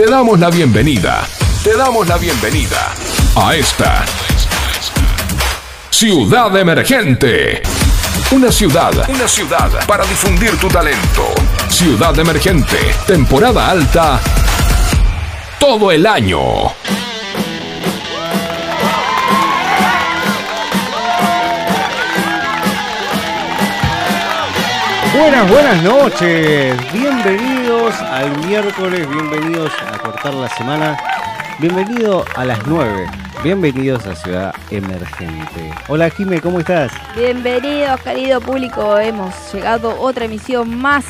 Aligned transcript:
te 0.00 0.06
damos 0.06 0.40
la 0.40 0.48
bienvenida. 0.48 1.28
Te 1.62 1.76
damos 1.76 2.08
la 2.08 2.16
bienvenida 2.16 2.94
a 3.36 3.54
esta 3.54 4.02
Ciudad 5.90 6.56
Emergente. 6.56 7.60
Una 8.30 8.50
ciudad, 8.50 8.92
una 9.10 9.28
ciudad 9.28 9.68
para 9.86 10.06
difundir 10.06 10.56
tu 10.56 10.68
talento. 10.68 11.34
Ciudad 11.68 12.18
Emergente, 12.18 12.78
temporada 13.06 13.70
alta, 13.70 14.18
todo 15.58 15.92
el 15.92 16.06
año. 16.06 16.40
Buenas, 25.12 25.50
buenas 25.50 25.82
noches. 25.82 26.74
Bienvenidos 26.90 27.59
al 27.98 28.46
miércoles, 28.46 29.08
bienvenidos 29.08 29.72
a 29.92 29.98
cortar 29.98 30.32
la 30.34 30.48
semana. 30.50 30.96
Bienvenido 31.58 32.24
a 32.36 32.44
las 32.44 32.64
9. 32.66 33.06
Bienvenidos 33.42 34.06
a 34.06 34.14
Ciudad 34.14 34.54
Emergente. 34.70 35.72
Hola 35.88 36.08
Jime, 36.10 36.40
¿cómo 36.40 36.60
estás? 36.60 36.92
Bienvenidos, 37.16 38.00
querido 38.02 38.40
público. 38.40 38.96
Hemos 38.98 39.34
llegado 39.52 39.90
a 39.90 39.94
otra 39.96 40.26
emisión 40.26 40.74
más 40.80 41.04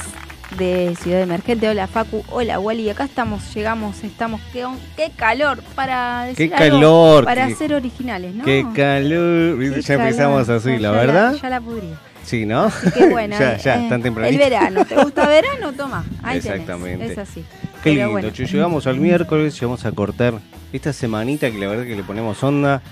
de 0.56 0.96
Ciudad 1.02 1.20
Emergente. 1.20 1.68
Hola 1.68 1.86
Facu, 1.86 2.24
hola 2.30 2.58
Wally. 2.58 2.88
Acá 2.88 3.04
estamos, 3.04 3.54
llegamos, 3.54 4.02
estamos. 4.02 4.40
Qué, 4.52 4.66
qué 4.96 5.10
calor 5.14 5.62
para 5.74 6.24
decir 6.24 6.50
Qué 6.50 6.54
algo, 6.64 6.76
calor, 6.78 7.24
para 7.26 7.46
qué- 7.48 7.54
ser 7.56 7.74
originales, 7.74 8.34
¿no? 8.34 8.44
Qué 8.44 8.64
calor. 8.74 9.58
Qué 9.58 9.82
ya 9.82 9.86
calor. 9.96 10.06
empezamos 10.08 10.48
así, 10.48 10.78
la 10.78 10.90
verdad. 10.92 11.34
Ya 11.40 11.50
la 11.50 11.60
pudrí. 11.60 11.88
Sí, 12.24 12.46
¿no? 12.46 12.70
Qué 12.94 13.08
bueno. 13.10 13.36
ya, 13.38 13.56
ya, 13.56 13.86
eh, 13.86 13.88
tan 13.88 14.02
temprano. 14.02 14.28
El 14.28 14.38
verano. 14.38 14.84
¿Te 14.84 14.96
gusta 14.96 15.26
verano? 15.28 15.72
Toma. 15.72 16.04
Ahí 16.22 16.38
Exactamente. 16.38 16.98
Tenés. 16.98 17.12
Es 17.12 17.18
así. 17.18 17.40
Qué 17.82 17.90
Pero 17.94 17.94
lindo, 17.96 18.10
bueno. 18.12 18.30
llegamos 18.30 18.86
al 18.86 19.00
miércoles, 19.00 19.54
llegamos 19.54 19.84
a 19.84 19.92
cortar 19.92 20.34
esta 20.72 20.92
semanita 20.92 21.50
que 21.50 21.58
la 21.58 21.66
verdad 21.68 21.84
que 21.84 21.96
le 21.96 22.02
ponemos 22.02 22.42
onda. 22.42 22.82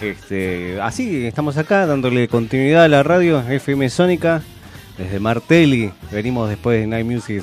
Este, 0.00 0.78
así 0.82 1.24
estamos 1.26 1.56
acá 1.56 1.86
dándole 1.86 2.28
continuidad 2.28 2.84
a 2.84 2.88
la 2.88 3.02
radio 3.02 3.40
FM 3.40 3.88
Sónica 3.88 4.42
desde 4.98 5.18
Martelli. 5.20 5.90
Venimos 6.12 6.48
después 6.48 6.80
de 6.80 6.86
Night 6.86 7.06
Music 7.06 7.42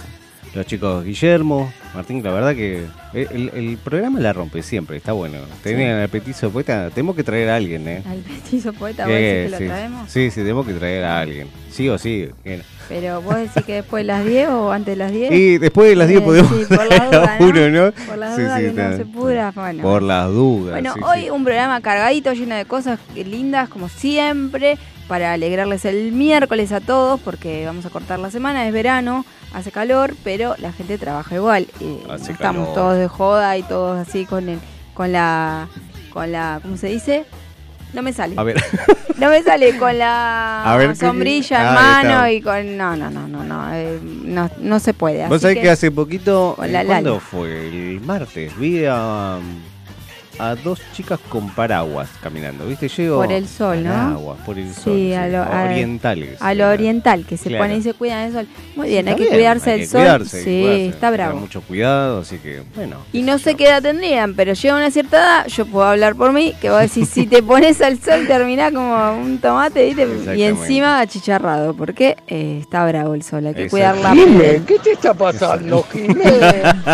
los 0.55 0.65
chicos 0.67 1.03
Guillermo, 1.03 1.71
Martín, 1.95 2.23
la 2.23 2.31
verdad 2.31 2.55
que 2.55 2.85
el, 3.13 3.49
el 3.53 3.77
programa 3.83 4.19
la 4.19 4.33
rompe 4.33 4.61
siempre, 4.61 4.97
está 4.97 5.11
bueno. 5.11 5.37
Tenían 5.63 5.97
el 5.99 6.09
petizo 6.09 6.51
poeta, 6.51 6.89
tenemos 6.91 7.15
que 7.15 7.23
traer 7.23 7.49
a 7.49 7.55
alguien, 7.55 7.87
¿eh? 7.87 8.03
Al 8.07 8.19
petizo 8.19 8.71
poeta, 8.73 9.05
vos 9.05 9.13
decís 9.13 9.27
que 9.45 9.49
lo 9.49 9.57
sí. 9.57 9.65
traemos. 9.65 10.11
Sí, 10.11 10.29
sí, 10.31 10.39
tenemos 10.41 10.65
que 10.67 10.73
traer 10.73 11.03
a 11.05 11.19
alguien. 11.21 11.47
Sí 11.71 11.89
o 11.89 11.97
sí. 11.97 12.29
bien. 12.43 12.61
Pero 12.89 13.21
vos 13.21 13.35
decís 13.35 13.63
que 13.65 13.75
después 13.75 14.01
de 14.03 14.07
las 14.07 14.25
10 14.25 14.49
o 14.49 14.71
antes 14.71 14.91
de 14.93 14.95
las 14.97 15.11
10. 15.11 15.31
Y 15.31 15.57
después 15.57 15.89
de 15.89 15.95
las 15.95 16.07
10 16.07 16.21
Eh, 16.21 16.23
podemos 16.23 16.51
sí, 16.51 16.65
por 16.75 16.87
traer 16.87 17.09
duda, 17.11 17.33
a 17.35 17.39
¿no? 17.39 17.45
uno, 17.47 17.69
¿no? 17.69 17.91
Por 17.91 18.17
las 18.17 18.37
dudas 18.37 18.59
sí, 18.59 18.65
que 18.65 18.71
no 18.83 18.97
se 18.97 19.05
pudra. 19.05 19.51
Bueno. 19.55 19.81
Por 19.83 20.03
las 20.03 20.27
dudas. 20.27 20.73
Bueno, 20.73 20.93
hoy 21.07 21.29
un 21.29 21.43
programa 21.43 21.81
cargadito, 21.81 22.33
lleno 22.33 22.55
de 22.55 22.65
cosas 22.65 22.99
lindas, 23.15 23.69
como 23.69 23.89
siempre, 23.89 24.77
para 25.07 25.33
alegrarles 25.33 25.85
el 25.85 26.11
miércoles 26.11 26.71
a 26.71 26.79
todos, 26.79 27.19
porque 27.21 27.65
vamos 27.65 27.85
a 27.85 27.89
cortar 27.89 28.19
la 28.19 28.31
semana, 28.31 28.65
es 28.67 28.73
verano, 28.73 29.25
hace 29.53 29.71
calor, 29.71 30.15
pero 30.23 30.55
la 30.59 30.71
gente 30.71 30.97
trabaja 30.97 31.35
igual. 31.35 31.67
no 32.07 32.15
estamos 32.15 32.67
calor. 32.69 32.73
todos 32.73 32.97
de 32.97 33.07
joda 33.07 33.57
y 33.57 33.63
todos 33.63 34.07
así 34.07 34.25
con 34.25 34.47
el, 34.49 34.59
con 34.93 35.11
la, 35.11 35.67
con 36.11 36.31
la, 36.31 36.59
¿cómo 36.61 36.77
se 36.77 36.87
dice? 36.87 37.25
No 37.93 38.01
me 38.01 38.11
sale. 38.13 38.33
A 38.37 38.43
ver, 38.43 38.61
No 39.17 39.29
me 39.29 39.43
sale 39.43 39.77
con 39.77 39.95
la 39.99 40.63
ver, 40.77 40.89
¿qué- 40.89 40.95
sombrilla 40.95 41.57
Ah, 41.59 42.01
en 42.01 42.07
ahí 42.07 42.07
mano 42.07 42.27
y 42.29 42.41
con... 42.41 42.77
No, 42.77 42.95
no, 42.95 43.11
no, 43.11 43.27
no, 43.27 43.43
no, 43.43 43.73
eh, 43.75 43.99
no, 44.01 44.49
no 44.59 44.79
se 44.79 44.95
puede. 44.95 45.27
vos 45.27 45.35
así 45.35 45.41
sabés 45.43 45.59
que, 45.59 45.69
hace 45.69 45.91
poquito, 45.91 46.57
eh, 46.63 46.67
la 46.69 46.83
¿cuándo 46.83 47.19
fue? 47.19 47.67
El 47.67 48.01
martes, 48.01 48.57
vi 48.57 48.85
a, 48.85 49.37
a 50.39 50.55
dos 50.55 50.79
chicas 50.93 51.19
con 51.29 51.49
paraguas 51.49 52.09
caminando, 52.21 52.65
¿viste? 52.65 52.87
Llego 52.89 53.17
Por 53.17 53.31
el 53.31 53.47
sol, 53.47 53.83
¿no? 53.83 53.89
Paraguas, 53.91 54.37
por 54.45 54.57
el 54.57 54.73
sol. 54.73 54.93
Sí, 54.95 55.13
a 55.13 55.27
lo- 55.27 55.43
a- 55.43 55.63
orientales. 55.65 56.41
A 56.41 56.53
lo 56.53 56.69
oriental, 56.69 57.25
que 57.25 57.37
se 57.37 57.49
Claro. 57.49 57.63
ponen 57.65 57.79
y 57.79 57.81
se 57.83 57.93
cuidan 57.93 58.23
del 58.25 58.33
sol. 58.33 58.47
Muy 58.75 58.89
bien, 58.89 59.07
hay 59.07 59.15
que 59.15 59.21
bien, 59.23 59.33
cuidarse 59.35 59.71
hay 59.71 59.79
del 59.79 59.87
que 59.87 59.91
sol. 59.91 60.01
cuidarse, 60.01 60.37
sí, 60.43 60.59
cuidarse, 60.61 60.85
está 60.87 60.99
tener 61.11 61.13
bravo. 61.13 61.39
mucho 61.39 61.61
cuidado, 61.61 62.19
así 62.21 62.37
que, 62.37 62.63
bueno. 62.75 62.97
Y 63.13 63.21
no 63.21 63.37
sé 63.37 63.55
qué 63.55 63.65
edad 63.67 63.81
tendrían, 63.81 64.33
pero 64.35 64.53
llega 64.53 64.75
una 64.75 64.89
cierta 64.91 65.17
edad, 65.17 65.47
yo 65.47 65.65
puedo 65.65 65.85
hablar 65.87 66.15
por 66.15 66.33
mí, 66.33 66.53
que 66.59 66.69
vos 66.69 66.81
decís, 66.81 67.09
si 67.09 67.27
te 67.27 67.41
pones 67.43 67.81
al 67.81 67.99
sol 67.99 68.25
terminás 68.27 68.71
como 68.73 69.13
un 69.17 69.37
tomate 69.39 69.85
¿viste? 69.85 70.07
y 70.35 70.43
encima 70.43 70.99
achicharrado, 70.99 71.73
porque 71.75 72.15
eh, 72.27 72.57
está 72.61 72.85
bravo 72.87 73.13
el 73.13 73.23
sol, 73.23 73.45
hay 73.45 73.53
que 73.53 73.63
Exacto. 73.65 73.71
cuidar 73.71 73.97
la 73.97 74.11
Jimé, 74.23 74.39
piel. 74.43 74.63
¿qué 74.65 74.79
te 74.79 74.91
está 74.93 75.13
pasando, 75.13 75.83
Jimé? 75.91 76.23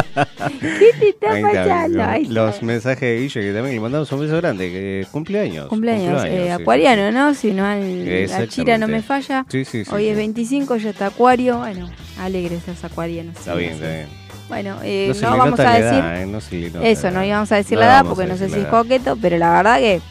¿Qué 0.61 0.91
te 0.99 1.09
está 1.09 1.27
pasando? 1.41 2.03
Los 2.33 2.61
mensajes 2.63 3.21
que 3.33 3.53
también 3.53 3.75
le 3.75 3.81
mandamos 3.81 4.11
un 4.11 4.19
beso 4.21 4.37
grande, 4.37 4.69
que 4.69 5.07
cumpleaños. 5.11 5.67
Cumpleaños, 5.67 6.23
eh, 6.25 6.43
sí, 6.45 6.49
acuariano, 6.61 7.11
¿no? 7.11 7.33
Si 7.33 7.51
no, 7.51 7.65
al- 7.65 8.27
la 8.27 8.47
chira 8.47 8.77
no 8.77 8.87
me 8.87 9.01
falla. 9.01 9.45
Sí, 9.49 9.65
sí, 9.65 9.85
sí. 9.85 9.91
Hoy 9.93 10.07
es 10.07 10.17
25, 10.17 10.77
ya 10.77 10.89
está 10.89 11.07
acuario. 11.07 11.57
Bueno, 11.59 11.89
alegres 12.19 12.61
los 12.67 12.83
acuarianos. 12.83 13.37
Está 13.37 13.55
bien, 13.55 13.73
está 13.73 13.87
bien. 13.87 14.07
Bueno, 14.47 14.77
eh, 14.83 15.05
No 15.09 15.13
se 15.13 15.25
vamos 15.25 15.59
a 15.59 15.71
decir 15.73 15.83
edad, 15.83 16.21
eh, 16.21 16.25
no 16.25 16.41
se 16.41 16.69
nota 16.71 16.87
eso, 16.87 17.11
no 17.11 17.23
íbamos 17.23 17.51
a 17.51 17.55
decir 17.57 17.75
No 17.77 17.81
la 17.81 17.85
edad 17.85 18.05
porque 18.05 18.25
no 18.25 18.35
sé 18.35 18.49
si 18.49 18.59
es 18.59 18.65
coqueto, 18.65 19.15
pero 19.21 19.37
la 19.37 19.51
verdad 19.53 19.77
que 19.77 20.01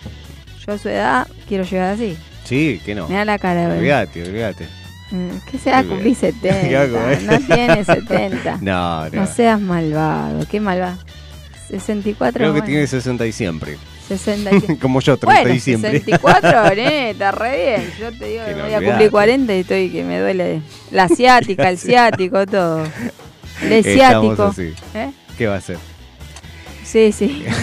yo 0.64 0.72
a 0.74 0.78
su 0.78 0.88
edad 0.88 1.26
quiero 1.48 1.64
llegar 1.64 1.94
así. 1.94 2.16
Sí, 2.44 2.80
que 2.84 2.94
no. 2.94 3.08
Mira 3.08 3.24
la 3.24 3.38
cara. 3.38 3.68
Olvídate, 3.74 4.22
olvídate. 4.22 4.66
Mm, 5.10 5.28
¿Qué 5.50 5.58
se 5.58 5.70
va 5.72 5.78
a 5.78 5.84
cumplir 5.84 6.16
Qué 6.16 6.32
70? 6.32 6.80
hago, 6.82 6.98
eh. 7.10 7.18
No 7.24 7.40
tiene 7.40 7.84
70. 7.84 8.58
No, 8.62 9.08
no. 9.08 9.10
No 9.10 9.26
seas 9.26 9.60
malvado, 9.60 10.46
qué 10.50 10.60
malvado. 10.60 10.98
64, 11.68 12.32
Creo 12.34 12.48
que 12.48 12.60
bueno, 12.60 12.66
tiene 12.66 12.86
60 12.86 13.26
y 13.26 13.32
siempre. 13.32 13.76
60 14.08 14.50
y- 14.54 14.76
Como 14.80 15.00
yo, 15.00 15.16
30 15.16 15.40
Bueno, 15.42 15.54
y 15.54 15.60
siempre. 15.60 15.90
64, 16.00 16.74
nene, 16.74 17.10
está 17.10 17.30
re 17.30 17.56
bien. 17.78 17.92
Yo 18.00 18.10
te 18.18 18.24
digo 18.26 18.44
Que 18.44 18.50
que 18.52 18.56
no 18.56 18.64
voy 18.64 18.74
a 18.74 18.80
cumplir 18.82 19.10
40 19.10 19.54
y 19.56 19.60
estoy 19.60 19.90
que 19.90 20.04
me 20.04 20.18
duele 20.20 20.62
la 20.90 21.04
asiática, 21.04 21.68
el 21.70 21.78
ciático, 21.78 22.46
todo. 22.46 22.84
El 23.62 23.84
ciático. 23.84 24.54
¿Eh? 24.94 25.10
¿Qué 25.36 25.46
va 25.46 25.54
a 25.54 25.58
hacer? 25.58 25.76
Sí, 26.91 27.12
sí. 27.12 27.44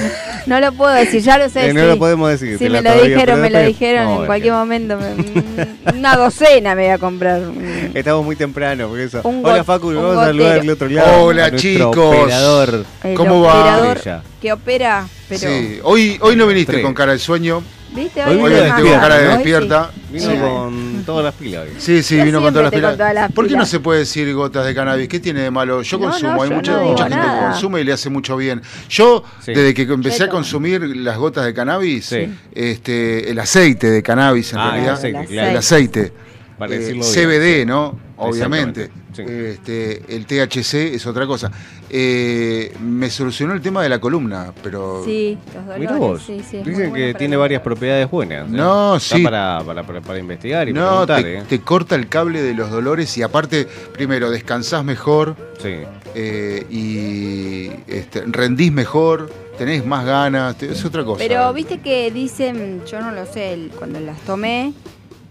No 0.46 0.59
lo 0.59 0.72
puedo 0.74 0.94
decir, 0.94 1.24
ya 1.24 1.40
lo 1.40 1.50
sé. 1.50 1.69
Eh, 1.69 1.74
no 1.74 1.81
sí. 1.81 1.88
lo 1.88 1.97
podemos 1.97 2.30
decir. 2.30 2.59
Sí, 2.59 2.66
te 2.66 2.69
me 2.69 2.80
lo 2.84 3.03
dijeron, 3.03 3.41
me 3.41 3.50
lo 3.50 3.59
dijeron 3.63 4.06
No, 4.06 4.19
en 4.19 4.25
cualquier 4.28 4.53
momento. 4.53 4.96
me- 4.96 5.16
mm, 5.94 5.97
Una 5.97 6.16
docena 6.16 6.75
me 6.75 6.84
voy 6.84 6.91
a 6.91 7.00
comprar. 7.00 7.41
Estamos 7.96 8.24
muy 8.24 8.36
temprano, 8.36 8.88
por 8.90 9.00
eso. 9.00 9.22
Un 9.24 9.44
Hola 9.44 9.63
Facu, 9.63 9.88
un 9.88 9.96
vamos 9.96 10.18
a 10.19 10.25
saludar 10.25 10.59
al 10.59 10.69
otro 10.69 10.88
lado. 10.88 11.24
Hola, 11.24 11.46
a 11.46 11.56
chicos. 11.56 11.97
Operador. 11.97 12.86
El 13.03 13.16
¿Cómo 13.16 13.41
va? 13.41 13.97
que 14.40 14.53
opera, 14.53 15.08
pero. 15.28 15.40
Sí, 15.50 15.80
hoy, 15.81 16.19
hoy 16.22 16.36
no 16.36 16.46
viniste 16.46 16.74
Tres. 16.74 16.86
con 16.86 16.94
cara 16.94 17.13
de 17.13 17.18
sueño, 17.18 17.63
¿Viste? 17.96 18.24
Hoy 18.24 18.38
hoy 18.38 18.53
viniste 18.53 18.81
con 18.84 18.92
cara 19.00 19.18
de 19.18 19.28
despierta. 19.30 19.90
Vino 20.12 20.30
Sí. 20.31 20.38
con 20.38 20.94
todas 21.05 21.23
las 21.23 21.33
pilas 21.35 21.63
hoy. 21.63 21.69
Sí, 21.77 22.01
sí, 22.03 22.17
Yo 22.17 22.25
vino 22.25 22.41
con 22.41 22.53
todas 22.53 22.66
las 22.66 22.73
pilas. 22.73 22.91
con 22.91 22.97
todas 22.97 23.13
las 23.13 23.31
¿Por 23.31 23.47
qué 23.47 23.55
no 23.55 23.66
se 23.66 23.79
puede 23.79 23.99
decir 23.99 24.33
gotas 24.33 24.66
de 24.66 24.73
cannabis? 24.75 25.07
¿Qué 25.07 25.19
tiene 25.19 25.41
de 25.41 25.51
malo? 25.51 25.81
Yo 25.81 25.97
No, 25.97 26.09
consumo, 26.09 26.33
no, 26.35 26.41
hay 26.43 26.49
yo 26.49 26.55
mucha, 26.55 26.71
no 26.77 26.83
mucha 26.85 27.03
gente 27.09 27.21
que 27.25 27.45
consume 27.45 27.81
y 27.81 27.83
le 27.83 27.93
hace 27.93 28.09
mucho 28.09 28.35
bien. 28.38 28.61
Yo, 28.89 29.23
Sí. 29.41 29.53
desde 29.53 29.73
que 29.73 29.83
empecé 29.83 30.23
a 30.23 30.29
consumir 30.29 30.81
las 30.97 31.17
gotas 31.17 31.45
de 31.45 31.53
cannabis, 31.53 32.05
Sí. 32.05 32.27
este, 32.53 33.29
el 33.29 33.39
aceite 33.39 33.89
de 33.89 34.01
cannabis 34.03 34.53
en 34.53 34.59
Ah, 34.59 34.65
el 34.65 34.71
realidad, 34.71 34.94
aceite, 34.95 35.19
El 35.19 35.27
claro. 35.27 35.49
el 35.51 35.57
aceite, 35.57 36.13
Para 36.57 36.73
eh, 36.75 36.79
decirlo 36.79 37.03
bien. 37.03 37.13
CBD, 37.13 37.65
¿no? 37.65 37.99
Obviamente. 38.17 38.89
Sí. 39.15 39.21
Este, 39.27 40.01
el 40.15 40.25
THC 40.25 40.95
es 40.95 41.05
otra 41.05 41.25
cosa. 41.25 41.51
Eh, 41.89 42.73
me 42.81 43.09
solucionó 43.09 43.53
el 43.53 43.61
tema 43.61 43.81
de 43.83 43.89
la 43.89 43.99
columna, 43.99 44.51
pero 44.61 45.03
Sí, 45.05 45.37
los 45.53 45.63
dolores. 45.65 45.79
Mirá 45.79 45.95
vos. 45.97 46.21
sí, 46.25 46.41
sí, 46.49 46.57
Dicen 46.57 46.73
bueno 46.89 46.93
que 46.95 47.13
tiene 47.13 47.37
varias 47.37 47.61
propiedades 47.61 48.09
buenas. 48.09 48.47
¿eh? 48.47 48.51
No, 48.51 48.95
Está 48.97 49.15
sí. 49.17 49.23
Para, 49.23 49.61
para, 49.65 49.83
para, 49.83 50.01
para 50.01 50.19
investigar 50.19 50.67
y 50.67 50.73
no, 50.73 50.89
preguntar, 51.05 51.23
te, 51.23 51.37
¿eh? 51.37 51.43
te 51.47 51.61
corta 51.61 51.95
el 51.95 52.07
cable 52.09 52.41
de 52.41 52.53
los 52.53 52.69
dolores 52.71 53.17
y 53.17 53.21
aparte, 53.21 53.67
primero, 53.93 54.29
descansás 54.31 54.83
mejor 54.83 55.35
Sí. 55.61 55.75
eh, 56.15 56.65
y 56.69 57.69
este, 57.91 58.23
rendís 58.27 58.71
mejor, 58.71 59.31
tenés 59.57 59.85
más 59.85 60.06
ganas, 60.06 60.61
es 60.61 60.83
otra 60.83 61.03
cosa. 61.06 61.23
Pero 61.25 61.53
viste 61.53 61.79
que 61.79 62.11
dicen, 62.11 62.81
yo 62.85 63.00
no 63.00 63.11
lo 63.11 63.25
sé, 63.25 63.69
cuando 63.77 64.00
las 64.00 64.19
tomé, 64.21 64.73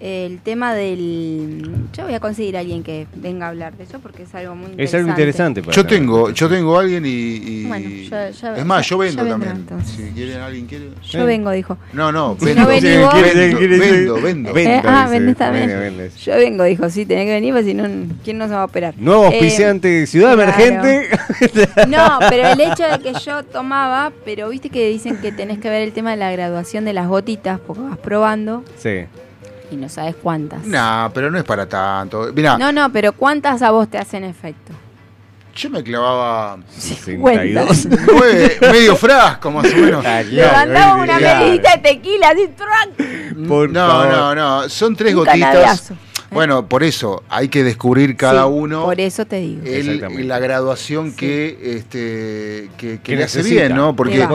el 0.06 0.40
tema 0.40 0.74
del... 0.74 1.70
Yo 1.94 2.04
voy 2.04 2.12
a 2.12 2.20
conseguir 2.20 2.58
a 2.58 2.60
alguien 2.60 2.82
que 2.82 3.06
venga 3.16 3.46
a 3.46 3.48
hablar 3.48 3.74
de 3.74 3.84
eso 3.84 4.00
porque 4.00 4.24
es 4.24 4.34
algo 4.34 4.54
muy 4.54 4.72
interesante. 4.72 4.84
Es 4.84 4.94
algo 4.94 5.08
interesante. 5.08 5.62
para 5.62 5.74
Yo 5.74 5.86
tengo, 5.86 6.30
yo 6.30 6.48
tengo 6.50 6.76
a 6.76 6.80
alguien 6.82 7.06
y, 7.06 7.08
y- 7.08 7.64
Bueno, 7.66 7.88
es 7.88 8.64
más, 8.66 8.86
yo 8.86 8.98
vendrá, 8.98 9.26
también. 9.26 9.64
Si 9.86 10.02
quieren 10.14 10.40
alguien 10.42 10.66
quiere. 10.66 10.90
Yo 11.08 11.24
vengo, 11.24 11.50
dijo. 11.52 11.78
No, 11.94 12.12
no, 12.12 12.36
Si 12.38 12.44
vendo, 12.44 12.62
no 12.62 12.68
vendo, 12.68 12.88
vendo, 12.88 13.10
vendo, 13.14 14.14
vendo. 14.20 14.52
Vendo, 14.52 14.58
Eh, 14.58 14.82
ah, 14.84 15.08
vendés 15.10 15.36
también. 15.36 15.68
Vende, 15.68 15.84
vende. 15.84 16.10
Yo 16.22 16.36
vengo, 16.36 16.64
dijo, 16.64 16.90
sí, 16.90 17.06
tenés 17.06 17.24
que 17.24 17.32
venir, 17.32 17.54
porque 17.54 17.68
si 17.68 17.74
no, 17.74 17.84
¿quién 18.22 18.36
no 18.36 18.46
se 18.46 18.52
va 18.52 18.60
a 18.60 18.66
operar? 18.66 18.94
Nuevo 18.98 19.24
Eh, 19.24 19.26
auspiciante, 19.28 20.06
Ciudad 20.06 20.34
claro. 20.34 20.52
Emergente. 20.52 21.08
No, 21.88 22.18
pero 22.28 22.48
el 22.48 22.60
hecho 22.60 22.84
de 22.84 22.98
que 22.98 23.18
yo 23.20 23.42
tomaba, 23.42 24.12
pero 24.26 24.50
viste 24.50 24.68
que 24.68 24.86
dicen 24.88 25.16
que 25.16 25.32
tenés 25.32 25.58
que 25.60 25.70
ver 25.70 25.80
el 25.82 25.92
tema 25.92 26.10
de 26.10 26.16
la 26.18 26.30
graduación 26.30 26.84
de 26.84 26.92
las 26.92 27.08
gotitas, 27.08 27.58
porque 27.66 27.82
vas 27.82 27.96
probando 27.98 28.64
sí. 28.76 29.04
Y 29.74 29.76
no 29.76 29.88
sabes 29.88 30.14
cuántas. 30.22 30.64
No, 30.64 31.10
pero 31.12 31.30
no 31.30 31.38
es 31.38 31.44
para 31.44 31.66
tanto. 31.68 32.32
Mirá, 32.34 32.56
No, 32.58 32.72
no, 32.72 32.90
pero 32.92 33.12
¿cuántas 33.12 33.60
a 33.62 33.70
vos 33.70 33.88
te 33.88 33.98
hacen 33.98 34.24
efecto? 34.24 34.72
Yo 35.54 35.70
me 35.70 35.84
clavaba 35.84 36.58
62. 36.76 37.86
nueve, 38.12 38.56
medio 38.60 38.96
frasco 38.96 39.50
más 39.52 39.66
o 39.72 39.76
menos. 39.76 40.04
Ah, 40.04 40.22
una 41.00 41.16
claro. 41.18 41.40
medidita 41.44 41.76
de 41.76 41.78
tequila, 41.82 42.30
así, 42.30 42.48
no, 43.70 43.86
favor. 43.88 44.08
no, 44.08 44.34
no. 44.34 44.68
Son 44.68 44.96
tres 44.96 45.12
Un 45.14 45.20
gotitas. 45.20 45.38
canadiazo. 45.40 45.94
Bueno, 46.34 46.68
por 46.68 46.82
eso 46.82 47.22
hay 47.28 47.48
que 47.48 47.62
descubrir 47.64 48.16
cada 48.16 48.44
Sí, 48.44 48.50
uno 48.52 48.84
Por 48.84 49.00
eso 49.00 49.24
te 49.26 49.36
digo. 49.40 49.62
el- 49.64 50.28
la 50.28 50.38
graduación 50.38 51.10
Sí. 51.12 51.16
que, 51.16 51.76
este, 51.76 52.70
que, 52.76 52.98
que 52.98 53.00
Que 53.00 53.16
le 53.16 53.24
hace 53.24 53.42
bien, 53.42 53.74
¿no? 53.74 53.94
Porque 53.96 54.26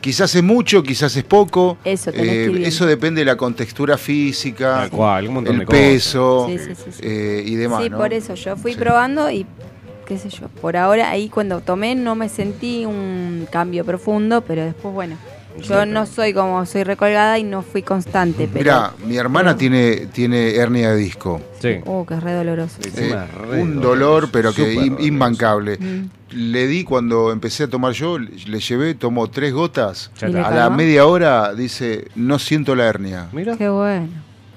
quizás 0.00 0.34
es 0.34 0.42
mucho, 0.42 0.82
quizás 0.82 1.16
es 1.16 1.24
poco. 1.24 1.78
Eso 1.84 2.12
tenés 2.12 2.50
que 2.50 2.66
eso 2.68 2.86
depende 2.86 3.20
de 3.22 3.24
la 3.24 3.36
contextura 3.36 3.96
física, 3.98 4.74
Tal 4.80 4.90
cual, 4.90 5.28
un 5.28 5.34
montón 5.34 5.54
el 5.54 5.60
de 5.60 5.66
cosas. 5.66 5.80
peso 5.80 6.46
Sí, 6.48 6.58
sí, 6.58 6.74
sí, 6.74 6.90
sí. 6.92 7.00
eh, 7.02 7.42
y 7.44 7.54
demás. 7.56 7.82
sí, 7.82 7.90
¿no? 7.90 7.98
por 7.98 8.12
eso 8.12 8.34
yo 8.34 8.56
fui 8.56 8.72
Sí. 8.74 8.78
probando 8.78 9.30
y 9.30 9.46
qué 10.06 10.18
sé 10.18 10.28
yo. 10.28 10.48
Por 10.60 10.76
ahora 10.76 11.10
ahí 11.10 11.28
cuando 11.28 11.60
tomé 11.60 11.94
no 11.94 12.14
me 12.14 12.28
sentí 12.28 12.84
un 12.84 13.46
cambio 13.50 13.84
profundo, 13.84 14.42
pero 14.42 14.64
después 14.64 14.94
bueno. 14.94 15.16
Yo 15.62 15.86
no 15.86 16.06
soy 16.06 16.32
como 16.32 16.64
soy 16.66 16.84
recolgada 16.84 17.38
y 17.38 17.44
no 17.44 17.62
fui 17.62 17.82
constante, 17.82 18.48
pero 18.52 18.58
Mira, 18.64 18.92
mi 19.06 19.16
hermana 19.16 19.50
pero- 19.50 19.58
tiene, 19.58 19.96
tiene 20.12 20.54
hernia 20.56 20.90
de 20.90 20.96
disco. 20.96 21.40
Sí. 21.60 21.78
Uh, 21.84 22.04
que 22.04 22.14
es 22.14 22.22
re 22.22 22.32
doloroso. 22.32 22.76
Sí. 22.82 22.90
Eh, 22.96 23.14
re 23.48 23.62
un 23.62 23.80
doloroso, 23.80 23.88
dolor, 23.88 24.28
pero 24.32 24.52
que 24.52 24.74
doloroso. 24.74 25.02
imbancable. 25.06 25.78
Mm. 25.78 26.08
Le 26.30 26.66
di 26.66 26.84
cuando 26.84 27.30
empecé 27.32 27.64
a 27.64 27.68
tomar 27.68 27.92
yo, 27.92 28.18
le 28.18 28.60
llevé, 28.60 28.94
tomó 28.94 29.28
tres 29.28 29.52
gotas. 29.52 30.10
Ya 30.20 30.28
¿Y 30.28 30.32
le 30.32 30.40
está. 30.40 30.52
A 30.52 30.54
la 30.68 30.70
media 30.70 31.06
hora 31.06 31.54
dice, 31.54 32.08
no 32.16 32.38
siento 32.38 32.74
la 32.74 32.86
hernia. 32.86 33.28
Mira, 33.32 33.56
Qué 33.56 33.68
bueno. 33.68 34.08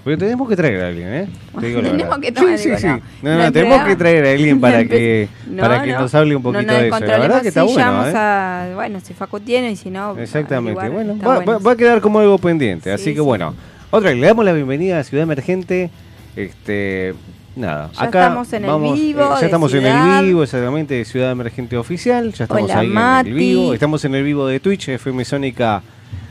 Pero 0.03 0.17
tenemos 0.17 0.47
que 0.47 0.55
traer 0.55 0.81
a 0.81 0.87
alguien, 0.87 1.13
¿eh? 1.13 1.27
Te 1.59 1.67
digo 1.67 1.81
la 1.81 1.89
Tenemos 1.91 2.19
que 2.19 2.31
tomar, 2.31 2.57
sí, 2.57 2.69
sí, 2.69 2.77
sí. 2.77 2.87
no. 3.21 3.37
No, 3.37 3.51
tenemos 3.51 3.87
que 3.87 3.95
traer 3.95 4.25
a 4.25 4.31
alguien 4.31 4.61
para 4.61 4.85
que, 4.85 5.27
No, 5.47 5.61
para 5.61 5.83
que 5.83 5.91
no. 5.91 5.99
nos 6.01 6.15
hable 6.15 6.35
un 6.35 6.43
poquito 6.43 6.73
de 6.73 6.87
eso. 6.87 6.99
La 6.99 7.19
verdad 7.19 7.41
que 7.41 7.49
está 7.49 7.63
bueno, 7.63 8.07
¿eh? 8.07 8.13
a, 8.15 8.71
bueno, 8.75 8.99
si 9.01 9.13
Facu 9.13 9.39
tiene 9.39 9.71
y 9.71 9.75
si 9.75 9.89
no, 9.89 10.17
Exactamente. 10.17 10.89
Bueno, 10.89 11.17
va, 11.17 11.39
bueno, 11.39 11.69
a 11.69 11.75
quedar 11.75 12.01
como 12.01 12.19
algo 12.19 12.37
pendiente. 12.37 12.89
Sí, 12.95 13.01
así 13.01 13.13
que 13.13 13.21
bueno. 13.21 13.53
Otra, 13.91 14.11
vez, 14.11 14.19
le 14.19 14.27
damos 14.27 14.45
la 14.45 14.53
bienvenida 14.53 14.99
a 14.99 15.03
Ciudad 15.03 15.23
Emergente. 15.23 15.89
Este, 16.35 17.15
nada. 17.55 17.89
Ya 17.93 18.03
acá 18.03 18.27
estamos 18.27 18.53
en 18.53 18.63
el 18.63 18.69
vamos, 18.69 18.99
vivo 18.99 19.21
eh, 19.21 19.37
ya 19.39 19.45
estamos 19.45 19.73
en 19.73 19.85
el 19.85 20.25
vivo, 20.25 20.43
exactamente, 20.43 20.93
de 20.93 21.05
Ciudad 21.05 21.31
Emergente 21.31 21.75
Oficial. 21.75 22.31
Ya 22.33 22.45
estamos 22.45 22.63
Hola, 22.63 22.79
ahí 22.79 22.87
en 22.87 23.27
el 23.27 23.33
vivo. 23.33 23.73
Estamos 23.73 24.05
en 24.05 24.15
el 24.15 24.23
vivo 24.23 24.47
de 24.47 24.59
Twitch, 24.59 24.89
FM 24.89 25.25
Sónica 25.25 25.81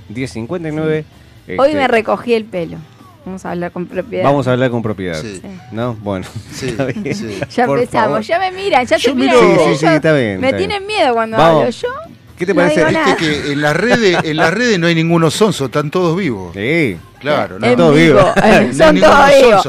1059. 0.09 1.05
Hoy 1.49 1.55
Este, 1.56 1.75
me 1.75 1.88
recogí 1.88 2.35
el 2.35 2.44
pelo. 2.44 2.79
Vamos 3.29 3.45
a 3.45 3.51
hablar 3.51 3.73
con 3.73 3.87
propiedad. 3.87 4.25
Vamos 4.25 4.49
a 4.49 4.53
hablar 4.53 4.71
con 4.71 4.83
propiedad. 4.83 5.21
Sí. 5.21 5.43
¿No? 5.71 5.93
Bueno. 6.01 6.27
Sí, 6.51 6.69
está 6.71 6.87
bien. 6.87 7.15
sí. 7.15 7.39
Ya 7.55 7.67
Por 7.67 7.79
empezamos, 7.79 8.09
favor. 8.09 8.23
ya 8.23 8.39
me 8.39 8.53
miran, 8.53 8.87
ya 8.87 8.97
Yo 8.97 9.11
te 9.11 9.15
miro- 9.15 9.43
miran. 9.43 9.59
Sí, 9.69 9.77
sí, 9.81 9.87
está 9.87 10.13
bien, 10.15 10.41
Me 10.41 10.47
está 10.49 10.57
bien. 10.57 10.71
tienen 10.71 10.87
miedo 10.87 11.13
cuando 11.13 11.37
Vamos. 11.37 11.61
hablo 11.61 11.71
yo. 11.71 11.89
¿Qué 12.38 12.46
te 12.46 12.55
No 12.55 12.61
parece? 12.62 12.85
Viste 12.85 13.17
que 13.19 13.52
en 13.52 13.61
las 13.62 13.76
redes, 13.76 14.17
en 14.23 14.37
las 14.37 14.52
redes 14.55 14.79
no 14.79 14.87
hay 14.87 14.94
ninguno 14.94 15.31
sonso, 15.31 15.67
están 15.67 15.90
todos 15.90 16.17
vivos. 16.17 16.52
Sí. 16.55 16.96
Claro, 17.19 17.58
¿no? 17.58 17.67
En 17.67 17.76
Todo 17.76 17.93
vivo, 17.94 18.19
vivo. 18.20 18.32
eh, 18.44 18.70
No 18.73 18.85
son 18.85 18.94
ninguno 18.94 19.12
todos 19.12 19.29
vivos. 19.29 19.62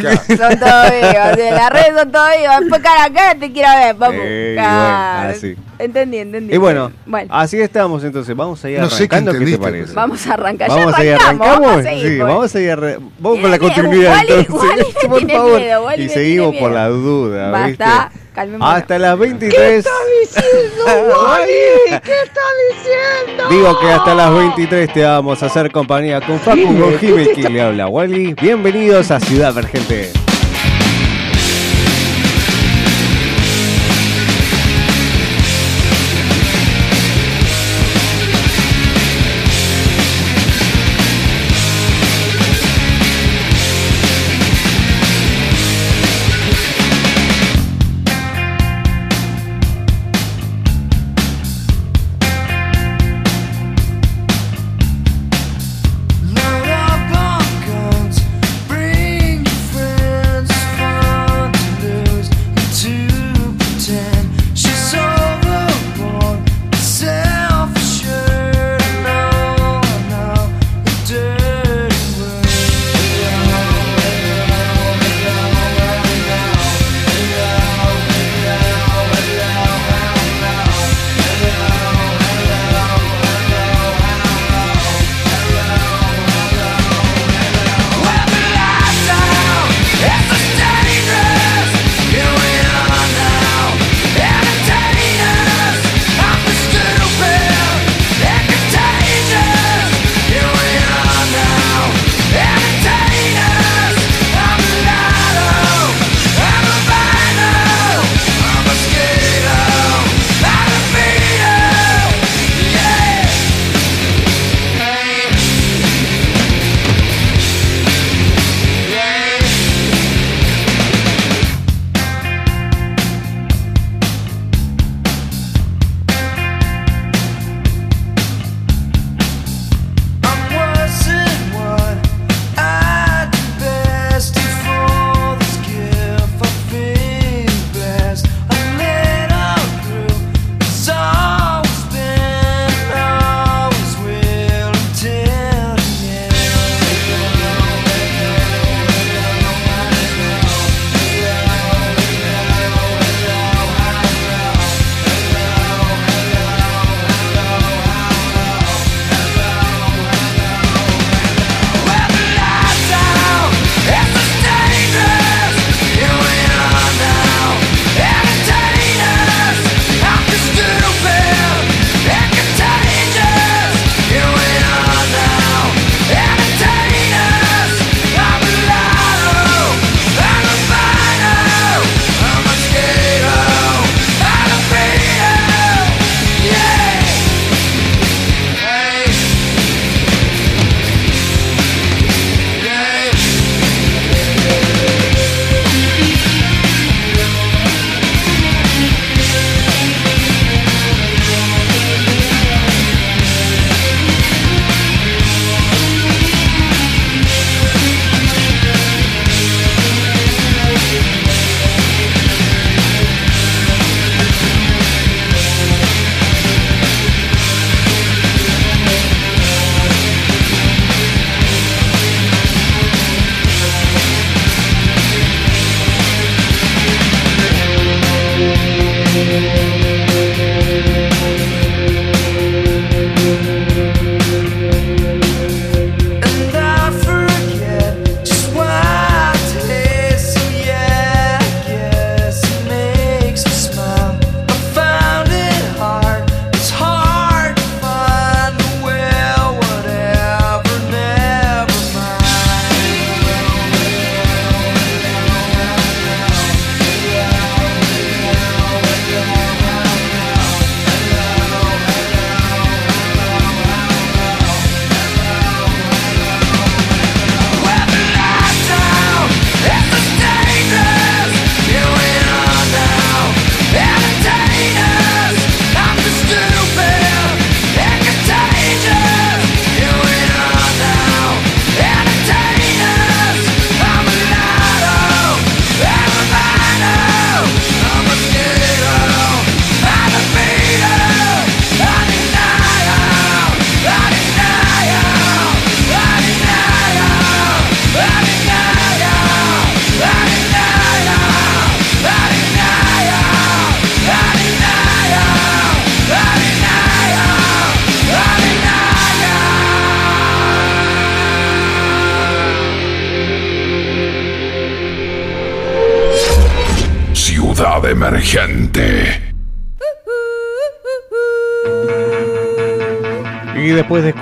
Claro. 0.00 0.20
Son 0.26 0.58
todos 0.58 0.90
vivos. 0.90 1.38
En 1.38 1.54
las 1.54 1.70
redes 1.70 1.92
son 1.98 2.10
todos 2.12 2.28
vivos. 2.40 2.54
Después 2.60 2.82
cara 2.82 3.04
a 3.04 3.12
cara 3.12 3.34
te 3.38 3.52
quiero 3.52 3.68
ver, 3.78 3.96
papu. 3.96 4.14
Eh, 4.18 4.52
Claro. 4.56 5.16
bueno, 5.18 5.36
así. 5.36 5.56
Entendí, 5.78 6.16
entendí. 6.16 6.54
Y 6.54 6.56
bueno, 6.56 6.90
Bueno, 7.04 7.28
así 7.30 7.60
estamos 7.60 8.02
entonces. 8.04 8.34
Vamos 8.34 8.64
a 8.64 8.70
ir 8.70 8.80
No 8.80 8.88
sé 8.88 9.06
qué 9.06 9.16
arrancando. 9.16 9.38
¿Qué, 9.44 9.50
te 9.52 9.58
parece? 9.58 9.92
vamos 9.92 10.26
a 10.26 10.32
arrancar. 10.32 10.68
Vamos 10.70 10.92
ya 10.92 10.98
a 10.98 11.04
ir 11.04 11.12
arrancamos. 11.12 11.60
Vamos 11.60 11.76
a 11.76 11.82
seguir, 11.82 12.02
sí, 12.08 12.16
pues. 12.16 12.28
vamos 12.28 12.54
a 12.54 12.60
ir 12.60 12.70
arre- 12.70 12.98
Vamos 13.18 13.40
con 13.40 13.50
la 13.50 13.58
continuidad 13.58 14.14
Wally- 14.16 14.32
entonces. 14.38 14.70
Wally 14.70 14.82
le 15.02 15.08
por 15.10 15.30
favor. 15.30 15.60
miedo, 15.60 15.84
Wally 15.84 16.02
y 16.04 16.08
seguimos 16.08 16.56
por 16.56 16.70
la 16.70 16.88
duda, 16.88 17.66
¿viste? 17.66 17.84
Calmémonos. 18.38 18.72
Hasta 18.72 18.98
las 19.00 19.18
23. 19.18 19.84
Digo 23.50 23.80
que 23.80 23.86
hasta 23.88 24.14
las 24.14 24.32
23 24.32 24.92
te 24.92 25.02
vamos 25.02 25.42
a 25.42 25.46
hacer 25.46 25.72
compañía 25.72 26.20
con 26.20 26.38
Facu 26.38 26.72
Gojime 26.78 27.32
que 27.32 27.50
le 27.50 27.60
habla 27.60 27.88
Wally. 27.88 28.34
Bienvenidos 28.34 29.10
a 29.10 29.18
Ciudad 29.18 29.50
Emergente. 29.50 30.27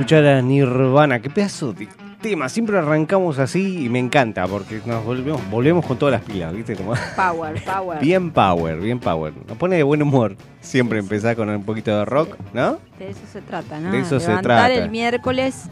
Escuchar 0.06 0.24
a 0.24 0.40
Nirvana, 0.40 1.18
qué 1.18 1.28
pedazo 1.28 1.72
de 1.72 1.88
tema. 2.22 2.48
Siempre 2.48 2.78
arrancamos 2.78 3.40
así 3.40 3.84
y 3.84 3.88
me 3.88 3.98
encanta 3.98 4.46
porque 4.46 4.80
nos 4.86 5.04
volvemos, 5.04 5.50
volvemos 5.50 5.84
con 5.84 5.98
todas 5.98 6.12
las 6.12 6.22
pilas, 6.22 6.52
¿viste? 6.54 6.76
Como 6.76 6.94
Power, 7.16 7.60
power. 7.64 7.98
bien 7.98 8.30
power, 8.30 8.78
bien 8.78 9.00
power. 9.00 9.32
Nos 9.48 9.56
pone 9.58 9.74
de 9.74 9.82
buen 9.82 10.00
humor. 10.02 10.36
Siempre 10.60 11.00
empezar 11.00 11.34
con 11.34 11.48
un 11.48 11.64
poquito 11.64 11.90
de 11.98 12.04
rock, 12.04 12.36
¿no? 12.54 12.78
De 13.00 13.10
eso 13.10 13.18
se 13.32 13.40
trata, 13.42 13.80
¿no? 13.80 13.90
De 13.90 13.98
eso 13.98 14.20
se 14.20 14.36
trata. 14.36 14.72
el 14.72 14.90
miércoles 14.90 15.64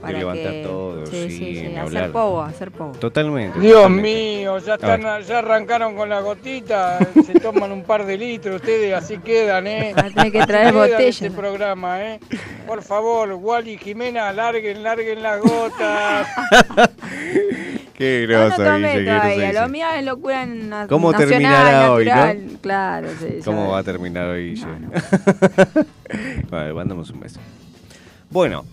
para 0.00 0.18
levantar 0.18 0.52
que... 0.52 0.62
todo, 0.62 1.06
sí, 1.06 1.30
sí, 1.30 1.56
sí, 1.56 1.76
hacer 1.76 2.12
pogo, 2.12 2.42
hacer 2.42 2.70
pogo. 2.70 2.92
Totalmente. 2.92 3.58
Dios 3.60 3.74
totalmente. 3.74 4.02
mío, 4.08 4.58
ya, 4.58 4.74
están, 4.74 5.22
ya 5.22 5.38
arrancaron 5.38 5.96
con 5.96 6.08
la 6.08 6.20
gotita, 6.20 6.98
se 7.24 7.40
toman 7.40 7.72
un 7.72 7.82
par 7.82 8.04
de 8.06 8.16
litros, 8.18 8.56
ustedes 8.56 8.92
así 8.94 9.18
quedan, 9.18 9.66
¿eh? 9.66 9.92
Van 9.96 10.06
a 10.06 10.10
tener 10.10 10.32
que 10.32 10.46
traer 10.46 10.74
botellas. 10.74 11.22
Este 11.22 11.30
programa, 11.30 12.02
¿eh? 12.04 12.20
Por 12.66 12.82
favor, 12.82 13.32
Wally 13.32 13.72
y 13.72 13.78
Jimena, 13.78 14.32
larguen, 14.32 14.82
larguen 14.82 15.22
las 15.22 15.40
gotas. 15.40 16.26
Qué 17.94 18.26
No, 18.28 18.50
no 18.50 18.56
groso, 18.56 18.76
Guille, 18.76 19.04
groso, 19.04 19.60
lo 19.62 19.68
mío 19.70 19.86
es 19.96 20.04
locura 20.04 20.44
na- 20.44 20.86
¿Cómo 20.86 21.12
nacional, 21.12 21.30
terminará 21.30 21.92
hoy, 21.92 22.04
natural. 22.04 22.58
Claro, 22.60 23.08
sí. 23.18 23.38
¿Cómo 23.42 23.70
va 23.70 23.78
a 23.78 23.82
terminar 23.82 24.28
hoy, 24.28 24.50
Guille? 24.50 24.66
vale, 26.50 26.74
mandamos 26.74 27.08
un 27.08 27.20
beso. 27.20 27.40
Bueno, 28.28 28.66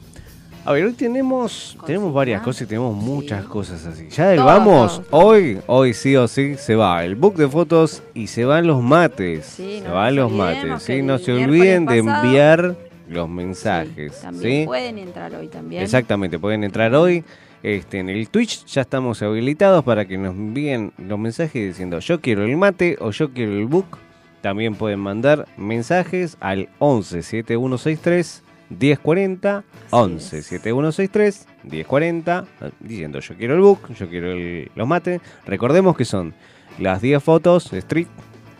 a 0.65 0.72
ver, 0.72 0.86
hoy 0.86 0.93
tenemos, 0.93 1.77
tenemos 1.86 2.13
varias 2.13 2.41
cosas 2.41 2.62
y 2.63 2.65
tenemos 2.67 2.96
muchas 2.96 3.43
Sí. 3.43 3.50
cosas 3.50 3.86
así. 3.86 4.08
Ya 4.10 4.29
del 4.29 4.39
vamos, 4.39 5.01
hoy, 5.12 5.60
hoy 5.67 5.93
sí 5.93 6.15
o 6.15 6.27
sí 6.27 6.55
se 6.55 6.75
va 6.75 7.03
el 7.03 7.15
book 7.15 7.36
de 7.36 7.48
fotos 7.50 8.01
y 8.13 8.27
se 8.27 8.46
van 8.46 8.65
los 8.67 8.82
mates. 8.82 9.46
Sí, 9.46 9.79
se 9.82 9.88
no 9.88 9.96
van 9.96 10.15
los 10.15 10.32
mates, 10.32 10.84
¿sí? 10.84 11.01
No 11.01 11.17
se 11.20 11.34
olviden 11.34 11.86
de 11.86 12.03
pasado- 12.03 12.25
enviar 12.25 12.75
los 13.10 13.27
Sí, 13.27 13.34
mensajes, 13.34 14.22
también 14.22 14.62
¿sí? 14.62 14.65
pueden 14.65 14.98
entrar 14.98 15.36
hoy 15.36 15.48
también. 15.50 15.84
Exactamente, 15.84 16.39
pueden 16.39 16.63
entrar 16.63 16.93
hoy. 16.96 17.24
Este, 17.62 18.00
en 18.00 18.10
el 18.10 18.27
Twitch 18.29 18.65
ya 18.65 18.82
estamos 18.82 19.22
habilitados 19.22 19.84
para 19.86 20.05
que 20.05 20.17
nos 20.17 20.34
envíen 20.36 20.91
los 20.98 21.17
mensajes 21.17 21.65
diciendo 21.65 22.00
yo 22.00 22.20
quiero 22.20 22.43
el 22.43 22.58
mate 22.58 22.98
o 23.00 23.12
yo 23.12 23.32
quiero 23.32 23.53
el 23.53 23.65
book. 23.67 23.98
También 24.41 24.75
pueden 24.75 25.00
mandar 25.00 25.48
mensajes 25.55 26.36
al 26.41 26.67
11 26.79 27.22
7163 27.24 28.43
1040 28.70 29.63
11 29.91 30.38
es. 30.38 30.46
7163 30.48 31.48
1040 31.63 32.46
diciendo 32.79 33.20
yo 33.20 33.36
quiero 33.36 33.55
el 33.55 33.62
book, 33.62 33.93
yo 33.93 34.10
quiero 34.10 34.32
el- 34.32 34.72
los 34.75 34.88
mates. 34.88 35.22
Recordemos 35.46 35.96
que 35.96 36.05
son 36.05 36.34
las 36.79 37.01
10 37.01 37.22
fotos 37.24 37.72
street, 37.74 38.08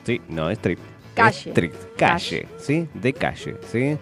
sí, 0.04 0.22
no 0.30 0.50
street, 0.52 0.78
Calle. 1.16 1.50
street, 1.50 1.74
calle, 1.98 2.48
sí, 2.58 2.88
de 2.94 3.14
calle, 3.14 3.56
sí 3.72 3.98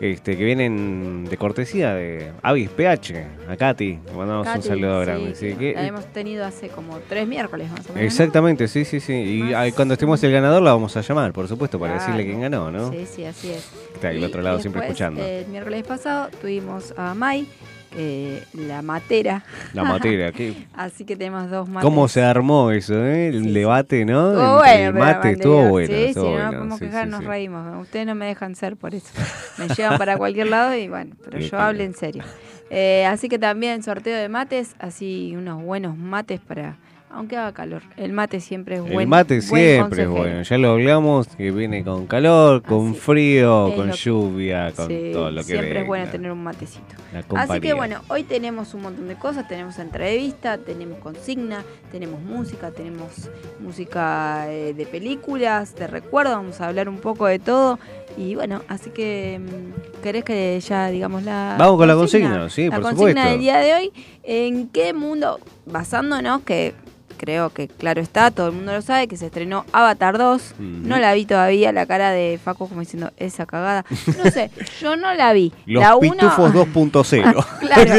este, 0.00 0.36
que 0.36 0.44
vienen 0.44 1.26
de 1.26 1.36
cortesía 1.36 1.94
de 1.94 2.32
Avis 2.42 2.70
PH, 2.70 3.26
a 3.48 3.56
Katy. 3.56 3.98
Le 4.06 4.12
mandamos 4.12 4.48
un 4.54 4.62
saludo 4.62 5.00
grande. 5.00 5.34
sí, 5.34 5.54
que 5.54 5.74
la 5.74 5.86
hemos 5.86 6.06
tenido 6.06 6.44
hace 6.44 6.68
como 6.68 6.98
tres 7.08 7.28
miércoles 7.28 7.70
más 7.70 7.80
o 7.80 7.82
menos. 7.92 7.96
¿no? 7.96 8.00
exactamente, 8.02 8.66
sí, 8.68 8.84
sí, 8.84 9.00
sí. 9.00 9.12
Y 9.12 9.42
Más 9.52 9.72
cuando 9.74 9.94
estemos 9.94 10.22
el 10.24 10.32
ganador 10.32 10.62
la 10.62 10.72
vamos 10.72 10.96
a 10.96 11.02
llamar, 11.02 11.32
por 11.32 11.48
supuesto, 11.48 11.78
para 11.78 11.94
Claro. 11.96 12.06
decirle 12.12 12.26
quién 12.30 12.40
ganó, 12.40 12.70
¿no? 12.70 12.90
Sí, 12.90 13.06
sí, 13.06 13.24
así 13.24 13.50
es. 13.50 13.70
Está 13.94 14.08
ahí 14.08 14.18
al 14.18 14.24
otro 14.24 14.40
lado 14.42 14.58
siempre 14.60 14.82
escuchando. 14.82 15.22
El 15.24 15.46
miércoles 15.48 15.82
pasado 15.84 16.30
tuvimos 16.40 16.94
a 16.96 17.14
Mai, 17.14 17.46
que 17.90 18.42
la 18.54 18.82
matera. 18.82 19.44
La 19.74 19.84
materia. 19.84 20.32
¿qué- 20.32 20.54
Así 20.74 21.04
que 21.04 21.16
tenemos 21.16 21.50
dos 21.50 21.68
mates. 21.68 21.82
¿Cómo 21.84 22.08
se 22.08 22.22
armó 22.22 22.70
eso, 22.70 23.04
eh? 23.04 23.28
El 23.28 23.44
Sí, 23.44 23.50
debate, 23.52 24.04
¿no? 24.04 24.30
Estuvo 24.32 24.56
bueno, 24.58 24.86
el 24.88 24.92
mate 24.94 25.30
estuvo 25.32 25.68
bueno. 25.68 25.86
Sí, 25.88 26.02
estuvo 26.04 26.24
sí, 26.24 26.30
no 26.30 26.32
bueno, 26.32 26.44
nos 26.44 26.54
podemos 26.54 26.78
sí, 26.78 26.84
quejar, 26.86 27.04
sí, 27.04 27.10
nos 27.10 27.24
reímos. 27.24 27.82
Ustedes 27.82 28.06
no 28.06 28.14
me 28.14 28.26
dejan 28.26 28.54
ser 28.54 28.76
por 28.76 28.94
eso. 28.94 29.08
Me 29.58 29.68
llevan 29.68 29.98
para 29.98 30.16
cualquier 30.16 30.46
lado 30.48 30.74
y 30.74 30.88
bueno, 30.88 31.14
pero 31.24 31.38
yo 31.38 31.58
hablo 31.58 31.82
en 31.82 31.94
serio. 31.94 32.24
Eh, 32.70 33.04
así 33.06 33.28
que 33.28 33.38
también 33.38 33.82
sorteo 33.82 34.16
de 34.16 34.28
mates, 34.28 34.74
así 34.78 35.34
unos 35.36 35.62
buenos 35.62 35.96
mates 35.98 36.40
para. 36.40 36.76
Aunque 37.12 37.36
haga 37.36 37.52
calor. 37.52 37.82
El 37.96 38.12
mate 38.12 38.38
siempre 38.38 38.76
es 38.76 38.82
bueno. 38.82 39.00
El 39.00 39.08
mate 39.08 39.42
siempre 39.42 40.04
es 40.04 40.08
bueno, 40.08 40.42
ya 40.42 40.58
lo 40.58 40.70
hablamos, 40.70 41.26
que 41.26 41.50
viene 41.50 41.82
con 41.82 42.06
calor, 42.06 42.62
con 42.62 42.90
Así, 42.90 43.00
frío, 43.00 43.68
es 43.68 43.74
con 43.74 43.90
lluvia, 43.90 44.72
con 44.76 44.86
Sí, 44.86 45.10
todo 45.12 45.30
lo 45.32 45.40
que 45.40 45.46
siempre 45.48 45.80
es 45.80 45.86
bueno 45.88 46.08
tener 46.08 46.30
un 46.30 46.42
matecito. 46.44 46.94
Así 47.34 47.60
que 47.60 47.72
bueno, 47.72 48.00
hoy 48.08 48.22
tenemos 48.22 48.74
un 48.74 48.82
montón 48.82 49.08
de 49.08 49.16
cosas, 49.16 49.48
tenemos 49.48 49.78
entrevista, 49.80 50.58
tenemos 50.58 50.98
consigna, 51.00 51.64
tenemos 51.90 52.20
música, 52.22 52.70
tenemos 52.70 53.28
música 53.58 54.44
eh, 54.48 54.72
de 54.72 54.86
películas, 54.86 55.74
de 55.74 55.88
recuerdo, 55.88 56.30
vamos 56.32 56.60
a 56.60 56.68
hablar 56.68 56.88
un 56.88 56.98
poco 56.98 57.26
de 57.26 57.40
todo. 57.40 57.80
Y 58.16 58.36
bueno, 58.36 58.62
así 58.68 58.90
que 58.90 59.40
mm, 59.40 60.02
¿querés 60.02 60.22
que 60.24 60.60
ya 60.60 60.88
digamos 60.88 61.24
la 61.24 61.56
Vamos 61.58 61.76
con 61.76 61.88
la 61.88 61.94
consigna, 61.94 62.48
sí, 62.50 62.66
la 62.68 62.76
por 62.76 62.82
consigna 62.82 63.08
supuesto. 63.10 63.30
del 63.30 63.40
día 63.40 63.58
de 63.58 63.74
hoy, 63.74 63.92
¿en 64.22 64.68
qué 64.68 64.92
mundo, 64.92 65.40
basándonos 65.66 66.42
que 66.42 66.74
creo 67.20 67.50
que 67.50 67.68
claro 67.68 68.00
está, 68.00 68.30
todo 68.30 68.46
el 68.48 68.54
mundo 68.54 68.72
lo 68.72 68.80
sabe, 68.80 69.06
que 69.06 69.16
se 69.18 69.26
estrenó 69.26 69.66
Avatar 69.72 70.16
2, 70.16 70.52
Ujú. 70.52 70.62
no 70.62 70.98
la 70.98 71.12
vi 71.12 71.26
todavía, 71.26 71.70
la 71.72 71.84
cara 71.84 72.10
de 72.12 72.40
Faco 72.42 72.66
como 72.66 72.80
diciendo, 72.80 73.10
esa 73.18 73.44
cagada, 73.44 73.84
no 74.24 74.30
sé, 74.30 74.50
yo 74.80 74.96
no 74.96 75.12
la 75.12 75.32
vi. 75.34 75.52
Los 75.66 75.82
la 75.82 75.96
uno- 75.96 76.10
pitufos 76.12 76.52
2.0. 76.54 77.46
claro, 77.60 77.94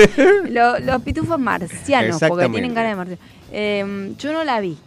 lo- 0.50 0.80
los 0.80 1.02
pitufos 1.04 1.40
marcianos, 1.40 2.20
porque 2.28 2.50
tienen 2.50 2.74
cara 2.74 2.90
de 2.90 2.96
marciano. 2.96 3.22
Eh, 3.52 4.14
yo 4.18 4.34
no 4.34 4.44
la 4.44 4.60
vi, 4.60 4.78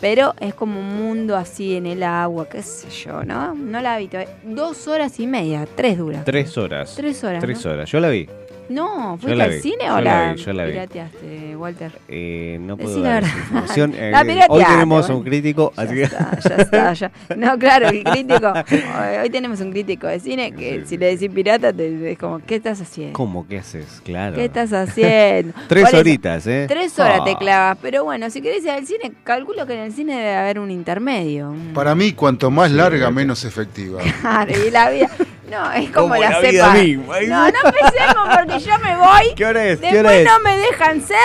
pero 0.00 0.34
es 0.40 0.54
como 0.54 0.78
un 0.80 0.96
mundo 0.96 1.36
así 1.36 1.76
en 1.76 1.86
el 1.86 2.02
agua, 2.02 2.48
qué 2.48 2.62
sé 2.62 2.88
yo, 2.90 3.24
¿no? 3.24 3.54
No 3.54 3.80
la 3.80 3.96
vi 3.98 4.08
todavía. 4.08 4.34
Dos 4.44 4.86
horas 4.88 5.18
y 5.20 5.26
media, 5.26 5.66
tres 5.76 5.96
duras. 5.98 6.24
Tres 6.24 6.56
horas. 6.58 6.94
Tres 6.96 7.22
horas. 7.24 7.40
Tres 7.42 7.64
¿no? 7.64 7.72
horas. 7.72 7.90
Yo 7.90 8.00
la 8.00 8.08
vi. 8.10 8.28
No, 8.68 9.18
¿fuiste 9.18 9.36
la 9.36 9.44
al 9.44 9.50
vi, 9.50 9.60
cine 9.60 9.84
yo 9.86 9.94
o 9.94 10.00
la 10.00 10.26
la, 10.26 10.32
vi, 10.32 10.40
yo 10.42 10.52
la 10.52 10.64
vi. 10.64 10.70
pirateaste, 10.72 11.56
Walter? 11.56 11.92
Eh, 12.08 12.58
no 12.60 12.76
Decí 12.76 12.86
puedo 12.86 13.02
la 13.02 13.08
dar 13.10 13.22
verdad. 13.22 13.30
esa 13.36 13.42
información. 13.44 13.94
Eh, 13.98 14.10
La 14.10 14.20
hoy 14.48 14.64
tenemos 14.64 15.06
bueno. 15.06 15.18
un 15.18 15.24
crítico, 15.24 15.72
Ya 15.76 15.82
así 15.82 15.94
que 15.94 16.02
está, 16.04 16.38
ya 16.40 16.56
está, 16.56 16.92
ya. 16.94 17.12
No, 17.36 17.58
claro, 17.58 17.88
el 17.88 18.02
crítico. 18.04 18.52
Hoy, 19.22 19.30
tenemos 19.30 19.60
un 19.60 19.70
crítico 19.72 20.06
de 20.06 20.20
cine 20.20 20.52
que 20.52 20.80
Sí, 20.80 20.86
si 20.86 20.96
le 20.98 21.06
decís 21.16 21.30
pirata, 21.30 21.72
te 21.72 22.12
es 22.12 22.18
como, 22.18 22.38
¿qué 22.44 22.56
estás 22.56 22.80
haciendo? 22.80 23.12
¿cómo 23.14 23.46
que 23.46 23.58
haces? 23.58 24.00
Claro. 24.04 24.36
¿Qué 24.36 24.44
estás 24.46 24.72
haciendo? 24.72 25.52
Tres 25.68 25.90
Por 25.90 25.98
horitas, 26.00 26.46
¿eh? 26.46 26.66
Tres 26.68 26.98
horas 26.98 27.20
Ah. 27.20 27.24
te 27.24 27.36
clavas, 27.36 27.78
pero 27.82 28.04
bueno, 28.04 28.30
si 28.30 28.40
querés 28.40 28.64
ir 28.64 28.70
al 28.70 28.86
cine, 28.86 29.12
calculo 29.24 29.66
que 29.66 29.74
en 29.74 29.80
el 29.80 29.92
cine 29.92 30.14
debe 30.16 30.34
haber 30.36 30.58
un 30.58 30.70
intermedio. 30.70 31.54
Para 31.74 31.94
mí, 31.94 32.12
cuanto 32.12 32.50
más 32.50 32.70
larga, 32.70 33.08
sí. 33.08 33.14
menos 33.14 33.44
efectiva. 33.44 34.00
Claro, 34.20 34.52
y 34.66 34.70
la 34.70 34.90
vida. 34.90 35.10
No, 35.52 35.72
es 35.72 35.90
como, 35.90 36.08
Como 36.08 36.20
la, 36.20 36.30
la 36.30 36.40
vida 36.40 36.64
cepa. 36.72 36.74
misma. 36.82 37.20
No, 37.28 37.44
no 37.50 37.58
empecemos 37.64 38.36
porque 38.36 38.58
yo 38.60 38.78
me 38.78 38.96
voy. 38.96 39.34
¿Qué 39.36 39.44
hora 39.46 39.64
es? 39.66 39.78
¿Qué 39.80 39.86
Después 39.86 40.04
hora 40.04 40.14
es? 40.16 40.24
no 40.24 40.40
me 40.40 40.56
dejan 40.56 41.00
ser 41.06 41.16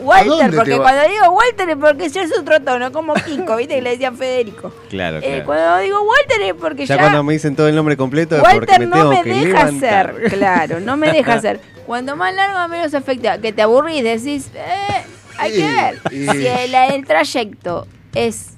Walter, 0.02 0.54
porque 0.54 0.76
cuando 0.78 1.02
digo 1.08 1.30
Walter 1.32 1.70
es 1.70 1.76
porque 1.76 2.08
yo 2.08 2.20
es 2.20 2.38
otro 2.38 2.60
tono, 2.60 2.92
como 2.92 3.14
Kiko, 3.14 3.56
viste 3.56 3.74
que 3.74 3.82
le 3.82 3.90
decían 3.90 4.16
Federico. 4.16 4.72
Claro, 4.88 5.18
Eh, 5.18 5.22
claro. 5.22 5.44
cuando 5.44 5.78
digo 5.78 5.98
Walter 6.02 6.40
es 6.42 6.54
porque 6.54 6.86
ya, 6.86 6.94
ya, 6.94 7.00
cuando 7.02 7.22
me 7.24 7.32
dicen 7.32 7.56
todo 7.56 7.66
el 7.68 7.74
nombre 7.74 7.96
completo 7.96 8.36
es 8.36 8.42
porque 8.42 8.56
Walter 8.58 8.78
me 8.80 8.86
no 8.86 8.92
tengo 8.96 9.10
me 9.10 9.22
que 9.24 9.30
deja 9.46 9.64
levantar. 9.64 10.14
ser, 10.14 10.30
claro, 10.38 10.80
no 10.80 10.96
me 10.96 11.10
deja 11.12 11.40
ser. 11.40 11.60
Cuando 11.84 12.14
más 12.16 12.32
largo, 12.34 12.68
menos 12.68 12.94
efectiva. 12.94 13.38
Que 13.38 13.52
te 13.52 13.60
aburrís, 13.62 14.04
decís, 14.04 14.50
eh, 14.54 15.02
hay 15.36 15.52
que 15.52 15.64
ver. 15.64 15.98
y- 16.12 16.28
Si 16.28 16.46
el, 16.46 16.74
el 16.74 17.04
trayecto 17.06 17.86
es 18.14 18.50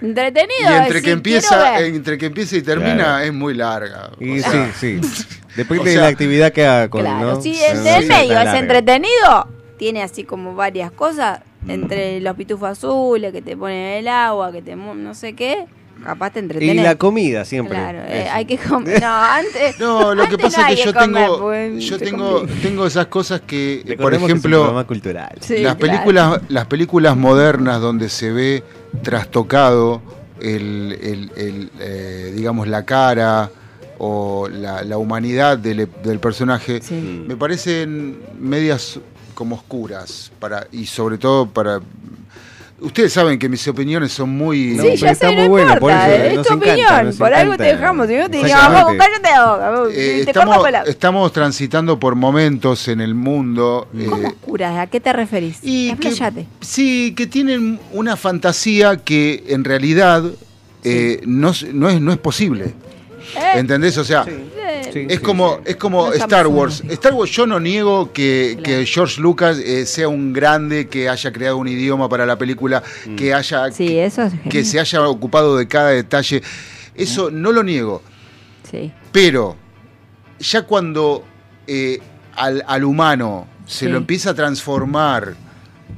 entretenido, 0.00 0.70
Y 0.70 0.76
entre 0.86 1.02
que 1.02 1.10
empieza, 1.10 1.72
ver. 1.72 1.84
entre 1.84 2.18
que 2.18 2.26
empieza 2.26 2.56
y 2.56 2.62
termina 2.62 2.94
Claro. 2.96 3.18
es 3.24 3.32
muy 3.32 3.54
larga. 3.54 4.10
Y 4.18 4.40
sea, 4.40 4.72
sí, 4.74 5.00
sí. 5.02 5.08
Depende 5.56 5.82
o 5.82 5.84
de 5.84 5.96
la 5.96 6.06
actividad 6.08 6.52
que 6.52 6.64
haga 6.66 6.88
con, 6.88 7.00
Claro, 7.02 7.34
¿no? 7.34 7.42
si 7.42 7.52
Eh, 7.52 7.70
el 7.70 7.76
no 7.78 7.82
del 7.84 8.06
medio 8.06 8.22
es 8.38 8.44
larga. 8.44 8.58
entretenido, 8.58 9.48
tiene 9.78 10.02
así 10.02 10.24
como 10.24 10.54
varias 10.54 10.90
cosas, 10.92 11.40
Mm. 11.62 11.70
entre 11.70 12.20
los 12.22 12.34
pitufos 12.36 12.70
azules, 12.70 13.32
que 13.32 13.42
te 13.42 13.54
ponen 13.56 13.98
el 13.98 14.08
agua, 14.08 14.50
que 14.50 14.62
te 14.62 14.74
no 14.74 15.14
sé 15.14 15.34
qué, 15.34 15.66
capaz 16.02 16.30
te 16.30 16.38
Y 16.38 16.42
entretenés. 16.44 16.82
la 16.82 16.94
comida 16.94 17.44
siempre. 17.44 17.76
Claro, 17.76 17.98
eh, 18.08 18.26
hay 18.32 18.46
que 18.46 18.56
comer. 18.56 18.98
No, 19.02 19.08
antes. 19.22 19.78
No, 19.78 20.14
lo 20.14 20.26
que 20.26 20.38
pasa 20.38 20.62
no 20.62 20.68
es 20.68 20.76
que 20.80 20.86
yo 20.86 20.94
comer, 20.94 21.22
tengo, 21.26 21.38
porque 21.38 21.80
yo 21.80 21.98
te 21.98 22.04
tengo, 22.06 22.46
tengo 22.62 22.86
esas 22.86 23.06
cosas 23.08 23.42
que, 23.42 23.80
por 23.84 23.90
Recordemos 23.90 24.26
que 24.28 24.32
es 24.32 24.32
un 24.32 24.38
ejemplo, 24.38 24.58
programa 24.60 24.86
cultural. 24.86 25.32
Sí, 25.40 25.58
las 25.58 25.74
claro. 25.74 25.78
películas, 25.78 26.40
las 26.48 26.64
películas 26.66 27.16
modernas 27.18 27.80
donde 27.82 28.08
se 28.08 28.32
ve 28.32 28.62
trastocado 29.02 30.00
el, 30.40 30.98
el- 31.02 31.32
el, 31.36 31.70
eh, 31.80 32.32
digamos 32.34 32.68
la 32.68 32.84
cara 32.84 33.50
o 33.98 34.48
la, 34.48 34.82
la 34.82 34.96
humanidad 34.98 35.58
del, 35.58 35.88
del 36.02 36.18
personaje, 36.20 36.80
Sí. 36.80 36.94
Mm. 36.94 37.26
me 37.28 37.36
parecen 37.36 38.18
medias 38.38 38.98
como 39.34 39.56
oscuras 39.56 40.32
para 40.38 40.66
y 40.72 40.86
sobre 40.86 41.18
todo 41.18 41.46
para 41.46 41.80
ustedes 42.80 43.12
saben 43.12 43.38
que 43.38 43.48
mis 43.48 43.66
opiniones 43.68 44.12
son 44.12 44.30
muy 44.30 44.74
No, 44.74 44.82
sí, 44.82 44.88
pero 44.90 44.96
ya 44.96 45.10
está 45.10 45.28
sé, 45.28 45.34
muy 45.34 45.44
no 45.44 45.48
bueno, 45.50 45.68
por 45.78 45.90
importa, 45.92 46.14
eso 46.14 46.24
es 46.24 46.34
nos 46.36 46.46
tu 46.46 46.54
encanta, 46.54 46.72
opinión, 46.96 47.16
por 47.18 47.34
algo 47.34 47.56
te 47.56 47.62
dejamos, 47.64 48.08
si 48.08 48.14
no 48.16 48.30
te 48.30 48.36
digo, 48.36 48.46
Exactamente. 48.48 48.84
vos 48.84 48.94
cállate 48.98 49.30
la 49.30 49.46
boca, 49.52 49.90
Eh, 49.92 50.22
te 50.24 50.30
estamos, 50.30 50.54
corto 50.56 50.62
con 50.62 50.72
la... 50.72 50.82
estamos 50.82 51.32
transitando 51.32 51.98
por 52.00 52.14
momentos 52.14 52.88
en 52.88 53.00
el 53.00 53.14
mundo 53.14 53.88
¿Cómo 53.92 54.16
eh, 54.22 54.26
oscuras? 54.26 54.78
¿A 54.78 54.86
qué 54.86 55.00
te 55.00 55.12
referís? 55.12 55.58
y 55.62 55.94
que, 55.96 56.12
sí, 56.60 57.14
que 57.16 57.26
tienen 57.26 57.78
una 57.92 58.16
fantasía 58.16 58.96
que 58.96 59.44
en 59.48 59.64
realidad 59.64 60.24
eh, 60.84 61.20
no, 61.26 61.52
no, 61.72 61.88
es, 61.90 62.00
no 62.00 62.12
es 62.12 62.18
posible. 62.18 62.74
¿Entendés? 63.54 63.96
O 63.98 64.04
sea, 64.04 64.24
Eh, 64.28 64.90
Sí, 64.92 65.06
es 65.08 65.16
sí, 65.18 65.22
como, 65.22 65.56
sí. 65.56 65.60
es 65.66 65.76
como 65.76 66.12
Star 66.12 66.46
Wars. 66.48 66.82
Star 66.88 67.12
Wars, 67.14 67.30
yo 67.30 67.46
no 67.46 67.60
niego 67.60 68.12
que, 68.12 68.56
Claro. 68.62 68.62
que 68.80 68.86
George 68.86 69.20
Lucas 69.20 69.58
eh, 69.58 69.86
sea 69.86 70.08
un 70.08 70.32
grande, 70.32 70.88
que 70.88 71.08
haya 71.08 71.32
creado 71.32 71.58
un 71.58 71.68
idioma 71.68 72.08
para 72.08 72.26
la 72.26 72.36
película, 72.36 72.82
Mm. 73.06 73.14
que 73.16 73.32
haya 73.34 73.70
Sí, 73.70 73.98
eso 73.98 74.22
es 74.24 74.32
que 74.48 74.64
se 74.64 74.80
haya 74.80 75.06
ocupado 75.08 75.56
de 75.56 75.68
cada 75.68 75.90
detalle. 75.90 76.42
Eso 76.94 77.30
no 77.30 77.52
lo 77.52 77.62
niego. 77.62 78.02
Sí. 78.68 78.90
Pero 79.12 79.56
ya 80.40 80.62
cuando 80.62 81.24
eh, 81.66 82.00
al, 82.34 82.64
al 82.66 82.84
humano 82.84 83.46
se 83.66 83.84
Sí. 83.86 83.90
lo 83.92 83.98
empieza 83.98 84.30
a 84.30 84.34
transformar 84.34 85.34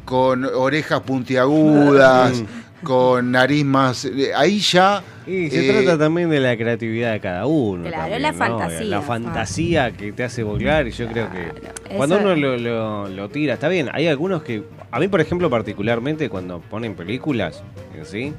con 0.05 0.45
orejas 0.45 1.01
puntiagudas, 1.01 2.43
con 2.83 3.31
nariz 3.33 3.65
más... 3.65 4.05
eh, 4.05 4.33
Ahí 4.35 4.59
ya... 4.59 5.03
Y 5.25 5.51
se 5.51 5.69
eh, 5.69 5.73
trata 5.73 5.97
también 5.97 6.29
de 6.31 6.41
la 6.41 6.57
creatividad 6.57 7.13
de 7.13 7.21
cada 7.21 7.47
uno. 7.47 7.85
Claro, 7.85 7.97
también, 8.03 8.23
la 8.23 8.33
¿no? 8.33 8.39
fantasía, 8.39 8.83
La 8.87 9.01
Fa. 9.01 9.07
fantasía 9.07 9.93
que 9.93 10.13
te 10.13 10.25
hace 10.25 10.43
volar 10.43 10.89
y 10.89 10.91
yo 10.91 11.07
creo 11.07 11.31
que 11.31 11.53
cuando 11.97 12.17
eso- 12.17 12.25
uno 12.25 12.35
lo, 12.35 12.57
lo- 12.57 13.09
lo 13.09 13.29
tira, 13.29 13.55
está 13.55 13.69
bien. 13.69 13.89
Hay 13.93 14.09
algunos 14.09 14.43
que, 14.43 14.65
a 14.91 14.99
mí 14.99 15.07
por 15.07 15.21
ejemplo 15.21 15.49
particularmente 15.49 16.29
cuando 16.29 16.59
ponen 16.61 16.95
películas 16.97 17.63
en 17.97 18.05
sí, 18.05 18.35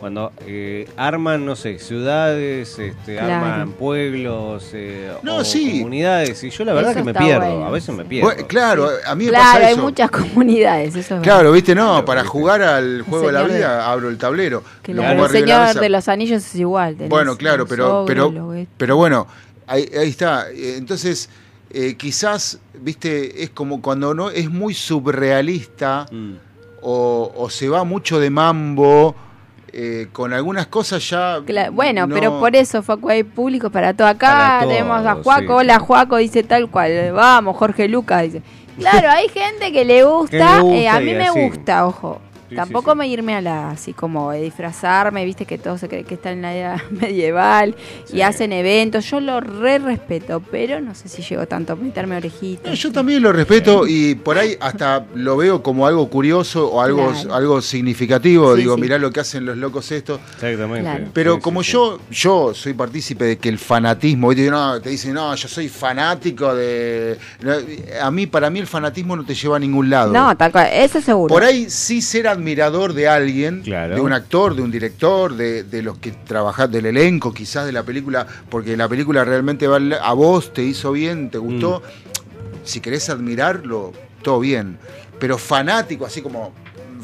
cuando 0.00 0.32
eh, 0.46 0.88
arman, 0.96 1.44
no 1.44 1.56
sé, 1.56 1.78
ciudades, 1.78 2.78
este, 2.78 3.14
Claro. 3.16 3.32
arman 3.46 3.72
pueblos, 3.72 4.70
eh, 4.74 5.10
No, 5.22 5.36
o 5.38 5.44
sí. 5.44 5.78
comunidades, 5.78 6.42
y 6.44 6.50
yo 6.50 6.64
la 6.64 6.72
verdad 6.74 6.90
Eso 6.92 7.00
que 7.00 7.04
me 7.04 7.14
pierdo, 7.14 7.46
bueno. 7.46 7.64
a 7.66 7.70
veces 7.70 7.94
me 7.94 8.04
pierdo. 8.04 8.28
bueno, 8.30 8.46
claro, 8.46 8.88
a 9.06 9.14
mí 9.14 9.24
me 9.24 9.30
Claro, 9.30 9.44
pasa 9.54 9.66
hay 9.66 9.72
eso. 9.74 9.82
muchas 9.82 10.10
comunidades, 10.12 10.88
eso 10.90 10.98
es 10.98 11.08
verdad. 11.08 11.22
Claro, 11.24 11.52
viste, 11.52 11.74
no, 11.74 11.86
Claro, 11.88 12.04
para 12.04 12.22
viste. 12.22 12.38
jugar 12.38 12.62
al 12.62 13.02
juego 13.02 13.26
de 13.28 13.32
la 13.32 13.42
de- 13.44 13.54
vida 13.56 13.90
abro 13.90 14.08
el 14.08 14.18
tablero. 14.18 14.62
lo 14.86 14.92
el 14.92 15.00
arriba 15.00 15.28
de 15.28 15.40
la 15.40 15.68
Señor 15.68 15.82
de 15.82 15.88
los 15.88 16.08
Anillos 16.08 16.44
es 16.44 16.54
igual. 16.56 16.94
tenés 16.96 17.10
Bueno, 17.10 17.36
claro, 17.36 17.66
pero, 17.66 18.04
pero, 18.06 18.32
pero 18.76 18.96
bueno, 18.96 19.26
ahí, 19.66 19.88
ahí 19.98 20.08
está. 20.10 20.50
Eh, 20.50 20.76
Entonces, 20.76 21.28
eh, 21.70 21.94
quizás, 21.96 22.58
viste, 22.80 23.42
es 23.42 23.50
como 23.50 23.80
cuando 23.82 24.14
no 24.14 24.30
es 24.30 24.48
muy 24.50 24.74
surrealista 24.74 26.06
Mm. 26.10 26.34
o, 26.82 27.32
o 27.36 27.50
se 27.50 27.68
va 27.68 27.84
mucho 27.84 28.20
de 28.20 28.30
mambo. 28.30 29.14
Eh, 29.78 30.06
con 30.10 30.32
algunas 30.32 30.66
cosas 30.68 31.06
ya. 31.10 31.40
Bueno, 31.70 32.06
no- 32.06 32.14
pero 32.14 32.40
por 32.40 32.56
eso, 32.56 32.82
Facu, 32.82 33.10
hay 33.10 33.24
público 33.24 33.68
para 33.68 33.92
todo. 33.92 34.08
Acá 34.08 34.26
Para 34.32 34.60
todo, 34.60 34.68
tenemos 34.70 35.04
a 35.06 35.14
Juaco, 35.16 35.40
sí, 35.42 35.46
hola. 35.48 35.78
Juaco, 35.78 36.16
dice 36.16 36.42
tal 36.42 36.70
cual. 36.70 37.12
Vamos, 37.12 37.56
Jorge 37.58 37.86
Lucas, 37.86 38.22
dice. 38.22 38.42
Claro, 38.78 39.08
hay 39.10 39.28
gente 39.28 39.72
que 39.72 39.84
le 39.84 40.04
gusta, 40.04 40.60
Que 40.62 40.68
le 40.68 40.82
eh, 40.84 40.88
a 40.88 40.98
mí 41.00 41.12
me 41.14 41.28
así. 41.28 41.40
gusta, 41.40 41.86
ojo. 41.86 42.20
Sí, 42.48 42.54
Tampoco 42.54 42.92
sí, 42.92 42.94
sí. 42.94 42.98
me 42.98 43.08
irme 43.08 43.34
a 43.34 43.40
la, 43.40 43.70
así 43.70 43.92
como 43.92 44.30
de 44.30 44.42
disfrazarme, 44.42 45.24
viste 45.24 45.46
que 45.46 45.58
todo 45.58 45.78
se 45.78 45.88
cree 45.88 46.04
que 46.04 46.14
está 46.14 46.30
en 46.30 46.42
la 46.42 46.56
edad 46.56 46.80
medieval 46.90 47.74
Sí. 48.04 48.18
y 48.18 48.22
hacen 48.22 48.52
eventos. 48.52 49.04
Yo 49.10 49.20
lo 49.20 49.40
re 49.40 49.78
respeto, 49.78 50.40
pero 50.50 50.80
no 50.80 50.94
sé 50.94 51.08
si 51.08 51.22
llego 51.22 51.46
tanto 51.46 51.72
a 51.72 51.76
meterme 51.76 52.16
orejitas. 52.16 52.68
No, 52.70 52.74
yo 52.74 52.92
también 52.92 53.22
lo 53.22 53.32
respeto 53.32 53.86
y 53.86 54.14
por 54.14 54.38
ahí 54.38 54.56
hasta 54.60 55.04
lo 55.14 55.36
veo 55.36 55.62
como 55.62 55.86
algo 55.86 56.08
curioso 56.08 56.68
o 56.70 56.80
algo, 56.80 57.10
Claro. 57.12 57.34
algo 57.34 57.60
significativo. 57.62 58.54
Sí, 58.54 58.60
Digo, 58.62 58.74
sí. 58.76 58.80
mirá 58.80 58.98
lo 58.98 59.10
que 59.10 59.20
hacen 59.20 59.44
los 59.44 59.56
locos 59.56 59.90
estos. 59.92 60.20
Exactamente. 60.34 60.82
Claro. 60.82 61.04
Pero 61.12 61.34
Sí, 61.36 61.40
como 61.40 61.62
sí, 61.62 61.66
sí. 61.66 61.72
yo 61.72 61.98
yo 62.10 62.52
soy 62.54 62.74
partícipe 62.74 63.24
de 63.24 63.38
que 63.38 63.48
el 63.48 63.58
fanatismo, 63.58 64.28
¿viste? 64.28 64.50
No, 64.50 64.80
te 64.80 64.90
dicen, 64.90 65.14
no, 65.14 65.34
yo 65.34 65.48
soy 65.48 65.68
fanático 65.68 66.54
de... 66.54 67.18
A 68.00 68.10
mí, 68.10 68.26
para 68.26 68.50
mí 68.50 68.58
el 68.60 68.66
fanatismo 68.66 69.16
no 69.16 69.24
te 69.24 69.34
lleva 69.34 69.56
a 69.56 69.58
ningún 69.58 69.90
lado. 69.90 70.12
No, 70.12 70.36
tal 70.36 70.52
cual, 70.52 70.68
eso 70.72 71.00
seguro. 71.00 71.32
Por 71.32 71.42
ahí 71.44 71.68
sí 71.70 72.00
ser 72.00 72.28
admirador 72.36 72.92
de 72.94 73.08
alguien, 73.08 73.62
Claro. 73.62 73.94
de 73.96 74.00
un 74.00 74.12
actor, 74.12 74.54
de 74.54 74.62
un 74.62 74.70
director, 74.70 75.34
de, 75.36 75.64
de 75.64 75.82
los 75.82 75.98
que 75.98 76.12
trabajan, 76.12 76.70
del 76.70 76.86
elenco 76.86 77.32
quizás 77.34 77.66
de 77.66 77.72
la 77.72 77.82
película, 77.82 78.26
porque 78.50 78.76
la 78.76 78.88
película 78.88 79.24
realmente 79.24 79.66
va 79.66 79.76
a 80.02 80.12
vos, 80.12 80.52
te 80.52 80.62
hizo 80.62 80.92
bien, 80.92 81.30
te 81.30 81.38
gustó. 81.38 81.80
Mm. 81.80 82.56
Si 82.64 82.80
querés 82.80 83.08
admirarlo, 83.10 83.92
todo 84.22 84.40
bien. 84.40 84.78
Pero 85.18 85.38
fanático, 85.38 86.04
así 86.04 86.20
como 86.22 86.52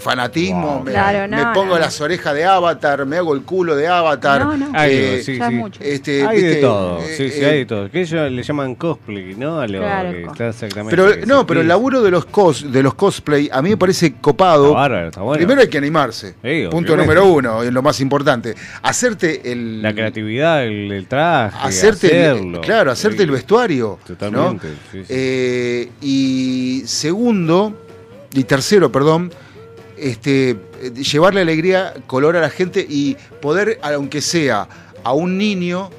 fanatismo, 0.02 0.74
Wow. 0.76 0.84
me, 0.84 0.90
Claro, 0.92 1.28
no, 1.28 1.36
me 1.36 1.54
pongo 1.54 1.74
no. 1.74 1.78
las 1.78 2.00
orejas 2.00 2.34
de 2.34 2.44
Avatar, 2.44 3.06
me 3.06 3.16
hago 3.16 3.34
el 3.34 3.42
culo 3.42 3.76
de 3.76 3.86
Avatar. 3.88 4.40
No, 4.44 4.56
no. 4.56 4.70
Hay 4.74 4.92
eh, 4.94 5.22
sí, 5.24 5.36
sí. 5.36 5.54
mucho. 5.54 5.80
este, 5.82 6.26
Hay 6.26 6.42
de 6.42 6.56
todo, 6.56 6.98
eh, 7.00 7.14
sí, 7.16 7.30
sí, 7.30 7.40
eh, 7.40 7.46
hay 7.46 7.58
de 7.58 7.66
todo. 7.66 7.90
Que 7.90 8.00
ellos 8.02 8.30
le 8.30 8.42
llaman 8.42 8.74
cosplay, 8.74 9.34
¿no? 9.36 9.60
A 9.60 9.66
lo 9.66 9.78
Claro, 9.78 10.12
que 10.12 10.22
está 10.24 10.48
exactamente. 10.48 10.96
Pero 10.96 11.20
que 11.20 11.26
no, 11.26 11.46
pero 11.46 11.60
el 11.60 11.68
laburo 11.68 12.02
de 12.02 12.10
los 12.10 12.24
cos, 12.26 12.70
de 12.70 12.82
los 12.82 12.94
cosplay 12.94 13.48
a 13.52 13.62
mí 13.62 13.70
me 13.70 13.76
parece 13.76 14.06
Está 14.06 14.20
copado. 14.20 14.74
bárbaro, 14.74 15.08
está 15.08 15.20
bueno. 15.22 15.38
Primero 15.38 15.60
hay 15.60 15.68
que 15.68 15.78
animarse. 15.78 16.34
Sí, 16.42 16.64
Punto 16.70 16.96
número 16.96 17.26
uno, 17.26 17.62
es 17.62 17.72
lo 17.72 17.82
más 17.82 18.00
importante. 18.00 18.54
Hacerte 18.82 19.52
el. 19.52 19.82
La 19.82 19.92
creatividad, 19.92 20.64
el, 20.64 20.90
el 20.92 21.06
traje, 21.06 21.56
Hacerte 21.62 22.08
el- 22.26 22.30
hacerlo. 22.32 22.60
claro, 22.60 22.90
hacerte 22.90 23.18
Sí. 23.18 23.22
el 23.24 23.30
vestuario. 23.30 23.98
¿no? 24.00 24.06
Totalmente, 24.06 24.68
sí, 24.90 24.98
sí. 25.00 25.04
Eh, 25.08 25.88
y 26.00 26.82
segundo, 26.86 27.74
y 28.34 28.44
tercero, 28.44 28.90
perdón, 28.90 29.32
este, 30.02 30.50
eh, 30.50 30.56
llevarle 30.94 31.40
alegría, 31.40 31.94
color 32.06 32.36
a 32.36 32.40
la 32.40 32.50
gente 32.50 32.84
y 32.88 33.16
poder, 33.40 33.78
aunque 33.82 34.20
sea 34.20 34.68
a 35.04 35.12
un 35.12 35.38
niño, 35.38 35.90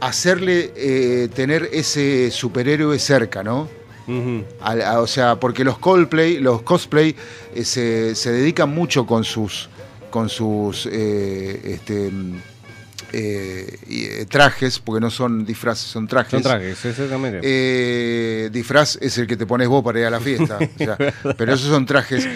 hacerle 0.00 0.72
eh, 0.76 1.28
tener 1.34 1.68
ese 1.72 2.30
superhéroe 2.30 2.98
cerca, 2.98 3.42
¿no? 3.42 3.68
A- 4.60 5.00
o 5.00 5.06
sea, 5.06 5.40
porque 5.40 5.64
los 5.64 5.78
cosplay, 5.78 6.38
los 6.38 6.60
cosplay 6.62 7.16
eh, 7.54 7.64
se, 7.64 8.14
se 8.14 8.32
dedican 8.32 8.68
mucho 8.68 9.06
con 9.06 9.24
sus 9.24 9.70
con 10.10 10.28
sus 10.28 10.86
eh, 10.92 11.60
este, 11.64 12.10
mm, 12.10 12.36
eh, 13.12 14.26
trajes, 14.28 14.78
porque 14.78 15.00
no 15.00 15.10
son 15.10 15.44
disfraces, 15.44 15.86
son 15.88 16.06
trajes. 16.06 16.30
Son 16.32 16.42
trajes, 16.42 16.84
exactamente. 16.84 17.40
Eh, 17.42 18.50
disfraz 18.52 18.96
es 19.00 19.16
el 19.18 19.26
que 19.26 19.36
te 19.36 19.46
pones 19.46 19.68
vos 19.68 19.82
para 19.82 20.00
ir 20.00 20.06
a 20.06 20.10
la 20.10 20.20
fiesta. 20.20 20.58
o 20.58 20.78
sea, 20.78 20.96
pero 21.36 21.54
esos 21.54 21.68
son 21.68 21.86
trajes. 21.86 22.28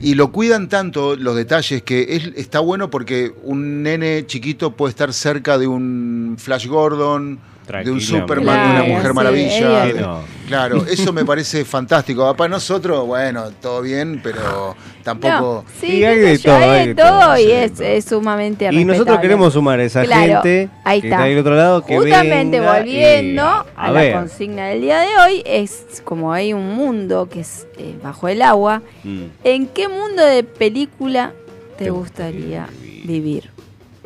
Y 0.00 0.14
lo 0.14 0.30
cuidan 0.30 0.68
tanto 0.68 1.16
los 1.16 1.34
detalles 1.36 1.82
que 1.82 2.16
es- 2.16 2.32
está 2.36 2.60
bueno 2.60 2.90
porque 2.90 3.32
un 3.42 3.82
nene 3.82 4.24
chiquito 4.26 4.76
puede 4.76 4.90
estar 4.90 5.12
cerca 5.12 5.58
de 5.58 5.66
un 5.66 6.36
Flash 6.38 6.66
Gordon, 6.68 7.38
de 7.84 7.90
un. 7.90 8.00
Superman, 8.00 8.68
de 8.68 8.80
una 8.82 8.94
Mujer 8.94 9.08
sí, 9.08 9.12
Maravilla. 9.14 9.84
de-. 9.86 10.06
Claro, 10.48 10.86
eso 10.86 11.12
me 11.12 11.24
parece 11.26 11.64
fantástico. 11.64 12.34
Para 12.34 12.48
nosotros, 12.48 13.06
bueno, 13.06 13.50
todo 13.60 13.82
bien, 13.82 14.20
pero 14.22 14.74
tampoco. 15.04 15.64
No, 15.64 15.64
sí, 15.78 15.98
Y 15.98 16.04
hay 16.04 16.18
de 16.18 16.38
todo, 16.38 16.56
hay 16.56 16.62
hay 16.70 16.86
de 16.88 16.94
todo, 16.94 17.20
todo 17.20 17.38
y 17.38 17.50
es, 17.52 17.78
es 17.80 18.04
sumamente 18.06 18.68
Y 18.72 18.84
nosotros 18.86 19.18
queremos 19.20 19.52
sumar 19.52 19.78
a 19.78 19.84
esa 19.84 20.04
Claro, 20.04 20.42
gente 20.42 20.70
ahí 20.84 21.02
que 21.02 21.08
está. 21.10 21.24
del 21.24 21.38
otro 21.38 21.54
lado. 21.54 21.84
Que 21.84 21.98
Justamente 21.98 22.60
venga 22.60 22.78
volviendo 22.78 23.42
y- 23.42 23.44
a, 23.44 23.64
a 23.76 23.92
la 23.92 24.12
consigna 24.12 24.68
del 24.68 24.80
día 24.80 25.00
de 25.00 25.08
hoy, 25.18 25.42
es 25.44 26.02
como 26.04 26.32
hay 26.32 26.54
un 26.54 26.74
mundo 26.74 27.28
que 27.30 27.40
es 27.40 27.66
eh, 27.76 27.94
bajo 28.02 28.28
el 28.28 28.40
agua. 28.40 28.80
Mm. 29.04 29.22
¿En 29.44 29.66
qué 29.66 29.88
mundo 29.88 30.24
de 30.24 30.44
película 30.44 31.32
te, 31.76 31.84
Te 31.84 31.90
gustaría 31.90 32.66
gustaría 32.66 33.04
vivir? 33.04 33.50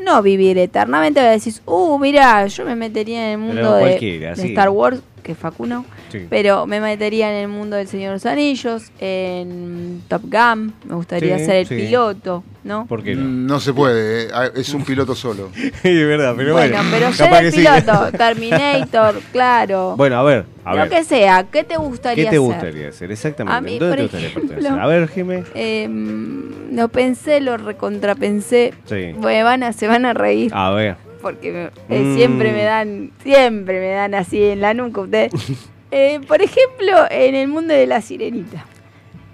No 0.04 0.22
vivir 0.22 0.58
eternamente, 0.58 1.20
decís, 1.20 1.62
uh, 1.66 1.98
mira, 1.98 2.46
yo 2.46 2.64
me 2.64 2.74
metería 2.74 3.26
en 3.26 3.30
el 3.32 3.38
mundo 3.38 3.76
de, 3.76 3.98
de. 3.98 4.32
Star 4.46 4.70
Wars, 4.70 5.00
que 5.22 5.34
Facu 5.34 5.66
no, 5.66 5.84
Sí. 6.12 6.26
pero 6.30 6.66
me 6.66 6.80
metería 6.80 7.30
en 7.30 7.42
el 7.42 7.48
mundo 7.48 7.76
del 7.76 7.88
Señor 7.88 8.10
de 8.10 8.14
los 8.16 8.26
Anillos, 8.26 8.90
en 9.00 10.02
Top 10.08 10.22
Gun, 10.24 10.74
me 10.84 10.94
gustaría 10.94 11.38
Sí, 11.38 11.44
ser 11.46 11.56
el 11.56 11.66
sí. 11.66 11.74
piloto, 11.76 12.44
¿no? 12.64 12.86
¿Por 12.86 13.02
qué 13.02 13.14
no? 13.16 13.24
Mm, 13.24 13.46
No 13.46 13.58
se 13.60 13.72
puede, 13.72 14.24
eh, 14.24 14.28
ah, 14.32 14.48
es 14.54 14.72
un 14.74 14.84
piloto 14.84 15.14
solo. 15.14 15.50
es 15.56 15.82
verdad, 15.82 16.34
pero 16.36 16.52
bueno. 16.52 16.76
bueno, 16.76 16.88
pero 16.92 17.12
ser 17.12 17.32
el 17.44 17.52
piloto, 17.52 18.12
Terminator, 18.18 19.20
claro. 19.32 19.94
Bueno, 19.96 20.16
a 20.18 20.22
ver, 20.22 20.44
a 20.64 20.74
lo 20.74 20.80
ver. 20.82 20.88
que 20.90 21.04
sea, 21.04 21.44
¿qué 21.50 21.64
te 21.64 21.76
gustaría 21.76 22.16
¿Qué 22.24 22.30
te 22.30 22.36
hacer? 22.36 22.40
gustaría 22.40 22.88
hacer? 22.90 23.10
Exactamente. 23.10 23.56
A 23.56 23.60
mí, 23.60 23.78
¿Dónde 23.78 23.88
por 23.88 23.96
te 23.96 24.02
gustaría 24.02 24.28
ejemplo- 24.28 24.48
pertenecer? 24.56 24.80
A 24.80 24.86
ver, 24.86 25.08
Jimé. 25.08 25.44
Eh, 25.54 25.88
lo 26.72 26.88
pensé, 26.88 27.40
lo 27.40 27.56
recontrapensé. 27.56 28.74
Sí. 28.86 29.14
Me 29.18 29.42
van 29.42 29.62
a, 29.62 29.72
se 29.72 29.86
van 29.88 30.04
a 30.04 30.12
reír 30.14 30.50
A 30.54 30.70
ver. 30.70 30.96
porque 31.20 31.70
me- 31.88 31.96
eh, 31.96 32.00
Mm. 32.02 32.16
siempre 32.16 32.52
me 32.52 32.62
dan, 32.64 33.10
siempre 33.22 33.80
me 33.80 33.90
dan 33.90 34.14
así 34.14 34.42
en 34.42 34.60
la 34.60 34.74
nuca 34.74 35.00
ustedes. 35.02 35.32
Eh, 35.92 36.20
por 36.26 36.40
ejemplo, 36.40 37.06
en 37.10 37.34
el 37.34 37.48
mundo 37.48 37.74
de 37.74 37.86
la 37.86 38.00
sirenita. 38.00 38.64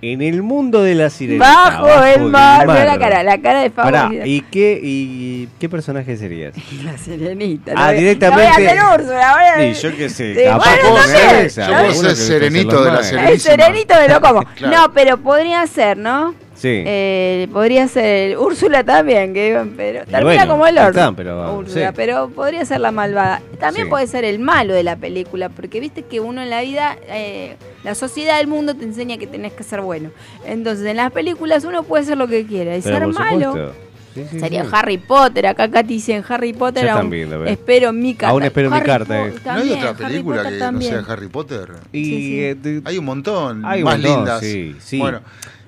En 0.00 0.22
el 0.22 0.42
mundo 0.42 0.82
de 0.82 0.94
la 0.94 1.10
sirena. 1.10 1.44
Bajo, 1.44 2.04
el 2.04 2.22
mar, 2.22 2.66
la 2.66 2.98
cara, 2.98 3.22
la 3.24 3.38
cara 3.40 3.62
de 3.62 3.70
Pará, 3.70 4.02
favorita. 4.02 4.26
¿y 4.26 4.40
qué, 4.42 4.78
y 4.82 5.48
qué 5.58 5.68
personaje 5.68 6.16
serías? 6.16 6.54
La 6.84 6.96
sirenita. 6.96 7.72
Ah, 7.74 7.92
no 7.92 7.98
directamente- 7.98 8.44
No 8.52 8.58
voy 8.58 8.66
a 8.66 8.70
ser 8.94 9.00
Úrsula, 9.00 9.34
voy 9.34 9.64
a 9.64 9.66
Y 9.66 9.74
yo 9.74 9.96
qué 9.96 10.08
sé, 10.08 10.34
Sí, 10.36 10.44
capaz 10.44 10.76
bueno, 10.82 10.96
Yo 10.96 11.02
ser 11.08 11.92
guste 11.92 12.16
serenito 12.16 12.84
de 12.84 12.90
la 12.92 12.98
maes. 12.98 13.12
El 13.12 13.40
serenito 13.40 13.94
me 13.96 14.08
lo 14.08 14.20
como. 14.20 14.44
Claro. 14.54 14.76
No, 14.76 14.92
pero 14.92 15.16
podría 15.18 15.66
ser, 15.66 15.96
¿no? 15.98 16.34
Sí. 16.58 16.82
Eh, 16.84 17.46
podría 17.52 17.86
ser 17.86 18.36
Úrsula 18.36 18.82
también, 18.82 19.32
que 19.32 19.64
pero 19.76 20.00
termina 20.06 20.20
bueno, 20.44 20.52
como 20.52 20.66
el 20.66 20.76
está, 20.76 21.12
pero, 21.12 21.54
Úrsula, 21.56 21.88
sí. 21.90 21.92
pero 21.94 22.28
podría 22.30 22.64
ser 22.64 22.80
la 22.80 22.90
malvada. 22.90 23.40
También 23.60 23.86
Sí. 23.86 23.90
puede 23.90 24.08
ser 24.08 24.24
el 24.24 24.40
malo 24.40 24.74
de 24.74 24.82
la 24.82 24.96
película, 24.96 25.50
porque 25.50 25.78
viste 25.78 26.02
que 26.02 26.18
uno 26.18 26.42
en 26.42 26.50
la 26.50 26.62
vida, 26.62 26.96
eh, 27.06 27.54
la 27.84 27.94
sociedad 27.94 28.38
del 28.38 28.48
mundo 28.48 28.74
te 28.74 28.84
enseña 28.84 29.18
que 29.18 29.28
tenés 29.28 29.52
que 29.52 29.62
ser 29.62 29.82
bueno. 29.82 30.10
Entonces 30.44 30.84
en 30.84 30.96
las 30.96 31.12
películas 31.12 31.64
uno 31.64 31.84
puede 31.84 32.02
ser 32.04 32.18
lo 32.18 32.26
que 32.26 32.44
quiera 32.44 32.76
y 32.76 32.82
Pero 32.82 32.98
ser 32.98 33.06
malo. 33.06 33.52
supuesto. 33.52 33.72
Sí, 34.14 34.24
sí, 34.28 34.40
Sería 34.40 34.64
sí. 34.64 34.70
Harry 34.72 34.98
Potter. 34.98 35.46
Acá 35.46 35.70
Katy 35.70 35.94
dice 35.94 36.14
en 36.16 36.24
Harry 36.28 36.52
Potter. 36.52 36.88
Aún 36.88 37.12
espero 37.46 37.92
mi 37.92 38.14
carta. 38.14 38.32
Aún 38.32 38.42
espero 38.42 38.68
mi 38.68 38.80
carta, 38.80 39.26
eh. 39.28 39.32
¿No 39.44 39.52
hay 39.52 39.70
otra 39.74 39.94
película 39.94 40.42
que 40.50 40.58
también. 40.58 40.92
no 40.96 41.04
sea 41.04 41.12
Harry 41.12 41.28
Potter? 41.28 41.68
Y, 41.92 42.04
Sí, 42.04 42.10
sí. 42.16 42.40
eh, 42.42 42.54
de- 42.56 42.82
Hay 42.84 42.98
un 42.98 43.04
montón, 43.04 43.64
Hay 43.64 43.78
un 43.80 43.84
más 43.84 43.98
montón, 43.98 44.16
lindas. 44.16 44.40
sí, 44.40 44.74
sí. 44.80 44.98
Bueno, 44.98 45.20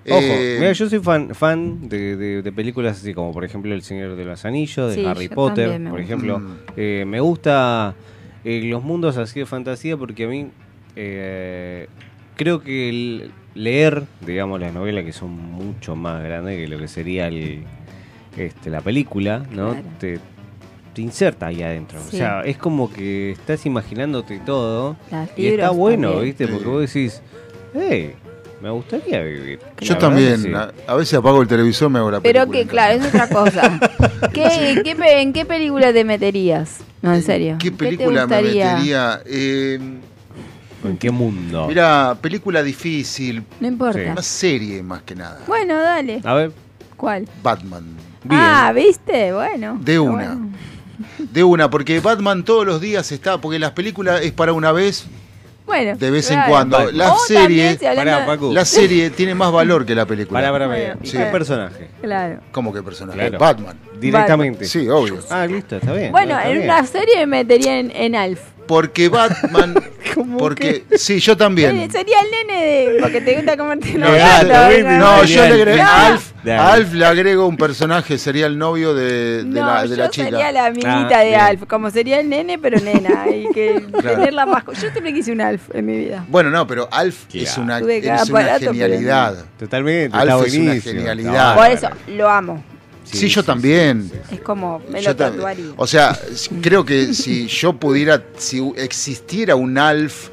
Ojo, 0.08 0.18
eh, 0.20 0.56
mira, 0.58 0.72
yo 0.72 0.88
soy 0.88 0.98
fan, 1.00 1.34
fan 1.34 1.88
de, 1.88 2.16
de- 2.16 2.42
de 2.42 2.52
películas 2.52 2.98
así 2.98 3.12
como, 3.12 3.32
por 3.32 3.44
ejemplo, 3.44 3.74
El 3.74 3.82
Señor 3.82 4.16
de 4.16 4.24
los 4.24 4.44
Anillos, 4.44 4.90
de 4.94 5.02
Sí, 5.02 5.06
Harry 5.06 5.28
Potter, 5.28 5.80
por 5.90 6.00
ejemplo. 6.00 6.38
Mm. 6.38 6.56
Eh, 6.76 7.04
me 7.06 7.20
gusta 7.20 7.94
eh, 8.44 8.62
los 8.64 8.82
mundos 8.82 9.16
así 9.18 9.40
de 9.40 9.46
fantasía 9.46 9.96
porque 9.98 10.24
a 10.24 10.28
mí 10.28 10.46
eh, 10.96 11.86
creo 12.36 12.62
que 12.62 12.88
el 12.88 13.30
leer, 13.54 14.04
digamos, 14.26 14.58
las 14.60 14.72
novelas 14.72 15.04
que 15.04 15.12
son 15.12 15.30
mucho 15.30 15.96
más 15.96 16.22
grandes 16.22 16.56
que 16.56 16.68
lo 16.68 16.78
que 16.78 16.88
sería 16.88 17.28
el, 17.28 17.64
este, 18.36 18.70
la 18.70 18.80
película, 18.80 19.44
¿no? 19.50 19.72
Claro. 19.72 19.86
Te, 19.98 20.18
te 20.94 21.02
inserta 21.02 21.46
ahí 21.48 21.62
adentro. 21.62 22.00
Sí. 22.00 22.16
O 22.16 22.18
sea, 22.18 22.40
es 22.42 22.56
como 22.56 22.90
que 22.92 23.32
estás 23.32 23.66
imaginándote 23.66 24.40
todo. 24.46 24.96
Y 25.36 25.46
está 25.46 25.70
bueno, 25.70 26.08
también. 26.12 26.24
¿viste? 26.26 26.48
Porque 26.48 26.68
vos 26.68 26.80
decís, 26.92 27.22
hey, 27.74 28.14
me 28.60 28.70
gustaría 28.70 29.22
vivir. 29.22 29.58
yo 29.80 29.96
también, 29.98 30.42
que 30.42 30.48
sí. 30.48 30.54
a, 30.54 30.72
a 30.86 30.94
veces 30.94 31.14
apago 31.14 31.40
el 31.42 31.48
televisor 31.48 31.90
me 31.90 31.98
hago 31.98 32.10
la 32.10 32.20
Pero 32.20 32.46
película 32.46 32.52
que, 32.56 32.62
en 32.62 32.68
claro, 32.68 32.94
es 32.94 33.06
otra 33.06 33.28
cosa. 33.28 33.80
¿Qué, 34.32 34.82
qué 34.84 34.96
¿En 35.20 35.32
qué 35.32 35.44
película 35.46 35.92
te 35.92 36.04
meterías? 36.04 36.78
No, 37.02 37.14
en 37.14 37.22
serio. 37.22 37.56
¿Qué 37.58 37.70
te 37.70 37.76
película 37.76 38.26
me 38.26 38.36
metería? 38.36 39.22
Eh, 39.24 39.78
¿En 40.84 40.96
qué 40.98 41.10
mundo? 41.10 41.66
mira, 41.68 42.16
película 42.20 42.62
difícil, 42.62 43.42
No 43.60 43.68
importa. 43.68 43.98
Sí. 43.98 44.08
una 44.10 44.22
serie 44.22 44.82
más 44.82 45.02
que 45.02 45.14
nada. 45.14 45.40
Bueno, 45.46 45.78
dale. 45.78 46.20
A 46.24 46.34
ver, 46.34 46.52
¿Cuál? 46.96 47.26
Batman. 47.42 47.84
bien. 48.24 48.40
Ah, 48.40 48.72
¿viste? 48.74 49.32
Bueno. 49.32 49.78
De 49.80 49.98
una. 49.98 50.34
bueno. 50.34 50.50
De 51.18 51.44
una, 51.44 51.70
porque 51.70 51.98
Batman 52.00 52.44
todos 52.44 52.66
los 52.66 52.80
días 52.80 53.10
está, 53.10 53.40
porque 53.40 53.58
las 53.58 53.72
películas 53.72 54.20
es 54.22 54.32
para 54.32 54.52
una 54.52 54.70
vez, 54.72 55.06
Bueno. 55.70 55.96
de 55.96 56.10
vez 56.10 56.28
en 56.30 56.36
claro. 56.36 56.50
cuando. 56.50 56.90
La 56.92 57.12
O 57.12 57.18
serie, 57.18 57.42
también, 57.42 57.78
si 57.78 57.86
hablando 57.86 58.12
Pará, 58.12 58.26
Paco. 58.26 58.52
la 58.52 58.64
serie 58.64 59.10
tiene 59.10 59.34
más 59.36 59.52
valor 59.52 59.86
que 59.86 59.94
la 59.94 60.04
película. 60.04 60.40
Pará, 60.40 60.50
pará, 60.52 60.66
Bueno, 60.66 60.84
pará. 60.84 60.98
¿Y 61.02 61.06
sí. 61.06 61.16
qué 61.16 61.24
personaje? 61.26 61.88
Claro. 62.02 62.40
¿Cómo 62.50 62.72
que 62.72 62.82
personaje? 62.82 63.18
Claro. 63.18 63.38
Batman. 63.38 63.76
Directamente. 64.00 64.64
Sí, 64.64 64.88
obvio. 64.88 65.18
Ah, 65.30 65.46
listo, 65.46 65.76
está 65.76 65.92
bien. 65.92 66.10
Bueno, 66.10 66.36
está 66.36 66.48
en 66.50 66.58
bien. 66.58 66.70
una 66.70 66.84
serie 66.86 67.18
me 67.20 67.26
metería 67.38 67.78
en, 67.78 67.90
en 67.94 68.16
Alf. 68.16 68.40
Porque 68.70 69.08
Batman. 69.08 69.74
porque. 70.38 70.84
Sí, 70.96 71.18
yo 71.18 71.36
también. 71.36 71.90
Sería 71.90 72.18
el 72.20 72.30
nene 72.30 72.64
de. 72.64 72.98
Porque 73.00 73.20
te 73.20 73.34
gusta 73.34 73.56
comerte 73.56 73.94
No. 73.94 74.06
No, 74.06 74.12
Sería 74.14 75.26
yo 75.26 75.42
le 75.48 75.62
agrego. 75.62 75.82
A 75.82 76.06
Alf, 76.06 76.30
Dale. 76.44 76.58
a 76.60 76.72
Alf 76.72 76.92
le 76.92 77.04
agrego 77.04 77.46
un 77.48 77.56
personaje, 77.56 78.16
sería 78.16 78.46
el 78.46 78.56
novio 78.58 78.94
de, 78.94 79.42
de 79.42 79.60
No, 79.60 79.66
la, 79.66 79.82
de 79.88 79.96
la 79.96 80.04
yo 80.04 80.10
chica. 80.12 80.28
sería 80.30 80.52
la 80.52 80.70
minita 80.70 81.08
Ah, 81.10 81.18
de 81.20 81.26
bien. 81.30 81.40
Alf, 81.40 81.62
como 81.68 81.90
sería 81.90 82.20
el 82.20 82.28
nene, 82.28 82.60
pero 82.60 82.78
nena, 82.78 83.26
y 83.28 83.48
que 83.52 83.82
Claro. 84.00 84.18
tener 84.18 84.34
la 84.34 84.46
mascota. 84.46 84.78
Yo 84.80 84.90
siempre 84.92 85.12
quise 85.12 85.32
un 85.32 85.40
Alf 85.40 85.62
en 85.74 85.86
mi 85.86 85.98
vida. 85.98 86.24
Bueno, 86.28 86.50
no, 86.50 86.64
pero 86.68 86.88
Alf 86.92 87.24
Claro. 87.28 87.44
es 87.48 87.58
una, 87.58 87.78
es 87.80 88.04
una 88.04 88.22
aparato, 88.22 88.66
genialidad. 88.66 89.44
Totalmente, 89.58 90.16
Alf 90.16 90.46
es 90.46 90.54
una 90.54 90.74
genialidad. 90.80 91.56
Por 91.56 91.66
eso, 91.66 91.88
lo 92.06 92.30
amo. 92.30 92.62
Sí, 93.12 93.28
yo 93.28 93.42
también. 93.42 94.10
Es 94.30 94.40
como, 94.40 94.80
me 94.88 95.02
lo 95.02 95.14
tatuaría. 95.16 95.66
O 95.76 95.86
sea, 95.86 96.18
creo 96.62 96.84
que 96.84 97.12
si 97.14 97.46
yo 97.48 97.72
pudiera, 97.74 98.22
si 98.36 98.60
existiera 98.76 99.56
un 99.56 99.76
Alf 99.78 100.28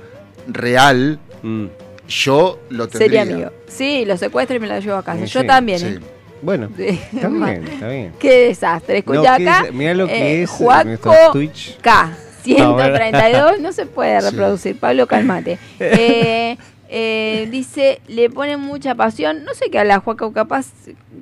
real, 0.47 1.19
Mm. 1.43 1.65
yo 2.07 2.59
lo 2.69 2.87
tendría. 2.87 3.23
Sería 3.23 3.37
mío. 3.37 3.53
Sí, 3.67 4.05
lo 4.05 4.17
secuestro 4.17 4.55
y 4.55 4.59
me 4.59 4.67
lo 4.67 4.79
llevo 4.79 4.97
a 4.97 5.03
casa. 5.03 5.25
Sí, 5.25 5.31
Yo 5.33 5.41
sí, 5.41 5.47
también, 5.47 5.79
Sí. 5.79 5.85
¿eh? 5.85 5.99
Bueno, 6.41 6.69
Sí. 6.77 6.87
está 7.13 7.27
bien, 7.29 7.67
está 7.67 7.87
bien. 7.89 8.13
Qué 8.19 8.47
desastre. 8.47 8.97
Escucha 8.99 9.37
¿qué 9.37 9.49
acá. 9.49 9.65
es? 9.67 9.73
Mirá 9.73 9.93
lo 9.93 10.07
que 10.07 10.13
eh, 10.39 10.43
es 10.43 10.49
Juaco 10.49 11.13
Twitch. 11.33 11.77
K. 11.81 12.15
132. 12.43 13.59
No 13.59 13.71
se 13.71 13.85
puede 13.85 14.19
Sí. 14.21 14.29
reproducir. 14.29 14.79
Pablo, 14.79 15.07
calmate. 15.07 15.57
Eh, 15.79 16.57
eh, 16.89 17.47
dice, 17.51 18.01
le 18.07 18.29
ponen 18.29 18.59
mucha 18.59 18.95
pasión. 18.95 19.43
No 19.43 19.53
sé 19.53 19.69
qué 19.69 19.79
habla 19.79 19.99
Juaco, 19.99 20.31
capaz. 20.33 20.71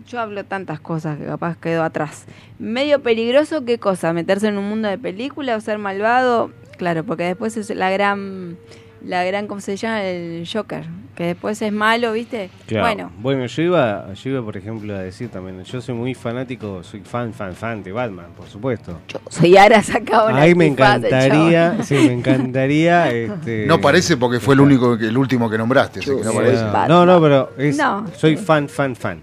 Yo 0.07 0.19
hablo 0.19 0.43
tantas 0.43 0.79
cosas 0.79 1.17
que 1.17 1.25
capaz 1.25 1.57
quedó 1.57 1.83
atrás. 1.83 2.25
Medio 2.59 3.01
peligroso, 3.01 3.65
¿qué 3.65 3.79
cosa? 3.79 4.13
¿Meterse 4.13 4.47
en 4.47 4.57
un 4.57 4.69
mundo 4.69 4.87
de 4.87 4.97
película 4.97 5.55
o 5.55 5.61
ser 5.61 5.77
malvado? 5.77 6.51
Claro, 6.77 7.03
porque 7.03 7.23
después 7.23 7.57
es 7.57 7.69
la 7.71 7.89
gran. 7.89 8.57
La 9.05 9.23
gran, 9.23 9.45
¿cómo 9.47 9.61
se 9.61 9.77
llama? 9.77 10.03
El 10.03 10.47
Joker. 10.51 10.83
Que 11.15 11.25
después 11.27 11.61
es 11.61 11.71
malo, 11.71 12.11
¿viste? 12.13 12.49
Claro. 12.65 12.83
Bueno, 12.85 13.11
Bueno, 13.19 13.45
yo 13.45 13.61
iba, 13.61 14.13
yo 14.13 14.29
iba, 14.31 14.41
por 14.43 14.57
ejemplo, 14.57 14.95
a 14.95 14.99
decir 14.99 15.29
también, 15.29 15.63
yo 15.63 15.79
soy 15.79 15.93
muy 15.95 16.13
fanático, 16.15 16.83
soy 16.83 17.01
fan, 17.01 17.31
fan, 17.33 17.53
fan 17.55 17.83
de 17.83 17.91
Batman, 17.91 18.25
por 18.35 18.47
supuesto. 18.49 18.99
yo 19.07 19.19
soy 19.29 19.55
Ara 19.55 19.81
sacaba 19.83 20.29
una 20.31 20.41
Ahí 20.41 20.55
me 20.55 20.65
encantaría, 20.65 21.83
sí, 21.83 21.93
me 21.93 22.13
encantaría. 22.13 23.11
este, 23.13 23.65
No 23.67 23.79
parece 23.79 24.17
porque 24.17 24.39
fue 24.39 24.55
el 24.55 24.61
único, 24.61 24.97
que- 24.97 25.05
el 25.07 25.17
último 25.17 25.49
que 25.49 25.57
nombraste, 25.57 25.99
así 25.99 26.09
que 26.09 26.23
no 26.23 26.33
parece. 26.33 26.63
no, 26.63 26.87
no, 26.87 27.05
no, 27.05 27.21
pero 27.21 27.51
es- 27.57 27.77
No. 27.77 28.05
soy 28.17 28.35
fan, 28.35 28.67
fan, 28.67 28.95
fan, 28.95 29.21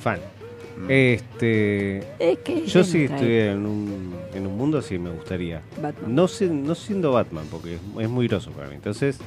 fan. 0.00 0.18
Este, 0.88 1.98
Es 2.18 2.38
que 2.38 2.66
yo 2.66 2.84
si 2.84 3.04
estuviera 3.04 3.52
en 3.52 3.66
un, 3.66 4.14
en 4.34 4.46
un 4.46 4.56
mundo, 4.56 4.80
sí 4.82 4.98
me 4.98 5.10
gustaría. 5.10 5.60
Batman. 5.80 6.14
No, 6.14 6.28
sé, 6.28 6.46
no 6.46 6.74
siendo 6.74 7.12
Batman, 7.12 7.44
porque 7.50 7.74
es, 7.74 7.80
es 8.00 8.08
muy 8.08 8.26
groso 8.28 8.50
para 8.52 8.68
mí. 8.68 8.74
Entonces, 8.74 9.18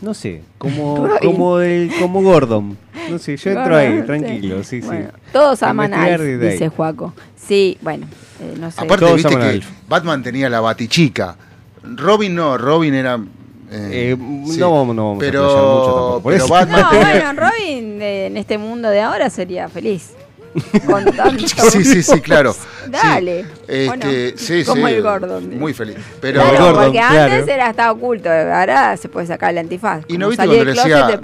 no 0.00 0.14
sé, 0.14 0.42
como, 0.58 1.08
como, 1.22 1.60
el, 1.60 1.90
como 2.00 2.22
Gordon. 2.22 2.76
No 3.10 3.18
sé, 3.18 3.36
yo 3.36 3.50
entro 3.52 3.76
ahí, 3.76 4.02
tranquilo, 4.02 4.62
sí, 4.64 4.80
sí. 4.80 4.86
Bueno, 4.86 5.10
Todos 5.32 5.62
aman 5.62 5.94
a 5.94 6.04
Alf, 6.04 6.22
dice 6.40 6.68
Juaco. 6.70 7.12
Sí, 7.36 7.78
bueno, 7.82 8.06
eh, 8.40 8.54
no 8.58 8.70
sé. 8.70 8.80
Aparte, 8.80 9.04
Todos 9.04 9.16
viste 9.16 9.34
a 9.34 9.38
que 9.38 9.46
Alf. 9.46 9.68
Batman 9.88 10.22
tenía 10.22 10.48
la 10.50 10.60
batichica. 10.60 11.36
Robin 11.84 12.34
no, 12.34 12.58
Robin 12.58 12.94
era. 12.94 13.14
eh, 13.70 14.14
Eh, 14.14 14.16
sí. 14.50 14.58
no, 14.58 14.72
vamos- 14.72 14.96
no 14.96 15.04
vamos 15.10 15.22
a 15.22 15.26
pero, 15.26 15.44
explayar 15.44 15.68
mucho 15.70 15.86
tampoco, 15.94 16.22
por 16.22 16.32
pero 16.32 16.44
eso. 16.44 16.52
Batman 16.52 16.80
no, 16.80 17.00
bueno, 17.00 17.32
Robin 17.40 18.02
eh, 18.02 18.26
en 18.26 18.36
este 18.36 18.58
mundo 18.58 18.88
de 18.90 19.00
ahora 19.00 19.30
sería 19.30 19.68
feliz. 19.68 20.14
Con 20.86 21.04
tanto. 21.16 21.46
Sí, 21.70 21.84
sí, 21.84 22.02
sí, 22.02 22.20
claro. 22.20 22.54
Dale. 22.88 23.44
Sí, 23.44 23.48
¿o 23.88 23.94
este, 23.94 24.32
no? 24.32 24.38
sí, 24.38 24.64
Como 24.64 24.86
sí, 24.86 24.92
el 24.94 25.02
Gordon. 25.02 25.58
Muy 25.58 25.74
feliz. 25.74 25.96
Pero, 26.20 26.40
Claro, 26.40 26.58
Gordon, 26.58 26.84
porque 26.84 26.98
claro. 26.98 27.34
antes 27.34 27.48
era 27.48 27.70
estaba 27.70 27.92
oculto, 27.92 28.30
ahora 28.30 28.96
se 28.96 29.08
puede 29.08 29.26
sacar 29.26 29.50
el 29.50 29.58
antifaz. 29.58 30.04
Y 30.08 30.18
no 30.18 30.28
viste 30.28 30.46
cuando 30.46 30.64
le 30.64 30.72
decía. 30.72 31.20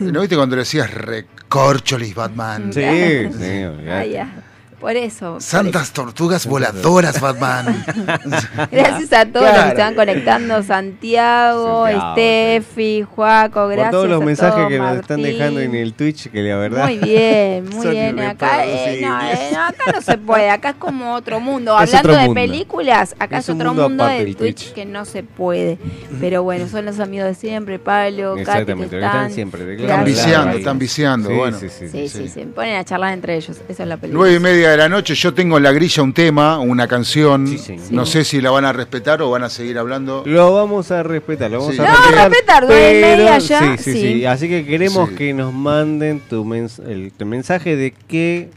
¿No 0.00 0.20
viste 0.20 0.36
cuando 0.36 0.56
le 0.56 0.60
decías 0.62 0.92
recorcholis 0.92 2.14
Batman? 2.14 2.72
Sí, 2.72 2.80
sí. 2.80 3.64
Ah, 3.90 4.04
ya. 4.04 4.39
Por 4.80 4.96
eso. 4.96 5.32
por 5.34 5.42
Santas 5.42 5.92
tortugas 5.92 6.46
voladoras, 6.46 7.20
Batman. 7.20 7.84
Gracias 8.72 9.12
a 9.12 9.26
todos 9.26 9.46
los 9.46 9.62
que 9.64 9.68
están 9.68 9.94
conectando, 9.94 10.62
Santiago, 10.62 11.86
Santiago, 11.86 12.12
Steffi, 12.12 13.02
Juaco, 13.02 13.66
gracias. 13.68 13.90
Por 13.90 13.92
todos 13.92 14.08
los 14.08 14.22
a 14.22 14.24
mensajes 14.24 14.54
todos, 14.56 14.68
que 14.68 14.78
nos 14.78 14.96
están 14.98 15.22
dejando 15.22 15.60
en 15.60 15.74
el 15.74 15.92
Twitch, 15.94 16.30
que 16.30 16.42
la 16.42 16.56
verdad. 16.56 16.84
Muy 16.86 16.98
bien, 16.98 17.68
muy 17.74 17.86
bien. 17.88 18.20
Acá, 18.20 18.64
eh, 18.66 19.00
no, 19.02 19.20
eh, 19.22 19.50
no, 19.52 19.64
acá 19.64 19.92
no 19.92 20.00
se 20.00 20.18
puede, 20.18 20.50
acá 20.50 20.70
es 20.70 20.76
como 20.76 21.14
otro 21.14 21.40
mundo. 21.40 21.76
Es 21.80 21.94
Hablando 21.94 22.10
otro 22.10 22.20
de 22.20 22.26
mundo. 22.28 22.40
películas, 22.40 23.16
acá 23.18 23.38
es, 23.38 23.48
otro 23.48 23.68
mundo 23.68 23.88
mundo, 23.88 24.06
del 24.06 24.36
Twitch, 24.36 24.56
Twitch. 24.64 24.72
que 24.72 24.84
no 24.86 25.04
se 25.04 25.22
puede. 25.22 25.78
Pero 26.20 26.42
bueno, 26.42 26.68
son 26.68 26.84
los 26.84 27.00
amigos 27.00 27.26
de 27.28 27.34
siempre, 27.34 27.78
Pablo, 27.78 28.30
Katy, 28.30 28.34
que 28.36 28.40
Exactamente, 28.50 28.98
que 28.98 29.04
están. 29.04 29.30
siempre. 29.30 29.64
de 29.64 29.74
Están 29.76 30.04
viciando, 30.04 30.56
están 30.56 30.78
viciando. 30.78 31.28
Sí, 31.28 31.34
bueno. 31.34 31.58
sí, 31.58 31.68
sí, 31.68 31.88
Sí, 31.88 32.08
sí, 32.08 32.18
Sí. 32.20 32.28
se 32.28 32.46
ponen 32.46 32.76
a 32.76 32.84
charlar 32.84 33.12
entre 33.14 33.36
ellos. 33.36 33.58
Esa 33.68 33.82
es 33.82 33.88
la 33.88 33.96
película. 33.96 34.20
Nueve 34.20 34.36
y 34.36 34.40
media 34.40 34.69
de 34.70 34.76
la 34.76 34.88
noche, 34.88 35.14
yo 35.14 35.32
tengo 35.34 35.56
en 35.58 35.62
la 35.62 35.72
grilla 35.72 36.02
un 36.02 36.12
tema, 36.12 36.58
una 36.58 36.86
canción. 36.88 37.46
Sí, 37.46 37.76
no 37.90 38.06
sé 38.06 38.24
si 38.24 38.40
la 38.40 38.50
van 38.50 38.64
a 38.64 38.72
respetar 38.72 39.20
o 39.22 39.30
van 39.30 39.42
a 39.44 39.50
seguir 39.50 39.78
hablando. 39.78 40.22
Lo 40.26 40.52
vamos 40.54 40.90
a 40.90 41.02
respetar, 41.02 41.50
lo 41.50 41.58
vamos 41.60 41.74
Sí. 41.74 41.80
a 41.80 41.86
respetar. 41.86 42.30
respetar, 42.30 42.64
nueve 42.66 42.98
y 42.98 43.02
media 43.02 43.38
ya, 43.38 43.60
Sí, 43.76 43.82
sí, 43.82 43.92
sí, 43.92 44.00
sí. 44.14 44.24
Así 44.26 44.48
que 44.48 44.64
queremos 44.64 45.08
Sí. 45.10 45.14
que 45.16 45.32
nos 45.34 45.52
manden 45.52 46.20
tu, 46.20 46.44
mens- 46.44 46.82
el, 46.86 47.12
tu 47.12 47.26
mensaje 47.26 47.76
de 47.76 47.92
qué 48.08 48.50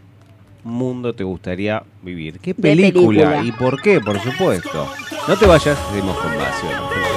mundo 0.64 1.14
te 1.14 1.24
gustaría 1.24 1.84
vivir. 2.02 2.40
¿Qué 2.40 2.54
película. 2.56 3.42
¿Y 3.44 3.52
por 3.52 3.82
qué? 3.82 4.00
Por 4.00 4.20
supuesto. 4.22 4.88
No 5.28 5.38
te 5.38 5.46
vayas, 5.46 5.78
seguimos 5.90 6.18
con 6.18 6.38
más. 6.38 7.13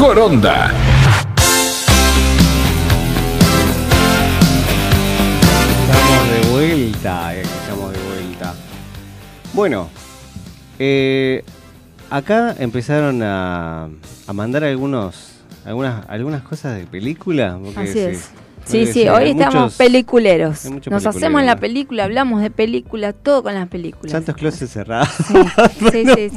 Mejor 0.00 0.18
onda. 0.18 0.72
Estamos 5.82 6.30
de 6.30 6.50
vuelta, 6.50 7.34
eh, 7.34 7.42
estamos 7.42 7.92
de 7.92 7.98
vuelta. 7.98 8.54
Bueno, 9.52 9.90
eh, 10.78 11.44
acá 12.08 12.56
empezaron 12.58 13.22
a, 13.22 13.90
a 14.26 14.32
mandar 14.32 14.64
algunos, 14.64 15.42
algunas, 15.66 16.08
algunas 16.08 16.42
cosas 16.44 16.78
de 16.78 16.86
película. 16.86 17.58
Así 17.76 17.92
sí, 17.92 17.98
es. 17.98 18.30
Sí, 18.64 18.86
sí, 18.86 19.08
hoy 19.08 19.24
hay 19.24 19.30
estamos 19.30 19.54
muchos- 19.54 19.76
peliculeros. 19.78 20.64
Nos 20.88 21.04
hacemos 21.06 21.42
la 21.42 21.56
película, 21.56 22.04
hablamos 22.04 22.40
de 22.40 22.50
película, 22.50 23.12
todo 23.12 23.42
con 23.42 23.54
las 23.54 23.66
películas. 23.68 24.12
Santos 24.12 24.36
closets 24.36 24.70
cerrados. 24.72 25.08
Sí, 25.08 25.34
sí, 25.90 26.30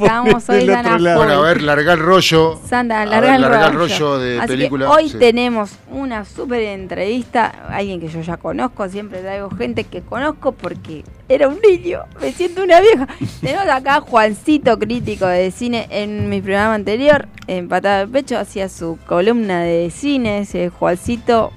hoy 0.48 0.68
otro 0.68 0.94
a 0.94 0.98
lado. 0.98 1.18
full. 1.20 1.26
Bueno, 1.26 1.32
a 1.34 1.40
ver, 1.42 1.62
larga 1.62 1.92
el 1.92 2.00
rollo. 2.00 2.60
Sandra, 2.66 3.02
A 3.02 3.06
larga 3.06 3.26
ver, 3.28 3.34
el 3.36 3.40
larga 3.42 3.66
el 3.68 3.72
rollo. 3.74 3.94
rollo 3.98 4.18
de 4.18 4.38
Así 4.40 4.48
película. 4.48 4.90
hoy 4.90 5.08
Sí. 5.08 5.18
tenemos 5.18 5.70
una 5.92 6.24
súper 6.24 6.62
entrevista, 6.62 7.46
alguien 7.68 8.00
que 8.00 8.08
yo 8.08 8.20
ya 8.20 8.36
conozco, 8.36 8.88
siempre 8.88 9.20
traigo 9.20 9.50
gente 9.50 9.84
que 9.84 10.00
conozco 10.02 10.52
porque 10.52 11.04
era 11.28 11.46
un 11.48 11.58
niño, 11.60 12.00
me 12.20 12.32
siento 12.32 12.64
una 12.64 12.80
vieja. 12.80 13.06
tenemos 13.40 13.66
acá 13.68 13.96
a 13.96 14.00
Juancito, 14.00 14.78
crítico 14.78 15.26
de 15.26 15.50
cine, 15.50 15.86
en 15.90 16.28
mi 16.28 16.40
programa 16.40 16.74
anterior, 16.74 17.28
en 17.46 17.68
Patada 17.68 18.00
de 18.06 18.08
Pecho, 18.08 18.38
hacía 18.38 18.68
su 18.68 18.98
columna 19.06 19.60
de 19.62 19.90
cine, 19.90 20.40
ese 20.40 20.68
Juancito. 20.70 21.52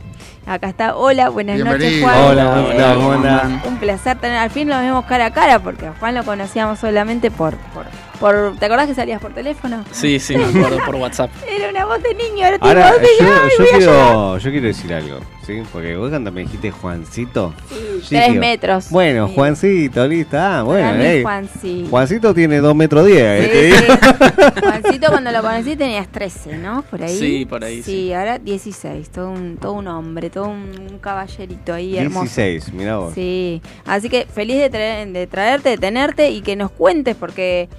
Acá 0.47 0.69
está, 0.69 0.95
hola, 0.95 1.27
buenas 1.27 1.59
noches. 1.59 2.01
Juan. 2.01 2.17
Hola, 2.23 2.45
¿cómo 2.55 2.71
estás? 2.71 2.95
¿Cómo 2.95 3.11
andás? 3.11 3.65
Un 3.65 3.77
placer 3.79 4.17
tener, 4.17 4.37
al 4.37 4.49
fin 4.49 4.69
lo 4.69 4.77
vemos 4.77 5.03
cara 5.03 5.25
a 5.25 5.31
cara, 5.31 5.59
porque 5.59 5.87
a 5.87 5.93
Juan 5.99 6.15
lo 6.15 6.23
conocíamos 6.23 6.79
solamente 6.79 7.29
por, 7.29 7.57
por, 7.73 7.85
por 8.19 8.55
¿te 8.59 8.65
acordás 8.65 8.87
que 8.87 8.95
salías 8.95 9.21
por 9.21 9.33
teléfono? 9.33 9.83
Sí, 9.91 10.19
sí, 10.19 10.35
me 10.37 10.45
acuerdo 10.45 10.79
por 10.85 10.95
WhatsApp. 10.95 11.29
Era 11.49 11.69
una 11.69 11.85
voz 11.85 12.01
de 12.03 12.13
niño, 12.13 12.45
ahora 12.45 12.57
Ahora, 12.61 12.91
voz 12.91 13.01
de 13.01 13.07
yo, 13.19 13.25
yo 13.25 13.77
quiero, 13.77 14.37
yo 14.37 14.51
quiero 14.51 14.67
decir 14.67 14.93
algo, 14.93 15.19
¿sí? 15.45 15.61
Porque 15.71 15.95
vos 15.95 16.09
cuando 16.09 16.31
me 16.31 16.41
dijiste 16.41 16.71
Juancito. 16.71 17.53
yo 17.69 18.07
tres 18.09 18.35
metros. 18.35 18.89
Bueno, 18.89 19.27
Sí. 19.27 19.33
Juancito, 19.35 20.07
listo. 20.07 20.37
Ah, 20.39 20.63
bueno, 20.63 20.87
Para 20.87 20.97
mí, 20.97 21.05
ey. 21.05 21.23
Juancito. 21.23 21.89
Juancito 21.89 22.33
tiene 22.33 22.57
2 22.59 22.75
metros 22.75 23.05
10. 23.05 23.17
eh, 23.19 23.49
te 23.51 23.71
Sí, 23.71 23.85
sí. 23.85 24.61
Juancito 24.61 25.07
cuando 25.09 25.31
lo 25.31 25.41
conocí 25.41 25.75
tenías 25.75 26.07
13, 26.07 26.57
¿no? 26.57 26.81
Por 26.83 27.03
ahí. 27.03 27.17
Sí, 27.17 27.45
por 27.45 27.63
ahí, 27.63 27.83
Sí, 27.83 27.91
sí. 28.07 28.13
ahora 28.13 28.39
16, 28.39 29.09
todo 29.09 29.29
un, 29.31 29.57
todo 29.57 29.73
un 29.73 29.87
hombre, 29.87 30.29
todo 30.29 30.45
un, 30.49 30.71
un 30.91 30.99
caballerito 30.99 31.73
ahí 31.73 31.97
hermoso. 31.97 32.21
16, 32.25 32.73
mirá 32.73 32.97
vos. 32.97 33.13
Sí, 33.13 33.61
así 33.85 34.09
que 34.09 34.25
feliz 34.25 34.57
de, 34.57 34.69
traer- 34.71 35.11
de 35.11 35.27
traerte, 35.27 35.69
de 35.69 35.77
tenerte 35.77 36.29
y 36.31 36.41
que 36.41 36.55
nos 36.55 36.71
cuentes 36.71 37.15
porque, 37.15 37.69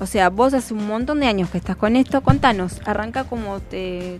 o 0.00 0.06
sea, 0.06 0.28
vos 0.30 0.54
hace 0.54 0.74
un 0.74 0.86
montón 0.86 1.20
de 1.20 1.26
años 1.26 1.50
que 1.50 1.58
estás 1.58 1.76
con 1.76 1.96
esto, 1.96 2.20
contanos, 2.22 2.80
arranca 2.84 3.24
como 3.24 3.60
te, 3.60 4.18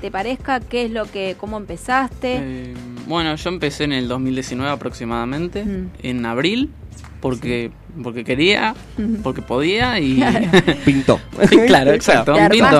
te 0.00 0.10
parezca, 0.10 0.60
qué 0.60 0.84
es 0.84 0.90
lo 0.90 1.04
que, 1.06 1.36
cómo 1.38 1.56
empezaste. 1.56 2.36
Eh, 2.40 2.74
bueno, 3.06 3.34
yo 3.34 3.48
empecé 3.50 3.84
en 3.84 3.92
el 3.92 4.08
2019 4.08 4.70
aproximadamente, 4.70 5.64
Mm. 5.64 5.88
en 6.02 6.26
abril, 6.26 6.70
porque 7.20 7.70
porque 8.00 8.22
quería, 8.22 8.76
porque 9.24 9.42
podía 9.42 9.98
y... 9.98 10.22
Pintó. 10.84 11.18
Sí, 11.48 11.56
claro, 11.66 11.90
exacto. 11.92 12.34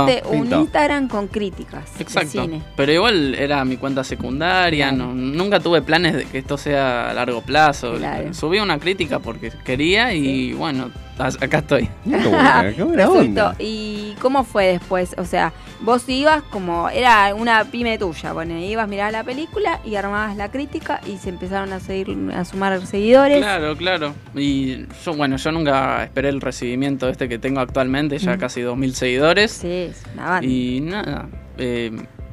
te 0.06 0.22
un. 0.28 0.52
Instagram 0.52 1.08
con 1.08 1.26
críticas 1.26 1.92
de 1.98 2.02
Exacto. 2.04 2.42
cine. 2.42 2.62
Pero 2.76 2.92
igual 2.92 3.34
era 3.34 3.64
mi 3.64 3.76
cuenta 3.78 4.04
secundaria, 4.04 4.90
Claro. 4.90 5.12
no, 5.12 5.14
nunca 5.14 5.58
tuve 5.58 5.82
planes 5.82 6.14
de 6.14 6.24
que 6.24 6.38
esto 6.38 6.56
sea 6.56 7.10
a 7.10 7.14
largo 7.14 7.40
plazo. 7.40 7.94
Claro. 7.96 8.32
Subí 8.32 8.60
una 8.60 8.78
crítica 8.78 9.18
porque 9.18 9.50
quería 9.64 10.14
y 10.14 10.52
bueno, 10.52 10.92
acá 11.18 11.58
estoy. 11.58 11.88
Qué 12.04 12.10
buena, 12.28 12.72
qué 12.74 12.82
buena 12.82 13.02
Resultó. 13.06 13.20
onda. 13.20 13.56
¿Y 13.58 14.14
cómo 14.20 14.44
fue 14.44 14.66
después? 14.66 15.14
O 15.18 15.24
sea, 15.24 15.52
vos 15.80 16.08
ibas 16.08 16.42
como, 16.44 16.88
era 16.88 17.34
una 17.34 17.64
pyme 17.64 17.98
tuya, 17.98 18.32
bueno, 18.32 18.58
ibas, 18.58 18.88
mirabas 18.88 19.12
la 19.12 19.24
película 19.24 19.80
y 19.84 19.94
armabas 19.96 20.36
la 20.36 20.50
crítica 20.50 21.00
y 21.06 21.16
se 21.18 21.28
empezaron 21.30 21.72
a 21.72 21.80
seguir, 21.80 22.16
a 22.34 22.44
sumar 22.44 22.84
seguidores. 22.86 23.38
Claro, 23.38 23.76
claro. 23.76 24.14
Y 24.34 24.86
yo, 25.04 25.14
bueno, 25.14 25.36
yo 25.36 25.52
nunca 25.52 26.04
esperé 26.04 26.28
el 26.28 26.40
recibimiento 26.40 27.08
este 27.08 27.28
que 27.28 27.38
tengo 27.38 27.60
actualmente, 27.60 28.18
ya 28.18 28.36
Mm. 28.36 28.38
casi 28.38 28.60
2.000 28.62 28.92
seguidores. 28.94 29.50
Sí, 29.52 29.68
es 29.90 30.02
una 30.14 30.28
banda. 30.28 30.46
Y 30.48 30.80
nada, 30.80 31.28
eh, 31.58 31.90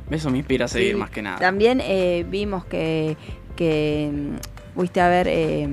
eso 0.10 0.30
me 0.30 0.38
inspira 0.38 0.66
a 0.66 0.68
seguir 0.68 0.94
Sí, 0.94 1.00
más 1.00 1.10
que 1.10 1.22
nada. 1.22 1.38
También 1.40 1.82
eh, 1.84 2.26
vimos 2.30 2.66
que, 2.66 3.18
que 3.56 4.12
fuiste 4.76 5.00
a 5.02 5.08
ver 5.08 5.28
eh, 5.30 5.68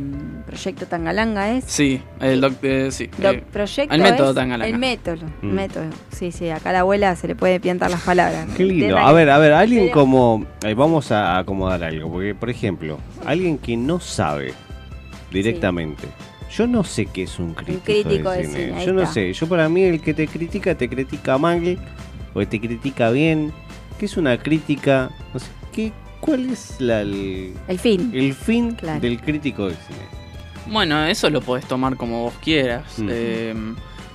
Proyecto 0.46 0.86
Tangalanga, 0.86 1.50
¿es? 1.52 1.64
Sí, 1.66 2.00
el 2.20 2.40
doc, 2.40 2.54
eh, 2.62 2.88
sí. 2.92 3.08
Doc- 3.18 3.34
eh, 3.34 3.44
proyecto 3.52 3.94
el 3.94 4.00
método 4.02 4.30
es- 4.30 4.34
Tangalanga. 4.36 4.72
El 4.72 4.78
método, 4.78 5.26
Mm. 5.42 5.46
método. 5.52 5.84
Sí, 6.12 6.30
sí, 6.32 6.48
acá 6.50 6.70
a 6.70 6.72
la 6.74 6.80
abuela 6.80 7.14
se 7.16 7.26
le 7.28 7.34
puede 7.34 7.58
piantar 7.60 7.90
las 7.90 8.02
palabras. 8.02 8.46
Qué 8.56 8.64
lindo. 8.64 8.96
A 8.96 9.12
ver, 9.12 9.28
a 9.30 9.38
ver, 9.38 9.52
alguien 9.52 9.84
Pero- 9.86 9.94
como. 9.94 10.46
ahí 10.64 10.74
vamos 10.74 11.10
a 11.12 11.38
acomodar 11.38 11.82
algo. 11.84 12.10
Porque, 12.12 12.34
por 12.34 12.48
ejemplo, 12.50 12.98
alguien 13.26 13.58
que 13.58 13.76
no 13.76 13.98
sabe 14.00 14.54
directamente. 15.30 16.04
Yo 16.50 16.66
no 16.66 16.84
sé 16.84 17.06
qué 17.06 17.22
es 17.22 17.38
un 17.38 17.54
crítico, 17.54 17.84
crítico 17.84 18.30
de 18.30 18.38
de 18.38 18.46
cine. 18.46 18.84
Yo 18.84 18.92
no 18.92 19.02
está. 19.02 19.14
sé. 19.14 19.32
Yo, 19.32 19.48
para 19.48 19.68
mí, 19.68 19.82
el 19.82 20.00
que 20.00 20.12
te 20.12 20.26
critica, 20.28 20.74
te 20.74 20.88
critica 20.88 21.38
mal 21.38 21.78
o 22.34 22.46
te 22.46 22.60
critica 22.60 23.10
bien. 23.10 23.52
¿Qué 23.98 24.04
es 24.06 24.16
una 24.16 24.36
crítica? 24.38 25.10
No 25.32 25.40
sé, 25.40 25.46
¿qué, 25.72 25.92
¿Cuál 26.22 26.50
es 26.50 26.76
la, 26.80 27.00
el, 27.02 27.52
El 27.68 27.78
fin. 27.78 28.10
el 28.14 28.32
fin 28.32 28.72
Claro. 28.72 29.00
del 29.00 29.20
crítico 29.20 29.66
de 29.68 29.74
cine? 29.74 29.98
Bueno, 30.70 31.04
eso 31.04 31.28
lo 31.28 31.40
podés 31.42 31.66
tomar 31.66 31.96
como 31.96 32.22
vos 32.22 32.34
quieras. 32.42 32.84
Eh, 33.08 33.52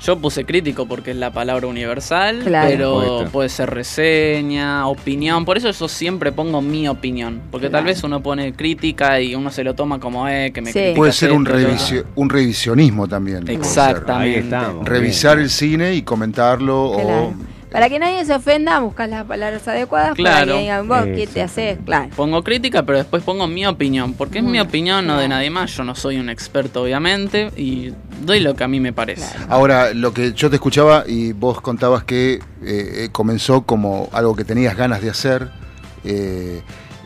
yo 0.01 0.17
puse 0.17 0.45
crítico 0.45 0.85
porque 0.87 1.11
es 1.11 1.17
la 1.17 1.31
palabra 1.33 1.67
universal, 1.67 2.41
Claro. 2.45 2.69
pero 2.69 2.93
Poeta. 2.93 3.29
puede 3.31 3.49
ser 3.49 3.69
reseña, 3.71 4.87
opinión. 4.87 5.43
Por 5.43 5.57
eso 5.57 5.71
yo 5.71 5.87
siempre 5.87 6.31
pongo 6.31 6.61
mi 6.61 6.87
opinión. 6.87 7.41
Porque 7.51 7.69
tal 7.69 7.83
vez 7.83 8.03
uno 8.03 8.21
pone 8.23 8.53
crítica 8.53 9.19
y 9.19 9.35
uno 9.35 9.51
se 9.51 9.63
lo 9.63 9.73
toma 9.75 9.99
como, 9.99 10.27
eh, 10.29 10.51
que 10.53 10.61
me 10.61 10.71
Sí. 10.71 10.93
Puede 10.95 11.11
ser 11.11 11.31
un, 11.33 11.45
revisio- 11.45 12.05
un 12.15 12.29
revisionismo 12.29 13.07
también. 13.07 13.47
Exactamente. 13.49 14.37
Ahí 14.37 14.43
estamos. 14.43 14.85
Revisar 14.87 15.35
bien. 15.37 15.43
el 15.45 15.49
cine 15.49 15.95
y 15.95 16.03
comentarlo 16.03 16.93
Claro. 16.95 17.09
o 17.25 17.33
Para 17.71 17.89
que 17.89 17.99
nadie 17.99 18.23
se 18.25 18.33
ofenda, 18.33 18.79
buscas 18.79 19.09
las 19.09 19.25
palabras 19.25 19.67
adecuadas 19.67 20.09
para 20.09 20.15
Claro. 20.15 20.53
que 20.55 20.59
digan 20.61 20.87
vos 20.87 21.03
qué 21.03 21.27
te 21.27 21.41
haces. 21.41 21.77
Claro. 21.85 22.09
Pongo 22.15 22.43
crítica, 22.43 22.83
pero 22.83 22.97
después 22.97 23.23
pongo 23.23 23.47
mi 23.47 23.65
opinión, 23.65 24.13
porque 24.13 24.39
es 24.39 24.43
mi 24.45 24.59
opinión, 24.59 25.05
no 25.05 25.17
de 25.17 25.27
nadie 25.27 25.49
más. 25.49 25.75
Yo 25.75 25.83
no 25.83 25.93
soy 25.93 26.17
un 26.17 26.29
experto, 26.29 26.83
obviamente, 26.83 27.51
y 27.57 27.93
doy 28.21 28.39
lo 28.39 28.55
que 28.55 28.63
a 28.63 28.67
mí 28.69 28.79
me 28.79 28.93
parece. 28.93 29.35
Claro. 29.35 29.53
Ahora, 29.53 29.93
lo 29.93 30.13
que 30.13 30.31
yo 30.33 30.49
te 30.49 30.55
escuchaba 30.55 31.03
y 31.05 31.33
vos 31.33 31.59
contabas 31.59 32.03
que 32.05 32.35
eh, 32.35 32.39
eh, 32.63 33.09
comenzó 33.11 33.63
como 33.63 34.09
algo 34.13 34.35
que 34.35 34.45
tenías 34.45 34.75
ganas 34.77 35.01
de 35.01 35.09
hacer 35.09 35.49
Eh, 36.05 36.61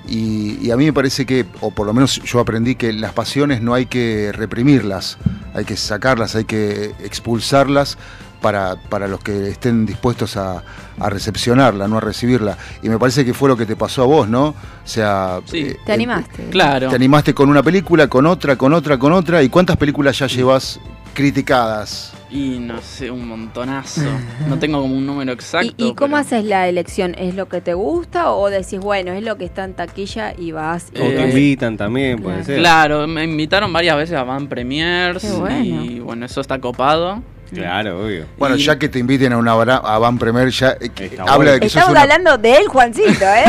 y, 0.08 0.58
y 0.62 0.70
a 0.72 0.78
mí 0.78 0.86
me 0.86 0.94
parece 0.94 1.26
que, 1.26 1.46
o 1.62 1.72
por 1.72 1.88
lo 1.88 1.94
menos 1.94 2.22
yo 2.24 2.40
aprendí 2.40 2.76
que 2.76 2.92
las 2.94 3.14
pasiones 3.14 3.62
no 3.62 3.74
hay 3.74 3.86
que 3.88 4.32
reprimirlas, 4.32 5.18
hay 5.56 5.66
que 5.66 5.76
sacarlas, 5.78 6.36
hay 6.36 6.44
que 6.46 6.92
expulsarlas 7.04 7.98
para, 8.42 8.76
para 8.76 9.08
los 9.08 9.20
que 9.22 9.50
estén 9.50 9.86
dispuestos 9.86 10.36
a, 10.38 10.64
a 11.00 11.10
recepcionarla, 11.10 11.88
no 11.88 11.98
a 11.98 12.02
recibirla. 12.02 12.58
Y 12.82 12.90
me 12.90 12.98
parece 12.98 13.24
que 13.24 13.34
fue 13.34 13.48
lo 13.50 13.56
que 13.56 13.66
te 13.66 13.76
pasó 13.76 14.04
a 14.04 14.06
vos, 14.06 14.28
¿no? 14.28 14.48
O 14.48 14.56
sea, 14.84 15.40
Sí. 15.46 15.60
eh, 15.60 15.78
Te 15.86 15.94
animaste. 15.94 16.46
Claro. 16.50 16.90
te 16.90 16.96
animaste 16.96 17.34
con 17.34 17.50
una 17.50 17.62
película, 17.64 18.08
con 18.08 18.26
otra, 18.26 18.56
con 18.56 18.74
otra, 18.74 18.98
con 18.98 19.14
otra. 19.14 19.44
¿Y 19.44 19.50
cuántas 19.50 19.78
películas 19.78 20.18
ya 20.20 20.28
llevas 20.28 20.80
criticadas? 21.14 22.14
Y 22.32 22.60
no 22.60 22.82
sé, 22.82 23.12
un 23.12 23.28
montonazo. 23.28 24.02
No 24.48 24.58
tengo 24.58 24.82
como 24.82 24.96
un 24.96 25.06
número 25.06 25.34
exacto. 25.34 25.74
¿Y, 25.78 25.90
y 25.90 25.94
cómo 25.96 26.12
pero- 26.16 26.18
haces 26.22 26.46
la 26.46 26.68
elección? 26.70 27.14
¿Es 27.18 27.36
lo 27.36 27.48
que 27.50 27.60
te 27.62 27.74
gusta 27.74 28.32
o 28.32 28.50
decís, 28.50 28.80
bueno, 28.80 29.12
es 29.12 29.22
lo 29.24 29.38
que 29.38 29.46
está 29.46 29.66
en 29.66 29.74
taquilla 29.74 30.34
y 30.38 30.52
vas? 30.54 30.88
y 30.96 31.00
O 31.02 31.08
te 31.10 31.30
invitan 31.30 31.76
también, 31.78 32.22
puede 32.22 32.38
claro. 32.38 32.46
ser. 32.46 32.60
Claro, 32.60 33.08
me 33.08 33.24
invitaron 33.26 33.72
varias 33.74 33.98
veces 33.98 34.16
a 34.18 34.24
Van 34.24 34.48
Premiers 34.48 35.22
Qué 35.22 35.32
bueno. 35.34 35.84
y 35.84 36.00
bueno, 36.00 36.26
eso 36.26 36.40
está 36.42 36.60
copado. 36.60 37.22
Claro, 37.54 38.06
obvio. 38.06 38.26
Bueno, 38.38 38.56
Y- 38.56 38.64
ya 38.64 38.80
que 38.80 38.88
te 38.90 39.00
inviten 39.00 39.34
a 39.34 39.38
una 39.38 39.52
a 39.54 39.98
Van 40.00 40.18
Premier, 40.18 40.50
ya 40.50 40.78
eh, 40.80 40.90
que 40.90 41.12
habla 41.20 41.36
bueno. 41.36 41.52
de 41.52 41.60
que 41.60 41.68
sos 41.70 41.76
Estamos 41.82 41.92
una... 41.92 42.02
hablando 42.02 42.38
de 42.38 42.56
él, 42.58 42.68
Juancito, 42.68 43.26
¿eh? 43.26 43.44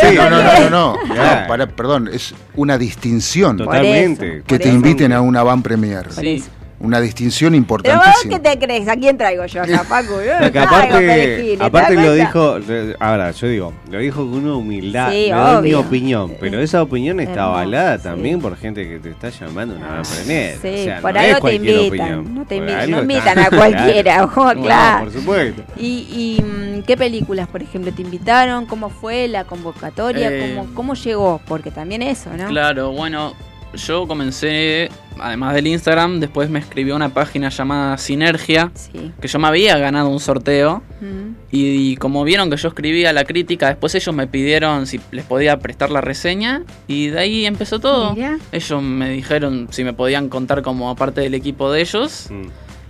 Sí, 0.00 0.16
No, 0.16 0.30
no, 0.30 0.42
no, 0.42 0.70
no, 0.70 1.56
no. 1.56 1.76
Perdón, 1.76 2.10
es 2.12 2.34
una 2.54 2.76
distinción 2.76 3.56
Totalmente. 3.56 4.42
que 4.46 4.58
te 4.58 4.68
inviten 4.68 5.12
a 5.12 5.20
una 5.20 5.42
Van 5.42 5.62
Premier. 5.62 6.12
Sí. 6.12 6.42
Una 6.78 7.00
distinción 7.00 7.52
Pero 7.52 7.64
vos, 7.66 7.82
¿qué 7.82 7.88
importantísima. 7.90 8.38
te 8.42 8.58
crees? 8.58 8.86
¿A 8.88 8.96
quién 8.96 9.16
traigo 9.16 9.46
yo 9.46 9.62
acá, 9.64 9.82
Paco? 9.88 10.20
Yo 10.22 10.38
no 10.38 10.60
aparte, 10.60 10.92
perejil, 10.98 11.58
¿te 11.58 11.64
aparte 11.64 11.94
lo 11.94 12.12
dijo, 12.12 12.58
ahora 13.00 13.30
yo 13.30 13.46
digo, 13.48 13.72
lo 13.90 13.98
dijo 13.98 14.16
con 14.30 14.34
una 14.44 14.56
humildad, 14.56 15.10
Sí, 15.10 15.26
le 15.28 15.32
doy 15.32 15.62
mi 15.62 15.74
opinión, 15.74 16.34
pero 16.38 16.60
esa 16.60 16.82
opinión 16.82 17.18
está 17.20 17.32
Hermoso, 17.32 17.48
avalada 17.54 17.96
sí. 17.96 18.04
también 18.04 18.40
por 18.40 18.56
gente 18.58 18.86
que 18.86 18.98
te 18.98 19.08
está 19.08 19.30
llamando 19.30 19.74
a 19.74 19.78
una 19.78 19.88
van 19.88 20.02
premier. 20.02 20.58
Sí, 20.60 20.68
o 20.68 20.84
sea, 20.84 21.00
por 21.00 21.14
no 21.14 21.20
algo 21.20 21.30
es 21.30 21.34
te 21.36 21.40
cualquier 21.40 21.76
invitan. 21.86 22.00
opinión. 22.18 22.34
No 22.34 22.44
te 22.46 22.56
invitan, 22.56 22.90
no 22.90 23.00
invitan 23.02 23.38
a 23.38 23.50
cualquiera, 23.56 24.24
ojo, 24.24 24.54
No, 24.54 24.62
claro. 24.62 25.04
por 25.04 25.12
supuesto. 25.14 25.62
¿Y, 25.78 26.36
y 26.38 26.42
mm, 26.42 26.82
qué 26.82 26.96
películas, 26.98 27.48
por 27.48 27.62
ejemplo, 27.62 27.90
te 27.90 28.02
invitaron? 28.02 28.66
¿Cómo 28.66 28.90
fue 28.90 29.28
la 29.28 29.44
convocatoria? 29.44 30.28
Eh, 30.30 30.54
¿Cómo, 30.54 30.74
¿Cómo 30.74 30.94
llegó? 30.94 31.40
Porque 31.46 31.70
también 31.70 32.02
eso, 32.02 32.28
¿no? 32.36 32.48
Claro, 32.48 32.92
bueno, 32.92 33.32
yo 33.76 34.06
comencé, 34.08 34.90
además 35.18 35.54
del 35.54 35.66
Instagram, 35.66 36.20
después 36.20 36.50
me 36.50 36.58
escribió 36.58 36.96
una 36.96 37.10
página 37.10 37.48
llamada 37.48 37.96
Sinergia, 37.98 38.70
Sí. 38.74 39.12
que 39.20 39.28
yo 39.28 39.38
me 39.38 39.48
había 39.48 39.76
ganado 39.78 40.08
un 40.08 40.20
sorteo. 40.20 40.82
Mm. 41.00 41.34
Y, 41.52 41.96
como 41.96 42.24
vieron 42.24 42.50
que 42.50 42.56
yo 42.56 42.68
escribía 42.68 43.12
la 43.12 43.24
crítica, 43.24 43.68
después 43.68 43.94
ellos 43.94 44.14
me 44.14 44.26
pidieron 44.26 44.86
si 44.86 45.00
les 45.12 45.24
podía 45.24 45.58
prestar 45.58 45.90
la 45.90 46.00
reseña 46.00 46.62
y 46.86 47.08
de 47.08 47.18
ahí 47.18 47.46
empezó 47.46 47.78
todo. 47.78 48.14
Mirá. 48.14 48.38
Ellos 48.52 48.82
me 48.82 49.08
dijeron 49.10 49.68
si 49.70 49.84
me 49.84 49.92
podían 49.92 50.28
contar 50.28 50.62
como 50.62 50.94
parte 50.96 51.20
del 51.22 51.34
equipo 51.34 51.70
de 51.72 51.80
ellos 51.80 52.28
Mm. 52.30 52.46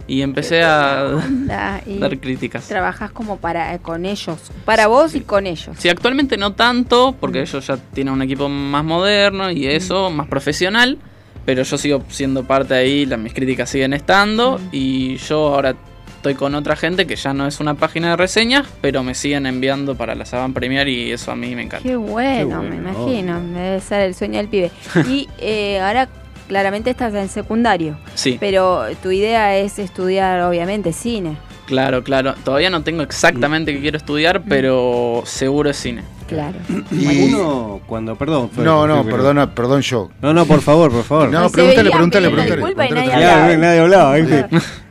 Y 0.07 0.23
empecé 0.23 0.63
a 0.63 1.21
y 1.87 1.99
dar 1.99 2.19
críticas. 2.19 2.69
trabajas 2.69 3.11
como 3.11 3.39
para 3.39 3.75
eh, 3.75 3.79
con 3.81 4.07
ellos, 4.07 4.39
para 4.65 4.87
vos 4.87 5.15
y 5.15 5.21
con 5.21 5.47
ellos. 5.47 5.77
Sí, 5.79 5.89
actualmente 5.89 6.37
no 6.37 6.53
tanto, 6.55 7.17
porque 7.19 7.41
ellos 7.43 7.67
ya 7.67 7.77
tienen 7.77 8.15
un 8.15 8.23
equipo 8.23 8.49
más 8.49 8.85
moderno 8.85 9.51
y 9.51 9.67
eso, 9.67 10.11
más 10.11 10.29
profesional, 10.29 10.99
pero 11.45 11.63
yo 11.63 11.79
sigo 11.79 12.03
siendo 12.09 12.45
parte 12.45 12.75
ahí, 12.75 13.07
las, 13.07 13.19
mis 13.19 13.33
críticas 13.33 13.71
siguen 13.71 13.93
estando 13.93 14.61
y 14.73 15.17
yo 15.17 15.55
ahora 15.55 15.75
estoy 16.17 16.35
con 16.35 16.55
otra 16.57 16.75
gente 16.75 17.07
que 17.07 17.15
ya 17.15 17.33
no 17.33 17.47
es 17.47 17.61
una 17.61 17.75
página 17.75 18.11
de 18.11 18.17
reseñas, 18.17 18.67
pero 18.81 19.05
me 19.05 19.15
siguen 19.15 19.47
enviando 19.47 19.95
para 19.95 20.15
la 20.17 20.25
Saban 20.25 20.55
Premier 20.55 20.89
y 20.89 21.13
eso 21.13 21.31
a 21.31 21.37
mí 21.37 21.55
me 21.55 21.63
encanta. 21.63 21.89
Qué 21.89 21.95
bueno, 21.95 22.39
Qué 22.39 22.45
bueno, 22.45 22.63
me 22.63 22.77
imagino. 22.77 23.41
Debe 23.41 23.81
ser 23.81 24.01
el 24.01 24.15
sueño 24.15 24.39
del 24.39 24.49
pibe. 24.49 24.73
y 25.09 25.29
eh, 25.39 25.79
ahora 25.81 26.09
claramente 26.49 26.91
estás 26.91 27.15
en 27.15 27.29
secundario, 27.29 27.97
Sí, 28.15 28.37
pero 28.41 28.85
tu 29.03 29.11
idea 29.11 29.57
es 29.57 29.79
estudiar 29.79 30.41
obviamente 30.43 30.93
cine. 30.93 31.37
claro, 31.67 32.03
claro. 32.05 32.35
Todavía 32.45 32.71
no 32.71 32.83
tengo 32.83 33.03
exactamente 33.03 33.73
qué 33.75 33.81
quiero 33.81 33.97
estudiar, 33.97 34.43
pero 34.49 35.23
seguro 35.27 35.71
es 35.71 35.77
cine. 35.77 36.03
Claro. 36.29 36.59
Y- 36.91 37.33
Uno 37.33 37.81
cuando, 37.87 38.17
perdón. 38.17 38.51
No, 38.57 38.87
no, 38.87 39.05
perdona, 39.05 39.55
perdón 39.55 39.81
yo. 39.83 40.11
No, 40.21 40.33
no, 40.35 40.45
por 40.45 40.61
favor, 40.61 40.91
por 40.91 41.05
favor. 41.05 41.29
No, 41.31 41.49
pregúntale, 41.51 41.91
pregúntale, 41.91 42.31
pregúntale. 42.31 43.57
nadie 43.59 43.81
hablaba. 43.81 44.17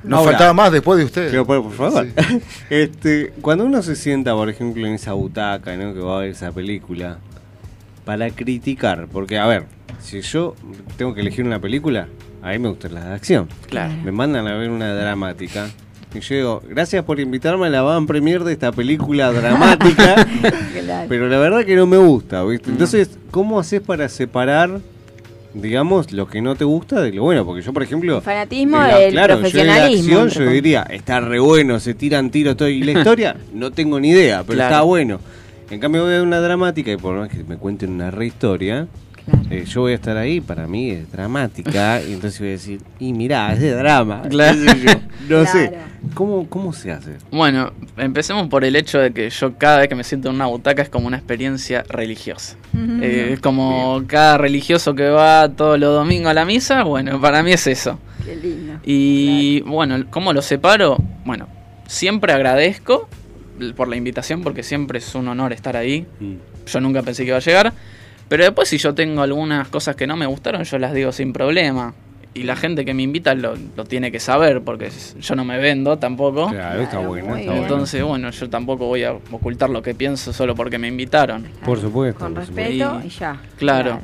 Nos 0.04 0.20
Ahora, 0.20 0.32
faltaba 0.32 0.54
más 0.54 0.72
después 0.72 0.98
de 1.00 1.06
usted. 1.06 1.32
Pero, 1.32 1.46
por, 1.46 1.64
por 1.64 1.74
favor. 1.74 2.08
Este, 2.70 3.34
cuando 3.42 3.66
uno 3.66 3.82
se 3.82 3.96
sienta, 3.96 4.34
por 4.34 4.50
ejemplo, 4.50 4.86
en 4.88 4.94
esa 4.94 5.14
butaca, 5.14 5.76
¿no? 5.76 5.94
Que 5.94 6.00
va 6.00 6.18
a 6.18 6.20
ver 6.22 6.30
esa 6.30 6.52
película, 6.52 7.18
para 8.06 8.30
criticar, 8.30 9.08
porque, 9.12 9.38
a 9.38 9.48
ver, 9.48 9.64
si 10.02 10.22
yo 10.22 10.56
tengo 10.98 11.14
que 11.14 11.22
elegir 11.22 11.44
una 11.46 11.60
película, 11.60 12.08
a 12.42 12.52
mí 12.52 12.60
me 12.60 12.70
gusta 12.70 12.88
la 12.90 13.04
de 13.10 13.14
acción. 13.16 13.48
Claro. 13.68 13.94
Me 14.04 14.12
mandan 14.12 14.48
a 14.48 14.56
ver 14.56 14.70
una 14.70 14.94
dramática. 14.94 15.68
Y 16.14 16.20
yo 16.22 16.36
digo, 16.36 16.64
gracias 16.70 17.04
por 17.04 17.20
invitarme 17.20 17.68
a 17.68 17.70
la 17.70 17.82
van 17.82 18.08
premier 18.08 18.44
de 18.46 18.54
esta 18.54 18.72
película 18.72 19.34
dramática, 19.34 20.26
Claro. 20.82 21.08
pero 21.10 21.28
la 21.28 21.40
verdad 21.40 21.66
que 21.66 21.76
no 21.76 21.86
me 21.88 21.98
gusta, 21.98 22.42
¿viste? 22.46 22.70
Entonces, 22.70 23.18
¿cómo 23.32 23.60
haces 23.60 23.82
para 23.82 24.08
separar, 24.08 24.80
digamos, 25.54 26.14
lo 26.14 26.28
que 26.28 26.42
no 26.42 26.56
te 26.56 26.64
gusta 26.64 27.02
de 27.02 27.12
lo 27.12 27.24
bueno? 27.24 27.46
Porque 27.46 27.62
yo, 27.62 27.74
por 27.74 27.84
ejemplo... 27.84 28.18
El 28.18 28.22
fanatismo 28.24 28.80
de 28.80 28.88
la- 28.88 28.98
del 29.00 29.12
claro, 29.12 29.34
profesionalismo. 29.40 30.04
Yo, 30.10 30.10
de 30.10 30.16
la 30.16 30.24
acción, 30.28 30.46
yo 30.46 30.52
diría, 30.52 30.82
está 30.84 31.20
re 31.20 31.40
bueno, 31.40 31.80
se 31.82 31.94
tiran 31.94 32.30
tiros 32.30 32.56
todo. 32.56 32.70
Y 32.70 32.82
la 32.84 32.92
historia, 32.94 33.36
no 33.54 33.72
tengo 33.72 34.00
ni 34.00 34.12
idea, 34.12 34.44
pero 34.44 34.56
Claro. 34.58 34.74
está 34.76 34.82
bueno. 34.84 35.20
En 35.70 35.80
cambio, 35.80 36.04
voy 36.04 36.12
a 36.12 36.16
ver 36.18 36.22
una 36.24 36.40
dramática 36.40 36.92
y 36.92 36.98
por 36.98 37.16
más 37.18 37.30
que 37.30 37.44
me 37.44 37.58
cuenten 37.58 37.92
una 37.92 38.12
re 38.12 38.28
historia, 38.28 38.88
Claro. 39.26 39.40
eh, 39.50 39.66
yo 39.66 39.82
voy 39.82 39.94
a 39.94 39.96
estar 39.96 40.16
ahí, 40.18 40.40
para 40.40 40.68
mí 40.68 40.92
es 40.92 41.12
dramática, 41.12 42.00
y 42.04 42.14
entonces 42.14 42.40
voy 42.40 42.50
a 42.50 42.52
decir, 42.52 42.80
y 43.00 43.12
mirá, 43.14 43.52
es 43.54 43.60
de 43.62 43.72
drama. 43.72 44.22
Claro. 44.30 44.60
yo. 44.64 44.92
No 45.40 45.46
sé. 45.48 45.72
¿Cómo, 46.14 46.48
¿Cómo 46.48 46.72
se 46.74 46.92
hace? 46.92 47.18
Bueno, 47.32 47.74
empecemos 47.98 48.48
por 48.50 48.64
el 48.64 48.76
hecho 48.76 49.00
de 49.00 49.12
que 49.12 49.28
yo 49.32 49.56
cada 49.58 49.80
vez 49.80 49.88
que 49.88 49.96
me 49.96 50.04
siento 50.04 50.30
en 50.30 50.36
una 50.36 50.46
butaca 50.46 50.84
es 50.84 50.90
como 50.90 51.08
una 51.08 51.18
experiencia 51.18 51.84
religiosa. 51.90 52.56
Ujú. 52.76 53.02
Eh, 53.02 53.34
es 53.34 53.40
como 53.40 54.04
cada 54.06 54.38
religioso 54.38 54.94
que 54.94 55.10
va 55.10 55.50
todos 55.50 55.80
los 55.80 55.96
domingos 55.96 56.30
a 56.30 56.34
la 56.36 56.46
misa, 56.46 56.84
bueno, 56.84 57.20
para 57.20 57.42
mí 57.42 57.52
es 57.52 57.66
eso. 57.66 57.98
Qué 58.24 58.36
lindo. 58.36 58.74
Y 58.86 59.62
bueno, 59.62 60.06
¿cómo 60.12 60.32
lo 60.34 60.44
separo? 60.44 60.98
Bueno, 61.26 61.48
siempre 61.88 62.32
agradezco 62.34 63.10
por 63.76 63.88
la 63.88 63.96
invitación 63.96 64.42
porque 64.42 64.64
siempre 64.64 65.00
es 65.00 65.16
un 65.16 65.28
honor 65.28 65.54
estar 65.54 65.76
ahí. 65.78 66.06
Yo 66.68 66.80
nunca 66.82 67.02
pensé 67.02 67.24
que 67.24 67.30
iba 67.30 67.38
a 67.38 67.42
llegar. 67.42 67.74
Pero 68.28 68.44
después 68.44 68.68
si 68.70 68.78
yo 68.80 68.94
tengo 68.96 69.22
algunas 69.22 69.68
cosas 69.68 69.96
que 69.96 70.08
no 70.08 70.16
me 70.18 70.26
gustaron, 70.26 70.64
yo 70.64 70.78
las 70.80 70.94
digo 70.94 71.12
sin 71.12 71.32
problema. 71.34 71.94
Y 72.34 72.44
la 72.44 72.58
gente 72.58 72.84
que 72.84 72.94
me 72.94 73.02
invita 73.04 73.34
lo, 73.34 73.56
lo 73.78 73.86
tiene 73.86 74.12
que 74.12 74.20
saber 74.20 74.62
porque 74.62 74.90
yo 75.22 75.36
no 75.36 75.46
me 75.46 75.58
vendo 75.58 75.98
tampoco. 75.98 76.50
Claro, 76.50 76.82
está 76.82 76.92
Claro, 76.98 77.08
bueno. 77.08 77.36
está. 77.38 77.56
Entonces, 77.56 78.04
bueno, 78.04 78.30
yo 78.32 78.50
tampoco 78.50 78.88
voy 78.88 79.04
a 79.04 79.14
ocultar 79.14 79.70
lo 79.70 79.82
que 79.82 79.96
pienso 79.96 80.34
solo 80.34 80.54
porque 80.54 80.78
me 80.78 80.90
invitaron. 80.90 81.46
Por 81.64 81.80
supuesto. 81.80 82.20
Con 82.20 82.34
por 82.34 82.42
respeto 82.46 82.86
supuesto. 82.96 83.08
y 83.08 83.10
ya. 83.10 83.42
Claro. 83.58 84.00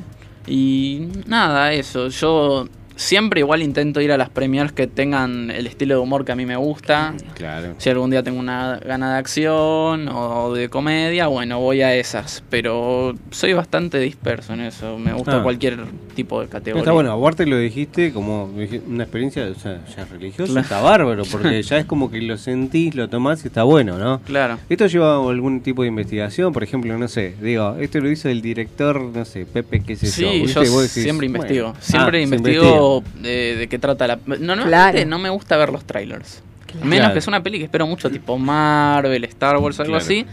Y 0.46 1.08
nada, 1.26 1.72
eso. 1.74 2.08
Yo 2.08 2.66
siempre 2.96 3.40
igual 3.40 3.62
intento 3.62 4.00
ir 4.00 4.12
a 4.12 4.16
las 4.16 4.28
premiers 4.30 4.72
que 4.72 4.86
tengan 4.86 5.50
el 5.50 5.66
estilo 5.66 5.94
de 5.96 6.00
humor 6.00 6.24
que 6.24 6.32
a 6.32 6.36
mí 6.36 6.46
me 6.46 6.56
gusta. 6.56 7.14
Claro. 7.34 7.74
Si 7.78 7.90
algún 7.90 8.10
día 8.10 8.22
tengo 8.22 8.38
una 8.38 8.78
gana 8.78 9.12
de 9.12 9.18
acción 9.18 10.08
o 10.08 10.52
de 10.54 10.68
comedia, 10.68 11.26
bueno, 11.26 11.58
voy 11.60 11.82
a 11.82 11.94
esas. 11.94 12.42
Pero 12.50 13.14
soy 13.30 13.52
bastante 13.52 13.98
disperso 13.98 14.52
en 14.54 14.60
eso. 14.60 14.98
Me 14.98 15.12
gusta 15.12 15.38
Ah. 15.38 15.42
cualquier 15.42 15.78
tipo 16.14 16.40
de 16.40 16.48
categoría. 16.48 16.82
Está 16.82 16.92
bueno, 16.92 17.12
aparte 17.12 17.46
lo 17.46 17.58
dijiste 17.58 18.12
como 18.12 18.44
una 18.86 19.04
experiencia 19.04 19.44
o 19.44 19.54
sea, 19.58 19.80
ya 19.96 20.04
religiosa, 20.04 20.52
Claro. 20.52 20.60
está 20.64 20.80
bárbaro, 20.80 21.22
porque 21.30 21.62
ya 21.62 21.78
es 21.78 21.84
como 21.86 22.10
que 22.10 22.20
lo 22.20 22.36
sentís, 22.36 22.94
lo 22.94 23.08
tomás 23.08 23.44
y 23.44 23.48
está 23.48 23.62
bueno, 23.62 23.98
¿no? 23.98 24.20
Claro. 24.20 24.58
¿Esto 24.68 24.86
lleva 24.86 25.16
a 25.16 25.30
algún 25.30 25.60
tipo 25.62 25.82
de 25.82 25.88
investigación? 25.88 26.52
Por 26.52 26.62
ejemplo, 26.62 26.96
no 26.98 27.08
sé, 27.08 27.34
digo, 27.40 27.76
esto 27.80 28.00
lo 28.00 28.10
hizo 28.10 28.28
el 28.28 28.42
director, 28.42 29.00
no 29.00 29.24
sé, 29.24 29.46
Pepe, 29.46 29.80
qué 29.82 29.96
sé 29.96 30.06
Sí, 30.06 30.44
yo. 30.46 30.62
yo, 30.62 30.80
decís, 30.80 31.02
siempre 31.02 31.26
investigo. 31.26 31.68
ah, 31.74 31.80
Siempre 31.80 32.18
se 32.18 32.24
investigo 32.24 32.81
de, 33.20 33.56
de 33.56 33.68
qué 33.68 33.78
trata 33.78 34.06
la... 34.06 34.16
No, 34.26 34.36
normalmente 34.36 34.68
Claro. 34.68 35.06
no 35.10 35.18
me 35.18 35.28
gusta 35.30 35.56
ver 35.56 35.70
los 35.70 35.84
trailers. 35.84 36.42
Claro. 36.66 36.86
Menos 36.86 36.98
Claro. 37.00 37.12
que 37.14 37.18
es 37.18 37.26
una 37.26 37.42
peli 37.42 37.58
que 37.58 37.64
espero 37.64 37.86
mucho, 37.86 38.10
tipo 38.10 38.38
Marvel, 38.38 39.24
Star 39.24 39.56
Wars, 39.58 39.78
algo 39.80 39.90
Claro. 39.92 40.04
así. 40.04 40.26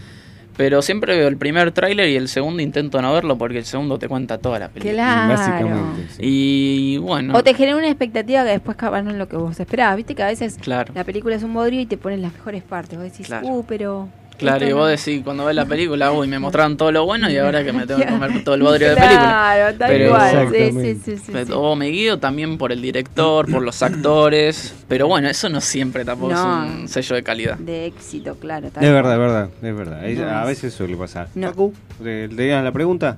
Pero 0.57 0.81
siempre 0.81 1.17
veo 1.17 1.29
el 1.29 1.37
primer 1.37 1.71
tráiler 1.71 2.09
y 2.09 2.17
el 2.17 2.27
segundo 2.27 2.61
intento 2.61 3.01
no 3.01 3.13
verlo 3.13 3.37
porque 3.37 3.59
el 3.59 3.65
segundo 3.65 3.97
te 3.97 4.09
cuenta 4.09 4.39
toda 4.39 4.59
la 4.59 4.67
película. 4.67 4.93
Claro. 4.93 5.29
Básicamente. 5.33 6.07
sí. 6.09 6.21
Y 6.21 6.97
bueno, 6.97 7.33
O 7.33 7.41
te 7.43 7.53
genera 7.53 7.77
una 7.77 7.87
expectativa 7.87 8.43
que 8.43 8.49
después 8.51 8.75
capaz 8.75 9.01
no 9.01 9.11
es 9.11 9.15
lo 9.15 9.29
que 9.29 9.37
vos 9.37 9.57
esperabas. 9.57 9.95
Viste 9.95 10.15
que 10.15 10.23
a 10.23 10.27
veces 10.27 10.57
claro. 10.59 10.91
la 10.93 11.05
película 11.05 11.35
es 11.37 11.43
un 11.43 11.53
bodrio 11.53 11.79
y 11.79 11.85
te 11.85 11.95
ponen 11.95 12.21
las 12.21 12.33
mejores 12.33 12.61
partes. 12.63 12.97
Vos 12.99 13.09
decís, 13.09 13.27
Claro. 13.27 13.47
uh, 13.47 13.63
pero 13.65 14.09
Claro, 14.39 14.67
y 14.67 14.71
vos 14.73 14.89
decís, 14.89 15.21
cuando 15.23 15.45
ves 15.45 15.55
la 15.55 15.65
película, 15.65 16.11
uy, 16.11 16.27
me 16.27 16.39
mostraron 16.39 16.77
todo 16.77 16.91
lo 16.91 17.05
bueno 17.05 17.29
y 17.29 17.37
ahora 17.37 17.63
que 17.63 17.71
me 17.73 17.85
tengo 17.85 17.99
que 17.99 18.07
comer 18.09 18.43
todo 18.43 18.55
el 18.55 18.63
bodrio 18.63 18.89
de 18.89 18.95
película. 18.95 19.19
Claro, 19.21 19.77
tal 19.77 19.89
Pero- 19.89 20.09
cual. 20.09 20.49
Sí, 20.51 20.71
sí, 20.71 20.99
sí, 21.03 21.17
sí, 21.17 21.31
Pero 21.31 21.45
sí. 21.45 21.51
o 21.55 21.75
me 21.75 21.87
guío 21.87 22.17
también 22.19 22.57
por 22.57 22.71
el 22.71 22.81
director, 22.81 23.51
por 23.51 23.61
los 23.61 23.81
actores. 23.83 24.73
Pero 24.87 25.07
bueno, 25.07 25.27
eso 25.29 25.49
no 25.49 25.61
siempre 25.61 26.05
tampoco 26.05 26.33
No. 26.33 26.65
es 26.65 26.71
un 26.71 26.87
sello 26.87 27.15
de 27.15 27.23
calidad. 27.23 27.57
De 27.57 27.85
éxito, 27.85 28.35
claro. 28.35 28.69
tal 28.71 28.83
Es 28.83 28.91
verdad, 28.91 29.13
es 29.13 29.19
verdad, 29.19 29.49
es 29.61 29.75
verdad. 29.77 30.01
No 30.01 30.37
a 30.39 30.41
es- 30.43 30.47
veces 30.47 30.73
suele 30.73 30.95
pasar. 30.95 31.27
No. 31.35 31.53
¿te 32.01 32.27
leías 32.29 32.63
la 32.63 32.71
pregunta? 32.71 33.17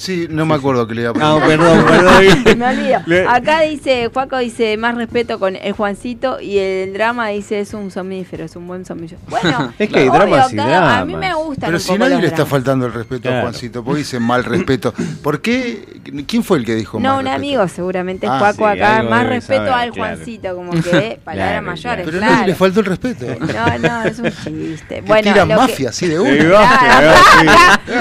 Sí, 0.00 0.28
no 0.30 0.46
me 0.46 0.54
acuerdo 0.54 0.86
que 0.86 0.94
le 0.94 1.02
iba 1.02 1.10
a 1.10 1.12
Ah, 1.14 1.38
preguntar. 1.44 1.84
perdón, 1.84 1.84
perdón. 1.84 2.58
Me 2.58 2.66
olvido. 3.04 3.28
Acá 3.30 3.60
dice, 3.60 4.08
Juaco 4.10 4.38
dice, 4.38 4.78
más 4.78 4.94
respeto 4.94 5.38
con 5.38 5.56
el 5.56 5.72
Juancito 5.74 6.40
y 6.40 6.56
el 6.56 6.94
drama 6.94 7.28
dice, 7.28 7.60
es 7.60 7.74
un 7.74 7.90
somnífero, 7.90 8.46
es 8.46 8.56
un 8.56 8.66
buen 8.66 8.86
somnífero. 8.86 9.20
Bueno, 9.28 9.74
Es 9.78 9.90
que 9.90 9.98
hay 9.98 10.08
dramas 10.08 10.54
y 10.54 10.56
cada- 10.56 11.00
A 11.00 11.04
mí 11.04 11.12
dramas. 11.12 11.28
me 11.38 11.44
gustan 11.44 11.66
Pero 11.66 11.76
un 11.76 11.80
si 11.80 11.88
poco 11.88 11.98
nadie 11.98 12.16
le 12.16 12.24
está 12.24 12.36
dramas. 12.36 12.50
faltando 12.50 12.86
el 12.86 12.92
respeto 12.94 13.22
Claro. 13.24 13.36
a 13.36 13.40
Juancito, 13.42 13.84
porque 13.84 13.98
dice 13.98 14.18
mal 14.20 14.42
respeto. 14.44 14.94
¿Por 15.22 15.42
qué? 15.42 16.00
¿Quién 16.26 16.44
fue 16.44 16.56
el 16.58 16.64
que 16.64 16.74
dijo 16.76 16.98
No, 16.98 17.10
mal 17.10 17.18
un 17.18 17.24
respeto? 17.26 17.36
amigo 17.36 17.68
seguramente, 17.68 18.26
Ah, 18.26 18.38
Juaco 18.38 18.72
sí, 18.72 18.80
acá, 18.80 19.02
más 19.02 19.26
respeto 19.26 19.66
saber, 19.66 19.82
al 19.82 19.92
claro. 19.92 20.14
Juancito, 20.16 20.56
como 20.56 20.70
que 20.72 21.20
palabras 21.22 21.50
Claro, 21.60 21.66
mayores, 21.66 22.04
Pero 22.06 22.18
claro. 22.20 22.36
no, 22.40 22.46
le 22.46 22.54
faltó 22.54 22.80
el 22.80 22.86
respeto. 22.86 23.26
No, 23.38 23.78
no, 23.78 24.02
es 24.04 24.18
un 24.18 24.30
chiste. 24.30 25.02
Bueno, 25.02 25.34
que- 25.34 25.44
mafia 25.44 25.90
así 25.90 26.08
de 26.08 26.16
sí. 26.16 26.46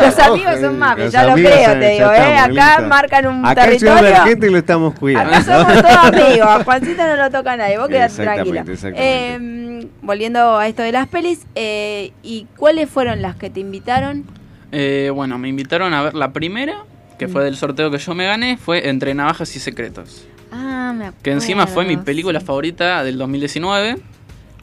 Los 0.01 0.19
amigos 0.19 0.59
son 0.61 0.79
mafias, 0.79 1.11
ya 1.11 1.23
lo 1.25 1.33
creo, 1.33 1.75
digo, 1.91 2.11
¿eh? 2.11 2.37
Acá 2.37 2.81
marcan 2.87 3.27
un 3.27 3.45
Acá 3.45 3.63
territorio. 3.65 4.15
Argentina 4.15 4.51
lo 4.51 4.57
estamos 4.57 4.93
cuidando. 4.95 5.33
Acá 5.35 5.43
somos 5.43 5.81
todos 5.81 5.97
amigos. 6.13 6.47
A 6.47 6.63
Juancito 6.63 7.07
no 7.07 7.15
lo 7.15 7.29
toca 7.31 7.57
nadie. 7.57 7.77
Vos 7.77 7.89
Exactamente, 7.89 8.75
tranquila. 8.77 8.93
Eh, 9.01 9.87
volviendo 10.01 10.57
a 10.57 10.67
esto 10.67 10.81
de 10.81 10.91
las 10.91 11.07
pelis, 11.07 11.45
eh, 11.55 12.11
¿y 12.23 12.47
cuáles 12.57 12.89
fueron 12.89 13.21
las 13.21 13.35
que 13.35 13.49
te 13.49 13.59
invitaron? 13.59 14.25
Eh, 14.71 15.11
bueno, 15.13 15.37
me 15.37 15.47
invitaron 15.49 15.93
a 15.93 16.03
ver 16.03 16.13
la 16.15 16.31
primera, 16.33 16.83
que 17.17 17.27
Mm. 17.27 17.31
fue 17.31 17.43
del 17.43 17.55
sorteo 17.57 17.89
que 17.91 17.97
yo 17.97 18.13
me 18.15 18.25
gané, 18.25 18.57
fue 18.57 18.87
Entre 18.89 19.13
Navajas 19.13 19.55
y 19.55 19.59
Secretos. 19.59 20.25
Ah, 20.51 20.93
me 20.95 21.05
acuerdo. 21.05 21.23
Que 21.23 21.31
encima 21.31 21.67
fue 21.67 21.85
mi 21.85 21.97
película 21.97 22.39
sí. 22.39 22.45
favorita 22.45 23.03
del 23.03 23.17
2019. 23.17 23.97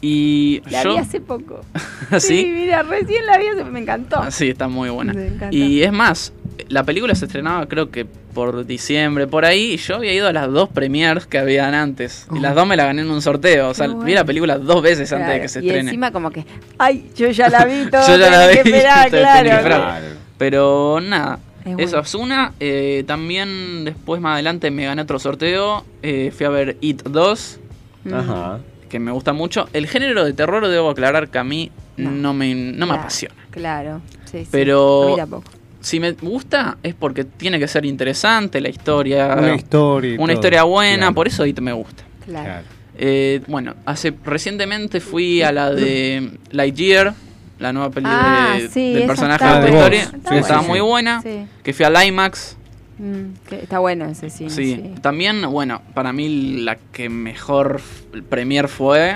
Y 0.02 0.62
La 0.68 0.82
yo... 0.82 0.92
vi 0.92 0.98
hace 0.98 1.20
poco. 1.20 1.62
¿Sí? 2.18 2.52
mira, 2.54 2.82
recién 2.82 3.24
la 3.26 3.38
vi 3.38 3.46
hace 3.48 3.64
me 3.64 3.80
encantó. 3.80 4.18
Ah, 4.20 4.30
Sí, 4.30 4.50
está 4.50 4.68
muy 4.68 4.90
buena. 4.90 5.14
Me. 5.14 5.30
Y 5.50 5.82
es 5.82 5.92
más, 5.92 6.32
la 6.68 6.84
película 6.84 7.14
se 7.14 7.26
estrenaba 7.26 7.66
creo 7.66 7.90
que 7.90 8.04
por 8.04 8.66
diciembre, 8.66 9.26
por 9.26 9.44
ahí, 9.44 9.72
y 9.72 9.76
yo 9.78 9.96
había 9.96 10.12
ido 10.12 10.28
a 10.28 10.32
las 10.32 10.50
dos 10.50 10.68
premiers 10.68 11.26
que 11.26 11.38
habían 11.38 11.74
antes. 11.74 12.26
Y 12.34 12.38
las 12.40 12.54
dos 12.54 12.66
me 12.66 12.76
la 12.76 12.84
gané 12.84 13.02
en 13.02 13.10
un 13.10 13.22
sorteo. 13.22 13.70
O 13.70 13.74
sea, 13.74 13.88
Qué 13.88 13.94
vi 14.04 14.12
la 14.14 14.24
película 14.24 14.58
dos 14.58 14.82
veces 14.82 15.10
antes 15.12 15.26
de 15.26 15.32
Claro, 15.32 15.42
que 15.42 15.48
se 15.48 15.60
y 15.64 15.68
estrene. 15.68 15.88
encima 15.90 16.10
como 16.12 16.30
que, 16.30 16.44
ay, 16.78 17.10
yo 17.16 17.28
ya 17.30 17.48
la 17.48 17.64
vi 17.64 17.86
todo. 17.90 18.06
Yo 18.06 18.16
ya 18.18 18.30
la 18.30 18.46
vi, 18.48 18.52
que 18.54 18.60
esperar, 18.60 19.08
claro. 19.10 19.48
esperar. 19.50 20.02
Pero 20.38 21.00
nada, 21.02 21.38
Es 21.64 21.74
bueno. 21.74 22.00
es 22.00 22.14
una. 22.14 22.52
Eh, 22.60 23.04
también 23.06 23.84
después, 23.84 24.20
más 24.20 24.34
adelante, 24.34 24.70
me 24.70 24.84
gané 24.84 25.02
otro 25.02 25.18
sorteo. 25.18 25.84
Eh, 26.02 26.30
fui 26.36 26.44
a 26.46 26.50
ver 26.50 26.76
It 26.80 27.02
2, 27.04 27.60
Mm. 28.04 28.14
Ajá. 28.14 28.58
que 28.88 29.00
me 29.00 29.10
gusta 29.10 29.32
mucho. 29.32 29.68
El 29.72 29.88
género 29.88 30.24
de 30.24 30.32
terror, 30.32 30.68
debo 30.68 30.90
aclarar 30.90 31.28
que 31.28 31.38
a 31.38 31.44
mí 31.44 31.72
No. 31.96 32.10
no, 32.12 32.34
me, 32.34 32.54
no 32.54 32.86
me 32.86 32.86
Claro, 32.86 33.00
apasiona. 33.00 33.34
Claro, 33.50 34.00
sí, 34.30 34.40
sí. 34.44 34.48
Pero- 34.52 35.04
A 35.04 35.10
mí 35.10 35.16
tampoco. 35.16 35.50
Si 35.86 36.00
me 36.00 36.10
gusta 36.12 36.78
es 36.82 36.94
porque 36.96 37.22
tiene 37.22 37.60
que 37.60 37.68
ser 37.68 37.84
interesante 37.84 38.60
la 38.60 38.68
historia. 38.68 39.36
Una 39.38 39.54
historia. 39.54 40.14
una 40.18 40.26
todo. 40.26 40.32
historia 40.32 40.62
buena, 40.64 40.96
Claro. 40.98 41.14
por 41.14 41.28
eso 41.28 41.46
It 41.46 41.60
me 41.60 41.72
gusta. 41.72 42.02
Claro. 42.24 42.64
Eh, 42.98 43.40
bueno, 43.46 43.74
hace 43.84 44.12
recientemente 44.24 45.00
fui 45.00 45.42
a 45.42 45.52
la 45.52 45.70
de 45.70 46.28
Lightyear, 46.50 47.14
la 47.60 47.72
nueva 47.72 47.90
película 47.90 48.54
Ah, 48.54 48.58
de- 48.58 48.68
sí, 48.68 48.94
del 48.94 49.06
personaje 49.06 49.44
está 49.44 49.60
de. 49.60 49.68
Story. 49.68 49.96
Está 49.98 50.10
que 50.16 50.18
buena. 50.24 50.40
estaba 50.40 50.62
Sí, 50.62 50.68
muy 50.68 50.78
sí. 50.78 50.84
buena. 50.84 51.22
Sí. 51.22 51.46
Que 51.62 51.72
fui 51.72 51.84
al 51.86 52.04
IMAX. 52.08 52.56
Mm, 52.98 53.48
que 53.48 53.56
está 53.62 53.78
bueno 53.78 54.06
ese 54.06 54.28
cine. 54.28 54.50
Sí. 54.50 54.74
sí. 54.74 54.94
También, 55.02 55.40
bueno, 55.52 55.82
para 55.94 56.12
mí 56.12 56.62
la 56.64 56.78
que 56.92 57.08
mejor 57.08 57.80
premier 58.28 58.66
fue 58.66 59.14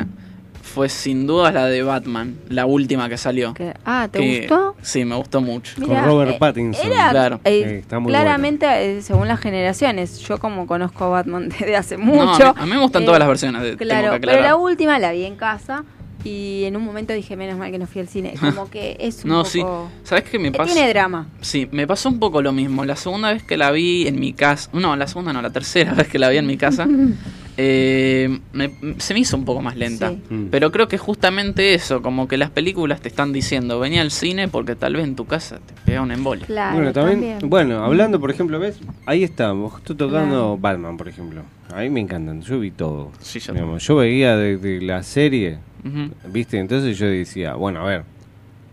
fue 0.63 0.89
sin 0.89 1.27
duda 1.27 1.51
la 1.53 1.67
de 1.67 1.83
Batman, 1.83 2.37
la 2.49 2.67
última 2.67 3.09
que 3.09 3.17
salió. 3.17 3.55
Ah, 3.85 4.09
¿te 4.11 4.19
Que- 4.21 4.39
gustó? 4.41 4.77
Sí, 4.83 5.05
me 5.05 5.17
gustó 5.17 5.41
mucho. 5.41 5.73
Con 5.85 6.05
Robert 6.05 6.39
Pattinson. 6.39 6.87
Era, 6.87 7.11
Claro. 7.11 7.41
eh, 7.45 7.65
Sí, 7.69 7.75
está 7.77 7.99
muy 7.99 8.11
claramente, 8.13 8.67
eh, 8.67 9.03
según 9.03 9.29
las 9.29 9.41
generaciones, 9.41 10.19
yo 10.21 10.39
como 10.39 10.67
conozco 10.67 11.05
a 11.05 11.09
Batman 11.09 11.49
desde 11.59 11.77
hace 11.77 11.97
No, 11.97 12.05
mucho. 12.05 12.49
a, 12.49 12.53
mí, 12.55 12.61
a 12.61 12.65
mí 12.67 12.71
me 12.73 12.79
gustan 12.81 13.03
eh, 13.03 13.07
todas 13.07 13.19
las 13.19 13.29
versiones. 13.29 13.63
de- 13.63 13.77
tengo 13.77 13.79
Claro, 13.91 14.13
que 14.15 14.21
pero 14.27 14.43
la 14.43 14.57
última 14.57 14.99
la 14.99 15.13
vi 15.13 15.25
en 15.25 15.37
casa 15.37 15.85
y 16.23 16.65
en 16.65 16.77
un 16.77 16.85
momento 16.85 17.15
dije, 17.15 17.35
menos 17.35 17.59
mal 17.59 17.71
que 17.73 17.79
no 17.79 17.87
fui 17.87 18.03
al 18.03 18.09
cine. 18.09 18.35
Como 18.41 18.69
que 18.71 18.97
es 19.01 19.25
un 19.25 19.31
No, 19.31 19.37
poco... 19.39 19.49
sí. 19.51 19.63
¿Sabes 20.05 20.25
qué 20.25 20.39
me 20.39 20.49
Eh, 20.49 20.53
pasa? 20.53 20.73
Tiene 20.75 20.89
drama. 20.91 21.27
Sí, 21.41 21.67
me 21.73 21.87
pasó 21.87 22.11
un 22.11 22.19
poco 22.19 22.43
lo 22.43 22.53
mismo. 22.53 22.85
La 22.85 22.95
segunda 22.97 23.33
vez 23.33 23.43
que 23.43 23.57
la 23.57 23.71
vi 23.71 24.07
en 24.07 24.21
mi 24.21 24.35
casa, 24.35 24.69
no, 24.75 24.95
la 24.97 25.07
segunda 25.07 25.33
no, 25.33 25.41
la 25.43 25.51
tercera 25.51 25.95
vez 25.95 26.09
que 26.09 26.19
la 26.19 26.29
vi 26.29 26.37
en 26.37 26.47
mi 26.47 26.57
casa, 26.59 26.87
eh, 27.63 28.41
me- 28.55 28.71
se 28.99 29.13
me 29.13 29.21
hizo 29.21 29.37
un 29.37 29.45
poco 29.45 29.61
más 29.61 29.77
lenta. 29.77 30.11
Sí. 30.11 30.23
Mm. 30.35 30.47
Pero 30.51 30.73
creo 30.73 30.89
que 30.89 30.97
justamente 30.97 31.75
eso, 31.75 32.01
como 32.01 32.27
que 32.27 32.39
las 32.39 32.49
películas 32.51 33.01
te 33.03 33.09
están 33.09 33.33
diciendo, 33.35 33.79
venía 33.79 34.01
al 34.01 34.11
cine 34.11 34.49
porque 34.49 34.77
tal 34.77 34.95
vez 34.97 35.05
en 35.05 35.15
tu 35.15 35.27
casa 35.27 35.59
te 35.59 35.75
pega 35.85 36.01
un 36.01 36.11
embole. 36.11 36.47
Claro, 36.47 36.77
Bueno, 36.77 36.93
también, 36.93 37.21
también. 37.21 37.51
bueno, 37.51 37.85
hablando, 37.85 38.19
por 38.19 38.31
ejemplo, 38.31 38.59
¿ves? 38.59 38.79
Ahí 39.05 39.23
estamos, 39.25 39.77
estoy 39.77 39.97
tocando 39.97 40.31
Claro. 40.31 40.59
Batman, 40.59 40.97
por 40.97 41.09
ejemplo. 41.09 41.43
A 41.75 41.81
mí 41.81 41.91
me 41.91 42.01
encantan, 42.01 42.41
yo 42.43 42.59
vi 42.59 42.71
todo. 42.71 43.13
Sí, 43.21 43.39
yo 43.41 43.53
Digamos, 43.53 43.87
yo 43.87 43.97
veía 43.97 44.37
de, 44.37 44.57
de 44.57 44.81
la 44.81 45.03
serie, 45.03 45.59
¿viste? 46.33 46.59
Entonces 46.59 46.99
yo 46.99 47.07
decía, 47.07 47.55
bueno, 47.55 47.81
a 47.83 47.85
ver, 47.85 48.05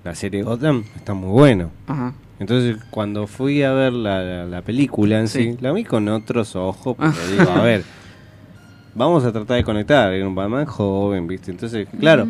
la 0.04 0.16
serie 0.16 0.44
Gotham 0.44 0.84
está 0.96 1.14
muy 1.14 1.30
bueno. 1.32 1.72
Ajá. 1.88 2.14
Entonces 2.40 2.78
cuando 2.92 3.26
fui 3.28 3.64
a 3.64 3.74
ver 3.74 3.94
la, 3.94 4.22
la- 4.22 4.46
la 4.46 4.62
película 4.62 5.20
en 5.20 5.28
sí. 5.28 5.54
Sí. 5.54 5.58
la 5.60 5.72
vi 5.74 5.84
con 5.84 6.08
otros 6.08 6.56
ojos, 6.56 6.96
porque 6.96 7.18
digo, 7.38 7.50
a 7.52 7.62
ver, 7.64 7.84
vamos 8.98 9.24
a 9.24 9.32
tratar 9.32 9.58
de 9.58 9.64
conectar, 9.64 10.12
era 10.12 10.28
un 10.28 10.36
Batman 10.36 10.66
joven, 10.66 11.28
¿viste? 11.28 11.52
Entonces, 11.52 11.88
claro, 12.00 12.28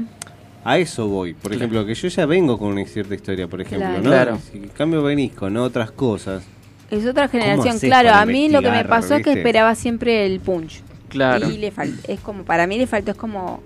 a 0.63 0.77
eso 0.77 1.07
voy. 1.07 1.33
Por 1.33 1.53
ejemplo, 1.53 1.85
que 1.85 1.95
yo 1.95 2.07
ya 2.09 2.25
vengo 2.25 2.57
con 2.59 2.69
una 2.73 2.85
cierta 2.85 3.15
historia, 3.15 3.47
por 3.47 3.61
ejemplo, 3.61 3.87
Claro. 3.87 4.03
¿no? 4.03 4.09
Claro. 4.11 4.39
Si 4.51 4.57
en 4.57 4.67
cambio 4.69 5.01
venís 5.01 5.33
con 5.33 5.55
otras 5.57 5.91
cosas, 5.91 6.43
Es 6.91 7.05
otra 7.05 7.27
generación, 7.27 7.79
claro. 7.79 8.11
A 8.13 8.25
mí 8.25 8.47
lo 8.49 8.61
que 8.61 8.71
me 8.71 8.85
pasó 8.85 9.15
es 9.15 9.23
que 9.23 9.33
esperaba 9.33 9.75
siempre 9.75 10.25
el 10.25 10.39
punch. 10.39 10.81
Claro. 11.09 11.49
Y 11.49 11.57
le 11.57 11.71
fal- 11.73 11.97
es 12.07 12.19
como, 12.19 12.43
para 12.43 12.67
mí 12.67 12.77
le 12.77 12.85
faltó, 12.87 13.11
es 13.11 13.17
como, 13.17 13.61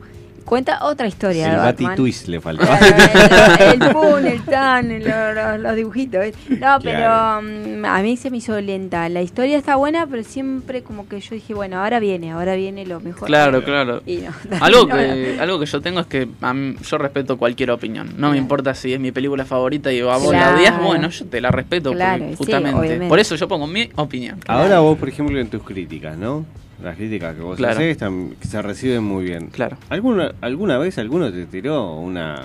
cuenta 0.52 0.80
otra 0.84 1.08
historia 1.08 1.50
el 1.50 1.56
Batman. 1.56 1.96
Twist 1.96 2.28
le 2.28 2.42
faltaba. 2.42 2.78
Claro, 2.78 3.64
el, 3.72 3.82
el 3.84 3.90
pun, 3.94 4.26
el 4.28 4.42
tan, 4.44 4.92
el- 4.92 5.04
los, 5.06 5.60
los 5.62 5.76
dibujitos. 5.78 6.20
¿ves? 6.20 6.36
No, 6.50 6.78
pero 6.84 6.98
Claro. 6.98 7.42
mm, 7.42 7.86
a 7.86 8.02
mí 8.02 8.18
se 8.18 8.30
me 8.30 8.36
hizo 8.38 8.60
lenta. 8.60 9.08
La 9.08 9.22
historia 9.22 9.58
está 9.58 9.78
buena, 9.78 10.06
pero 10.08 10.24
siempre 10.26 10.84
como 10.84 11.08
que 11.08 11.22
yo 11.22 11.36
dije, 11.36 11.54
bueno, 11.54 11.82
ahora 11.82 12.02
viene, 12.02 12.32
ahora 12.32 12.56
viene 12.56 12.86
lo 12.86 13.00
mejor. 13.00 13.28
Claro, 13.30 13.64
claro. 13.64 14.02
Y 14.06 14.18
no, 14.18 14.32
Algo 14.60 14.88
no, 14.88 14.96
que, 14.98 15.38
algo 15.40 15.58
que 15.58 15.66
yo 15.68 15.80
tengo 15.80 16.02
es 16.02 16.08
que 16.08 16.26
mí- 16.26 16.76
yo 16.86 16.98
respeto 16.98 17.38
cualquier 17.38 17.72
opinión. 17.72 18.10
No 18.18 18.32
me 18.32 18.38
importa 18.38 18.76
si 18.76 18.94
es 18.94 19.00
mi 19.00 19.14
película 19.14 19.46
favorita 19.46 19.94
y 19.94 20.02
a 20.02 20.18
vos 20.18 20.34
la 20.34 20.54
odias, 20.54 20.82
bueno, 20.84 21.08
yo 21.10 21.26
te 21.28 21.40
la 21.40 21.52
respeto 21.52 21.94
Claro, 21.94 22.18
porque 22.20 22.32
sí, 22.32 22.38
justamente. 22.40 22.78
obviamente. 22.78 23.08
Por 23.08 23.20
eso 23.20 23.36
yo 23.38 23.48
pongo 23.48 23.68
mi 23.68 23.90
opinión. 23.96 24.38
Ahora 24.48 24.82
vos, 24.82 24.98
por 24.98 25.08
ejemplo, 25.08 25.40
en 25.40 25.48
tus 25.48 25.64
críticas, 25.64 26.18
¿no? 26.18 26.46
Las 26.84 26.96
críticas 26.96 27.36
que 27.36 27.42
vos 27.42 27.58
Claro. 27.58 27.74
hacés 27.76 27.92
están- 27.92 28.32
que 28.40 28.48
se 28.48 28.62
reciben 28.62 29.04
muy 29.04 29.26
bien. 29.26 29.48
Claro. 29.48 29.78
¿Alguna, 29.90 30.32
¿Alguna 30.42 30.78
vez 30.78 30.98
alguno 30.98 31.32
te 31.32 31.46
tiró 31.46 31.96
una... 31.96 32.42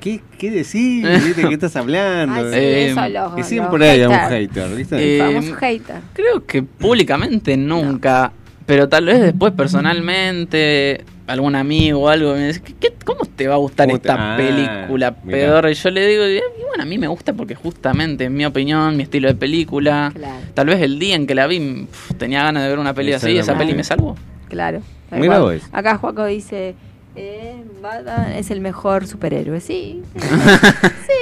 ¿Qué, 0.00 0.20
qué 0.38 0.50
decís? 0.50 1.02
¿Viste? 1.26 1.46
¿Qué 1.48 1.54
estás 1.54 1.76
hablando? 1.76 2.34
Ay, 2.36 2.44
sí, 2.52 2.58
Eh, 2.58 2.90
eso 2.90 3.08
los, 3.08 3.34
que 3.34 3.42
siempre 3.44 3.90
haya 3.90 4.08
un 4.08 4.14
hater, 4.14 4.74
¿viste? 4.74 5.16
Eh, 5.16 5.18
famoso 5.18 5.54
hater. 5.56 5.96
Creo 6.14 6.46
que 6.46 6.62
públicamente 6.62 7.56
nunca, 7.58 8.32
pero 8.66 8.88
tal 8.88 9.04
vez 9.06 9.20
después 9.20 9.52
personalmente 9.52 11.04
algún 11.26 11.54
amigo 11.54 12.00
o 12.02 12.08
algo 12.08 12.34
me 12.34 12.48
dice, 12.48 12.60
¿qué, 12.62 12.74
qué- 12.74 12.92
cómo 13.04 13.20
te 13.24 13.46
va 13.48 13.54
a 13.54 13.58
gustar 13.58 13.86
¿Cómo 13.88 13.98
te- 14.00 14.08
esta 14.08 14.34
Ah, 14.34 14.36
película 14.36 15.14
pedorra? 15.14 15.70
Y 15.70 15.74
yo 15.74 15.90
le 15.90 16.06
digo, 16.06 16.24
y 16.26 16.40
bueno, 16.68 16.82
a 16.82 16.86
mí 16.86 16.98
me 16.98 17.06
gusta 17.08 17.32
porque 17.32 17.54
justamente 17.54 18.24
en 18.24 18.34
mi 18.34 18.44
opinión, 18.44 18.96
mi 18.96 19.02
estilo 19.04 19.28
de 19.28 19.34
película, 19.34 20.10
Claro, 20.14 20.40
tal 20.54 20.66
vez 20.66 20.80
el 20.82 20.98
día 20.98 21.14
en 21.16 21.26
que 21.26 21.34
la 21.34 21.46
vi 21.46 21.58
pf, 21.90 22.14
tenía 22.14 22.42
ganas 22.42 22.62
de 22.62 22.68
ver 22.68 22.78
una 22.78 22.94
peli 22.94 23.12
así 23.12 23.30
y 23.30 23.38
esa 23.38 23.56
peli 23.56 23.74
me 23.74 23.84
salvó. 23.84 24.16
claro. 24.48 24.80
vos. 25.10 25.62
Acá 25.72 25.98
Juaco 25.98 26.24
dice, 26.26 26.74
eh, 27.16 27.62
Batman 27.82 28.32
es 28.32 28.50
el 28.50 28.60
mejor 28.60 29.06
superhéroe. 29.06 29.60
Sí. 29.60 30.02
sí, 30.14 30.28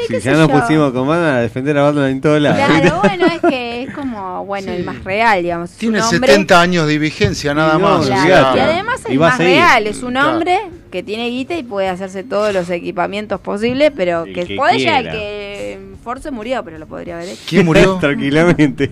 Si 0.06 0.12
qué 0.14 0.20
ya 0.20 0.32
sé 0.32 0.38
nos 0.38 0.48
yo. 0.48 0.60
pusimos 0.60 0.92
con 0.92 1.08
Batman 1.08 1.34
a 1.36 1.40
defender 1.40 1.76
a 1.78 1.82
Batman 1.82 2.10
en 2.10 2.20
todos 2.20 2.40
lados. 2.40 2.58
Claro, 2.64 3.00
bueno, 3.02 3.26
es 3.26 3.40
que 3.40 3.82
es 3.84 3.94
como, 3.94 4.44
bueno, 4.44 4.72
el 4.72 4.84
más 4.84 5.02
real, 5.04 5.42
digamos. 5.42 5.70
Es 5.72 5.76
Tiene 5.78 6.00
hombre- 6.02 6.28
70 6.28 6.60
años 6.60 6.86
de 6.86 6.98
vigencia, 6.98 7.54
nada 7.54 7.74
no, 7.74 7.80
más. 7.80 8.06
Claro, 8.06 8.56
y 8.56 8.60
además 8.60 9.00
Y 9.08 9.12
el 9.12 9.18
más 9.18 9.38
real, 9.38 9.86
es 9.86 10.02
un 10.02 10.12
Claro. 10.12 10.32
hombre 10.32 10.60
que 10.90 11.02
tiene 11.02 11.28
guita 11.30 11.54
y 11.56 11.62
puede 11.62 11.88
hacerse 11.88 12.22
todos 12.24 12.52
los 12.52 12.68
equipamientos 12.70 13.40
posibles, 13.40 13.92
pero 13.96 14.24
El 14.24 14.34
que, 14.34 14.44
que 14.46 14.56
puede 14.56 14.76
quiera. 14.76 15.02
que 15.10 15.78
Ford 16.04 16.20
se 16.20 16.30
murió, 16.30 16.62
pero 16.64 16.78
lo 16.78 16.86
podría 16.86 17.16
haber 17.16 17.28
hecho. 17.30 17.42
¿Quién 17.48 17.64
murió? 17.66 17.96
Tranquilamente. 18.00 18.90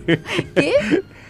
¿Qué? 0.55 0.73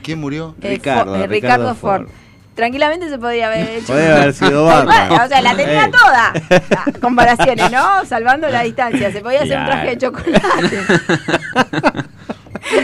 ¿Quién 0.03 0.20
murió? 0.20 0.55
Eh, 0.62 0.70
Ricardo, 0.70 1.14
eh, 1.16 1.26
Ricardo 1.26 1.32
Ricardo 1.70 1.74
Ford. 1.74 2.03
Ford. 2.07 2.11
Tranquilamente 2.59 3.09
se 3.09 3.19
podría 3.19 3.47
haber 3.47 3.69
hecho. 3.77 3.87
Podría 3.87 4.17
haber 4.17 4.35
sido 4.35 4.67
o 4.67 5.29
sea, 5.29 5.41
la 5.43 5.57
tenía 5.57 5.89
toda. 5.91 6.33
Ah, 6.77 6.85
Comparaciones, 7.01 7.71
¿no? 7.71 8.05
Salvando 8.05 8.49
la 8.49 8.65
distancia. 8.65 9.13
Se 9.13 9.21
podía 9.21 9.43
hacer 9.43 9.61
un 9.61 9.67
traje 9.67 9.87
de 9.91 9.99
chocolate. 9.99 10.79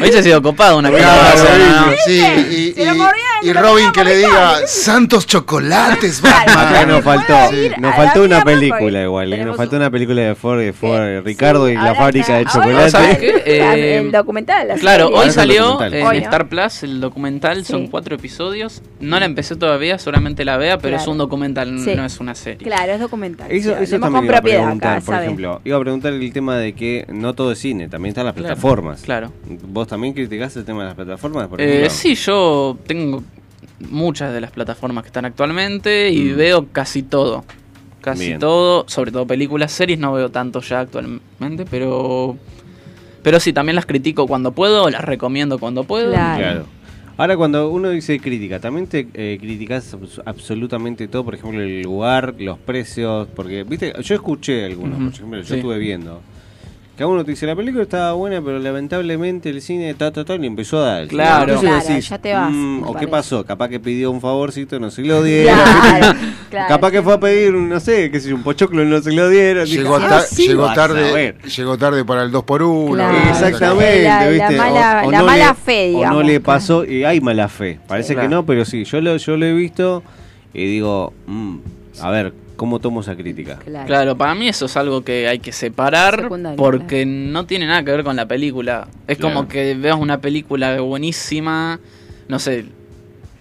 Hubiese 0.01 0.23
sido 0.23 0.41
copado 0.43 0.79
una 0.79 0.91
¿no? 0.91 0.97
sí, 2.07 2.75
y, 3.43 3.53
Robin 3.53 3.93
que 3.93 4.05
le 4.05 4.17
diga 4.17 4.67
santos 4.67 5.27
chocolates. 5.27 6.21
Batman. 6.23 6.59
Acá 6.67 6.87
nos 6.87 7.05
faltó, 7.05 7.35
nos 7.79 7.95
faltó 7.95 8.23
una 8.23 8.43
película 8.45 9.03
igual, 9.03 9.33
¿eh? 9.33 9.45
nos 9.45 9.57
faltó 9.57 9.77
un- 9.77 9.83
una 9.83 9.91
película 9.91 10.23
de 10.23 10.35
Ford, 10.35 10.61
de 10.61 10.73
Ford 10.73 11.03
Sí, 11.03 11.21
Ricardo 11.21 11.69
y 11.69 11.75
la 11.75 11.95
fábrica 11.95 12.37
de 12.39 12.47
chocolate. 12.47 13.27
El- 13.27 13.43
Eh, 13.47 13.97
el 13.99 14.13
documental. 14.13 14.69
la 14.69 14.75
Claro, 14.77 15.07
serie. 15.09 15.21
hoy 15.21 15.31
salió 15.31 15.83
en. 15.83 16.23
Star 16.25 16.49
Plus 16.49 16.83
el 16.85 17.01
documental, 17.01 17.65
son 17.65 17.89
cuatro 17.89 18.15
episodios. 18.17 18.83
No 19.01 19.19
la 19.21 19.27
empecé 19.27 19.57
todavía, 19.57 19.99
solamente 19.99 20.45
la 20.45 20.57
vea, 20.57 20.79
pero 20.79 20.91
Claro. 20.91 21.03
es 21.03 21.09
un 21.09 21.19
documental, 21.19 21.79
Sí. 21.81 21.95
no 21.95 22.05
es 22.05 22.21
una 22.21 22.35
serie. 22.35 22.59
Claro, 22.67 22.93
es 22.93 23.01
documental. 23.01 23.51
Eso, 23.51 23.77
eso 23.77 23.99
también 23.99 24.13
con 24.13 24.25
iba 24.25 24.35
a 24.39 24.41
propiedad 24.41 24.63
preguntar, 24.63 24.97
acá, 24.97 25.05
por 25.07 25.15
ejemplo. 25.17 25.61
Iba 25.65 25.77
a 25.77 25.81
preguntar 25.81 26.13
el 26.15 26.33
tema 26.33 26.57
de 26.57 26.73
que 26.75 27.05
no 27.09 27.35
todo 27.35 27.53
es 27.53 27.59
cine, 27.59 27.89
también 27.89 28.11
están 28.11 28.25
las 28.27 28.35
plataformas. 28.35 29.03
claro. 29.03 29.33
¿Vos 29.75 29.89
también 29.89 30.15
criticás 30.15 30.57
el 30.57 30.65
tema 30.65 30.83
de 30.83 30.87
las 30.87 30.95
plataformas? 30.95 31.49
Por 31.49 31.61
Eh, 31.61 31.89
sí, 31.91 32.15
yo 32.15 32.79
tengo 32.87 33.25
muchas 33.91 34.33
de 34.33 34.41
las 34.41 34.53
plataformas 34.53 35.03
que 35.03 35.09
están 35.09 35.25
actualmente 35.25 36.11
y 36.11 36.31
veo 36.31 36.69
casi 36.71 37.03
todo. 37.03 37.45
Casi 38.01 38.27
Bien. 38.29 38.39
todo, 38.39 38.85
sobre 38.87 39.11
todo 39.11 39.27
películas, 39.27 39.73
series 39.73 39.99
no 39.99 40.13
veo 40.13 40.29
tanto 40.31 40.61
ya 40.61 40.79
actualmente, 40.81 41.65
pero 41.69 42.37
pero 43.25 43.41
sí, 43.41 43.53
también 43.53 43.75
las 43.75 43.85
critico 43.85 44.29
cuando 44.29 44.53
puedo, 44.53 44.89
las 44.91 45.03
recomiendo 45.03 45.59
cuando 45.59 45.83
puedo. 45.83 46.13
Claro. 46.13 46.39
Claro. 46.41 46.67
Ahora, 47.17 47.37
cuando 47.37 47.69
uno 47.71 47.91
dice 47.91 48.21
crítica, 48.21 48.61
¿también 48.61 48.87
te 48.87 49.09
eh, 49.15 49.39
criticas 49.41 49.97
abs- 49.97 50.23
absolutamente 50.25 51.09
todo? 51.09 51.25
Por 51.25 51.35
ejemplo, 51.35 51.61
el 51.61 51.83
lugar, 51.83 52.35
los 52.39 52.59
precios, 52.59 53.27
porque, 53.35 53.65
viste, 53.65 53.93
yo 54.03 54.15
escuché 54.15 54.67
algunos, 54.67 54.99
por 55.01 55.13
ejemplo, 55.13 55.39
yo 55.41 55.47
sí. 55.47 55.55
estuve 55.55 55.79
viendo. 55.79 56.21
Que 56.97 57.03
a 57.03 57.09
uno 57.09 57.25
te 57.25 57.33
dice, 57.33 57.45
la 57.45 57.57
película 57.57 57.83
estaba 57.83 58.13
buena, 58.13 58.41
pero 58.41 58.61
lamentablemente 58.61 59.51
el 59.51 59.61
cine, 59.61 59.93
ta, 59.95 60.13
ta, 60.13 60.25
ta, 60.25 60.37
le 60.37 60.47
empezó 60.47 60.79
a 60.79 60.87
dar. 60.87 61.09
Claro. 61.09 61.43
Entonces 61.55 61.69
Claro, 61.69 61.89
decís, 61.89 62.09
ya 62.09 62.19
te 62.19 62.33
vas, 62.35 62.53
"Mm, 62.53 62.83
¿O 62.85 62.95
qué 62.95 63.09
pasó? 63.09 63.45
Capaz 63.45 63.69
que 63.69 63.81
pidió 63.81 64.13
un 64.13 64.21
favorcito, 64.21 64.79
no 64.79 64.93
se 64.93 65.03
lo 65.03 65.21
dieron. 65.25 65.59
Claro, 65.59 66.17
claro. 66.51 66.69
Capaz 66.69 66.93
que 66.93 67.03
fue 67.03 67.15
a 67.15 67.19
pedir, 67.19 67.53
un, 67.57 67.69
no 67.69 67.81
sé, 67.81 68.13
qué 68.13 68.21
sé 68.21 68.29
yo, 68.29 68.37
un 68.37 68.45
pochoclo 68.45 68.81
y 68.85 68.87
no 68.87 69.03
se 69.03 69.11
lo 69.11 69.29
dieron. 69.29 69.67
Llegó, 69.67 69.99
ta- 69.99 70.19
"Ah, 70.19 70.21
sí, 70.21 70.47
llegó 70.47 70.63
vas 70.63 70.71
a 70.71 70.75
tarde 70.83 71.13
ver". 71.13 71.39
llegó 71.43 71.77
tarde 71.77 72.05
para 72.05 72.23
el 72.23 72.31
2x1. 72.31 72.95
Claro. 72.95 73.19
Exactamente, 73.29 74.03
La- 74.05 74.21
la 74.25 74.31
¿viste? 74.31 74.57
mala- 74.57 75.03
O- 75.05 75.09
o 75.09 75.11
la 75.11 75.19
no 75.19 75.25
mala 75.27 75.49
le- 75.49 75.55
fe, 75.55 75.85
O 75.87 75.97
digamos, 75.99 76.17
no 76.19 76.23
le 76.23 76.41
pasó, 76.41 76.85
y 76.85 77.03
hay 77.03 77.21
mala 77.21 77.49
fe. 77.49 77.81
Parece 77.89 78.15
que 78.15 78.29
no, 78.29 78.47
pero 78.47 78.65
sí, 78.65 78.85
yo 78.85 79.01
lo, 79.01 79.17
yo 79.17 79.37
lo 79.37 79.45
he 79.47 79.53
visto 79.53 80.05
y 80.53 80.65
digo, 80.67 81.13
mm, 81.27 81.57
a 82.03 82.11
ver, 82.11 82.33
¿cómo 82.57 82.79
tomo 82.81 83.01
esa 83.01 83.15
crítica? 83.17 83.57
Claro. 83.65 83.87
Claro, 83.87 84.17
para 84.17 84.35
mí 84.35 84.49
eso 84.49 84.67
es 84.67 84.77
algo 84.77 85.03
que 85.05 85.29
hay 85.29 85.39
que 85.39 85.53
separar 85.53 86.21
Secundario, 86.23 86.57
porque 86.57 87.05
no 87.07 87.47
tiene 87.47 87.67
nada 87.67 87.83
que 87.85 87.91
ver 87.91 88.05
con 88.05 88.17
la 88.17 88.27
película. 88.27 88.89
Es 89.09 89.19
Claro. 89.19 89.35
como 89.35 89.49
que 89.49 89.75
veas 89.75 89.97
una 89.99 90.19
película 90.21 90.81
buenísima, 90.81 91.81
no 92.29 92.39
sé, 92.39 92.67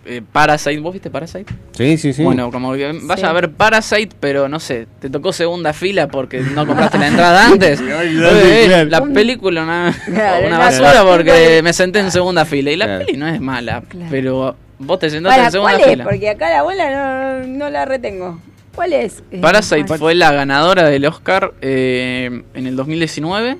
eh, 0.06 0.22
Parasite, 0.34 0.80
¿vos 0.82 0.92
viste 0.92 1.10
Parasite? 1.10 1.46
Sí, 1.72 1.98
sí, 1.98 2.12
sí. 2.12 2.24
Bueno, 2.24 2.52
como 2.52 2.74
que 2.74 2.92
vaya 3.04 3.22
Sí. 3.22 3.26
a 3.26 3.32
ver 3.32 3.52
Parasite, 3.52 4.14
pero 4.20 4.50
no 4.50 4.60
sé, 4.60 4.86
te 5.00 5.10
tocó 5.10 5.32
segunda 5.32 5.72
fila 5.72 6.10
porque 6.10 6.42
no 6.42 6.68
compraste 6.68 6.98
la 6.98 7.08
entrada 7.08 7.46
antes. 7.48 7.80
Ay, 7.98 8.18
Eh, 8.22 8.64
claro. 8.68 8.90
La 8.90 9.02
película 9.06 9.64
una, 9.64 9.96
Claro, 10.06 10.48
una 10.48 10.58
la 10.60 10.66
basura 10.66 11.04
porque 11.06 11.62
me 11.64 11.72
senté 11.72 12.00
en 12.00 12.12
segunda 12.12 12.44
fila. 12.44 12.72
Y 12.72 12.76
la 12.76 12.86
Claro. 12.86 13.06
peli 13.06 13.18
no 13.18 13.28
es 13.30 13.40
mala, 13.40 13.82
Claro. 13.88 14.08
pero 14.12 14.56
vos 14.80 15.00
te 15.00 15.10
sentaste 15.10 15.40
en 15.42 15.52
segunda 15.52 15.72
¿Cuál 15.78 15.82
es? 15.86 15.90
fila. 15.92 16.04
Porque 16.04 16.30
acá 16.30 16.50
la 16.50 16.60
abuela 16.60 17.40
no, 17.40 17.48
no 17.48 17.70
la 17.70 17.86
retengo. 17.86 18.40
¿Cuál 18.76 18.94
es? 18.94 19.24
Eh, 19.32 19.40
Parasite 19.40 19.86
ah, 19.94 19.98
fue 19.98 20.16
la 20.16 20.32
ganadora 20.32 20.84
del 20.90 21.06
Oscar 21.06 21.54
eh, 21.62 22.44
en 22.54 22.68
el 22.68 22.76
2019 22.76 23.58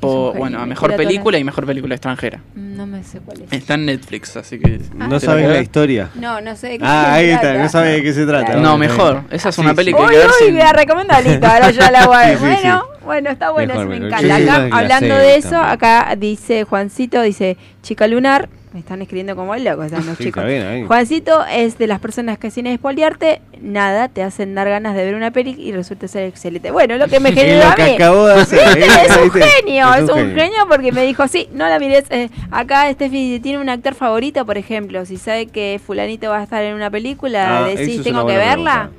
por, 0.00 0.36
bueno, 0.36 0.58
a 0.58 0.62
me 0.62 0.66
mejor 0.68 0.94
película 0.94 1.36
la- 1.36 1.40
y 1.40 1.44
mejor 1.44 1.64
película 1.64 1.94
extranjera. 1.94 2.40
No 2.54 2.86
me 2.86 3.02
sé 3.02 3.18
cuál 3.20 3.42
es. 3.42 3.52
Está 3.52 3.74
en 3.74 3.86
Netflix, 3.86 4.36
así 4.36 4.58
que 4.58 4.78
no 4.94 5.16
Ah, 5.16 5.20
sabes 5.20 5.44
pero- 5.44 5.54
la 5.54 5.60
historia. 5.62 6.10
No, 6.16 6.40
no 6.42 6.54
sé 6.54 6.68
de 6.68 6.78
qué 6.78 6.84
Ah, 6.86 7.04
se 7.06 7.10
ahí 7.12 7.30
está, 7.30 7.40
trata. 7.40 7.62
no 7.62 7.68
sabe 7.70 7.88
de 7.92 8.02
qué 8.02 8.12
se 8.12 8.26
trata. 8.26 8.44
Claro. 8.44 8.60
No, 8.60 8.76
Bueno, 8.76 8.92
mejor. 8.92 9.22
Esa 9.30 9.48
es 9.48 9.54
Sí, 9.54 9.60
una 9.62 9.70
sí. 9.70 9.76
peli 9.76 9.94
que 9.94 9.98
hay 9.98 10.04
Uy, 10.04 10.10
que 10.12 10.18
ver 10.18 10.26
uy, 10.26 10.32
sin- 10.46 10.54
me 10.54 10.60
la 10.60 10.72
recomiendo, 10.74 11.14
listo, 11.24 11.46
ahora 11.46 11.70
ya 11.70 11.90
la 11.90 12.06
voy 12.06 12.16
a 12.16 12.20
ver. 12.26 12.38
Sí, 12.38 12.44
sí. 12.44 12.50
Bueno, 12.62 12.84
bueno, 13.06 13.30
está 13.30 13.50
bueno, 13.52 13.74
Mejor, 13.74 13.82
eso 13.84 13.88
me 13.90 14.00
mejor. 14.00 14.20
encanta. 14.20 14.36
Sí, 14.36 14.42
Acá, 14.42 14.58
la- 14.58 14.68
la 14.68 14.76
hablando 14.76 15.14
de 15.16 15.36
eso, 15.36 15.50
también. 15.50 15.70
acá 15.72 16.14
dice 16.18 16.64
Juancito, 16.64 17.22
dice, 17.22 17.56
chica 17.82 18.06
lunar, 18.06 18.50
me 18.76 18.80
están 18.80 19.00
escribiendo 19.00 19.34
como 19.34 19.54
el 19.54 19.64
loco, 19.64 19.84
están 19.84 20.04
los 20.04 20.16
Sí, 20.18 20.24
chicos. 20.24 20.44
está 20.44 20.52
bien, 20.52 20.66
ahí. 20.66 20.84
Juancito 20.84 21.46
es 21.50 21.78
de 21.78 21.86
las 21.86 21.98
personas 21.98 22.36
que 22.36 22.50
sin 22.50 22.66
espoliarte, 22.66 23.40
nada, 23.62 24.08
te 24.08 24.22
hacen 24.22 24.54
dar 24.54 24.68
ganas 24.68 24.94
de 24.94 25.02
ver 25.02 25.14
una 25.14 25.30
peli 25.30 25.56
y 25.58 25.72
resulta 25.72 26.06
ser 26.08 26.24
excelente. 26.24 26.70
Bueno, 26.70 26.98
lo 26.98 27.08
que 27.08 27.20
me 27.20 27.32
generó 27.34 27.64
a 27.68 27.74
mí. 27.76 27.94
acabó 27.94 28.26
de 28.26 28.34
hacer. 28.34 28.60
Es 28.78 29.16
un 29.16 29.30
genio, 29.30 29.94
es 29.94 30.02
un 30.10 30.34
genio 30.34 30.66
porque 30.68 30.92
me 30.92 31.04
dijo, 31.06 31.26
sí, 31.26 31.48
no 31.54 31.66
la 31.68 31.78
mires. 31.78 32.04
eh, 32.10 32.28
acá 32.50 32.92
Steffi 32.92 33.40
tiene 33.42 33.58
un 33.60 33.70
actor 33.70 33.94
favorito, 33.94 34.44
por 34.44 34.58
ejemplo, 34.58 35.06
si 35.06 35.16
sabe 35.16 35.46
que 35.46 35.80
fulanito 35.84 36.28
va 36.28 36.40
a 36.40 36.42
estar 36.42 36.62
en 36.62 36.74
una 36.74 36.90
película, 36.90 37.64
Ah, 37.64 37.68
decís, 37.68 38.02
tengo 38.02 38.26
que 38.26 38.36
verla. 38.36 38.90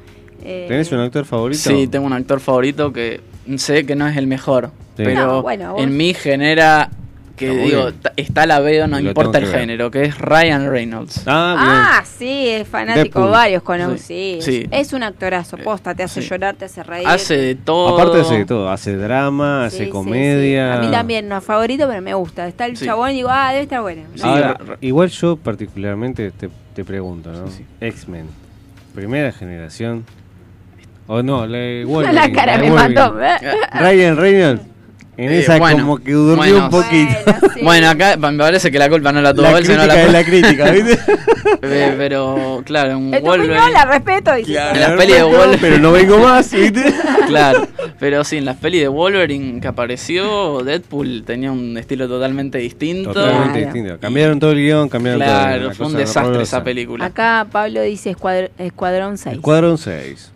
Eh, 0.43 0.65
¿Tenés 0.67 0.91
un 0.91 1.01
actor 1.01 1.23
favorito? 1.25 1.61
Sí, 1.61 1.87
tengo 1.87 2.07
un 2.07 2.13
actor 2.13 2.39
favorito 2.39 2.91
que 2.91 3.21
sé 3.57 3.85
que 3.85 3.95
no 3.95 4.07
es 4.07 4.17
el 4.17 4.25
mejor, 4.25 4.71
Sí. 4.97 5.03
pero 5.05 5.27
No, 5.27 5.41
bueno, 5.43 5.73
vos- 5.73 5.83
en 5.83 5.95
mí 5.95 6.13
genera 6.15 6.89
que 7.37 7.51
Está 7.51 7.63
digo, 7.63 7.89
está 8.17 8.45
la 8.47 8.59
veo, 8.59 8.87
no 8.87 8.99
Lo 8.99 9.09
importa 9.09 9.37
el 9.37 9.45
que 9.45 9.51
género, 9.51 9.89
que 9.91 10.03
es 10.05 10.17
Ryan 10.17 10.69
Reynolds. 10.69 11.21
Ah, 11.27 11.55
bien. 11.57 11.69
Ah, 11.71 12.03
sí, 12.05 12.49
es 12.49 12.67
fanático, 12.67 13.19
Deadpool. 13.19 13.29
varios 13.31 13.63
conozco, 13.63 13.97
sí. 13.97 14.39
Sí. 14.41 14.67
Es, 14.71 14.87
es 14.87 14.93
un 14.93 15.03
actorazo, 15.03 15.55
posta, 15.57 15.93
te 15.95 16.03
hace 16.03 16.21
Sí. 16.21 16.27
llorar, 16.29 16.55
te 16.55 16.65
hace 16.65 16.81
reír. 16.83 17.07
Hace 17.07 17.37
de 17.37 17.55
todo. 17.55 17.95
Aparte 17.95 18.21
hace 18.21 18.39
de 18.39 18.45
todo, 18.45 18.69
hace 18.69 18.95
drama, 18.97 19.69
Sí, 19.69 19.75
hace 19.83 19.89
comedia. 19.89 20.73
sí. 20.73 20.77
A 20.79 20.81
mí 20.81 20.91
también 20.91 21.29
no 21.29 21.37
es 21.37 21.43
favorito, 21.43 21.85
pero 21.87 22.01
me 22.01 22.13
gusta. 22.15 22.47
Está 22.47 22.65
el 22.65 22.75
Sí. 22.75 22.85
chabón 22.85 23.11
y 23.11 23.15
digo, 23.17 23.29
ah, 23.31 23.51
debe 23.51 23.63
estar 23.63 23.81
bueno. 23.81 24.01
Sí, 24.15 24.21
Ahora, 24.23 24.53
ra- 24.55 24.77
igual 24.81 25.09
yo 25.09 25.37
particularmente 25.37 26.31
te, 26.31 26.49
te 26.75 26.83
pregunto, 26.83 27.31
¿no? 27.31 27.47
Sí, 27.49 27.63
X-Men, 27.81 28.25
primera 28.95 29.31
generación. 29.31 30.03
O 31.05 31.21
no, 31.23 31.45
la 31.45 31.57
la 32.11 32.31
cara 32.31 32.57
la 32.57 32.63
me 32.63 32.69
mató. 32.71 33.15
Ryan 33.79 34.17
Reynolds, 34.17 34.61
en 35.17 35.31
Eh, 35.31 35.39
esa 35.39 35.57
bueno, 35.57 35.79
como 35.81 35.97
que 35.97 36.11
durmió 36.11 36.35
bueno. 36.37 36.63
un 36.65 36.69
poquito. 36.69 37.11
Bueno, 37.25 37.39
sí. 37.53 37.59
Bueno, 37.63 37.89
acá 37.89 38.17
me 38.17 38.37
parece 38.37 38.69
que 38.71 38.77
la 38.79 38.87
culpa 38.87 39.11
no 39.11 39.21
la 39.21 39.33
tuvo 39.33 39.43
la 39.49 39.57
él, 39.57 39.65
sino 39.65 39.77
crítica 39.79 39.95
la 39.95 40.05
de 40.05 40.11
la 40.11 40.23
crítica, 40.23 40.71
¿viste? 40.71 40.99
Eh, 41.61 41.95
Pero, 41.97 42.61
claro, 42.65 42.97
un 42.99 43.13
Es 43.13 43.21
tu 43.21 43.25
Wolverine. 43.27 43.71
la 43.71 43.85
respeto. 43.85 44.31
En 44.35 44.79
las 44.79 44.91
pelis 44.91 45.15
de 45.15 45.23
Wolverine. 45.23 45.57
Pero 45.61 45.77
no 45.79 45.91
vengo 45.91 46.17
más, 46.19 46.51
¿viste? 46.51 46.93
Claro, 47.27 47.67
pero 47.99 48.23
sí, 48.23 48.37
en 48.37 48.45
las 48.45 48.57
pelis 48.57 48.81
de 48.81 48.87
Wolverine 48.89 49.59
que 49.61 49.67
apareció, 49.67 50.59
Deadpool 50.63 51.23
tenía 51.25 51.51
un 51.51 51.77
estilo 51.77 52.07
totalmente 52.07 52.57
distinto. 52.59 53.13
Totalmente 53.13 53.59
Claro. 53.59 53.73
distinto. 53.73 53.99
Cambiaron 53.99 54.39
todo 54.39 54.51
el 54.51 54.57
guion, 54.57 54.89
cambiaron 54.89 55.21
todo. 55.21 55.29
Claro, 55.29 55.73
fue 55.73 55.85
un 55.87 55.93
desastre 55.93 56.21
horrorosa. 56.31 56.57
esa 56.57 56.63
película. 56.63 57.05
Acá 57.05 57.47
Pablo 57.51 57.81
dice 57.81 58.15
Escuadr- 58.15 58.51
Escuadrón 58.57 59.17
6. 59.17 59.35
Escuadrón 59.37 59.77
6. 59.77 60.31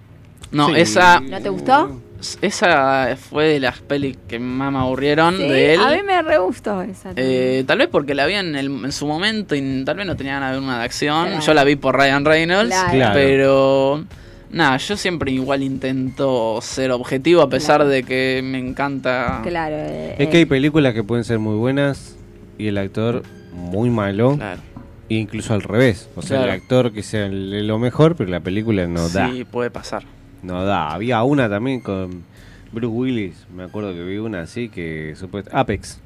No, 0.51 0.67
Sí. 0.69 0.73
esa 0.77 1.19
¿No 1.19 1.39
te 1.41 1.49
gustó? 1.49 1.99
Esa 2.41 3.15
fue 3.17 3.45
de 3.47 3.59
las 3.59 3.79
pelis 3.79 4.17
que 4.27 4.39
más 4.39 4.71
me 4.71 4.79
aburrieron 4.79 5.35
Sí, 5.37 5.43
de 5.43 5.73
él. 5.73 5.79
A 5.81 5.89
mí 5.91 5.97
me 6.05 6.21
re 6.21 6.37
gustó 6.37 6.81
esa. 6.81 7.11
Eh, 7.15 7.63
tal 7.67 7.79
vez 7.79 7.87
porque 7.89 8.13
la 8.15 8.25
vi 8.25 8.35
en, 8.35 8.55
el- 8.55 8.85
en 8.85 8.91
su 8.91 9.05
momento 9.07 9.55
y 9.55 9.83
tal 9.85 9.97
vez 9.97 10.05
no 10.05 10.15
tenía 10.15 10.33
ganas 10.33 10.51
de 10.51 10.55
ver 10.59 10.63
una 10.63 10.79
de 10.79 10.85
acción. 10.85 11.27
Claro. 11.27 11.41
Yo 11.45 11.53
la 11.53 11.63
vi 11.63 11.75
por 11.75 11.95
Ryan 11.97 12.25
Reynolds, 12.25 12.75
Claro. 12.91 13.13
Pero 13.13 14.05
nada, 14.51 14.77
yo 14.77 14.97
siempre 14.97 15.31
igual 15.31 15.63
intento 15.63 16.59
ser 16.61 16.91
objetivo 16.91 17.41
a 17.41 17.49
pesar 17.49 17.77
Claro. 17.77 17.89
de 17.89 18.03
que 18.03 18.41
me 18.43 18.59
encanta. 18.59 19.41
Claro. 19.43 19.75
eh, 19.77 20.15
Es 20.19 20.27
que 20.29 20.37
hay 20.37 20.45
películas 20.45 20.93
que 20.93 21.03
pueden 21.03 21.23
ser 21.23 21.39
muy 21.39 21.55
buenas 21.55 22.17
y 22.57 22.67
el 22.67 22.77
actor 22.77 23.23
muy 23.53 23.89
malo. 23.89 24.35
Claro. 24.37 24.61
E 25.09 25.15
incluso 25.15 25.53
al 25.53 25.61
revés. 25.61 26.07
O 26.15 26.21
sea, 26.21 26.37
Claro. 26.37 26.53
el 26.53 26.57
actor 26.61 26.91
que 26.93 27.03
sea 27.03 27.27
lo 27.29 27.79
mejor, 27.79 28.15
pero 28.15 28.29
la 28.29 28.39
película 28.39 28.87
no 28.87 29.09
da. 29.09 29.29
Sí, 29.29 29.43
puede 29.43 29.69
pasar. 29.69 30.03
No 30.43 30.63
da. 30.65 30.91
Había 30.93 31.23
una 31.23 31.49
también 31.49 31.79
con 31.81 32.23
Bruce 32.71 32.87
Willis. 32.87 33.45
Me 33.55 33.63
acuerdo 33.63 33.93
que 33.93 34.03
vi 34.03 34.17
una 34.17 34.41
así 34.41 34.69
que 34.69 35.13
supuesta 35.15 35.57
Apex 35.59 35.99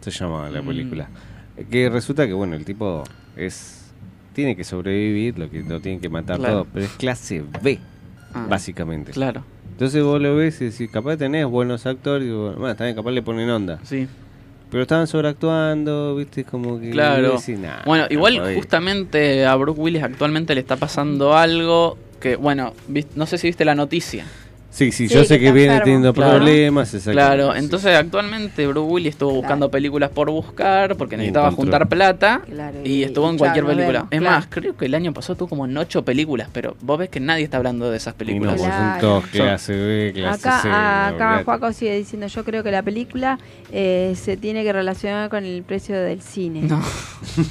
se 0.00 0.10
llamaba 0.10 0.50
la 0.50 0.62
Mm. 0.62 0.66
película. 0.66 1.08
Que 1.70 1.88
resulta 1.90 2.26
que, 2.26 2.32
bueno, 2.32 2.56
el 2.56 2.64
tipo 2.64 3.04
es. 3.36 3.78
Tiene 4.34 4.56
que 4.56 4.64
sobrevivir, 4.64 5.38
lo 5.38 5.50
que 5.50 5.60
lo 5.62 5.80
tienen 5.80 6.00
que 6.00 6.08
matar 6.08 6.38
Claro. 6.38 6.54
todo. 6.62 6.66
Pero 6.72 6.86
es 6.86 6.92
clase 6.92 7.44
B, 7.62 7.78
Ah, 8.34 8.46
básicamente. 8.48 9.12
Claro, 9.12 9.44
Entonces 9.72 10.02
vos 10.02 10.20
lo 10.20 10.36
ves 10.36 10.60
y 10.60 10.66
decís, 10.66 10.90
capaz 10.90 11.16
tenés 11.16 11.44
buenos 11.46 11.84
actores. 11.86 12.26
Y 12.28 12.30
bueno, 12.30 12.56
bueno, 12.58 12.76
también 12.76 12.94
capaz 12.96 13.10
le 13.10 13.22
ponen 13.22 13.50
onda. 13.50 13.78
sí. 13.82 14.06
Pero 14.70 14.82
estaban 14.82 15.06
sobreactuando, 15.06 16.16
viste, 16.16 16.44
como 16.44 16.80
que. 16.80 16.90
Claro. 16.92 17.32
decís, 17.36 17.58
"Nah, 17.58 17.82
Bueno, 17.84 18.04
no 18.08 18.14
igual 18.14 18.38
podés". 18.38 18.56
justamente 18.56 19.44
a 19.44 19.54
Brooke 19.56 19.78
Willis 19.78 20.02
actualmente 20.02 20.54
le 20.54 20.62
está 20.62 20.76
pasando 20.76 21.36
algo 21.36 21.98
que, 22.22 22.36
bueno, 22.36 22.72
no 23.16 23.26
sé 23.26 23.36
si 23.36 23.48
viste 23.48 23.64
la 23.64 23.74
noticia. 23.74 24.24
Sí, 24.72 24.90
sí, 24.90 25.06
Sí, 25.06 25.14
yo 25.14 25.20
que 25.20 25.26
sé 25.26 25.38
que 25.38 25.52
viene 25.52 25.74
enfermo. 25.74 25.84
teniendo 25.84 26.14
Claro. 26.14 26.36
problemas. 26.38 26.90
Claro, 27.04 27.52
sí. 27.52 27.58
entonces 27.58 27.94
actualmente 27.94 28.66
Bruce 28.66 28.90
Willis 28.90 29.10
estuvo 29.10 29.32
buscando 29.34 29.70
películas 29.70 30.08
por 30.10 30.30
buscar 30.30 30.96
porque 30.96 31.16
necesitaba 31.18 31.48
encontró. 31.48 31.62
juntar 31.78 31.88
plata 31.88 32.40
Claro, 32.46 32.78
y, 32.82 32.88
y- 32.90 33.02
estuvo 33.04 33.28
en 33.28 33.34
y 33.34 33.38
cualquier 33.38 33.66
película. 33.66 34.06
es 34.10 34.18
claro. 34.20 34.36
más, 34.36 34.46
creo 34.48 34.74
que 34.76 34.86
el 34.86 34.94
año 34.94 35.12
pasado 35.12 35.36
tuvo 35.36 35.48
como 35.48 35.66
en 35.66 35.76
ocho 35.76 36.04
películas, 36.06 36.48
pero 36.52 36.74
vos 36.80 36.98
ves 36.98 37.10
que 37.10 37.20
nadie 37.20 37.44
está 37.44 37.58
hablando 37.58 37.90
de 37.90 37.98
esas 37.98 38.14
Y 38.14 38.14
no, 38.14 38.16
películas. 38.18 38.60
son 38.60 39.00
todos 39.00 39.22
Son- 39.24 39.30
clase 39.32 39.74
B, 39.76 40.12
clase 40.14 40.40
C. 40.42 40.48
Acá, 40.48 41.06
acá 41.08 41.14
olvidate. 41.26 41.44
Juaco 41.44 41.72
sigue 41.74 41.96
diciendo, 41.98 42.26
yo 42.28 42.42
creo 42.44 42.62
que 42.62 42.70
la 42.70 42.82
película 42.82 43.38
eh, 43.70 44.14
se 44.16 44.36
tiene 44.38 44.64
que 44.64 44.72
relacionar 44.72 45.28
con 45.28 45.44
el 45.44 45.62
precio 45.64 46.00
del 46.00 46.22
cine. 46.22 46.62
No. 46.62 46.80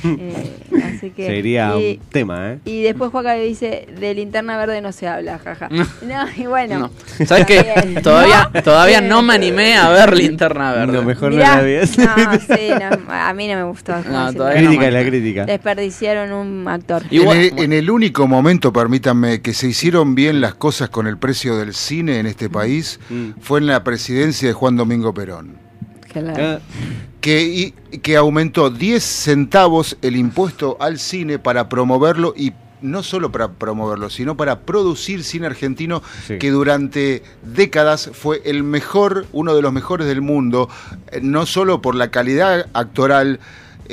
Eh, 0.03 0.53
así 0.95 1.09
que, 1.11 1.25
Sería 1.27 1.73
y, 1.79 1.99
un 2.01 2.05
tema, 2.09 2.51
¿eh? 2.53 2.59
y 2.65 2.81
después 2.83 3.11
Juaca 3.11 3.35
le 3.35 3.45
dice, 3.45 3.87
de 3.99 4.13
linterna 4.13 4.57
verde 4.57 4.81
no 4.81 4.91
se 4.91 5.07
habla, 5.07 5.39
jaja. 5.39 5.69
No, 5.69 5.85
y 6.37 6.45
bueno. 6.45 6.79
No. 6.79 6.91
¿Sabes 7.25 7.45
qué? 7.45 7.99
Todavía, 8.03 8.49
No, 8.53 8.63
todavía 8.63 9.01
no 9.01 9.21
me 9.21 9.33
animé 9.33 9.75
a 9.75 9.89
ver 9.89 10.15
Linterna 10.15 10.71
Verde. 10.73 10.93
No, 10.93 11.03
mejor 11.03 11.31
mirá, 11.31 11.57
no 11.57 11.61
la 11.63 11.81
no, 11.81 12.39
sí, 12.39 12.69
no, 13.07 13.13
a 13.13 13.33
mí 13.33 13.47
no 13.47 13.55
me 13.55 13.63
gustó. 13.63 13.93
No, 14.09 14.33
todavía 14.33 14.61
no 14.61 14.67
crítica 14.69 14.91
la 14.91 15.03
crítica. 15.05 15.45
Desperdiciaron 15.45 16.31
un 16.31 16.67
actor. 16.67 17.03
En, 17.11 17.27
el, 17.29 17.59
en 17.59 17.73
el 17.73 17.89
único 17.89 18.27
momento, 18.27 18.71
permítanme, 18.73 19.41
que 19.41 19.53
se 19.53 19.67
hicieron 19.67 20.15
bien 20.15 20.41
las 20.41 20.55
cosas 20.55 20.89
con 20.89 21.07
el 21.07 21.17
precio 21.17 21.57
del 21.57 21.73
cine 21.73 22.19
en 22.19 22.25
este 22.27 22.49
país 22.49 22.99
Mm. 23.09 23.31
fue 23.41 23.59
en 23.59 23.67
la 23.67 23.83
presidencia 23.83 24.47
de 24.47 24.53
Juan 24.53 24.75
Domingo 24.75 25.13
Perón, 25.13 25.57
Claro. 26.11 26.33
Ah, 26.37 26.59
que, 27.21 27.41
y- 27.43 27.71
que 27.99 28.17
aumentó 28.17 28.69
10 28.69 29.03
centavos 29.03 29.97
el 30.01 30.15
impuesto 30.15 30.77
al 30.79 30.97
cine 30.99 31.39
para 31.39 31.69
promoverlo 31.69 32.33
y 32.35 32.53
no 32.81 33.03
solo 33.03 33.31
para 33.31 33.51
promoverlo, 33.53 34.09
sino 34.09 34.35
para 34.37 34.61
producir 34.61 35.23
cine 35.23 35.45
argentino 35.47 36.01
Sí. 36.27 36.37
que 36.39 36.49
durante 36.51 37.23
décadas 37.43 38.09
fue 38.13 38.41
el 38.45 38.63
mejor, 38.63 39.25
uno 39.31 39.55
de 39.55 39.61
los 39.61 39.71
mejores 39.73 40.07
del 40.07 40.21
mundo, 40.21 40.69
eh, 41.11 41.19
no 41.21 41.45
solo 41.45 41.81
por 41.81 41.95
la 41.95 42.11
calidad 42.11 42.67
actoral 42.73 43.39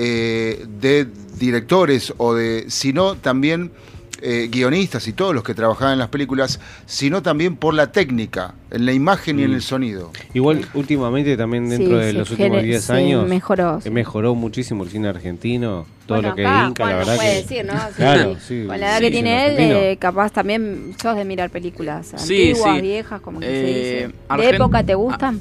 eh, 0.01 0.64
de 0.80 1.09
directores 1.39 2.14
o 2.18 2.34
de, 2.34 2.66
sino 2.68 3.16
también 3.16 3.72
eh, 4.21 4.49
guionistas 4.51 5.07
y 5.09 5.12
todos 5.12 5.35
los 5.35 5.43
que 5.45 5.55
trabajaban 5.55 5.93
en 5.95 5.99
las 6.01 6.09
películas, 6.09 6.61
sino 6.87 7.23
también 7.23 7.57
por 7.57 7.75
la 7.75 7.93
técnica, 7.93 8.55
en 8.71 8.85
la 8.87 8.93
imagen 8.93 9.39
y 9.39 9.45
en 9.45 9.51
Mm. 9.53 9.55
el 9.55 9.62
sonido. 9.62 10.11
Igual, 10.35 10.66
últimamente 10.75 11.37
también 11.37 11.69
dentro 11.69 11.99
Sí, 12.01 12.07
de 12.07 12.12
los 12.12 12.31
últimos 12.31 12.57
gene- 12.59 12.62
10 12.69 12.85
se 12.85 12.93
años, 12.93 13.29
mejoró, 13.29 13.79
eh, 13.79 13.83
sí. 13.83 13.91
mejoró 13.91 14.35
muchísimo 14.35 14.85
el 14.85 14.91
cine 14.91 15.09
argentino. 15.09 15.87
Todo 16.07 16.19
Bueno, 16.19 16.31
lo 16.31 16.35
que 16.37 16.47
acá, 16.47 16.66
Inca, 16.69 16.85
Juan 16.85 16.91
la 16.93 16.97
verdad 16.99 17.16
puede 17.16 17.31
que... 17.31 17.37
decir, 17.43 17.64
¿no? 17.66 17.73
Sí, 17.75 17.95
Claro, 17.97 18.35
sí. 18.35 18.41
sí. 18.62 18.66
Con 18.66 18.81
la 18.81 18.87
edad 18.89 18.97
sí, 18.99 19.05
que 19.05 19.11
tiene 19.11 19.47
él, 19.47 19.55
eh, 19.59 19.97
capaz 20.01 20.31
también 20.33 20.95
sos 21.01 21.16
de 21.16 21.25
mirar 21.25 21.51
películas 21.51 22.07
Sí, 22.16 22.51
antiguas, 22.51 22.75
sí. 22.77 22.81
viejas, 22.83 23.21
como 23.21 23.41
que 23.41 23.47
Eh, 23.47 23.51
se 23.51 23.66
dice. 23.66 24.09
¿De 24.09 24.14
Argen- 24.29 24.55
época 24.55 24.83
te 24.85 24.95
gustan? 24.95 25.39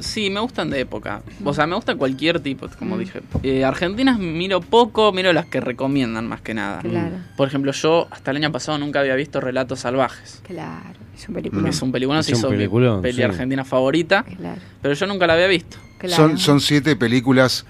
Sí, 0.00 0.30
me 0.30 0.40
gustan 0.40 0.70
de 0.70 0.80
época. 0.80 1.22
O 1.44 1.52
sea, 1.54 1.66
me 1.66 1.74
gusta 1.74 1.94
cualquier 1.96 2.40
tipo, 2.40 2.68
como 2.78 2.96
Mm. 2.96 2.98
dije. 3.00 3.20
Eh, 3.42 3.64
Argentinas 3.64 4.18
miro 4.18 4.60
poco, 4.60 5.12
miro 5.12 5.32
las 5.32 5.46
que 5.46 5.60
recomiendan 5.60 6.26
más 6.26 6.40
que 6.40 6.54
nada. 6.54 6.80
Claro, 6.80 7.16
Por 7.36 7.48
ejemplo, 7.48 7.72
yo 7.72 8.08
hasta 8.10 8.30
el 8.30 8.38
año 8.38 8.52
pasado 8.52 8.78
nunca 8.78 9.00
había 9.00 9.14
visto 9.14 9.40
Relatos 9.40 9.80
Salvajes. 9.80 10.40
claro. 10.46 10.98
Es 11.18 11.28
un 11.28 11.34
película. 11.34 11.68
Es 11.68 11.82
un 11.82 11.90
peliculón, 11.90 12.20
Es 12.20 12.26
se 12.26 12.32
un 12.34 12.38
hizo 12.38 12.50
mi 12.50 12.56
peliculón, 12.58 13.02
peli 13.02 13.16
sí. 13.16 13.22
argentina 13.22 13.64
favorita. 13.64 14.22
Claro, 14.22 14.60
Pero 14.80 14.94
yo 14.94 15.06
nunca 15.08 15.26
la 15.26 15.32
había 15.34 15.48
visto. 15.48 15.76
claro. 15.98 16.14
Son, 16.14 16.38
son 16.38 16.60
siete 16.60 16.94
películas 16.94 17.66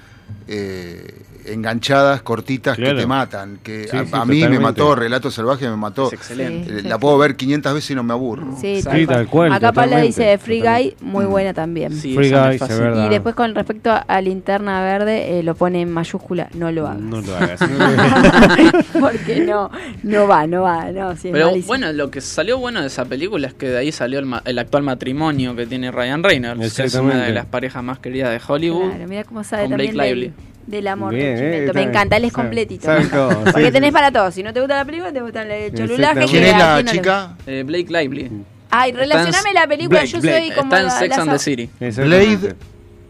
eh, 0.49 1.23
enganchadas, 1.53 2.23
cortitas, 2.23 2.77
Claro. 2.77 2.95
que 2.97 3.01
te 3.03 3.07
matan. 3.07 3.59
Que 3.63 3.89
Sí, 3.89 3.97
a, 3.97 4.05
sí, 4.05 4.11
a 4.13 4.25
mí 4.25 4.47
me 4.49 4.59
mató, 4.59 4.95
Relato 4.95 5.31
Salvaje 5.31 5.69
me 5.69 5.77
mató. 5.77 6.07
Es 6.09 6.13
excelente. 6.15 6.71
Eh, 6.73 6.81
Sí, 6.83 6.89
la 6.89 6.95
sí. 6.97 7.01
puedo 7.01 7.19
ver 7.19 7.37
500 7.37 7.75
veces 7.75 7.91
y 7.91 7.95
no 7.95 8.03
me 8.03 8.13
aburro. 8.13 8.57
Sí, 8.61 8.77
Sí, 8.77 8.83
tal 8.83 8.93
cual. 9.07 9.07
tal 9.07 9.27
cual, 9.29 9.53
Acá 9.53 9.73
Paula 9.73 10.01
dice 10.01 10.25
de 10.25 10.39
Free 10.39 10.61
Guy, 10.63 10.95
muy 11.01 11.25
buena 11.27 11.53
también. 11.55 11.93
Sí, 11.93 12.15
Free 12.15 12.31
Guys, 12.31 12.61
es 12.63 12.79
verdad. 12.79 13.07
Y 13.07 13.09
después 13.09 13.35
con 13.35 13.55
respecto 13.55 13.91
a 14.07 14.21
linterna 14.21 14.83
verde, 14.83 15.39
eh, 15.39 15.43
lo 15.43 15.55
pone 15.55 15.81
en 15.83 15.91
mayúscula, 15.91 16.49
no 16.55 16.71
lo 16.73 16.87
hagas. 16.87 17.01
No 17.01 17.21
lo 17.21 17.37
hagas. 17.37 17.61
Porque 19.01 19.41
no, 19.41 19.71
no 20.03 20.27
va, 20.29 20.47
no 20.47 20.63
va, 20.63 20.91
no, 20.93 21.15
Pero 21.23 21.47
malísimo. 21.49 21.67
bueno, 21.67 21.93
lo 21.93 22.11
que 22.11 22.21
salió 22.21 22.59
bueno 22.59 22.81
de 22.81 22.87
esa 22.89 23.05
película 23.05 23.47
es 23.49 23.55
que 23.55 23.69
de 23.69 23.79
ahí 23.79 23.93
salió 23.93 24.19
el, 24.19 24.27
ma- 24.27 24.43
el 24.45 24.59
actual 24.59 24.83
matrimonio 24.83 25.55
que 25.57 25.67
tiene 25.67 25.91
Ryan 25.91 26.23
Reynolds, 26.23 26.75
que 26.75 26.85
es 26.85 26.95
una 26.95 27.25
de 27.25 27.33
las 27.33 27.47
parejas 27.47 27.83
más 27.83 27.99
queridas 27.99 28.31
de 28.31 28.41
Hollywood. 28.53 28.91
Claro, 28.91 29.09
mira 29.09 29.25
cómo 29.25 29.45
sabe 29.45 29.63
con 29.65 29.71
también 29.73 29.95
Blake 29.95 30.15
Lively. 30.15 30.33
Del 30.69 30.87
amor 30.87 31.15
Bien, 31.15 31.35
del 31.37 31.45
eh, 31.55 31.67
Me 31.67 31.73
bien. 31.73 31.89
encanta, 31.89 32.17
él 32.17 32.25
es 32.25 32.33
completito. 32.33 32.85
sabe 32.85 33.01
me 33.01 33.05
encanta. 33.07 33.35
todo, 33.35 33.45
sí, 33.47 33.53
Porque 33.53 33.67
sí. 33.67 33.73
tenés 33.73 33.93
para 33.93 34.13
todo. 34.13 34.31
Si 34.31 34.43
no 34.43 34.53
te 34.53 34.61
gusta 34.61 34.77
la 34.77 34.85
película, 34.85 35.13
te 35.13 35.21
gusta 35.23 35.43
el 35.43 35.73
cholulaje. 35.75 36.25
¿Quién 36.27 36.43
que 36.45 36.51
es 36.51 36.57
la 36.57 36.77
no 36.77 36.83
le- 36.83 36.85
chica? 36.91 37.37
Eh, 37.47 37.63
Blake 37.67 37.87
Lively. 37.89 38.31
Ay, 38.71 38.91
Está 38.91 39.03
en- 39.05 39.09
relacioname 39.11 39.53
la 39.55 39.67
película, 39.67 40.01
Blake, 40.01 40.13
yo 40.13 40.21
Blake. 40.21 40.47
soy 40.47 40.51
como 40.57 40.75
Está 40.75 40.81
en 40.85 40.91
Sex 40.91 41.17
la 41.17 41.23
and 41.23 41.33
the 41.33 41.39
City. 41.39 41.71
Blade. 41.81 42.55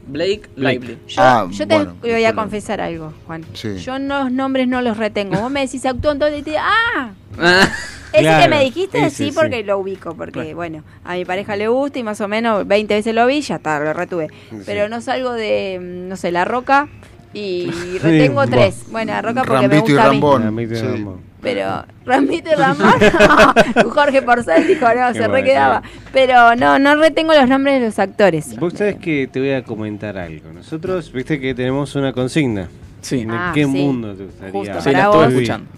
Blake 0.07 0.43
Lively. 0.57 0.99
Yo, 1.09 1.21
Ah, 1.23 1.47
yo 1.51 1.69
te 1.69 1.75
bueno, 1.75 1.97
voy 2.01 2.25
a 2.25 2.33
confesar 2.33 2.81
algo, 2.81 3.13
Juan. 3.27 3.45
Sí. 3.53 3.77
Yo 3.77 3.99
los 3.99 4.33
nombres 4.33 4.67
no 4.67 4.81
los 4.81 4.97
retengo. 4.97 5.39
Vos 5.39 5.51
me 5.51 5.61
decís 5.61 5.85
actúa 5.85 6.13
entonces 6.13 6.39
y 6.41 6.43
te 6.45 6.57
¡ah! 6.57 7.11
Ah, 7.39 7.69
Ese 8.11 8.23
Claro, 8.23 8.43
que 8.45 8.49
me 8.49 8.65
dijiste, 8.65 9.11
sí, 9.11 9.27
sí. 9.27 9.33
porque 9.35 9.63
lo 9.65 9.77
ubico, 9.79 10.15
porque 10.15 10.55
bueno, 10.55 10.83
a 11.05 11.13
mi 11.15 11.27
pareja 11.27 11.57
le 11.57 11.69
gusta 11.69 11.99
y 11.99 12.03
más 12.05 12.19
o 12.23 12.29
menos 12.29 12.67
20 12.67 12.95
veces 12.95 13.15
lo 13.15 13.27
vi, 13.27 13.43
ya 13.43 13.57
está, 13.57 13.81
lo 13.81 13.93
retuve. 13.93 14.29
Pero 14.65 14.89
no 14.89 15.03
salgo 15.03 15.33
de, 15.35 15.79
mm, 15.79 16.09
no 16.09 16.17
sé, 16.17 16.33
La 16.33 16.47
Roca 16.47 16.89
y 17.35 17.71
retengo 18.03 18.45
Sí, 18.45 18.51
tres. 18.53 18.85
Bueno, 18.91 19.13
Roca 19.23 19.43
porque 19.45 19.69
me 19.69 19.75
Rambito 19.75 19.77
y 19.77 19.93
gusta 19.95 20.03
mí. 20.05 20.09
Rambón. 20.15 20.47
A 20.47 20.51
mí 20.51 20.67
te 20.67 20.77
Sí. 20.77 21.05
Pero 21.41 21.85
Rambito 22.05 22.51
y 22.51 22.55
Ramón, 22.55 22.93
Jorge 23.91 24.23
Porcel 24.23 24.67
dijo, 24.67 24.87
no, 24.87 24.93
Qué 25.09 25.13
se 25.13 25.19
bueno, 25.21 25.35
re 25.35 25.45
quedaba. 25.45 25.83
Pero 26.13 26.57
no, 26.57 26.79
no 26.81 26.97
retengo 26.97 27.33
los 27.33 27.49
nombres 27.49 27.79
de 27.81 27.87
los 27.87 27.99
actores. 28.01 28.59
Vos 28.59 28.73
sabés 28.75 28.97
que 28.97 29.29
te 29.31 29.39
voy 29.39 29.53
a 29.53 29.63
comentar 29.63 30.19
algo. 30.19 30.53
Nosotros, 30.53 31.13
viste 31.13 31.39
que 31.39 31.55
tenemos 31.55 31.95
una 31.95 32.13
consigna. 32.13 32.69
sí, 33.03 33.21
¿En 33.21 33.31
Ah, 33.31 33.53
qué 33.55 33.65
sí. 33.65 33.71
mundo 33.71 34.15
te 34.15 34.25
gustaría 34.25 34.53
Justo, 34.53 34.81
sí, 34.81 34.91
la 34.91 35.09
vos. 35.11 35.29
escuchando. 35.33 35.71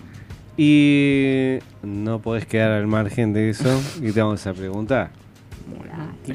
Y 0.57 1.59
no 1.83 2.21
podés 2.21 2.47
quedar 2.47 2.71
al 2.73 2.87
margen 2.87 3.33
de 3.35 3.51
eso 3.51 3.81
y 4.03 4.13
te 4.13 4.21
vamos 4.23 4.47
a 4.47 4.53
preguntar. 4.55 5.11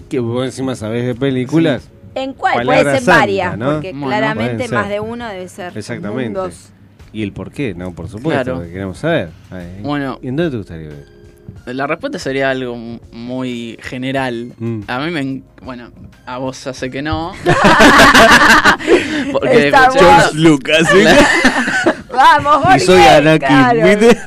Que 0.09 0.19
vos 0.19 0.45
encima 0.45 0.75
sabés 0.75 1.05
de 1.05 1.15
películas. 1.15 1.89
¿En 2.15 2.33
cuál? 2.33 2.65
Puede 2.65 2.83
ser 2.83 2.95
santa, 3.01 3.19
varias, 3.19 3.57
¿no? 3.57 3.73
porque 3.73 3.91
Bueno, 3.91 4.07
claramente 4.07 4.67
más 4.69 4.89
de 4.89 4.99
uno 4.99 5.27
debe 5.27 5.47
ser. 5.47 5.77
Exactamente. 5.77 6.23
mundos. 6.29 6.69
Y 7.13 7.23
el 7.23 7.31
por 7.31 7.51
qué, 7.51 7.73
¿no? 7.75 7.93
Por 7.93 8.07
supuesto, 8.09 8.43
Claro. 8.43 8.61
que 8.61 8.69
queremos 8.71 8.97
saber. 8.97 9.29
Ay, 9.51 9.79
Bueno. 9.81 10.19
¿Y 10.21 10.27
en 10.29 10.35
dónde 10.35 10.51
te 10.51 10.57
gustaría 10.57 10.89
ver? 10.89 11.05
La 11.67 11.87
respuesta 11.87 12.19
sería 12.19 12.49
algo 12.49 12.75
muy 13.11 13.77
general. 13.81 14.51
Mm. 14.57 14.81
A 14.87 14.99
mí 14.99 15.11
me. 15.11 15.19
en- 15.21 15.43
Bueno, 15.63 15.91
a 16.25 16.37
vos 16.37 16.57
sé 16.57 16.89
que 16.91 17.01
no. 17.01 17.33
Porque. 19.31 19.71
Lucas, 20.33 20.87
Vamos, 22.15 22.55
Jorge. 22.63 22.77
Y 22.77 22.79
soy 22.79 23.01
Anakin, 23.01 23.47
claro. 23.47 23.79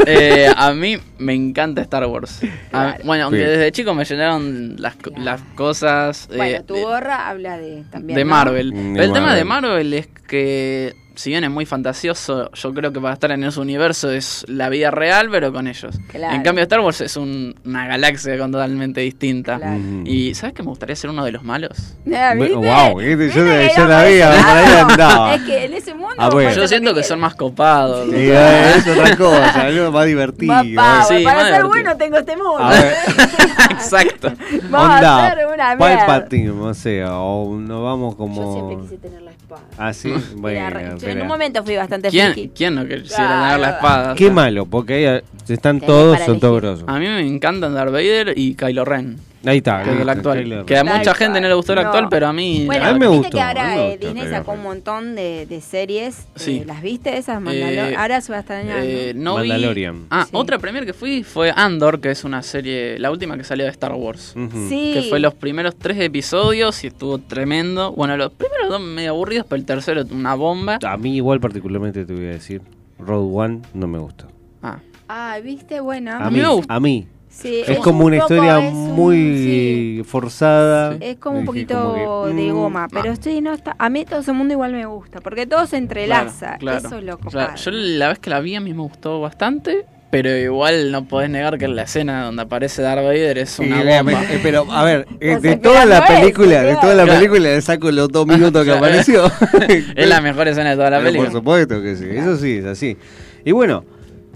Eh, 0.06 0.52
a 0.56 0.72
mí 0.72 0.98
me 1.18 1.34
encanta 1.34 1.82
Star 1.82 2.06
Wars. 2.06 2.40
A- 2.42 2.70
Claro. 2.70 3.04
bueno, 3.04 3.24
aunque 3.24 3.40
desde 3.44 3.72
chico 3.72 3.94
me 3.94 4.04
llenaron 4.04 4.76
las, 4.78 4.96
Claro. 4.96 5.22
las 5.22 5.40
cosas. 5.54 6.28
eh, 6.30 6.36
Bueno, 6.36 6.64
tu 6.64 6.74
de- 6.74 6.82
gorra 6.82 7.28
habla 7.28 7.58
de 7.58 7.84
también. 7.90 8.16
de 8.18 8.24
¿no? 8.24 8.30
Marvel. 8.30 8.72
Mm, 8.72 8.76
de 8.76 8.92
Pero 8.94 9.04
el 9.04 9.12
tema 9.12 9.34
de. 9.34 9.44
Marvel 9.44 9.94
es 9.94 10.08
que, 10.28 10.94
si 11.18 11.30
bien 11.30 11.42
es 11.42 11.50
muy 11.50 11.66
fantasioso, 11.66 12.48
yo 12.52 12.72
creo 12.72 12.92
que 12.92 13.00
para 13.00 13.14
estar 13.14 13.32
en 13.32 13.42
ese 13.42 13.58
universo 13.58 14.08
es 14.10 14.44
la 14.46 14.68
vida 14.68 14.92
real, 14.92 15.28
pero 15.32 15.52
con 15.52 15.66
ellos. 15.66 15.98
Claro. 16.08 16.32
En 16.36 16.42
cambio, 16.42 16.62
Star 16.62 16.78
Wars 16.78 17.00
es 17.00 17.16
un- 17.16 17.56
una 17.64 17.88
galaxia 17.88 18.36
totalmente 18.38 19.00
distinta. 19.00 19.56
Claro. 19.56 19.78
Mm. 19.78 20.06
¿Y 20.06 20.34
sabes 20.34 20.54
que 20.54 20.62
me 20.62 20.68
gustaría 20.68 20.94
ser 20.94 21.10
uno 21.10 21.24
de 21.24 21.32
los 21.32 21.42
malos? 21.42 21.96
Ah, 22.14 22.34
¿viste? 22.34 22.54
Wow, 22.54 22.98
¿viste? 22.98 23.30
Yo- 23.30 23.44
¿Viste 23.44 23.72
yo 23.76 23.86
la 23.88 23.98
a 24.00 24.08
ese 24.08 24.82
por 24.84 24.90
andaba. 24.92 25.34
Es 25.34 25.42
que 25.42 25.64
en 25.64 25.72
ese 25.74 25.92
mundo. 25.94 26.14
Ah, 26.18 26.30
bueno. 26.30 26.50
Yo 26.54 26.68
siento 26.68 26.94
que 26.94 27.02
son 27.02 27.18
más 27.20 27.34
copados. 27.34 28.08
Sí, 28.10 28.16
eh, 28.16 28.72
es 28.76 28.86
otra 28.86 29.16
cosa, 29.16 29.60
algo 29.62 29.90
más 29.90 30.06
divertido. 30.06 30.54
Power. 30.54 30.68
Sí, 30.68 30.74
Para 30.74 30.96
más 30.98 31.08
ser 31.08 31.18
divertido. 31.18 31.68
bueno 31.68 31.96
tengo 31.96 32.16
este 32.18 32.36
mundo. 32.36 32.58
A 32.58 32.70
ver. 32.70 32.94
Exacto. 33.72 34.32
Vamos 34.70 34.90
a 34.90 34.96
Onda, 34.96 35.26
hacer 35.32 35.46
una 35.46 35.76
mierda. 35.76 36.06
Palpatine, 36.06 36.50
o 36.50 36.74
sea, 36.74 37.18
o 37.18 37.56
nos 37.56 37.82
vamos 37.82 38.14
como... 38.16 38.42
Yo 38.44 38.52
siempre 38.52 38.76
quise 38.84 38.98
tener 38.98 39.22
la 39.22 39.32
espada. 39.56 39.62
Ah, 39.78 39.92
sí, 39.92 40.12
bueno, 40.36 40.70
re- 40.70 40.94
yo 40.98 41.08
en 41.08 41.22
un 41.22 41.26
momento 41.28 41.62
fui 41.64 41.76
bastante 41.76 42.08
¿Quién, 42.10 42.32
friki. 42.32 42.48
¿Quién 42.54 42.74
no 42.74 42.82
quisiera 42.82 43.06
Claro. 43.08 43.42
tener 43.44 43.60
la 43.60 43.70
espada? 43.70 44.14
Qué 44.14 44.30
malo, 44.30 44.66
porque 44.66 44.94
ahí 45.08 45.22
están 45.48 45.80
Tenés 45.80 45.86
todos, 45.86 46.14
para 46.14 46.26
son 46.26 46.40
todos 46.40 46.62
elegir. 46.62 46.84
grosos. 46.84 46.88
A 46.88 46.98
mí 46.98 47.06
me 47.06 47.26
encantan 47.26 47.74
Darth 47.74 47.92
Vader 47.92 48.34
y 48.36 48.54
Kylo 48.54 48.84
Ren, 48.84 49.16
Ahí 49.44 49.58
está. 49.58 49.82
que 49.84 50.02
el 50.02 50.08
actual. 50.08 50.64
Que 50.66 50.76
a 50.76 50.84
mucha 50.84 51.14
gente 51.14 51.40
no 51.40 51.48
le 51.48 51.54
gustó 51.54 51.72
el 51.72 51.80
No. 51.80 51.86
actual, 51.86 52.08
pero 52.10 52.26
a 52.26 52.32
mí... 52.32 52.64
Bueno, 52.66 52.84
A 52.86 52.92
mí 52.92 52.98
me 52.98 53.06
viste 53.06 53.18
gustó, 53.18 53.36
que 53.36 53.40
a 53.40 53.48
ahora 53.48 53.62
mí 53.68 53.68
me 53.76 53.76
eh, 53.86 53.90
gustó 53.96 54.06
Disney 54.14 54.30
sacó 54.30 54.52
un 54.52 54.62
montón 54.62 55.14
de, 55.14 55.46
de 55.46 55.60
series. 55.60 56.26
Sí. 56.34 56.58
eh, 56.58 56.64
¿Las 56.66 56.82
viste 56.82 57.16
esas? 57.16 57.40
Mandalo- 57.40 57.90
Eh, 57.90 57.96
ahora 57.96 58.20
se 58.20 58.32
va 58.32 58.38
a 58.38 58.40
estar 58.40 58.64
Eh, 58.66 59.12
no 59.14 59.34
vi- 59.36 59.48
Mandalorian. 59.48 60.06
Ah, 60.10 60.24
Sí. 60.24 60.30
otra 60.32 60.58
premier 60.58 60.84
que 60.84 60.92
fui 60.92 61.22
fue 61.22 61.52
Andor, 61.54 62.00
que 62.00 62.10
es 62.10 62.24
una 62.24 62.42
serie, 62.42 62.98
la 62.98 63.10
última 63.10 63.36
que 63.36 63.44
salió 63.44 63.64
de 63.64 63.70
Star 63.70 63.92
Wars. 63.94 64.34
Sí. 64.68 64.90
Que 64.94 65.06
fue 65.08 65.20
los 65.20 65.34
primeros 65.34 65.76
tres 65.76 65.98
episodios 66.00 66.82
y 66.82 66.88
estuvo 66.88 67.18
tremendo. 67.18 67.92
Bueno, 67.92 68.16
los 68.16 68.32
primeros 68.32 68.68
dos 68.68 68.80
medio 68.80 69.10
aburridos, 69.10 69.46
pero 69.48 69.60
el 69.60 69.64
tercero 69.66 70.02
una 70.10 70.34
bomba. 70.34 70.78
A 70.84 70.96
mí 70.96 71.14
igual 71.16 71.40
particularmente 71.40 72.04
te 72.04 72.12
voy 72.12 72.26
a 72.26 72.30
decir, 72.30 72.60
Road 72.98 73.28
One 73.32 73.60
no 73.74 73.86
me 73.86 73.98
gustó. 73.98 74.26
Ah, 74.62 74.78
Ah, 75.10 75.38
¿viste? 75.42 75.80
Bueno. 75.80 76.12
A 76.12 76.28
mí 76.28 76.36
mí, 76.36 76.42
me 76.42 76.48
gusta. 76.48 76.74
a 76.74 76.80
mí, 76.80 77.06
Sí, 77.40 77.62
Es 77.66 77.78
como 77.78 78.04
un 78.04 78.12
una 78.14 78.22
poco- 78.22 78.34
historia 78.34 78.58
un- 78.58 78.92
muy 78.96 80.02
forzada. 80.04 80.96
Es 81.00 81.16
como 81.18 81.38
un 81.38 81.44
poquito 81.44 81.74
como 81.80 82.24
que, 82.26 82.32
de 82.34 82.52
mm, 82.52 82.54
goma, 82.54 82.88
pero 82.92 83.14
sí, 83.20 83.40
no 83.40 83.52
está. 83.52 83.76
A 83.78 83.88
mí 83.88 84.04
todo 84.04 84.20
ese 84.20 84.32
mundo 84.32 84.54
igual 84.54 84.72
me 84.72 84.86
gusta, 84.86 85.20
porque 85.20 85.46
todo 85.46 85.66
se 85.66 85.76
entrelaza. 85.76 86.56
Claro, 86.58 86.80
claro. 86.80 86.86
Eso 86.88 86.98
es 86.98 87.04
lo 87.04 87.18
Claro. 87.18 87.54
Yo 87.54 87.70
la 87.70 88.08
vez 88.08 88.18
que 88.18 88.30
la 88.30 88.40
vi 88.40 88.56
a 88.56 88.60
mí 88.60 88.74
me 88.74 88.82
gustó 88.82 89.20
bastante, 89.20 89.84
pero 90.10 90.36
igual 90.36 90.90
no 90.90 91.04
podés 91.06 91.30
negar 91.30 91.58
que 91.58 91.68
la 91.68 91.82
escena 91.82 92.24
donde 92.24 92.42
aparece 92.42 92.82
Darth 92.82 93.04
Vader 93.04 93.38
es 93.38 93.56
una 93.60 93.68
bomba. 93.76 93.82
obviamente, 93.82 94.34
eh, 94.34 94.40
pero 94.42 94.66
a 94.72 94.82
ver, 94.82 95.06
eh, 95.20 95.38
de 95.40 95.56
toda 95.58 95.84
la 95.86 96.04
película, 96.06 96.62
de 96.62 96.74
toda 96.76 96.94
la 96.96 97.04
Claro. 97.04 97.18
película 97.20 97.40
le 97.50 97.60
saco 97.62 97.90
los 97.92 98.08
dos 98.08 98.26
minutos 98.26 98.64
que 98.64 98.72
apareció. 98.72 99.30
es 99.68 100.08
la 100.08 100.20
mejor 100.20 100.48
escena 100.48 100.70
de 100.70 100.76
toda 100.76 100.90
la 100.90 100.96
Pero 100.98 101.06
película. 101.08 101.30
Por 101.30 101.38
supuesto 101.38 101.80
que 101.82 101.94
sí, 101.94 102.06
eso 102.10 102.36
sí, 102.36 102.56
es 102.56 102.64
así. 102.64 102.96
Y 103.44 103.52
bueno, 103.52 103.84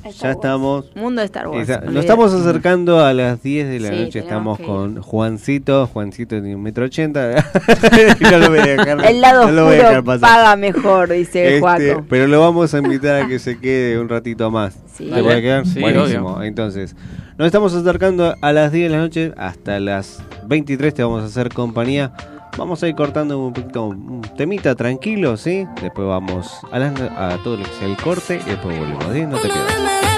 ya 0.03 0.09
Wars. 0.29 0.37
estamos 0.37 0.85
Mundo 0.95 1.21
de 1.21 1.27
Star 1.27 1.49
Wars. 1.49 1.69
Nos 1.85 1.97
estamos 1.97 2.33
acercando 2.35 3.01
a 3.05 3.13
las 3.13 3.43
10 3.43 3.69
de 3.69 3.81
la 3.81 3.89
Sí, 3.91 4.05
noche. 4.05 4.19
Estamos 4.21 4.59
con 4.61 5.01
Juancito. 5.03 5.87
Juancito 5.87 6.31
tiene 6.41 6.57
un 6.57 6.63
metro 6.63 6.85
ochenta. 6.85 7.31
No 8.21 8.39
lo 8.39 8.49
voy 8.51 8.59
a 8.61 8.67
dejar, 8.67 9.05
El 9.07 9.21
lado 9.21 9.47
no 9.47 9.53
lo 9.53 9.65
voy 9.65 9.75
a 9.75 9.77
dejar 9.77 9.91
oscuro 9.99 10.05
pasar. 10.05 10.21
paga 10.29 10.57
mejor, 10.57 11.09
dice 11.11 11.47
Este, 11.57 11.61
Juaco. 11.61 12.05
pero 12.09 12.27
lo 12.27 12.41
vamos 12.41 12.73
a 12.75 12.79
invitar 12.79 13.23
a 13.23 13.27
que 13.29 13.39
se 13.39 13.59
quede 13.59 13.99
un 13.99 14.09
ratito 14.09 14.51
más. 14.51 14.75
Sí. 14.95 15.05
¿Se 15.05 15.11
Dale. 15.11 15.23
puede 15.23 15.43
quedar? 15.43 15.67
Sí, 15.67 15.81
Buenísimo. 15.81 16.35
obvio. 16.35 16.43
Entonces, 16.45 16.95
nos 17.39 17.47
estamos 17.47 17.75
acercando 17.75 18.35
a 18.41 18.53
las 18.53 18.73
10 18.73 18.91
de 18.91 18.97
la 18.97 19.03
noche. 19.03 19.33
Hasta 19.37 19.81
las 19.81 20.23
23 20.47 20.93
te 20.95 21.03
vamos 21.03 21.23
a 21.23 21.27
hacer 21.27 21.49
compañía. 21.51 22.13
Vamos 22.59 22.83
a 22.83 22.89
ir 22.89 22.95
cortando 22.95 23.39
un 23.39 23.53
poquito, 23.53 23.87
un 23.87 24.21
temita 24.37 24.75
tranquilo, 24.75 25.37
¿sí? 25.37 25.67
Después 25.81 26.07
vamos 26.07 26.61
a, 26.71 27.39
todo 27.43 27.57
lo 27.57 27.65
que 27.65 27.71
sea 27.73 27.89
el 27.89 27.97
corte 27.97 28.41
y 28.45 28.51
después 28.51 28.79
volvemos. 28.79 29.05
¿sí? 29.13 29.23
No 29.23 29.39
te 29.39 29.49
Una 29.49 30.12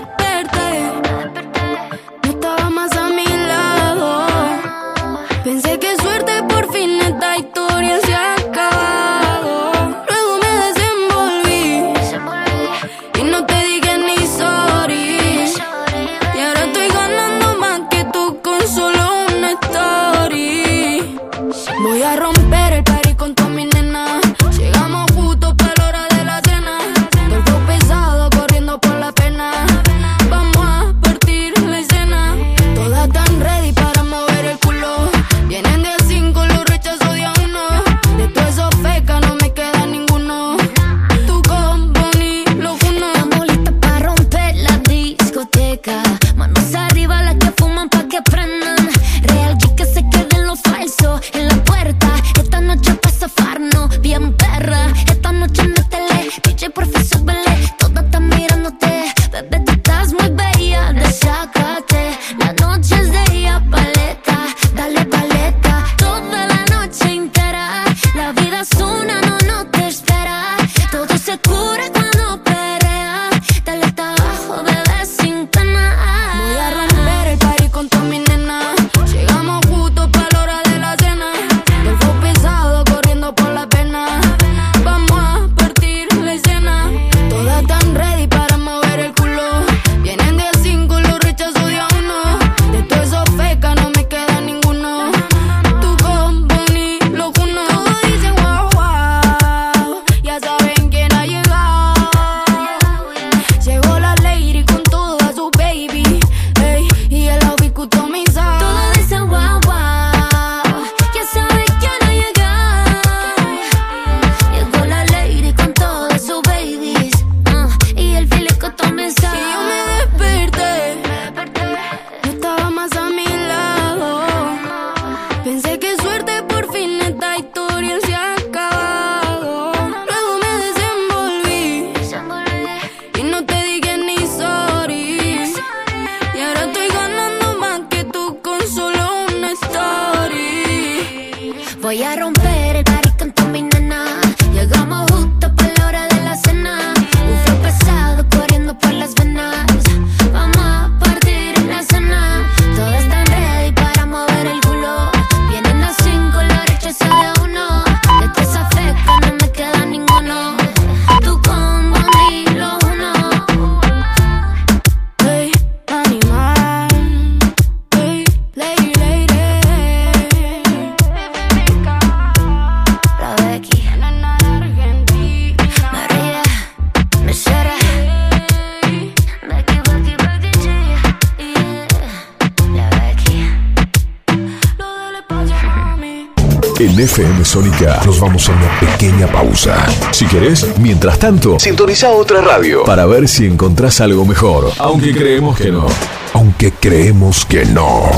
vamos 188.25 188.49
a 188.49 188.53
una 188.53 188.81
pequeña 188.81 189.27
pausa. 189.27 189.85
Si 190.11 190.25
querés, 190.25 190.67
mientras 190.79 191.19
tanto, 191.19 191.59
sintoniza 191.59 192.09
otra 192.11 192.41
radio 192.41 192.83
para 192.85 193.05
ver 193.05 193.29
si 193.29 193.45
encontrás 193.45 194.01
algo 194.01 194.25
mejor. 194.25 194.73
Aunque 194.79 195.13
creemos 195.13 195.59
que 195.59 195.71
no. 195.71 195.87
Aunque 196.33 196.73
creemos 196.73 197.45
que 197.45 197.67
no. 197.67 198.09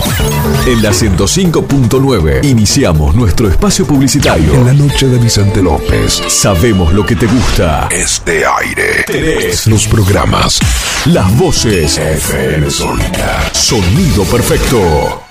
En 0.65 0.81
la 0.81 0.91
105.9 0.91 2.45
iniciamos 2.45 3.17
nuestro 3.17 3.49
espacio 3.49 3.85
publicitario. 3.85 4.55
En 4.55 4.67
la 4.67 4.73
noche 4.73 5.09
de 5.09 5.19
Vicente 5.19 5.61
López. 5.61 6.23
Sabemos 6.29 6.93
lo 6.93 7.05
que 7.05 7.17
te 7.17 7.27
gusta. 7.27 7.89
Este 7.91 8.45
aire. 8.47 9.05
Tenés 9.09 9.67
los 9.67 9.89
programas. 9.89 10.61
Las 11.07 11.37
voces. 11.37 11.99
FM 11.99 12.71
Sónica. 12.71 13.51
Sonido 13.53 14.23
perfecto. 14.25 15.25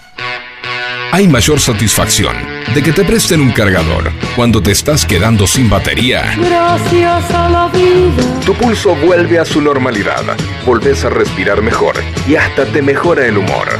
Hay 1.14 1.30
mayor 1.30 1.62
satisfacción 1.62 2.55
de 2.76 2.84
que 2.84 2.92
te 2.92 3.06
presten 3.06 3.40
un 3.40 3.54
cargador 3.54 4.12
cuando 4.36 4.62
te 4.62 4.72
estás 4.72 5.06
quedando 5.06 5.48
sin 5.48 5.70
batería. 5.70 6.36
Gracias 6.38 7.32
a 7.32 7.50
la 7.50 7.68
vida. 7.70 8.42
Tu 8.46 8.54
pulso 8.54 8.94
vuelve 8.98 9.40
a 9.40 9.46
su 9.46 9.62
normalidad, 9.62 10.24
volvés 10.66 11.06
a 11.06 11.10
respirar 11.10 11.62
mejor 11.62 11.96
y 12.28 12.36
hasta 12.36 12.66
te 12.66 12.82
mejora 12.82 13.26
el 13.26 13.38
humor. 13.38 13.80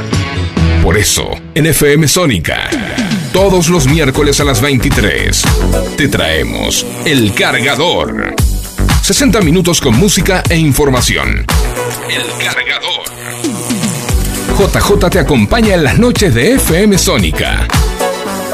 Por 0.82 0.96
eso, 0.96 1.28
en 1.54 1.66
FM 1.66 2.08
Sónica, 2.08 2.70
todos 3.34 3.68
los 3.68 3.86
miércoles 3.86 4.40
a 4.40 4.44
las 4.44 4.62
23, 4.62 5.42
te 5.98 6.08
traemos 6.08 6.86
El 7.04 7.34
Cargador. 7.34 8.34
60 9.02 9.42
minutos 9.42 9.82
con 9.82 9.94
música 9.94 10.42
e 10.48 10.56
información. 10.56 11.44
El 12.08 12.26
Cargador. 12.42 13.04
JJ 14.58 15.10
te 15.10 15.18
acompaña 15.18 15.74
en 15.74 15.84
las 15.84 15.98
noches 15.98 16.34
de 16.34 16.54
FM 16.54 16.96
Sónica. 16.96 17.68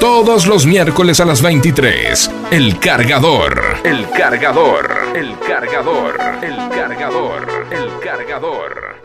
Todos 0.02 0.48
los 0.48 0.66
miércoles 0.66 1.20
a 1.20 1.24
las 1.24 1.40
23. 1.42 2.28
El 2.50 2.80
cargador. 2.80 3.76
El 3.84 4.10
cargador. 4.10 4.90
El 5.14 5.38
cargador. 5.38 6.18
El 6.42 6.56
cargador. 6.70 7.46
El 7.70 8.00
cargador. 8.00 8.96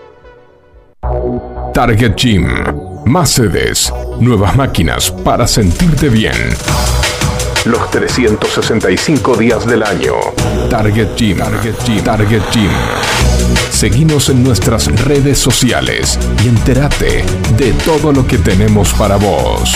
Target 1.71 2.15
Gym. 2.15 2.47
Más 3.05 3.29
sedes. 3.29 3.93
Nuevas 4.19 4.55
máquinas 4.55 5.11
para 5.11 5.45
sentirte 5.45 6.09
bien. 6.09 6.33
Los 7.65 7.91
365 7.91 9.37
días 9.37 9.67
del 9.67 9.83
año. 9.83 10.15
Target 10.67 11.09
Gym. 11.15 11.37
Target 11.37 11.75
Gym. 11.85 12.03
Target 12.03 12.41
Gym. 12.51 12.71
Seguinos 13.69 14.29
en 14.29 14.43
nuestras 14.43 14.87
redes 15.05 15.37
sociales 15.37 16.17
y 16.43 16.47
entérate 16.47 17.23
de 17.55 17.71
todo 17.85 18.11
lo 18.11 18.25
que 18.25 18.39
tenemos 18.39 18.91
para 18.95 19.17
vos. 19.17 19.75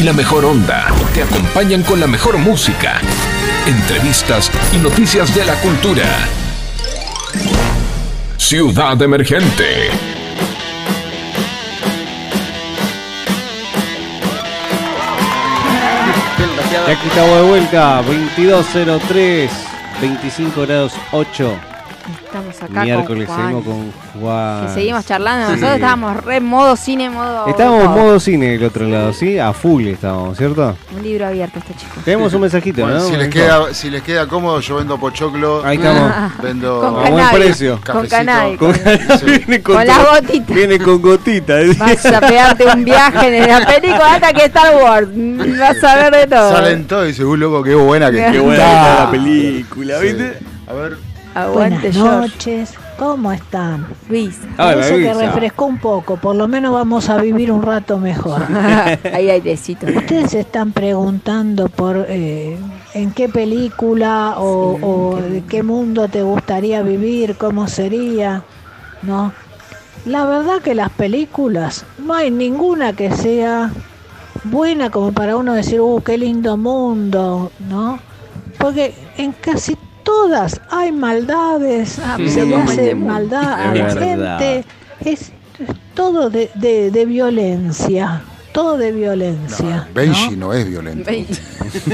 y 0.00 0.02
la 0.02 0.14
mejor 0.14 0.46
onda 0.46 0.86
te 1.12 1.22
acompañan 1.22 1.82
con 1.82 2.00
la 2.00 2.06
mejor 2.06 2.38
música, 2.38 3.02
entrevistas 3.66 4.50
y 4.72 4.78
noticias 4.78 5.34
de 5.34 5.44
la 5.44 5.54
cultura. 5.56 6.06
Ciudad 8.38 9.00
Emergente. 9.02 9.90
Y 16.88 16.90
aquí 16.90 17.06
estamos 17.06 17.36
de 17.36 17.42
vuelta, 17.42 18.02
2203, 18.02 19.50
25 20.00 20.62
grados 20.62 20.94
8. 21.12 21.69
Estamos 22.24 22.62
acá 22.62 22.82
Miércoles 22.84 23.26
con 23.28 23.36
Juan. 23.36 23.46
seguimos 23.48 23.64
con 23.64 24.20
Juan. 24.20 24.66
Que 24.66 24.72
seguimos 24.72 25.06
charlando. 25.06 25.46
Sí. 25.46 25.52
Nosotros 25.52 25.74
estábamos 25.76 26.24
re 26.24 26.40
modo 26.40 26.76
cine, 26.76 27.10
modo. 27.10 27.46
Estábamos 27.46 27.80
en 27.84 27.86
todo. 27.86 27.96
modo 27.96 28.20
cine 28.20 28.46
del 28.52 28.64
otro 28.64 28.86
lado, 28.86 29.12
¿sí? 29.12 29.38
A 29.38 29.52
full 29.52 29.86
estábamos, 29.86 30.36
¿cierto? 30.38 30.76
Un 30.96 31.02
libro 31.02 31.26
abierto 31.26 31.58
este 31.58 31.74
chico. 31.74 31.92
Tenemos 32.04 32.32
un 32.34 32.40
mensajito, 32.42 32.82
Bueno, 32.82 32.98
¿no? 32.98 33.04
si, 33.08 33.16
les 33.16 33.28
queda, 33.28 33.74
si 33.74 33.90
les 33.90 34.02
queda 34.02 34.26
cómodo, 34.26 34.60
yo 34.60 34.76
vendo 34.76 34.98
pochoclo. 34.98 35.64
Ahí 35.64 35.76
estamos. 35.76 36.12
Vendo 36.42 36.80
Con 36.80 36.88
A 36.88 36.90
buen 37.10 37.14
cannabis, 37.16 37.38
precio. 37.38 37.80
Con 37.84 38.06
cannabis. 38.06 38.58
Con, 38.58 38.72
viene 39.24 39.62
Con 39.62 39.74
todo- 39.76 39.84
las 39.84 40.20
gotitas. 40.22 40.56
Viene 40.56 40.78
con 40.78 41.02
gotitas. 41.02 41.78
Vas 41.78 42.06
a 42.06 42.20
pegarte 42.20 42.64
un 42.66 42.84
viaje 42.84 43.38
en 43.42 43.48
la 43.48 43.66
película 43.66 44.14
hasta 44.14 44.32
que 44.32 44.44
Star 44.44 44.74
Wars. 44.82 45.08
Vas 45.58 45.84
a 45.84 45.94
ver 45.96 46.14
de 46.14 46.26
todo. 46.26 46.52
Salen 46.52 46.86
todos 46.86 47.04
y 47.04 47.08
dicen, 47.08 47.26
uy, 47.26 47.38
loco, 47.38 47.62
qué 47.62 47.74
buena 47.74 48.10
que 48.10 48.16
Qué 48.32 48.38
buena 48.38 48.64
está". 48.64 48.70
que 48.70 48.90
está 48.90 49.04
la 49.04 49.10
película, 49.10 49.98
Sí. 50.00 50.06
¿viste? 50.06 50.38
A 50.68 50.72
ver, 50.72 50.98
Aguante, 51.34 51.90
Buenas 51.90 51.94
George. 51.96 52.28
noches, 52.28 52.74
¿cómo 52.98 53.32
están? 53.32 53.86
Luis. 54.08 54.38
Hola, 54.58 54.74
Parece 54.74 55.00
que 55.00 55.14
refrescó 55.14 55.66
un 55.66 55.78
poco, 55.78 56.16
por 56.16 56.34
lo 56.34 56.48
menos 56.48 56.72
vamos 56.72 57.08
a 57.08 57.18
vivir 57.18 57.52
un 57.52 57.62
rato 57.62 57.98
mejor. 57.98 58.42
Ahí 59.14 59.30
hay 59.30 59.40
tecito. 59.40 59.86
Ustedes 59.86 60.32
se 60.32 60.40
están 60.40 60.72
preguntando 60.72 61.68
por 61.68 62.04
eh, 62.08 62.58
en 62.94 63.12
qué 63.12 63.28
película 63.28 64.34
o, 64.38 64.78
o 64.82 65.16
de 65.22 65.44
qué 65.44 65.62
mundo 65.62 66.08
te 66.08 66.22
gustaría 66.22 66.82
vivir, 66.82 67.36
cómo 67.36 67.68
sería, 67.68 68.42
¿no? 69.02 69.32
La 70.06 70.24
verdad 70.24 70.60
que 70.62 70.74
las 70.74 70.90
películas, 70.90 71.84
no 71.98 72.14
hay 72.14 72.30
ninguna 72.30 72.94
que 72.94 73.12
sea 73.12 73.70
buena 74.44 74.90
como 74.90 75.12
para 75.12 75.36
uno 75.36 75.52
decir, 75.52 75.80
uh, 75.80 76.02
qué 76.02 76.16
lindo 76.18 76.56
mundo, 76.56 77.52
¿no? 77.68 77.98
Porque 78.58 78.94
en 79.16 79.32
casi 79.32 79.76
todas 80.04 80.60
hay 80.70 80.92
maldades, 80.92 81.98
Ah, 81.98 82.16
se 82.26 82.44
le 82.46 82.56
hace 82.56 82.94
maldad 82.94 83.52
a 83.54 83.74
la 83.74 83.90
gente, 83.94 84.64
es, 85.04 85.32
es 85.58 85.68
todo 85.94 86.30
de, 86.30 86.50
de- 86.54 86.90
de 86.90 87.04
violencia, 87.06 88.22
todo 88.52 88.76
de 88.76 88.92
violencia. 88.92 89.76
¿no? 89.88 89.94
Benji 89.94 90.36
no 90.36 90.52
es 90.52 90.68
violento. 90.68 91.10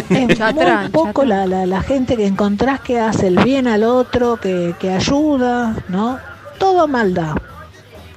Es 0.09 0.41
muy 0.41 0.89
poco 0.91 1.25
la, 1.25 1.47
la, 1.47 1.67
la 1.67 1.83
gente 1.83 2.17
que 2.17 2.27
encontrás 2.27 2.81
que 2.81 2.99
hace 2.99 3.27
el 3.27 3.39
bien 3.45 3.67
al 3.67 3.85
otro, 3.85 4.39
que, 4.39 4.75
que 4.79 4.91
ayuda, 4.91 5.77
¿no? 5.89 6.19
Todo 6.59 6.89
maldad, 6.89 7.35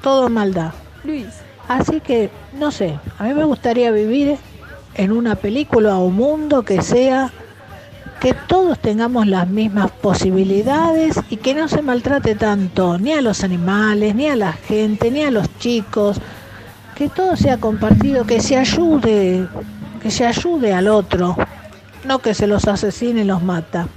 todo 0.01 0.29
maldad. 0.29 0.71
Luis. 1.03 1.25
Así 1.67 1.99
que, 1.99 2.29
no 2.57 2.71
sé, 2.71 2.97
a 3.19 3.23
mí 3.25 3.33
me 3.33 3.43
gustaría 3.43 3.91
vivir 3.91 4.37
en 4.95 5.11
una 5.11 5.35
película 5.35 5.97
o 5.97 6.09
mundo 6.09 6.63
que 6.63 6.81
sea 6.81 7.31
que 8.19 8.33
todos 8.33 8.77
tengamos 8.79 9.27
las 9.27 9.47
mismas 9.47 9.91
posibilidades 9.91 11.19
y 11.29 11.37
que 11.37 11.53
no 11.53 11.67
se 11.67 11.81
maltrate 11.81 12.35
tanto 12.35 12.97
ni 12.97 13.13
a 13.13 13.21
los 13.21 13.43
animales, 13.43 14.13
ni 14.15 14.27
a 14.27 14.35
la 14.35 14.53
gente, 14.53 15.09
ni 15.09 15.23
a 15.23 15.31
los 15.31 15.47
chicos, 15.57 16.17
que 16.95 17.07
todo 17.07 17.37
sea 17.37 17.57
compartido, 17.57 18.25
que 18.25 18.41
se 18.41 18.57
ayude, 18.57 19.47
que 20.01 20.11
se 20.11 20.25
ayude 20.25 20.73
al 20.73 20.89
otro, 20.89 21.37
no 22.03 22.19
que 22.19 22.33
se 22.33 22.47
los 22.47 22.67
asesine 22.67 23.21
y 23.21 23.25
los 23.25 23.41
mata. 23.41 23.87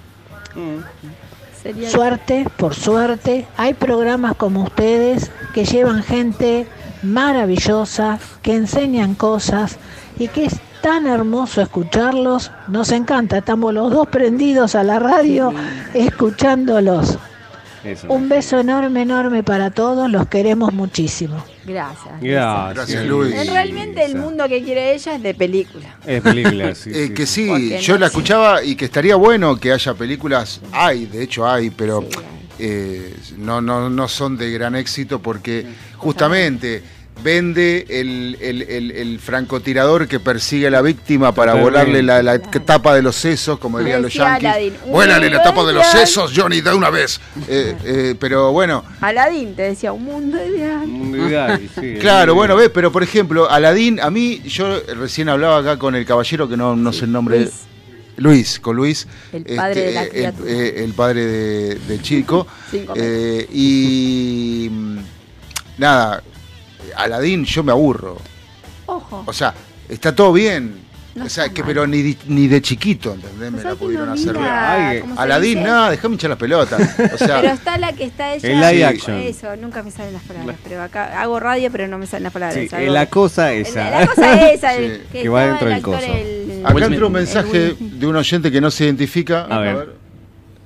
Suerte, 1.89 2.47
por 2.57 2.75
suerte, 2.75 3.47
hay 3.57 3.75
programas 3.75 4.37
como 4.37 4.65
ustedes 4.65 5.31
que 5.55 5.65
llevan 5.65 6.03
gente 6.03 6.67
maravillosa, 7.03 8.19
que 8.43 8.55
enseñan 8.55 9.15
cosas 9.15 9.79
y 10.19 10.29
que 10.29 10.47
es 10.47 10.61
tan 10.83 11.07
hermoso 11.07 11.63
escucharlos. 11.63 12.51
Nos 12.69 12.93
encanta, 12.93 13.39
estamos 13.39 13.73
los 13.73 13.91
dos 13.91 14.09
prendidos 14.09 14.75
a 14.75 14.83
la 14.83 14.99
radio 14.99 15.55
escuchándolos. 15.95 17.19
Eso. 17.85 18.07
Un 18.13 18.29
beso 18.29 18.61
enorme, 18.61 19.03
enorme 19.03 19.43
para 19.43 19.71
todos, 19.71 20.09
los 20.09 20.29
queremos 20.29 20.73
muchísimo. 20.73 21.43
Gracias. 21.65 22.21
Gracias, 22.21 22.75
Gracias, 22.75 23.07
Luis. 23.07 23.35
Realmente 23.51 24.05
el 24.05 24.15
mundo 24.17 24.47
que 24.47 24.63
quiere 24.63 24.95
ella 24.95 25.17
es 25.17 25.23
de 25.23 25.35
película. 25.35 25.97
Es 26.07 26.23
película, 26.23 26.75
sí. 26.77 26.91
Eh, 26.91 27.07
sí, 27.09 27.15
que 27.15 27.27
sí. 27.27 27.79
yo 27.81 27.95
no 27.95 28.01
la 28.01 28.07
escuchaba 28.07 28.63
y 28.63 28.77
que 28.77 28.85
estaría 28.85 29.17
bueno 29.17 29.57
que 29.57 29.73
haya 29.73 29.95
películas, 29.95 30.61
hay, 30.71 31.07
de 31.07 31.25
hecho 31.25 31.49
hay, 31.49 31.71
pero 31.71 32.03
Sí, 32.03 32.19
eh, 32.65 33.17
no, 33.39 33.61
no, 33.61 33.91
no 33.91 34.07
son 34.07 34.37
de 34.37 34.51
gran 34.53 34.77
éxito 34.77 35.21
porque 35.21 35.67
justamente 35.97 36.83
vende 37.23 37.87
el, 37.89 38.37
el- 38.41 38.63
el- 38.63 38.91
el 38.91 39.19
francotirador 39.21 40.09
que 40.09 40.19
persigue 40.19 40.67
a 40.67 40.71
la 40.71 40.83
víctima 40.83 41.33
para 41.33 41.55
volarle 41.55 42.03
la, 42.03 42.23
la 42.23 42.39
tapa 42.41 42.95
de 42.95 43.03
los 43.03 43.15
sesos, 43.15 43.59
como 43.59 43.79
dirían 43.79 44.03
los 44.03 44.13
yankees. 44.13 44.73
Vuélale 44.87 45.31
la 45.31 45.43
tapa 45.43 45.65
de 45.65 45.73
los 45.73 45.87
"Un 45.87 45.93
sesos, 45.93 46.33
Johnny, 46.35 46.61
de 46.61 46.75
una 46.75 46.91
vez. 46.91 47.21
Eh, 47.49 47.77
eh, 47.85 48.15
pero 48.19 48.51
bueno, 48.53 48.85
Aladín 49.01 49.55
te 49.55 49.63
decía, 49.63 49.93
un 49.93 50.05
mundo 50.05 50.37
ideal. 50.45 50.83
Un 50.83 50.93
mundo 51.11 51.29
ideal, 51.29 51.61
sí, 51.81 51.95
claro, 52.01 52.33
el- 52.33 52.37
bueno, 52.37 52.57
ves, 52.57 52.71
pero 52.75 52.91
por 52.91 53.03
ejemplo, 53.05 53.49
Aladín, 53.49 54.01
a 54.01 54.11
mí, 54.11 54.41
yo 54.47 54.81
recién 54.97 55.29
hablaba 55.29 55.59
acá 55.59 55.79
con 55.79 55.95
el 55.95 56.05
caballero, 56.05 56.49
que 56.49 56.57
no, 56.57 56.75
no 56.75 56.93
sé 56.93 57.05
el 57.05 57.13
nombre. 57.13 57.39
Luis. 57.41 57.53
Luis, 58.17 58.61
con 58.61 58.77
Luis. 58.77 59.07
El 59.33 59.45
padre 59.57 59.81
de 59.81 59.93
la 59.93 60.03
el- 60.03 60.09
criatura. 60.11 60.51
eh, 60.51 60.85
el 60.85 60.93
padre 60.93 61.25
de- 61.27 61.75
del 61.77 62.03
chico. 62.03 62.47
Eh, 62.97 63.47
y 63.53 64.69
mm, 64.71 64.97
nada, 65.79 66.23
Aladín 66.97 67.45
yo 67.45 67.63
me 67.63 67.73
aburro. 67.73 68.19
Ojo. 68.87 69.25
O 69.27 69.33
sea, 69.33 69.55
está 69.89 70.15
todo 70.15 70.33
bien. 70.33 70.81
No 71.15 71.27
o 71.27 71.29
sea, 71.29 71.51
que, 71.51 71.63
pero 71.63 71.87
ni, 71.87 72.17
ni 72.27 72.49
de 72.49 72.63
chiquito, 72.63 73.13
¿entendés? 73.13 73.53
Me 73.53 73.59
O 73.59 73.61
sea 73.61 73.71
la 73.73 73.77
pudieron 73.77 74.07
no 74.07 74.13
hacer 74.15 74.33
mira, 74.33 74.89
bien. 74.91 75.01
¿cómo 75.03 75.15
se 75.15 75.21
Aladín, 75.21 75.63
nada, 75.63 75.91
déjame 75.91 76.15
hinchar 76.15 76.31
las 76.31 76.39
pelotas. 76.39 76.81
O 77.13 77.19
sea, 77.19 77.41
pero 77.43 77.53
está 77.53 77.77
la 77.77 77.93
que 77.93 78.05
está 78.05 78.33
ella. 78.35 78.49
El 78.49 78.61
live 78.61 78.85
action. 78.87 79.17
Eso, 79.19 79.55
nunca 79.57 79.83
me 79.83 79.91
salen 79.91 80.15
las 80.15 80.23
palabras. 80.23 80.57
Pero 80.65 80.81
acá 80.83 81.21
hago 81.21 81.39
radio, 81.39 81.71
pero 81.71 81.87
no 81.87 81.99
me 81.99 82.07
salen 82.07 82.23
las 82.25 82.33
palabras. 82.33 82.59
Sí, 82.67 82.87
la 82.87 83.07
cosa 83.11 83.53
El- 83.53 83.67
esa. 83.67 83.91
La 83.91 84.07
cosa 84.07 84.51
esa, 84.53 84.75
Sí. 84.75 84.85
el- 84.85 85.03
Que 85.13 85.29
va 85.29 85.47
dentro 85.49 85.69
el 85.69 85.75
del 85.75 85.83
coso. 85.83 85.99
el- 86.03 86.63
acá 86.65 86.87
entró 86.87 87.07
un 87.09 87.13
mensaje 87.13 87.77
de 87.79 88.07
un 88.07 88.17
oyente 88.17 88.51
que 88.51 88.61
no 88.63 88.71
se 88.71 88.85
identifica. 88.87 89.43
A 89.51 89.59
ver. 89.59 89.93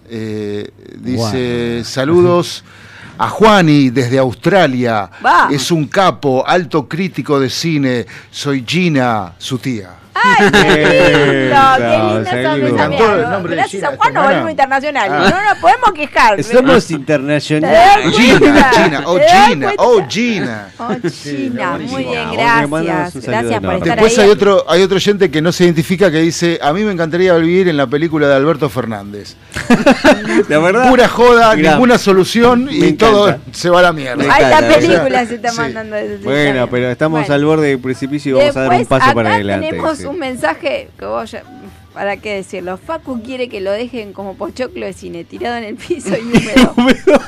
Eh, 0.09 0.71
dice, 1.01 1.83
saludos 1.83 2.63
a 3.19 3.29
Juani 3.29 3.91
desde 3.91 4.19
Australia. 4.19 5.11
Va. 5.25 5.49
Es 5.51 5.71
un 5.71 5.87
capo, 5.87 6.45
alto 6.47 6.89
crítico 6.89 7.39
de 7.41 7.51
cine. 7.51 8.07
Soy 8.31 8.65
Gina, 8.67 9.33
su 9.39 9.59
tía. 9.59 9.91
¡Ay, 10.17 10.51
qué 10.51 11.51
lindo! 11.51 12.27
¡Qué 12.31 12.59
linda 12.59 12.89
Gracias 13.43 13.71
Gina, 13.71 13.89
a 13.89 13.97
Juan 13.97 14.15
nos 14.15 14.25
nana. 14.25 14.51
internacionales. 14.51 15.13
Ah. 15.13 15.31
No 15.31 15.45
nos 15.45 15.59
podemos 15.59 15.93
quejar. 15.93 16.43
Somos 16.43 16.87
¿Te 16.87 16.95
internacionales. 16.95 18.17
Gina? 18.17 18.71
Gina, 18.73 19.03
oh 19.07 19.17
¿Te 19.17 19.25
das 19.25 19.49
Gina, 19.49 19.73
oh 19.77 20.01
Gina. 20.09 20.69
Oh, 20.79 20.95
Gina, 21.23 21.79
muy 21.79 22.05
bien, 22.05 22.33
gracias. 22.33 23.27
Gracias 23.27 23.61
por 23.61 23.75
estar 23.75 23.89
Después 23.89 24.19
hay 24.19 24.31
otro, 24.31 24.65
hay 24.69 24.83
otro 24.83 24.97
oyente 24.97 25.31
que 25.31 25.43
no 25.43 25.53
se 25.53 25.65
identifica 25.65 26.11
que 26.11 26.21
dice, 26.21 26.59
a 26.63 26.73
mí 26.73 26.83
me 26.83 26.93
encantaría 26.93 27.35
vivir 27.35 27.69
en 27.69 27.77
la 27.77 27.87
película 27.87 28.27
de 28.29 28.35
Alberto 28.35 28.69
Fernández. 28.69 29.37
La 30.49 30.59
verdad. 30.59 30.89
Pura 30.91 31.09
joda, 31.09 31.55
Mirá, 31.57 31.73
ninguna 31.73 31.99
solución 31.99 32.69
y 32.71 32.93
todo 32.93 33.37
se 33.53 33.71
va 33.71 33.81
a 33.81 33.83
la 33.83 33.93
mierda. 33.93 34.25
Alta 34.33 34.69
película 34.69 35.27
se 35.27 35.37
está 35.37 35.51
Sí. 35.51 35.59
mandando. 35.61 35.97
desde 35.97 36.19
Bueno, 36.19 36.69
pero 36.71 36.91
estamos 36.91 37.21
Bueno. 37.21 37.35
al 37.35 37.45
borde 37.45 37.69
del 37.69 37.79
precipicio 37.79 38.37
y 38.37 38.39
vamos 38.41 38.57
a 38.57 38.61
dar 38.63 38.81
un 38.81 38.87
paso 38.87 39.15
para 39.15 39.35
adelante. 39.35 39.69
tenemos 39.69 39.99
sí. 39.99 40.05
un 40.07 40.19
mensaje 40.19 40.89
que 40.99 41.05
vos 41.07 41.31
ya, 41.31 41.43
¿para 41.95 42.17
qué 42.19 42.35
decirlo? 42.35 42.77
Facu 42.79 43.23
quiere 43.23 43.49
que 43.49 43.61
lo 43.61 43.71
dejen 43.73 44.13
como 44.13 44.35
pochoclo 44.37 44.87
de 44.87 44.93
cine, 44.93 45.25
tirado 45.25 45.57
en 45.57 45.65
el 45.65 45.75
piso 45.77 46.11
y 46.11 46.23
húmedo. 46.23 46.75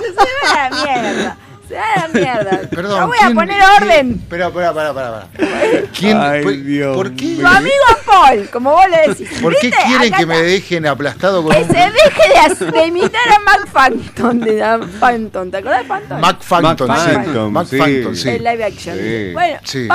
se 0.00 0.56
va 0.56 0.64
a 0.66 0.70
la 0.70 0.76
mierda. 0.84 1.36
Se 1.68 1.74
va 1.74 1.84
a 1.94 2.00
la 2.00 2.08
mierda. 2.08 2.60
Perdón, 2.70 3.00
no 3.00 3.06
voy 3.08 3.16
a 3.18 3.24
¿quién- 3.26 3.34
poner 3.34 3.62
orden. 3.80 4.10
Espera, 4.22 4.46
espera, 4.48 4.68
espera, 4.68 4.88
espera. 4.88 5.82
¿Quién, 5.98 6.16
Ay, 6.20 6.42
por- 6.42 6.62
Dios 6.64 6.96
¿Por 6.96 7.12
qué, 7.16 7.36
Tu 7.40 7.46
amigo 7.46 7.74
Paul, 8.06 8.50
como 8.50 8.70
vos 8.72 8.84
le 8.90 9.08
decís. 9.08 9.40
¿por 9.40 9.54
qué 9.58 9.70
quieren 9.70 10.08
Acá 10.12 10.18
que 10.18 10.26
me 10.26 10.42
dejen 10.42 10.86
aplastado 10.86 11.42
con 11.42 11.52
Que 11.54 11.62
un 11.62 11.68
se 11.68 11.72
deje 11.74 12.64
de, 12.64 12.70
de 12.72 12.86
imitar 12.86 13.28
a 13.36 13.38
Mac 13.40 13.66
Phantom 13.72 14.40
de 14.40 14.56
Dan 14.56 14.88
Phantom. 15.00 15.50
¿Te 15.50 15.56
acordás 15.58 15.78
de 15.82 15.84
Phantom? 15.88 16.20
Mac 16.20 16.42
Phantom? 16.42 16.88
Mac 16.88 16.98
sí. 16.98 17.10
Phantom, 17.14 17.52
Mac 17.52 17.66
sí. 17.68 17.78
Phantom, 17.78 18.14
sí. 18.14 18.28
El 18.28 18.44
live 18.44 18.64
action. 18.64 18.96
Sí. 18.98 19.30
Bueno, 19.32 19.58
Sí. 19.64 19.88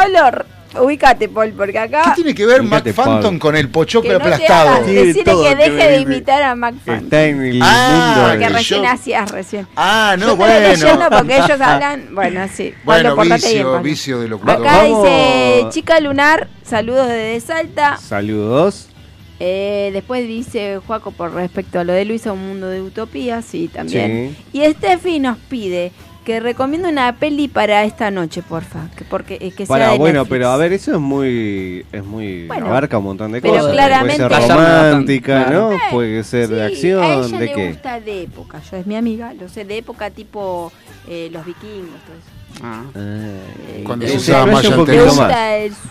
Ubícate, 0.77 1.27
Paul, 1.29 1.51
porque 1.53 1.71
¿Qué 1.73 1.79
acá. 1.79 2.13
tiene 2.15 2.35
que 2.35 2.45
ver 2.45 2.61
Mac 2.61 2.87
Phantom 2.93 3.39
con 3.39 3.55
el 3.55 3.65
Que 3.65 3.71
pochoclo 3.71 4.11
no 4.11 4.17
aplastado? 4.17 4.83
decirle 4.85 5.23
que 5.23 5.55
deje 5.55 5.89
de 5.89 5.97
imitar 6.01 6.43
a 6.43 6.55
Mac 6.55 6.75
Phantom. 6.85 7.03
Está 7.05 7.23
en 7.25 7.41
el 7.41 7.59
Ah, 7.63 8.15
mundo. 8.27 8.39
Que 8.39 8.51
yo- 8.51 8.57
recién 8.57 8.85
hacías 8.85 9.31
recién. 9.31 9.67
Ah, 9.75 10.15
no, 10.19 10.25
Yo 10.27 10.31
estoy 10.33 10.45
bueno. 10.47 10.67
leyendo 10.67 11.09
porque 11.09 11.35
ellos 11.37 11.61
hablan. 11.61 12.09
Bueno, 12.13 12.47
sí. 12.53 12.73
Bueno, 12.83 13.15
Pablo, 13.15 13.35
bien, 13.35 13.51
vicio, 13.51 13.81
vicio 13.81 14.19
de 14.19 14.27
locutor. 14.27 14.57
Acá 14.57 14.77
Vamos. 14.83 15.03
dice 15.03 15.65
Chica 15.71 15.99
Lunar, 15.99 16.47
saludos 16.63 17.07
desde 17.07 17.39
Salta. 17.41 17.97
Saludos. 17.97 18.85
Eh, 19.41 19.89
después 19.93 20.27
dice 20.27 20.79
Juaco 20.85 21.11
por 21.11 21.33
respecto 21.33 21.79
a 21.79 21.83
lo 21.85 21.93
de 21.93 22.03
Luisa, 22.05 22.33
un 22.33 22.45
mundo 22.45 22.67
de 22.67 22.81
utopía, 22.81 23.41
sí, 23.41 23.69
también. 23.73 24.35
Sí. 24.51 24.59
Y 24.59 24.65
Steffi 24.73 25.19
nos 25.19 25.37
pide 25.37 25.93
que 26.25 26.39
recomiende 26.39 26.89
una 26.89 27.15
peli 27.15 27.47
para 27.47 27.83
esta 27.85 28.11
noche, 28.11 28.41
porfa. 28.41 28.87
Que, 28.95 29.03
porque, 29.05 29.35
eh, 29.41 29.51
que 29.51 29.65
sea 29.65 29.67
Para, 29.67 29.91
de 29.91 29.97
bueno, 29.97 30.19
Netflix. 30.19 30.29
pero 30.29 30.49
a 30.49 30.57
ver, 30.57 30.73
eso 30.73 30.93
es 30.93 30.99
muy. 30.99 31.85
Es 31.91 32.03
muy. 32.03 32.45
Bueno, 32.47 32.67
abarca 32.67 32.97
un 32.99 33.05
montón 33.05 33.31
de 33.31 33.41
pero 33.41 33.55
cosas. 33.55 33.71
claramente- 33.71 34.27
Puede 34.27 34.41
ser 34.41 34.55
romántica, 34.55 35.39
¿no? 35.49 35.69
claro. 35.69 35.77
Puede 35.91 36.23
ser 36.23 36.47
de 36.49 36.55
Sí, 36.55 36.61
a 36.61 36.65
acción, 36.65 37.03
ella 37.03 37.37
¿de 37.39 37.45
le 37.45 37.53
qué? 37.53 37.67
gusta 37.69 37.99
de 37.99 38.23
época, 38.23 38.61
yo 38.69 38.77
es 38.77 38.85
mi 38.85 38.95
amiga, 38.95 39.33
lo 39.33 39.49
sé, 39.49 39.65
de 39.65 39.77
época 39.77 40.09
tipo 40.11 40.71
eh, 41.07 41.29
los 41.31 41.45
vikingos, 41.45 41.99
todo 42.05 42.15
eso. 42.15 42.38
Ah. 42.61 42.83
Eh, 42.95 43.83
Cuando 43.85 44.05
se 44.07 44.17
usaba 44.17 44.45
malla 44.45 44.69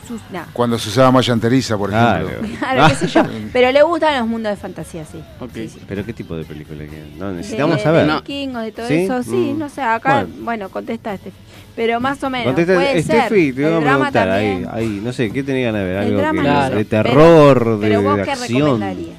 sus, 0.07 0.21
no. 0.31 0.41
Cuando 0.53 0.79
se 0.79 0.89
usaba 0.91 1.11
por 1.79 1.91
ejemplo. 1.93 2.29
Claro. 2.39 2.55
Claro, 2.59 2.89
qué 2.89 2.95
sé 2.95 3.07
yo. 3.09 3.23
Pero 3.53 3.73
le 3.73 3.83
gustan 3.83 4.19
los 4.19 4.29
mundos 4.29 4.51
de 4.51 4.57
fantasía, 4.57 5.05
sí. 5.05 5.19
Ok. 5.41 5.51
Sí, 5.55 5.69
sí. 5.71 5.81
¿Pero 5.89 6.05
qué 6.05 6.13
tipo 6.13 6.37
de 6.37 6.45
película? 6.45 6.85
que- 6.85 7.15
No, 7.19 7.33
necesitamos 7.33 7.77
de, 7.77 7.83
saber. 7.83 8.07
De 8.07 8.15
vikingos, 8.17 8.63
de 8.65 8.73
todo 8.73 8.89
¿Sí? 8.89 8.95
eso, 8.95 9.23
sí, 9.23 9.31
Mm. 9.55 9.59
no 9.59 9.69
sé, 9.69 9.81
acá, 9.83 10.25
Bueno. 10.25 10.45
bueno, 10.45 10.69
contesta 10.69 11.15
este. 11.15 11.33
Pero 11.75 12.01
más 12.01 12.23
o 12.25 12.29
menos, 12.31 12.47
Contesta, 12.47 12.75
puede 12.75 13.03
Steffi, 13.03 13.47
ser. 13.47 13.55
te 13.55 13.61
a 13.77 13.81
preguntar 13.81 14.31
ahí, 14.75 15.01
no 15.03 15.13
sé, 15.13 15.31
¿qué 15.31 15.43
tenía 15.45 15.67
ganas 15.67 15.83
de 15.83 15.87
ver? 15.87 15.97
Algo 15.99 16.17
que- 16.71 16.75
de 16.77 16.85
terror, 16.85 17.79
Pero 17.81 18.01
de, 18.01 18.07
vos 18.09 18.17
de 18.17 18.23
qué 18.25 18.31
acción. 18.33 18.61
recomendarías? 18.81 19.17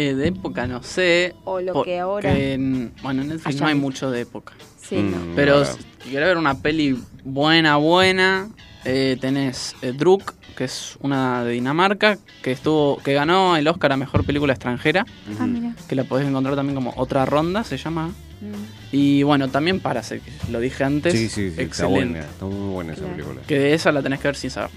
Eh, 0.00 0.14
de 0.14 0.28
época 0.28 0.66
no 0.68 0.80
sé. 0.84 1.34
O 1.44 1.60
lo 1.60 1.82
que 1.82 1.98
ahora- 1.98 2.32
en- 2.38 2.92
bueno, 3.02 3.22
en 3.22 3.28
Netflix 3.30 3.46
Allá 3.56 3.60
no 3.62 3.66
hay 3.66 3.74
mucho 3.74 4.10
de 4.12 4.20
época. 4.20 4.52
Sí, 4.80 4.94
Mm. 4.94 5.10
no. 5.10 5.34
Pero 5.34 5.64
si 5.64 6.10
querés 6.10 6.28
ver 6.28 6.36
una 6.36 6.54
peli 6.62 6.96
buena, 7.24 7.76
buena, 7.78 8.48
eh, 8.84 9.16
tenés 9.20 9.74
eh, 9.82 9.92
Druk, 9.92 10.34
que 10.56 10.64
es 10.64 10.96
una 11.00 11.42
de 11.42 11.52
Dinamarca, 11.54 12.16
que 12.42 12.52
estuvo 12.52 12.98
que 12.98 13.12
ganó 13.12 13.56
el 13.56 13.66
Oscar 13.66 13.90
a 13.90 13.96
Mejor 13.96 14.24
Película 14.24 14.52
Extranjera, 14.52 15.04
Ah, 15.40 15.46
mira. 15.48 15.74
que 15.88 15.96
la 15.96 16.04
podés 16.04 16.28
encontrar 16.28 16.54
también 16.54 16.76
como 16.76 16.92
Otra 16.96 17.24
Ronda, 17.26 17.64
se 17.64 17.76
llama. 17.76 18.08
Mm. 18.40 18.54
Y 18.92 19.24
bueno, 19.24 19.48
también 19.48 19.80
Parasite, 19.80 20.20
que 20.20 20.52
lo 20.52 20.60
dije 20.60 20.84
antes. 20.84 21.12
Sí, 21.12 21.28
sí, 21.28 21.28
sí, 21.28 21.46
está 21.48 21.62
excelente. 21.62 22.04
buena, 22.04 22.20
está 22.20 22.44
muy 22.44 22.72
buena 22.72 22.92
esa 22.92 23.00
Claro. 23.02 23.16
película. 23.16 23.40
Que 23.48 23.58
de 23.58 23.74
esa 23.74 23.90
la 23.90 24.00
tenés 24.00 24.20
que 24.20 24.28
ver 24.28 24.36
sin 24.36 24.50
saber. 24.50 24.70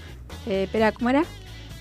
Eh, 0.48 0.64
espera, 0.64 0.90
¿cómo 0.90 1.10
era? 1.10 1.22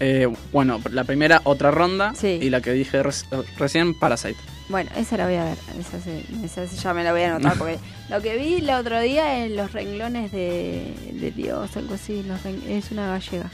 Eh, 0.04 0.28
bueno, 0.52 0.82
la 0.92 1.04
primera, 1.04 1.42
Otra 1.44 1.70
Ronda, 1.70 2.14
Sí. 2.16 2.40
y 2.42 2.50
la 2.50 2.60
que 2.60 2.72
dije 2.72 3.04
res- 3.04 3.26
recién, 3.60 3.94
Parasite. 3.94 4.36
Bueno, 4.68 4.90
esa 4.98 5.16
la 5.18 5.26
voy 5.26 5.36
a 5.36 5.44
ver. 5.46 5.58
Esa, 5.80 6.00
sí- 6.02 6.26
esa 6.44 6.66
sí 6.66 6.76
ya 6.78 6.92
me 6.94 7.04
la 7.04 7.12
voy 7.12 7.22
a 7.22 7.36
anotar. 7.36 7.56
Porque 7.60 7.78
lo 8.10 8.20
que 8.22 8.36
vi 8.38 8.56
el 8.56 8.70
otro 8.72 9.00
día 9.00 9.46
en 9.46 9.56
los 9.56 9.72
renglones 9.74 10.32
de, 10.32 10.94
de 11.14 11.32
Dios, 11.32 11.78
algo 11.78 11.94
así, 11.94 12.24
los 12.24 12.40
es 12.68 12.92
una 12.92 13.10
gallega. 13.10 13.52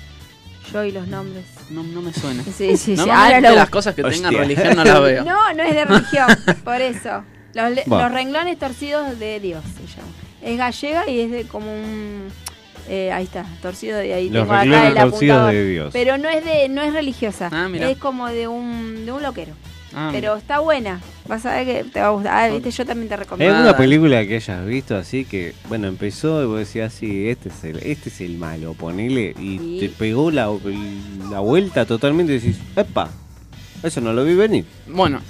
Yo 0.72 0.84
y 0.86 0.92
los 0.92 1.08
nombres. 1.08 1.46
No, 1.70 1.84
no 1.84 2.02
me 2.02 2.14
suena. 2.14 2.44
Sí, 2.44 2.52
sí, 2.52 2.78
sí. 2.78 2.96
Normalmente 2.96 3.36
Ahora 3.36 3.50
lo 3.50 3.56
las 3.56 3.66
busco. 3.66 3.78
cosas 3.78 3.96
que 3.96 4.04
tengan 4.04 4.26
Hostia. 4.26 4.40
religión 4.40 4.76
no 4.76 4.84
las 4.86 5.02
veo. 5.02 5.24
No, 5.26 5.54
no 5.54 5.64
es 5.64 5.74
de 5.76 5.86
religión, 5.86 6.28
por 6.64 6.82
eso. 6.82 7.24
Los, 7.54 7.72
le- 7.72 7.84
Va. 7.92 8.04
los 8.04 8.12
renglones 8.14 8.58
torcidos 8.60 9.20
de 9.20 9.40
Dios 9.40 9.64
se 9.66 9.88
llama. 9.98 10.12
Es 10.42 10.58
gallega 10.58 11.10
y 11.10 11.20
es 11.22 11.32
de 11.32 11.44
como 11.46 11.74
un. 11.74 12.28
Eh, 12.88 13.12
ahí 13.12 13.24
está, 13.26 13.46
torcido 13.62 13.98
de 13.98 14.14
ahí. 14.14 14.30
Los 14.30 14.44
tengo 14.44 14.54
acá 14.54 14.62
renglones 14.64 14.88
el 14.90 14.96
torcidos 14.96 15.38
apuntador. 15.38 15.54
de 15.54 15.70
Dios. 15.70 15.90
Pero 15.94 16.18
no 16.18 16.30
es 16.30 16.46
de, 16.46 16.70
no 16.70 16.82
es 16.82 16.94
religiosa. 16.94 17.50
Ah, 17.52 17.68
mira. 17.70 17.90
es 17.90 17.98
como 17.98 18.28
de 18.28 18.48
un, 18.48 19.06
de 19.06 19.12
un 19.12 19.22
loquero. 19.24 19.54
Ah, 19.94 20.10
Pero 20.12 20.36
está 20.36 20.60
buena. 20.60 21.00
Vas 21.28 21.46
a 21.46 21.56
ver 21.56 21.66
que 21.66 21.84
te 21.90 22.00
va 22.02 22.08
a 22.08 22.10
gustar. 22.12 22.34
Ah, 22.34 22.54
viste, 22.54 22.70
yo 22.72 22.86
también 22.86 23.08
te 23.08 23.16
¿Hay 23.16 23.20
recomiendo. 23.22 23.54
alguna 23.56 23.72
Nada. 23.72 23.78
película 23.78 24.26
que 24.28 24.36
hayas 24.36 24.66
visto 24.66 24.96
así 24.96 25.26
que, 25.26 25.54
bueno, 25.70 25.88
empezó 25.88 26.44
y 26.44 26.46
vos 26.46 26.60
decías, 26.60 26.94
sí, 26.94 27.30
este 27.30 27.50
es 27.50 27.64
el, 27.64 27.78
este 27.78 28.10
es 28.10 28.22
el 28.22 28.38
malo, 28.38 28.74
ponele, 28.74 29.34
y 29.40 29.58
Sí. 29.58 29.78
te 29.80 29.90
pegó 29.90 30.30
la, 30.30 30.52
la 31.32 31.40
vuelta 31.40 31.86
totalmente 31.86 32.34
y 32.34 32.40
decís, 32.40 32.58
epa, 32.76 33.10
eso 33.82 34.02
no 34.02 34.14
lo 34.14 34.24
vi 34.24 34.36
venir. 34.36 34.66
Bueno, 34.88 35.22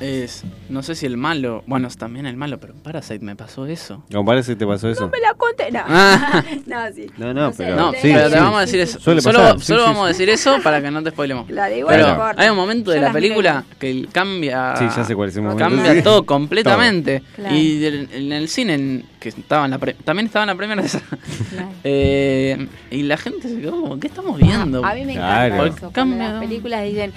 es, 0.00 0.44
no 0.68 0.82
sé 0.82 0.94
si 0.94 1.06
el 1.06 1.16
malo, 1.16 1.62
bueno, 1.66 1.88
es 1.88 1.96
también 1.96 2.26
el 2.26 2.36
malo, 2.36 2.58
pero 2.58 2.74
Parasite 2.74 3.24
me 3.24 3.36
pasó 3.36 3.66
eso. 3.66 4.02
¿Cómo 4.10 4.24
parece 4.24 4.52
que 4.52 4.56
te 4.56 4.66
pasó 4.66 4.88
eso? 4.88 5.02
No 5.02 5.08
me 5.08 5.18
la 5.20 5.34
conté. 5.34 5.70
No, 5.70 5.80
Ah. 5.86 6.44
no 6.66 6.92
sí. 6.94 7.06
No, 7.16 7.32
no, 7.34 7.52
pero- 7.52 7.76
No, 7.76 7.90
te- 7.92 8.00
sí, 8.02 8.10
pero 8.12 8.28
te 8.30 8.36
sí, 8.36 8.40
vamos 8.42 8.56
a 8.58 8.60
decir 8.62 8.74
sí. 8.86 8.90
eso. 8.90 9.00
Suele 9.00 9.20
solo 9.20 9.38
pasar, 9.38 9.60
sí, 9.60 9.66
solo 9.66 9.80
sí, 9.82 9.86
vamos 9.88 10.02
a 10.04 10.06
sí. 10.06 10.12
decir 10.18 10.28
eso 10.30 10.58
para 10.62 10.80
que 10.82 10.90
no 10.90 11.02
te 11.02 11.10
spoilemos. 11.10 11.46
Claro, 11.46 11.74
igual 11.74 11.94
Pero 11.96 12.06
no 12.08 12.12
importa. 12.14 12.42
hay 12.42 12.48
un 12.50 12.56
momento 12.56 12.90
de 12.90 12.96
Yo 12.98 13.02
la 13.02 13.12
película 13.12 13.64
que 13.78 14.08
cambia. 14.12 14.76
Sí, 14.76 14.84
ya 14.96 15.04
sé 15.04 15.14
cuál 15.14 15.28
es 15.28 15.36
el 15.36 15.42
momento. 15.42 15.64
Cambia 15.64 15.94
Sí. 15.94 16.02
todo 16.02 16.24
completamente. 16.26 17.22
Claro. 17.36 17.54
Y 17.54 17.78
del- 17.78 18.08
en 18.12 18.32
el 18.32 18.48
cine, 18.48 18.74
en- 18.74 19.06
que 19.20 19.30
estaba 19.30 19.64
en 19.64 19.70
la 19.70 19.78
pre- 19.78 19.94
también 19.94 20.26
estaba 20.26 20.42
en 20.42 20.48
la 20.48 20.54
primera 20.54 20.80
de 20.82 20.86
esa. 20.88 21.00
Claro. 21.00 21.68
Eh, 21.86 22.66
y 22.90 23.02
la 23.02 23.16
gente 23.16 23.48
se 23.48 23.60
quedó 23.60 23.72
como, 23.80 24.00
¿qué 24.00 24.06
estamos 24.08 24.38
viendo? 24.38 24.84
A 24.84 24.94
mí 24.94 25.04
me 25.04 25.14
Claro. 25.14 25.54
encanta 25.66 25.90
eso. 25.90 25.92
Las 26.16 26.40
películas 26.40 26.84
dicen, 26.84 27.12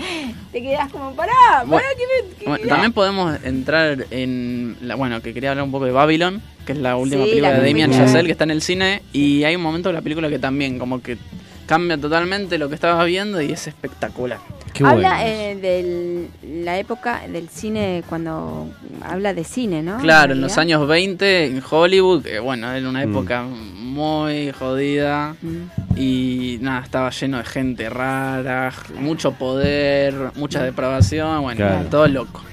te 0.52 0.62
quedas 0.62 0.92
como, 0.92 1.14
pará, 1.16 1.32
pará, 1.50 1.64
Bueno, 1.66 1.88
que 1.98 2.04
me. 2.28 2.36
que- 2.36 2.46
Bueno, 2.46 2.67
también 2.68 2.94
podemos 2.94 3.38
entrar 3.44 4.06
en. 4.12 4.76
La, 4.82 4.96
bueno, 4.96 5.22
que 5.22 5.34
quería 5.34 5.52
hablar 5.52 5.66
un 5.66 5.72
poco 5.72 5.86
de 5.86 5.92
Babylon, 5.92 6.42
que 6.66 6.74
es 6.74 6.78
la 6.78 6.96
última 6.96 7.24
Sí, 7.24 7.30
película 7.30 7.52
la 7.54 7.60
de 7.60 7.68
Damien. 7.68 7.92
Chazelle 7.92 8.26
que 8.26 8.32
está 8.32 8.44
en 8.44 8.52
el 8.52 8.62
cine. 8.62 9.02
Y 9.14 9.44
hay 9.44 9.56
un 9.56 9.62
momento 9.62 9.90
de 9.90 9.94
la 9.94 10.02
película 10.02 10.30
que 10.30 10.40
también, 10.40 10.78
como 10.80 11.02
que 11.02 11.18
cambia 11.66 11.98
totalmente 11.98 12.58
lo 12.58 12.70
que 12.70 12.76
estabas 12.76 13.06
viendo 13.06 13.42
y 13.42 13.52
es 13.52 13.68
espectacular. 13.68 14.40
habla 14.84 15.28
eh, 15.28 15.56
de 15.56 16.28
la 16.64 16.78
época 16.78 17.24
del 17.28 17.50
cine 17.50 18.04
cuando 18.08 18.70
habla 19.02 19.34
de 19.34 19.44
cine, 19.44 19.82
¿no? 19.82 19.98
Claro, 19.98 20.34
en 20.34 20.40
los 20.42 20.58
años 20.60 20.88
20 20.88 21.46
en 21.46 21.62
Hollywood, 21.68 22.24
que 22.24 22.40
bueno, 22.40 22.72
era 22.72 22.88
una 22.88 23.04
Mm. 23.06 23.10
época 23.10 23.44
muy 23.44 24.52
jodida 24.52 25.36
Mm. 25.42 25.98
y 26.00 26.58
nada, 26.62 26.82
estaba 26.84 27.10
lleno 27.10 27.38
de 27.40 27.44
gente 27.46 27.90
rara, 27.90 28.72
mucho 29.00 29.32
poder, 29.34 30.14
mucha 30.36 30.62
depravación, 30.64 31.42
bueno, 31.42 31.58
Claro. 31.58 31.86
todo 31.90 32.08
loco. 32.08 32.44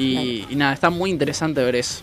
Y, 0.00 0.46
y 0.50 0.56
nada, 0.56 0.72
está 0.72 0.90
muy 0.90 1.10
interesante 1.10 1.62
ver 1.62 1.76
eso. 1.76 2.02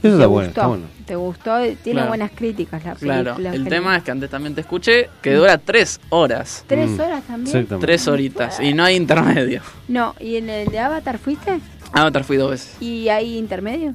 Eso 0.00 0.02
¿Te 0.02 0.08
está 0.10 0.26
bueno, 0.28 0.46
gustó? 0.48 0.60
está 0.60 0.66
bueno. 0.68 0.84
¿Te 1.06 1.16
gustó? 1.16 1.56
Tiene 1.82 1.92
Claro. 1.98 2.08
buenas 2.08 2.30
críticas 2.32 2.84
la 2.84 2.94
película. 2.94 3.34
Claro, 3.34 3.54
el 3.56 3.64
tema 3.68 3.96
es 3.96 4.02
que 4.04 4.10
antes 4.12 4.30
también 4.30 4.54
te 4.54 4.60
escuché 4.60 5.08
que 5.22 5.34
dura 5.34 5.58
tres 5.58 5.98
horas. 6.10 6.64
¿Tres 6.68 6.90
Mm. 6.90 7.00
horas 7.00 7.24
también? 7.24 7.66
Tres 7.80 8.06
horitas 8.06 8.60
y 8.60 8.74
no 8.74 8.84
hay 8.84 8.94
intermedio. 8.94 9.62
No, 9.88 10.14
¿y 10.20 10.36
en 10.36 10.50
el 10.50 10.68
de 10.68 10.78
Avatar 10.78 11.18
fuiste? 11.18 11.58
Avatar 11.92 12.22
fui 12.22 12.36
dos 12.36 12.50
veces. 12.52 12.76
¿Y 12.80 13.08
hay 13.08 13.38
intermedio? 13.38 13.94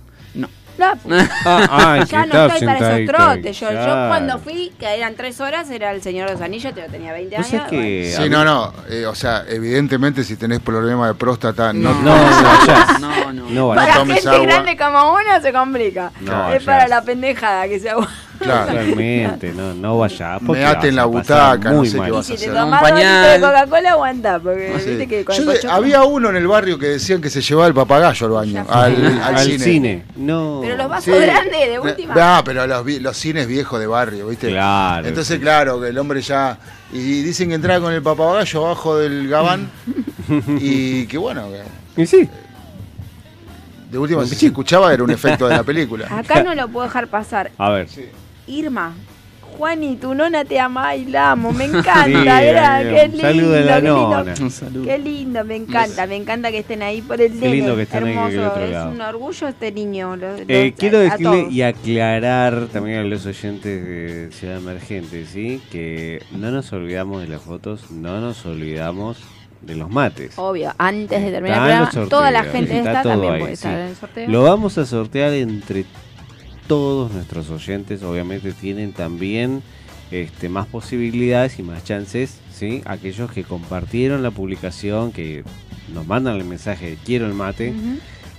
No. 0.78 0.94
No, 0.96 1.00
pues, 1.04 1.30
Ah, 1.46 1.68
ah, 1.70 2.04
ya 2.10 2.26
no 2.26 2.46
estoy 2.48 2.68
para 2.68 2.98
esos 2.98 3.08
trotes. 3.16 3.60
Yo, 3.60 3.72
yo 3.72 3.78
cuando 4.08 4.40
fui, 4.40 4.72
que 4.80 4.86
eran 4.88 5.16
tres 5.16 5.40
horas, 5.40 5.70
era 5.70 5.92
el 5.92 6.02
Señor 6.02 6.28
de 6.28 6.34
los 6.34 6.42
Anillos, 6.42 6.74
yo 6.76 6.86
tenía 6.88 7.14
20 7.14 7.38
¿Vos 7.38 7.54
años. 7.54 7.68
que 7.70 8.14
Sí, 8.18 8.30
no, 8.30 8.44
no. 8.44 8.74
eh, 8.90 9.06
o 9.06 9.14
sea, 9.16 9.44
evidentemente 9.48 10.24
si 10.24 10.36
tenés 10.36 10.60
problema 10.62 11.08
de 11.08 11.14
próstata, 11.14 11.74
no, 11.74 11.94
No, 11.94 12.02
no 12.02 12.14
vayas. 12.14 13.00
No, 13.00 13.34
no. 13.34 13.50
No 13.50 13.68
Para 13.76 13.94
gente 14.06 14.28
agua. 14.28 14.40
grande 14.46 14.78
como 14.78 15.12
uno 15.14 15.42
se 15.42 15.54
complica. 15.54 16.12
No, 16.22 16.52
es 16.52 16.64
ya. 16.64 16.72
para 16.72 16.88
la 16.88 17.02
pendejada 17.04 17.68
que 17.68 17.80
se 17.80 17.90
agua. 17.90 18.10
Claro. 18.40 18.72
Realmente, 18.74 19.54
no, 19.54 19.74
no 19.74 20.00
vayas. 20.00 20.40
porque 20.46 20.62
Meate 20.62 20.76
vas 20.78 20.86
en 20.86 20.96
la 20.96 21.06
butaca, 21.06 21.70
no 21.72 21.78
muy 21.78 21.88
sé 21.88 21.94
qué 21.94 22.00
mal. 22.00 22.10
Y 22.10 22.12
vas 22.12 22.26
si 22.26 22.34
a 22.34 22.36
te 22.36 22.42
hacer. 22.44 22.54
tomás 22.56 22.82
Un 22.84 22.90
dos 22.90 22.98
litros 23.00 23.32
de. 23.34 23.40
Coca-Cola, 23.42 23.92
aguanta. 23.92 24.40
Porque 24.40 24.74
Sí. 24.84 24.90
viste 24.90 25.08
que 25.08 25.26
con 25.26 25.36
Yo 25.36 25.46
de- 25.46 25.68
había 25.70 26.04
uno 26.04 26.30
en 26.30 26.36
el 26.36 26.48
barrio 26.48 26.78
que 26.80 26.88
decían 26.88 27.22
que 27.22 27.30
se 27.30 27.42
llevaba 27.42 27.68
el 27.68 27.74
papagayo 27.74 28.26
al 28.26 28.32
baño, 28.34 28.66
al, 28.70 29.06
al 29.24 29.36
Al 29.36 29.40
cine. 29.46 29.60
cine. 29.64 30.04
No. 30.16 30.60
Pero 30.62 30.76
los 30.78 30.90
vasos 30.90 31.06
Sí. 31.16 31.22
grandes, 31.22 31.70
de 31.70 31.80
última. 31.80 32.16
No, 32.16 32.44
pero 32.44 32.68
los, 32.68 33.18
cines 33.18 33.48
viejos 33.48 33.80
de 33.80 33.88
barrio, 33.88 34.28
¿viste? 34.28 34.50
Claro. 34.50 35.08
Entonces, 35.08 35.40
claro, 35.40 35.80
que 35.80 35.88
el 35.90 35.98
hombre 35.98 36.22
ya. 36.22 36.58
Y 36.92 37.22
dicen 37.22 37.50
que 37.50 37.56
entraba 37.56 37.80
con 37.82 37.94
el 37.94 38.02
papagayo 38.02 38.66
abajo 38.66 38.98
del 38.98 39.28
gabán. 39.30 39.70
y 40.60 41.06
que 41.08 41.18
bueno, 41.18 41.48
que 41.96 42.02
Y 42.02 42.06
sí. 42.08 42.28
de 43.92 43.98
última, 43.98 44.26
si 44.26 44.36
se 44.36 44.48
escuchaba, 44.48 44.92
era 44.94 45.04
un 45.04 45.12
efecto 45.12 45.48
de 45.48 45.56
la 45.56 45.64
película. 45.64 46.08
Acá 46.10 46.44
no 46.44 46.54
lo 46.56 46.68
puedo 46.68 46.88
dejar 46.88 47.08
pasar. 47.08 47.52
A 47.58 47.70
ver. 47.70 47.88
Irma. 48.48 48.94
Juani, 49.58 49.98
tu 49.98 50.16
nona 50.16 50.44
te 50.44 50.60
ama 50.60 50.96
y 50.96 51.06
la 51.06 51.32
amo, 51.34 51.52
me 51.52 51.66
encanta, 51.66 52.06
Sí, 52.06 52.48
era, 52.48 52.82
qué 52.82 53.08
lindo, 53.08 53.22
saludo 53.22 53.52
de 53.52 53.62
la 53.66 53.76
qué 53.76 53.82
lindo, 53.84 54.10
nona. 54.10 54.36
Saludo. 54.50 54.84
qué 54.86 54.98
lindo, 54.98 55.46
me 55.46 55.56
encanta, 55.58 56.08
me 56.08 56.16
encanta 56.16 56.50
que 56.50 56.58
estén 56.58 56.82
ahí 56.82 57.04
por 57.04 57.22
el 57.22 57.34
Qué 57.34 57.38
nene, 57.40 57.56
lindo 57.58 57.76
que 57.76 57.84
estén 57.84 58.04
ahí 58.04 58.14
hermoso, 58.14 58.32
del 58.32 58.46
otro 58.48 58.64
es 58.66 58.72
lado. 58.72 58.90
un 58.92 59.02
orgullo 59.02 59.48
este 59.48 59.72
niño. 59.72 60.16
lo- 60.16 60.36
Eh, 60.48 60.74
quiero 60.76 60.98
a 60.98 61.02
decirle 61.02 61.48
y 61.52 61.62
aclarar 61.62 62.66
también 62.74 62.98
a 62.98 63.04
los 63.04 63.28
oyentes 63.28 63.86
de 63.86 64.30
Ciudad 64.32 64.58
Emergente, 64.58 65.24
¿sí? 65.28 65.62
Que 65.72 66.24
no 66.32 66.50
nos 66.50 66.74
olvidamos 66.74 67.22
de 67.22 67.28
las 67.28 67.42
fotos, 67.42 67.92
no 67.92 68.20
nos 68.22 68.44
olvidamos 68.48 69.20
de 69.62 69.76
los 69.76 69.88
mates. 69.88 70.34
Obvio, 70.38 70.74
antes 70.80 71.22
de 71.24 71.30
terminar 71.32 71.70
el 71.70 71.88
programa, 71.90 72.10
toda 72.10 72.32
la 72.32 72.44
gente 72.44 72.76
está 72.80 73.04
también 73.04 73.34
ahí, 73.34 73.40
puede 73.40 73.56
sí. 73.56 73.68
estar 73.68 73.80
en 73.80 73.88
el 73.88 73.96
sorteo. 73.96 74.30
Lo 74.30 74.42
vamos 74.44 74.78
a 74.80 74.86
sortear 74.88 75.32
entre 75.34 75.86
todos 76.74 77.12
nuestros 77.12 77.50
oyentes. 77.52 78.02
Obviamente 78.04 78.52
tienen 78.54 78.94
también 78.94 79.62
este, 80.12 80.50
más 80.50 80.66
posibilidades 80.68 81.60
y 81.60 81.64
más 81.64 81.84
chances, 81.84 82.40
¿sí? 82.52 82.82
Aquellos 82.86 83.32
que 83.32 83.44
compartieron 83.44 84.24
la 84.24 84.32
publicación, 84.32 85.12
que 85.12 85.44
nos 85.94 86.08
mandan 86.08 86.36
el 86.38 86.46
mensaje 86.46 86.92
de 86.92 86.96
quiero 87.06 87.28
el 87.28 87.34
mate. 87.34 87.74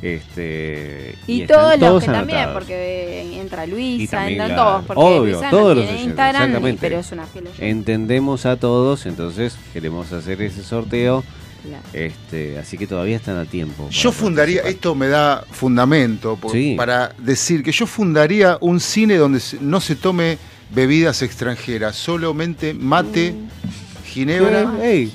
Este, 0.02 1.14
Y, 1.26 1.42
están 1.42 1.56
todos 1.56 1.70
los 1.70 1.78
que 1.78 2.10
anotados. 2.10 2.28
también, 2.28 2.48
porque 2.52 3.40
entra 3.40 3.66
Y 3.66 3.70
Luisa, 3.70 4.28
entran 4.28 4.54
todos, 4.56 4.84
porque 4.84 5.02
Obvio, 5.02 5.32
Luisa 5.32 5.50
todos 5.50 5.62
no 5.68 5.74
los 5.80 5.84
oyentes, 5.84 6.06
Instagram, 6.06 6.42
y- 6.42 6.44
exactamente. 6.46 6.80
pero 6.80 6.98
es 7.00 7.12
una 7.12 7.26
fiel 7.26 7.46
oyente. 7.46 7.70
Entendemos 7.70 8.46
a 8.46 8.56
todos, 8.56 9.06
entonces 9.06 9.56
queremos 9.72 10.12
hacer 10.12 10.42
ese 10.42 10.62
sorteo. 10.62 11.24
Claro. 11.66 11.82
Este, 11.92 12.58
así 12.58 12.76
que 12.76 12.86
todavía 12.86 13.16
están 13.16 13.38
a 13.38 13.44
tiempo. 13.46 13.88
Yo 13.90 14.12
fundaría, 14.12 14.62
participar. 14.62 14.74
esto 14.74 14.94
me 14.94 15.08
da 15.08 15.44
fundamento 15.50 16.36
por- 16.36 16.52
Sí. 16.52 16.74
para 16.76 17.12
decir 17.18 17.62
que 17.62 17.72
yo 17.72 17.86
fundaría 17.86 18.58
un 18.60 18.80
cine 18.80 19.16
donde 19.16 19.40
se- 19.40 19.58
no 19.60 19.80
se 19.80 19.96
tome 19.96 20.38
bebidas 20.70 21.22
extranjeras, 21.22 21.96
solamente 21.96 22.74
mate, 22.74 23.32
Mm. 23.32 24.04
ginebra. 24.06 24.64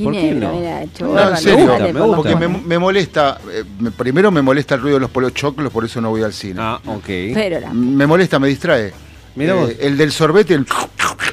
¿por 0.04 0.14
qué 0.14 0.34
no? 0.36 0.54
mira, 0.56 0.82
No, 0.82 0.92
chorra, 0.94 1.30
en 1.32 1.38
serio, 1.38 1.80
me 1.80 1.92
gusta. 1.92 2.16
Porque 2.16 2.36
me, 2.36 2.48
me 2.48 2.80
molesta, 2.80 3.40
eh, 3.54 3.64
me- 3.80 3.92
primero 3.92 4.32
me 4.32 4.42
molesta 4.42 4.76
el 4.76 4.82
ruido 4.82 4.96
de 4.98 5.02
los 5.02 5.10
polochoclos, 5.12 5.72
por 5.72 5.86
eso 5.86 6.02
no 6.02 6.10
voy 6.10 6.24
al 6.24 6.34
cine. 6.34 6.56
Ah, 6.58 6.80
ok. 6.86 7.06
Pero 7.34 7.60
la- 7.60 7.72
Me 7.74 8.06
molesta, 8.08 8.40
me 8.40 8.48
distrae. 8.48 8.92
Mira 9.40 9.54
Eh, 9.54 9.56
vos. 9.56 9.72
el 9.80 9.98
del 9.98 10.12
sorbete, 10.12 10.54
el 10.54 10.66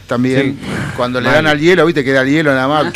también. 0.06 0.56
Sí. 0.60 0.66
Cuando 0.96 1.20
le 1.20 1.26
Mal. 1.26 1.34
dan 1.36 1.46
al 1.48 1.58
hielo, 1.60 1.84
viste, 1.84 2.04
queda 2.04 2.22
el 2.22 2.28
hielo 2.30 2.54
nada 2.54 2.68
más. 2.68 2.92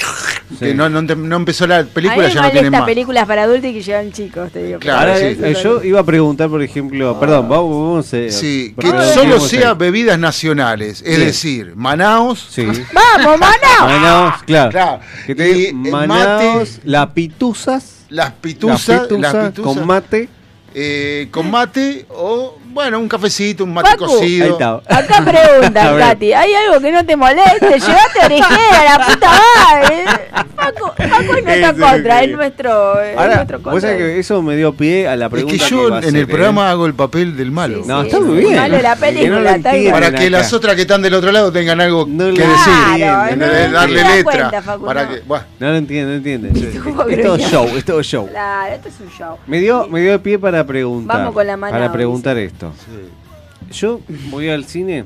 Que 0.58 0.74
no, 0.74 0.88
no, 0.88 1.02
no 1.02 1.36
empezó 1.36 1.66
la 1.66 1.78
a 1.78 1.84
película, 1.84 2.26
mí 2.28 2.34
ya 2.34 2.42
no 2.42 2.50
tienen 2.50 2.70
más. 2.72 2.82
películas 2.82 3.26
para 3.26 3.42
adultos 3.44 3.70
y 3.70 3.74
que 3.74 3.82
llevan 3.82 4.10
chicos, 4.12 4.50
te 4.52 4.64
digo. 4.64 4.78
Claro, 4.80 5.16
sí. 5.16 5.36
eh, 5.42 5.56
yo 5.62 5.82
iba 5.82 6.00
a 6.00 6.04
preguntar, 6.04 6.48
por 6.48 6.62
ejemplo, 6.62 7.18
perdón, 7.20 7.48
vamos, 7.48 7.70
vamos 7.70 8.14
a... 8.14 8.30
Sí, 8.36 8.74
que 8.78 8.88
solo 9.14 9.38
sea 9.40 9.74
bebidas 9.74 10.18
nacionales, 10.18 11.02
es 11.06 11.18
decir, 11.18 11.72
Manaos, 11.76 12.46
Sí. 12.50 12.64
¡Vamos, 12.92 13.38
Manaos! 13.38 13.80
Manaos, 14.00 14.42
claro. 14.44 14.70
Claro. 14.70 15.00
Que 15.26 15.34
te 15.34 15.50
Y 15.68 15.72
Manaos, 15.72 16.68
mate- 16.78 16.80
la 16.84 17.12
pituzas, 17.14 18.06
las 18.08 18.26
la 18.30 18.34
pituzas, 18.34 19.00
pituza 19.02 19.18
las 19.32 19.48
pituzas, 19.50 19.74
con 19.76 19.86
mate. 19.86 20.28
eh, 20.74 21.28
con 21.30 21.50
mate 21.50 22.06
o, 22.10 22.58
bueno, 22.72 22.98
un 22.98 23.08
cafecito, 23.08 23.64
un 23.64 23.74
mate 23.74 23.90
Facu, 23.90 24.04
cocido. 24.06 24.44
Ahí 24.46 24.52
está. 24.52 24.74
Acá 24.86 25.24
pregunta. 25.24 25.96
Katy, 25.98 26.32
¿hay 26.32 26.54
algo 26.54 26.80
que 26.80 26.92
no 26.92 27.04
te 27.04 27.16
moleste? 27.16 27.66
Llevaste 27.68 28.18
orejera, 28.24 28.84
la 28.98 29.06
puta 29.06 29.28
madre. 29.30 30.04
Facu, 30.56 30.86
Facu 30.96 31.34
es 31.34 31.44
nuestra 31.44 31.70
Ese 31.70 31.80
contra, 31.80 32.22
es 32.22 32.30
nuestro, 32.30 33.00
es 33.02 33.16
Ahora, 33.18 33.34
nuestro 33.36 33.58
vos 33.58 33.64
contra. 33.72 33.80
sabés 33.90 33.96
que 33.98 34.18
eso 34.20 34.42
me 34.42 34.56
dio 34.56 34.72
pie 34.74 35.08
a 35.08 35.16
la 35.16 35.26
Es 35.26 35.30
pregunta 35.32 35.64
que 35.64 35.70
yo 35.70 35.98
en 35.98 36.04
el 36.16 36.22
¿eh? 36.22 36.26
programa 36.26 36.70
hago 36.70 36.86
el 36.86 36.94
papel 36.94 37.36
del 37.36 37.50
malo. 37.50 37.82
Sí, 37.82 37.88
No, 37.88 38.00
sí, 38.02 38.06
está 38.08 38.18
es 38.18 38.24
muy 38.24 38.36
bien. 38.38 38.56
malo 38.56 38.78
la 38.82 38.96
Que 38.96 39.00
no 39.28 39.40
lo 39.40 39.46
película, 39.46 39.56
está 39.56 39.72
bien. 39.72 39.92
Para 39.92 40.12
que 40.12 40.30
las 40.30 40.52
otras 40.52 40.74
que 40.76 40.82
están 40.82 41.02
del 41.02 41.14
otro 41.14 41.32
lado 41.32 41.50
tengan 41.52 41.80
algo 41.80 42.06
No 42.08 42.24
que 42.26 42.40
decir. 42.46 42.72
Claro, 42.96 43.32
¿entendés? 43.32 43.68
no, 43.70 43.72
darle 43.78 44.02
no 44.02 44.08
das 44.08 44.16
letra. 44.16 44.32
cuenta, 44.50 44.62
Facu, 44.62 44.84
para 44.86 45.02
no. 45.04 45.08
que, 45.10 45.20
bueno, 45.26 45.44
No 45.58 45.68
lo 45.70 45.76
entiendo, 45.76 46.10
no 46.10 46.16
entiendo. 46.16 46.48
Es 47.10 47.22
todo 47.22 47.38
show, 47.38 47.66
es 47.76 47.84
todo 47.84 48.02
show. 48.02 48.28
Claro, 48.28 48.74
esto 48.74 48.88
es 48.88 49.00
un 49.00 49.10
show. 49.10 49.36
Me 49.46 49.58
dio, 49.58 49.88
me 49.88 50.00
dio 50.00 50.22
pie 50.22 50.38
para 50.38 50.64
preguntar. 50.66 51.16
Vamos 51.18 51.34
con 51.34 51.46
la 51.46 51.56
mano, 51.56 51.72
Para 51.72 51.90
preguntar 51.92 52.36
esto. 52.38 52.59
Yo 53.72 54.00
voy 54.30 54.48
al 54.48 54.64
cine, 54.64 55.04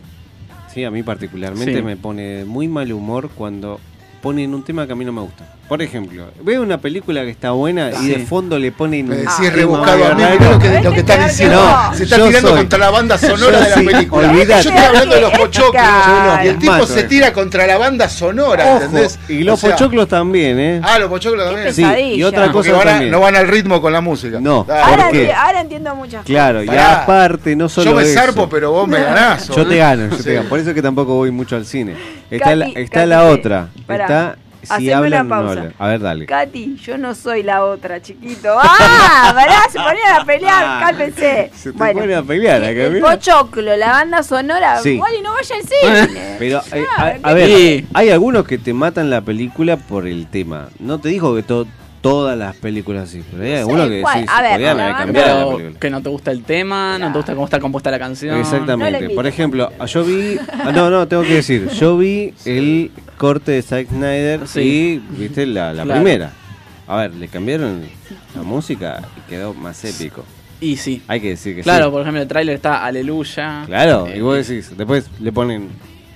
sí, 0.72 0.84
a 0.84 0.90
mí 0.90 1.02
particularmente 1.02 1.76
Sí. 1.76 1.82
me 1.82 1.96
pone 1.96 2.44
muy 2.44 2.68
mal 2.68 2.92
humor 2.92 3.30
cuando 3.34 3.80
ponen 4.24 4.54
un 4.54 4.64
tema 4.64 4.86
que 4.86 4.92
a 4.94 4.96
mí 4.96 5.04
no 5.04 5.12
me 5.12 5.20
gusta. 5.20 5.44
Por 5.68 5.82
ejemplo, 5.82 6.24
veo 6.42 6.62
una 6.62 6.78
película 6.78 7.22
que 7.24 7.30
está 7.30 7.50
buena 7.50 7.90
y 8.02 8.08
de 8.08 8.14
Sí. 8.16 8.26
fondo 8.26 8.58
le 8.58 8.72
ponen 8.72 9.06
me 9.06 9.16
un 9.16 9.20
decís 9.20 9.34
tema 9.38 9.50
rebuscado 9.50 10.04
a 10.06 10.14
mí, 10.14 10.22
lo 10.40 10.58
que, 10.58 10.80
lo 10.80 10.90
que 10.90 10.96
es 10.96 11.08
están 11.10 11.28
diciendo. 11.28 11.62
Se 11.94 12.04
está 12.04 12.16
tirando 12.16 12.48
soy- 12.48 12.58
contra 12.58 12.78
la 12.78 12.90
banda 12.90 13.18
sonora 13.18 13.58
yo 13.58 13.64
de 13.64 13.70
la 13.70 13.76
sí, 13.76 13.82
película. 13.86 14.28
olvídate. 14.30 14.62
Yo 14.62 14.70
estoy 14.70 14.84
hablando 14.86 15.14
de 15.14 15.20
los 15.20 15.32
Es 15.32 15.38
pochoclos. 15.38 15.82
Y 16.42 16.48
el 16.48 16.58
tipo 16.58 16.72
Mato, 16.72 16.86
se 16.86 17.02
tira 17.04 17.32
contra 17.34 17.66
la 17.66 17.76
banda 17.78 18.08
sonora, 18.08 18.64
Ojo, 18.64 18.84
¿entendés? 18.84 19.18
y 19.28 19.42
los 19.44 19.58
O 19.62 19.66
sea, 19.66 19.76
pochoclos 19.76 20.08
también, 20.08 20.58
¿eh? 20.58 20.80
Ah, 20.82 20.98
los 20.98 21.08
pochoclos 21.10 21.44
también. 21.46 21.74
Sí, 21.74 21.82
y 22.16 22.22
otra 22.22 22.50
cosa 22.50 22.72
van 22.72 22.88
a- 22.88 22.90
también. 22.92 23.10
no 23.10 23.20
van 23.20 23.36
al 23.36 23.46
ritmo 23.46 23.80
con 23.82 23.92
la 23.92 24.00
música. 24.00 24.38
No. 24.40 24.66
Ahora, 24.70 25.04
¿Por 25.04 25.12
qué? 25.12 25.28
enti- 25.30 25.34
ahora 25.34 25.60
entiendo 25.60 25.94
muchas 25.96 26.12
cosas. 26.22 26.26
Claro, 26.26 26.62
y 26.62 26.66
Pará. 26.66 27.02
aparte, 27.02 27.54
no 27.56 27.68
solo 27.68 27.90
Yo 27.90 27.96
me 27.96 28.02
eso. 28.04 28.14
zarpo, 28.20 28.48
pero 28.48 28.70
vos 28.72 28.88
me 28.88 29.00
ganás. 29.02 29.48
Yo 29.48 29.66
te 29.66 29.76
gano, 29.76 30.08
yo 30.10 30.22
te 30.22 30.34
gano. 30.34 30.48
Por 30.48 30.58
eso 30.60 30.70
es 30.70 30.74
que 30.74 30.82
tampoco 30.82 31.14
voy 31.14 31.30
mucho 31.30 31.56
al 31.56 31.66
cine. 31.66 31.94
Está, 32.30 32.44
Katy, 32.46 32.56
la, 32.58 32.66
está 32.80 33.00
Katy, 33.00 33.08
la 33.08 33.24
otra. 33.26 33.68
Pará. 33.86 34.04
Está 34.04 34.36
si 34.78 34.90
hablan 34.90 35.06
una 35.06 35.22
no 35.24 35.28
pausa. 35.44 35.60
hablan. 35.60 35.74
A 35.78 35.88
ver, 35.88 36.00
dale. 36.00 36.24
Katy, 36.26 36.76
yo 36.76 36.96
no 36.96 37.14
soy 37.14 37.42
la 37.42 37.64
otra, 37.64 38.00
chiquito. 38.00 38.56
¡Ah! 38.62 39.32
Pará, 39.34 39.60
se 39.70 39.78
ponían 39.78 40.20
a 40.20 40.24
pelear, 40.24 40.64
Ah, 40.66 40.80
cálmense. 40.86 41.50
Se 41.54 41.72
te 41.72 41.78
Bueno, 41.78 42.00
pone 42.00 42.14
a 42.14 42.22
pelear 42.22 42.62
acá, 42.64 42.70
el 42.84 43.00
pochoclo, 43.00 43.76
la 43.76 43.88
banda 43.90 44.22
sonora, 44.22 44.80
Sí. 44.80 44.98
Wally, 44.98 45.20
no 45.20 45.32
vaya 45.34 45.54
al 45.56 45.62
cine. 46.08 46.36
Pero, 46.38 46.60
eh, 46.72 46.84
Claro, 46.96 47.20
a, 47.22 47.30
a 47.30 47.34
¿qué 47.34 47.34
ver, 47.34 47.48
Sí. 47.50 47.86
hay 47.92 48.08
algunos 48.10 48.46
que 48.46 48.56
te 48.56 48.72
matan 48.72 49.10
la 49.10 49.20
película 49.20 49.76
por 49.76 50.06
el 50.06 50.26
tema. 50.28 50.70
No 50.78 50.98
te 50.98 51.10
dijo 51.10 51.34
que 51.34 51.42
to- 51.42 51.66
todas 52.04 52.36
las 52.38 52.54
películas 52.56 53.08
así, 53.08 53.22
pero 53.30 53.42
hay 53.42 53.48
sé, 53.50 53.58
algunos 53.60 53.88
que 53.88 53.98
sí, 54.14 54.24
A 54.28 54.42
ver, 54.42 54.52
podían 54.52 54.76
la 54.76 54.82
haber 54.84 54.94
banda- 54.94 55.04
cambiado 55.04 55.28
la 55.28 55.34
Pero 55.46 55.56
película. 55.56 55.80
que 55.80 55.90
no 55.90 56.02
te 56.02 56.08
gusta 56.10 56.30
el 56.30 56.42
tema, 56.44 56.98
no 56.98 57.10
te 57.12 57.16
gusta 57.18 57.32
cómo 57.34 57.44
está 57.46 57.58
compuesta 57.60 57.90
la 57.90 57.98
canción. 57.98 58.38
Exactamente. 58.38 59.10
Por 59.10 59.26
ejemplo, 59.26 59.70
yo 59.86 60.04
vi. 60.04 60.36
ah, 60.52 60.70
No, 60.72 60.90
no, 60.90 61.08
tengo 61.08 61.22
que 61.22 61.34
decir. 61.34 61.68
Yo 61.70 61.96
vi 61.96 62.34
el 62.44 62.90
corte 63.16 63.52
de 63.52 63.62
Zack 63.62 63.88
Snyder 63.88 64.46
Sí. 64.46 65.00
y, 65.10 65.18
viste, 65.18 65.46
la, 65.46 65.72
la 65.72 65.84
Claro. 65.84 66.00
primera. 66.02 66.30
A 66.86 66.96
ver, 66.98 67.14
le 67.14 67.28
cambiaron 67.28 67.82
la 68.36 68.42
música 68.42 69.00
y 69.16 69.30
quedó 69.30 69.54
más 69.54 69.82
épico. 69.84 70.22
Y 70.60 70.76
sí. 70.76 71.02
Hay 71.08 71.20
que 71.20 71.30
decir 71.30 71.56
que 71.56 71.62
Claro, 71.62 71.86
sí. 71.86 71.90
por 71.92 72.02
ejemplo, 72.02 72.20
el 72.22 72.28
tráiler 72.28 72.54
está 72.56 72.84
Aleluya. 72.84 73.64
Claro, 73.66 74.06
Eh, 74.06 74.18
y 74.18 74.20
vos 74.20 74.36
decís, 74.46 74.70
después 74.76 75.10
le 75.20 75.32
ponen, 75.32 75.68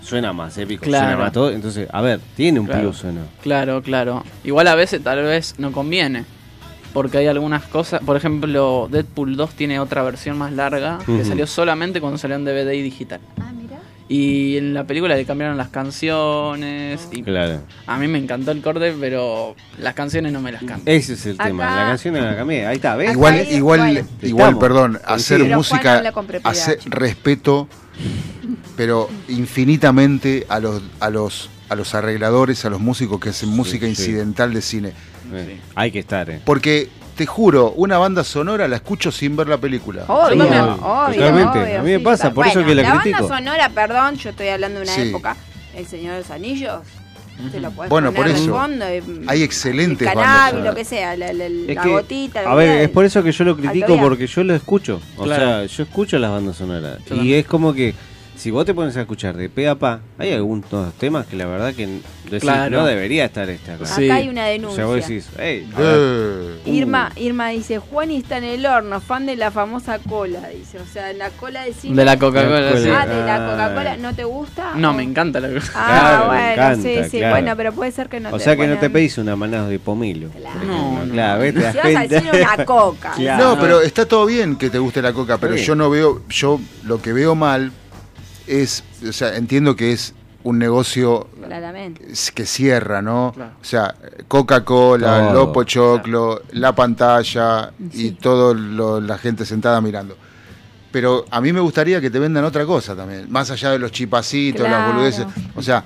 suena 0.08 0.32
más 0.32 0.56
épico, 0.58 0.84
Claro. 0.84 1.06
suena 1.06 1.22
más 1.22 1.32
todo. 1.32 1.50
Entonces, 1.50 1.88
a 1.92 2.00
ver, 2.00 2.20
tiene 2.36 2.60
un 2.60 2.66
Claro. 2.66 2.82
plus 2.82 3.04
o 3.04 3.12
no. 3.12 3.20
Claro, 3.42 3.82
claro. 3.82 4.24
Igual 4.44 4.66
a 4.68 4.74
veces 4.74 5.02
tal 5.02 5.22
vez 5.22 5.54
no 5.58 5.72
conviene. 5.72 6.24
Porque 6.94 7.18
hay 7.18 7.26
algunas 7.26 7.64
cosas. 7.64 8.00
Por 8.02 8.16
ejemplo, 8.16 8.88
Deadpool 8.90 9.36
2 9.36 9.50
tiene 9.50 9.78
otra 9.78 10.02
versión 10.02 10.38
más 10.38 10.52
larga 10.52 10.98
que 11.04 11.22
salió 11.24 11.46
solamente 11.46 12.00
cuando 12.00 12.16
salió 12.18 12.36
en 12.36 12.44
DVD 12.46 12.72
y 12.74 12.82
digital. 12.82 13.20
Ah, 13.38 13.52
mira. 13.54 13.76
Y 14.08 14.56
en 14.56 14.72
la 14.72 14.84
película 14.84 15.14
le 15.14 15.26
cambiaron 15.26 15.58
las 15.58 15.68
canciones. 15.68 17.06
Y 17.12 17.22
Claro. 17.22 17.60
A 17.86 17.98
mí 17.98 18.08
me 18.08 18.16
encantó 18.18 18.52
el 18.52 18.62
corte, 18.62 18.94
pero 18.98 19.54
las 19.78 19.92
canciones 19.92 20.32
no 20.32 20.40
me 20.40 20.50
las 20.50 20.62
cambian. 20.62 20.82
Ese 20.86 21.12
es 21.12 21.26
el 21.26 21.34
Acá- 21.34 21.44
tema. 21.44 21.64
La 21.76 21.86
canción 21.90 22.14
la 22.14 22.34
cambié. 22.34 22.66
Ahí 22.66 22.76
está, 22.76 22.96
¿ves? 22.96 23.12
Igual, 23.12 23.34
ahí- 23.34 23.48
igual, 23.54 24.04
igual, 24.22 24.58
perdón, 24.58 24.98
hacer 25.04 25.44
música, 25.44 26.02
propiedad, 26.12 26.40
hacer 26.44 26.78
respeto, 26.86 27.68
pero 28.78 29.10
infinitamente 29.28 30.46
a 30.48 30.60
los, 30.60 30.80
a 31.00 31.10
los, 31.10 31.50
a 31.68 31.74
los 31.74 31.94
arregladores, 31.96 32.64
a 32.64 32.70
los 32.70 32.80
músicos 32.80 33.18
que 33.20 33.30
hacen 33.30 33.48
música 33.50 33.84
sí. 33.86 33.90
incidental 33.90 34.54
de 34.54 34.62
cine. 34.62 34.92
Eh, 35.34 35.58
Hay 35.74 35.90
que 35.90 35.98
estar, 35.98 36.30
eh. 36.30 36.40
Porque 36.44 36.88
te 37.16 37.26
juro, 37.26 37.72
una 37.72 37.98
banda 37.98 38.22
sonora 38.22 38.68
la 38.68 38.76
escucho 38.76 39.10
sin 39.10 39.34
ver 39.36 39.48
la 39.48 39.58
película. 39.58 40.04
Obvio, 40.06 40.44
Sí, 40.44 40.50
obvio, 40.58 40.76
totalmente. 40.76 41.58
obvio, 41.58 41.80
A 41.80 41.82
mí 41.82 41.90
me 41.90 41.98
pasa, 42.00 42.32
por 42.32 42.46
eso 42.46 42.54
Bueno, 42.60 42.68
que 42.68 42.74
la 42.76 42.82
la 42.82 43.00
critico. 43.00 43.18
banda 43.28 43.36
sonora, 43.36 43.68
perdón, 43.70 44.14
yo 44.16 44.30
estoy 44.30 44.48
hablando 44.48 44.78
de 44.78 44.84
una 44.84 44.94
Sí. 44.94 45.00
época, 45.02 45.36
El 45.74 45.86
Señor 45.86 46.12
de 46.14 46.18
los 46.20 46.30
Anillos, 46.30 46.80
te 47.50 47.58
lo 47.60 47.70
puedes 47.72 47.90
Bueno, 47.90 48.12
poner 48.12 48.32
por 48.32 48.40
eso. 48.40 48.52
fondo, 48.52 48.84
y- 48.94 49.24
Hay 49.26 49.42
excelentes 49.42 50.06
el 50.06 50.14
cannabis, 50.14 50.64
lo 50.64 50.74
que 50.74 50.84
sea, 50.84 51.16
la, 51.16 51.32
la- 51.32 51.46
Es 51.46 51.74
la 51.76 51.82
que, 51.82 51.88
gotita. 51.90 52.40
a 52.48 52.54
ver, 52.54 52.82
es 52.82 52.88
por 52.90 53.04
eso 53.04 53.22
que 53.24 53.32
yo 53.32 53.42
lo 53.44 53.56
critico, 53.56 53.98
porque 53.98 54.28
yo 54.28 54.44
lo 54.44 54.54
escucho. 54.54 55.00
O 55.16 55.24
Claro. 55.24 55.42
sea, 55.44 55.66
yo 55.66 55.82
escucho 55.82 56.16
las 56.20 56.30
bandas 56.30 56.56
sonoras. 56.56 56.98
Yo 56.98 57.04
y 57.14 57.18
también. 57.18 57.40
es 57.40 57.46
como 57.46 57.72
que, 57.74 57.94
si 58.38 58.50
vos 58.52 58.64
te 58.64 58.72
pones 58.72 58.96
a 58.96 59.00
escuchar 59.00 59.36
de 59.36 59.48
pe 59.50 59.68
a 59.68 59.74
pa, 59.74 60.00
hay 60.16 60.32
algunos 60.32 60.64
temas 60.94 61.26
que 61.26 61.34
la 61.36 61.46
verdad 61.46 61.74
que 61.74 61.86
decís, 62.24 62.40
Claro. 62.40 62.70
no 62.78 62.86
debería 62.86 63.24
estar 63.24 63.48
este 63.50 63.72
acá. 63.72 63.84
Acá 63.84 64.14
hay 64.14 64.28
una 64.28 64.44
O 64.44 64.48
denuncia. 64.48 64.76
sea, 64.76 64.86
vos 64.86 64.94
decís, 64.96 65.28
hey, 65.38 65.68
a 65.74 65.80
ver, 65.80 65.88
Eh, 65.98 66.60
Irma, 66.66 67.10
Irma 67.16 67.48
dice, 67.48 67.78
Juan 67.78 68.10
está 68.12 68.38
en 68.38 68.44
el 68.44 68.64
horno, 68.64 69.00
fan 69.00 69.26
de 69.26 69.34
la 69.36 69.50
famosa 69.50 69.98
cola, 69.98 70.40
dice. 70.48 70.78
O 70.78 70.86
sea, 70.86 71.12
la 71.14 71.30
cola 71.30 71.64
de 71.64 71.72
cine. 71.72 71.96
De 71.96 72.04
la 72.04 72.16
Coca-Cola, 72.18 72.76
sí. 72.80 72.88
Ah, 72.90 73.06
de 73.06 73.24
la 73.24 73.34
Ah. 73.34 73.50
Coca-Cola, 73.50 73.96
¿no 73.96 74.14
te 74.14 74.24
gusta? 74.24 74.74
No, 74.76 74.90
O- 74.90 74.94
me 74.94 75.02
encanta 75.02 75.40
la 75.40 75.48
Ah, 75.74 75.86
Claro, 75.88 76.26
bueno, 76.26 76.52
encanta, 76.52 76.82
sí, 77.04 77.10
sí. 77.10 77.18
claro. 77.18 77.34
Bueno, 77.34 77.56
pero 77.56 77.72
puede 77.72 77.90
ser 77.92 78.08
que 78.08 78.20
no 78.20 78.28
o 78.30 78.38
te 78.38 78.44
sea 78.44 78.56
que 78.56 78.66
no 78.68 78.78
te 78.78 78.88
pedís 78.90 79.18
una 79.18 79.34
manada 79.34 79.68
de 79.68 79.78
pomelo. 79.78 80.28
Claro. 80.30 80.60
No, 80.64 81.04
no. 81.06 81.12
Claro, 81.12 81.40
¿ves? 81.40 81.54
Te 81.54 81.60
das 81.60 81.72
Si 81.72 81.78
vas 81.78 81.86
a 81.86 81.90
cuenta. 81.92 82.14
decir 82.14 82.30
una 82.56 82.64
coca. 82.64 83.12
Claro. 83.16 83.44
No, 83.56 83.60
pero 83.60 83.80
está 83.80 84.06
todo 84.06 84.26
bien 84.26 84.56
que 84.56 84.70
te 84.70 84.78
guste 84.78 85.02
la 85.02 85.12
coca, 85.12 85.38
pero 85.38 85.56
yo 85.56 85.74
no 85.74 85.90
veo, 85.90 86.22
yo 86.28 86.60
lo 86.84 87.02
que 87.02 87.12
veo 87.12 87.34
mal 87.34 87.72
es, 88.48 88.82
o 89.08 89.12
sea, 89.12 89.36
entiendo 89.36 89.76
que 89.76 89.92
es 89.92 90.14
un 90.44 90.58
negocio 90.58 91.28
Claramente. 91.44 92.06
que 92.34 92.46
cierra, 92.46 93.02
¿no? 93.02 93.32
Claro. 93.34 93.52
O 93.60 93.64
sea, 93.64 93.94
Coca-Cola. 94.28 95.32
Lopo 95.32 95.64
Choclo, 95.64 96.42
la 96.52 96.74
pantalla 96.74 97.72
y 97.92 97.96
Sí. 97.98 98.16
lo- 98.54 99.00
la 99.00 99.18
gente 99.18 99.44
sentada 99.44 99.80
mirando. 99.80 100.16
Pero 100.90 101.26
a 101.30 101.40
mí 101.40 101.52
me 101.52 101.60
gustaría 101.60 102.00
que 102.00 102.08
te 102.08 102.18
vendan 102.18 102.44
otra 102.44 102.64
cosa 102.64 102.96
también, 102.96 103.30
más 103.30 103.50
allá 103.50 103.70
de 103.72 103.78
los 103.78 103.92
chipacitos, 103.92 104.68
las 104.68 104.86
boludeces. 104.92 105.26
O 105.54 105.62
sea, 105.62 105.84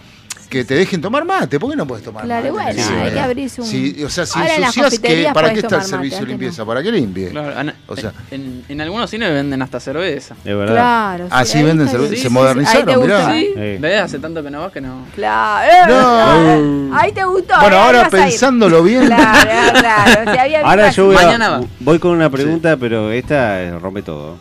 que 0.52 0.64
te 0.64 0.74
dejen 0.74 1.00
tomar 1.00 1.24
mate. 1.24 1.58
¿Por 1.58 1.70
qué 1.70 1.76
no 1.76 1.86
puedes 1.86 2.04
tomar 2.04 2.24
Claro, 2.24 2.52
mate? 2.52 2.64
bueno, 2.72 2.82
Sí, 2.82 2.92
hay 2.94 3.10
que 3.12 3.20
abrirse 3.20 3.60
un- 3.62 3.66
Sí, 3.66 4.04
o 4.04 4.08
sea, 4.10 4.26
si 4.26 4.38
Ahora 4.38 4.54
ensucias, 4.56 4.74
¿qué- 4.74 4.80
confiterías 4.82 5.34
¿para 5.34 5.52
qué 5.54 5.60
está 5.60 5.76
el 5.76 5.82
servicio 5.82 6.18
de 6.20 6.26
limpieza? 6.26 6.62
no. 6.62 6.66
¿Para 6.66 6.82
qué 6.82 6.92
limpie? 6.92 7.28
Claro, 7.30 7.58
en, 7.60 7.74
O 7.88 7.96
sea- 7.96 8.12
en, 8.30 8.64
en 8.68 8.80
algunos 8.82 9.08
cines 9.08 9.32
venden 9.32 9.62
hasta 9.62 9.80
cerveza. 9.80 10.34
Es 10.44 10.54
verdad. 10.56 10.74
Claro. 10.74 11.26
Ah, 11.30 11.44
sí, 11.44 11.58
ahí 11.58 11.64
venden 11.64 11.88
cerveza. 11.88 12.16
Se 12.22 12.28
modernizaron, 12.28 12.84
mirá. 13.02 13.16
gusta. 13.18 13.32
Sí, 13.32 13.46
Sí. 13.54 13.76
¿ves? 13.80 14.00
Hace 14.02 14.18
tanto 14.18 14.42
que 14.42 14.50
no 14.50 14.60
vas 14.60 14.72
que 14.72 14.80
no. 14.82 15.06
Claro. 15.14 15.70
eh, 15.70 16.88
No. 16.90 16.96
Ahí 16.98 17.12
te 17.12 17.24
gustó. 17.24 17.54
Bueno, 17.60 17.76
eh, 17.76 17.80
ahora 17.80 18.08
pensándolo 18.10 18.82
bien. 18.82 19.06
Claro, 19.06 20.30
había 20.38 20.60
Ahora 20.64 20.90
yo 20.90 21.06
voy, 21.06 21.16
a- 21.16 21.22
Mañana 21.22 21.48
va. 21.48 21.60
voy 21.80 21.98
con 21.98 22.10
una 22.12 22.28
pregunta, 22.30 22.76
pero 22.76 23.10
esta 23.10 23.62
eh, 23.62 23.78
rompe 23.78 24.02
todo. 24.02 24.36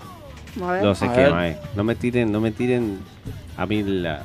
así. 0.55 0.61
A 0.63 0.71
ver. 0.73 0.83
Los 0.83 1.01
A 1.01 1.05
esquemas, 1.05 1.41
ver. 1.41 1.51
eh. 1.53 1.57
No 1.75 1.83
me 1.85 1.95
tiren, 1.95 2.31
no 2.31 2.41
me 2.41 2.51
tiren 2.51 2.99
a 3.57 3.65
mí 3.65 3.83
la 3.83 4.23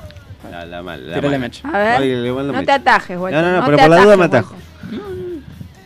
la 0.51 0.65
la, 0.67 0.83
mal- 0.83 1.07
la 1.07 1.15
Tírale 1.15 1.29
mala. 1.29 1.39
mecha. 1.39 1.69
A 1.69 1.79
ver. 1.79 2.01
Ay, 2.03 2.15
le 2.17 2.33
mando 2.33 2.53
no 2.53 2.65
te 2.65 2.73
atajes, 2.73 3.19
Walter. 3.19 3.41
No, 3.41 3.47
no, 3.47 3.53
no, 3.55 3.61
no 3.61 3.67
pero 3.67 3.79
por 3.79 3.89
la 3.91 4.03
duda 4.05 4.17
me 4.17 4.25
atajo. 4.25 4.55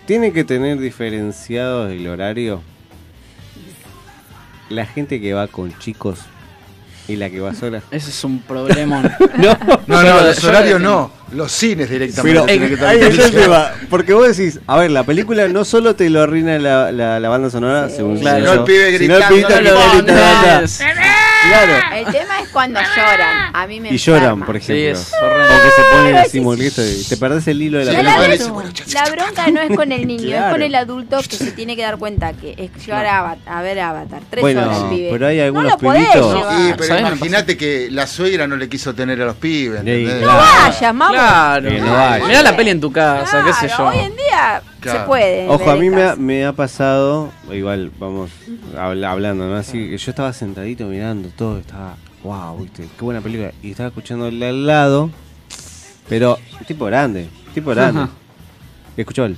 Tiene 0.07 0.33
que 0.33 0.45
tener 0.45 0.79
diferenciado 0.79 1.89
el 1.89 2.07
horario 2.09 2.63
la 4.69 4.87
gente 4.87 5.21
que 5.21 5.33
va 5.35 5.47
con 5.49 5.77
chicos 5.79 6.21
y 7.09 7.17
la 7.17 7.29
que 7.29 7.41
va 7.41 7.55
sola. 7.55 7.83
Ese 7.91 8.11
es 8.11 8.25
un 8.25 8.41
problema. 8.41 9.03
No, 9.37 9.57
No, 9.87 10.03
no, 10.03 10.03
lo- 10.03 10.23
los 10.27 10.45
horarios 10.45 10.81
no. 10.81 11.11
Los 11.33 11.53
cines 11.53 11.89
directamente. 11.89 12.41
Pero 12.45 12.47
que 12.69 12.75
estar 12.75 12.89
ahí 12.89 12.97
está 12.99 13.07
el 13.07 13.13
diferenciados. 13.13 13.69
tema, 13.73 13.87
porque 13.89 14.13
vos 14.15 14.37
decís, 14.37 14.59
a 14.67 14.77
ver, 14.79 14.91
la 14.91 15.05
película 15.05 15.47
no 15.47 15.65
solo 15.65 15.95
te 15.95 16.11
lo 16.11 16.23
arruina 16.23 16.59
la, 16.59 16.91
la, 16.91 17.21
la 17.21 17.29
banda 17.29 17.49
sonora, 17.51 17.89
según 17.89 18.19
Claro. 18.19 18.45
no, 18.45 18.53
el 18.55 18.65
pibe 18.65 18.99
sino 18.99 19.15
el 19.17 19.23
gritando, 19.23 19.35
pibito 19.49 19.49
no 19.49 20.05
que. 20.05 20.67
Claro. 21.49 21.73
El 21.95 22.05
tema 22.13 22.40
es 22.40 22.40
cuando 22.53 22.81
lloran. 22.81 23.51
A 23.55 23.67
mí 23.67 23.81
me 23.81 23.93
Y 23.93 23.97
lloran, 23.99 24.23
enferma. 24.25 24.47
por 24.47 24.61
Sí, 24.61 24.73
ejemplo. 24.73 25.01
es 25.01 25.13
horrendo. 25.23 25.55
O 25.55 25.63
que 25.63 25.71
se 25.71 25.83
ponen 25.97 26.17
así 26.17 26.31
sí. 26.31 26.41
molesto 26.41 26.83
y 26.85 27.05
te 27.09 27.17
perdés 27.17 27.49
el 27.49 27.63
hilo 27.63 27.79
de 27.79 27.85
la 27.87 27.93
película. 28.19 28.49
bronca, 28.63 28.83
la 28.95 29.11
bronca 29.11 29.51
no 29.51 29.61
es 29.61 29.77
con 29.77 29.93
el 29.93 30.07
niño, 30.07 30.37
es 30.37 30.51
con 30.53 30.63
el 30.63 30.75
adulto 30.75 31.19
que 31.29 31.37
se 31.37 31.53
tiene 31.53 31.77
que 31.77 31.83
dar 31.83 31.99
cuenta 31.99 32.33
que 32.33 32.55
es 32.57 32.87
llevar 32.87 33.07
a, 33.07 33.19
Avatar- 33.19 33.39
a 33.59 33.63
ver 33.63 33.81
Avatar. 33.81 34.23
Tres 34.31 34.43
Bueno, 34.43 34.63
horas 34.65 34.83
el 34.83 34.89
pibe. 34.91 35.09
pero 35.13 35.27
hay 35.27 35.41
algunos 35.41 35.65
no 35.65 35.71
lo 35.71 35.79
podés 35.79 36.09
pibitos-. 36.09 36.45
Sí, 36.57 36.75
pero 36.79 36.99
imagínate 36.99 37.57
que 37.57 37.89
la 37.91 38.07
suegra 38.07 38.47
no 38.47 38.57
le 38.57 38.69
quiso 38.69 38.95
tener 38.95 39.21
a 39.23 39.27
los 39.27 39.37
pibes. 39.37 39.83
Sí, 39.85 40.05
No 40.05 40.19
claro. 40.21 40.43
vayas, 40.65 40.95
mamá. 40.95 41.11
Claro. 41.11 41.69
Que 41.71 41.81
no 41.81 41.93
vaya. 41.93 42.25
Mirá 42.27 42.43
la 42.43 42.57
peli 42.57 42.71
en 42.71 42.81
tu 42.81 42.93
casa, 42.93 43.43
qué 43.45 43.53
sé 43.53 43.69
yo. 43.77 43.87
Hoy 43.89 43.99
en 43.99 44.17
día 44.17 44.63
Claro. 44.81 45.01
se 45.01 45.07
puede. 45.07 45.49
Ojo, 45.49 45.71
a 45.71 45.77
mí 45.77 45.91
me 45.91 46.03
ha, 46.03 46.09
casa. 46.11 46.17
me 46.21 46.45
ha 46.47 46.53
pasado, 46.53 47.31
igual 47.53 47.91
vamos 47.99 48.31
habla- 48.79 49.11
hablando, 49.11 49.47
¿no? 49.47 49.57
Así 49.57 49.91
que 49.91 49.99
yo 49.99 50.11
estaba 50.11 50.33
sentadito 50.33 50.85
mirando 50.85 51.29
todo, 51.37 51.59
estaba, 51.59 51.97
wow, 52.23 52.59
viste, 52.59 52.89
qué 52.99 53.05
buena 53.05 53.21
película. 53.21 53.53
Y 53.63 53.71
estaba 53.71 53.89
escuchando 53.89 54.27
el 54.29 54.39
de 54.41 54.49
al 54.49 54.67
lado, 54.67 55.11
pero 56.09 56.39
tipo 56.67 56.85
grande, 56.87 57.29
tipo 57.55 57.71
grande. 57.71 58.01
Ajá. 58.03 58.11
Escuchó 58.97 59.25
el, 59.25 59.37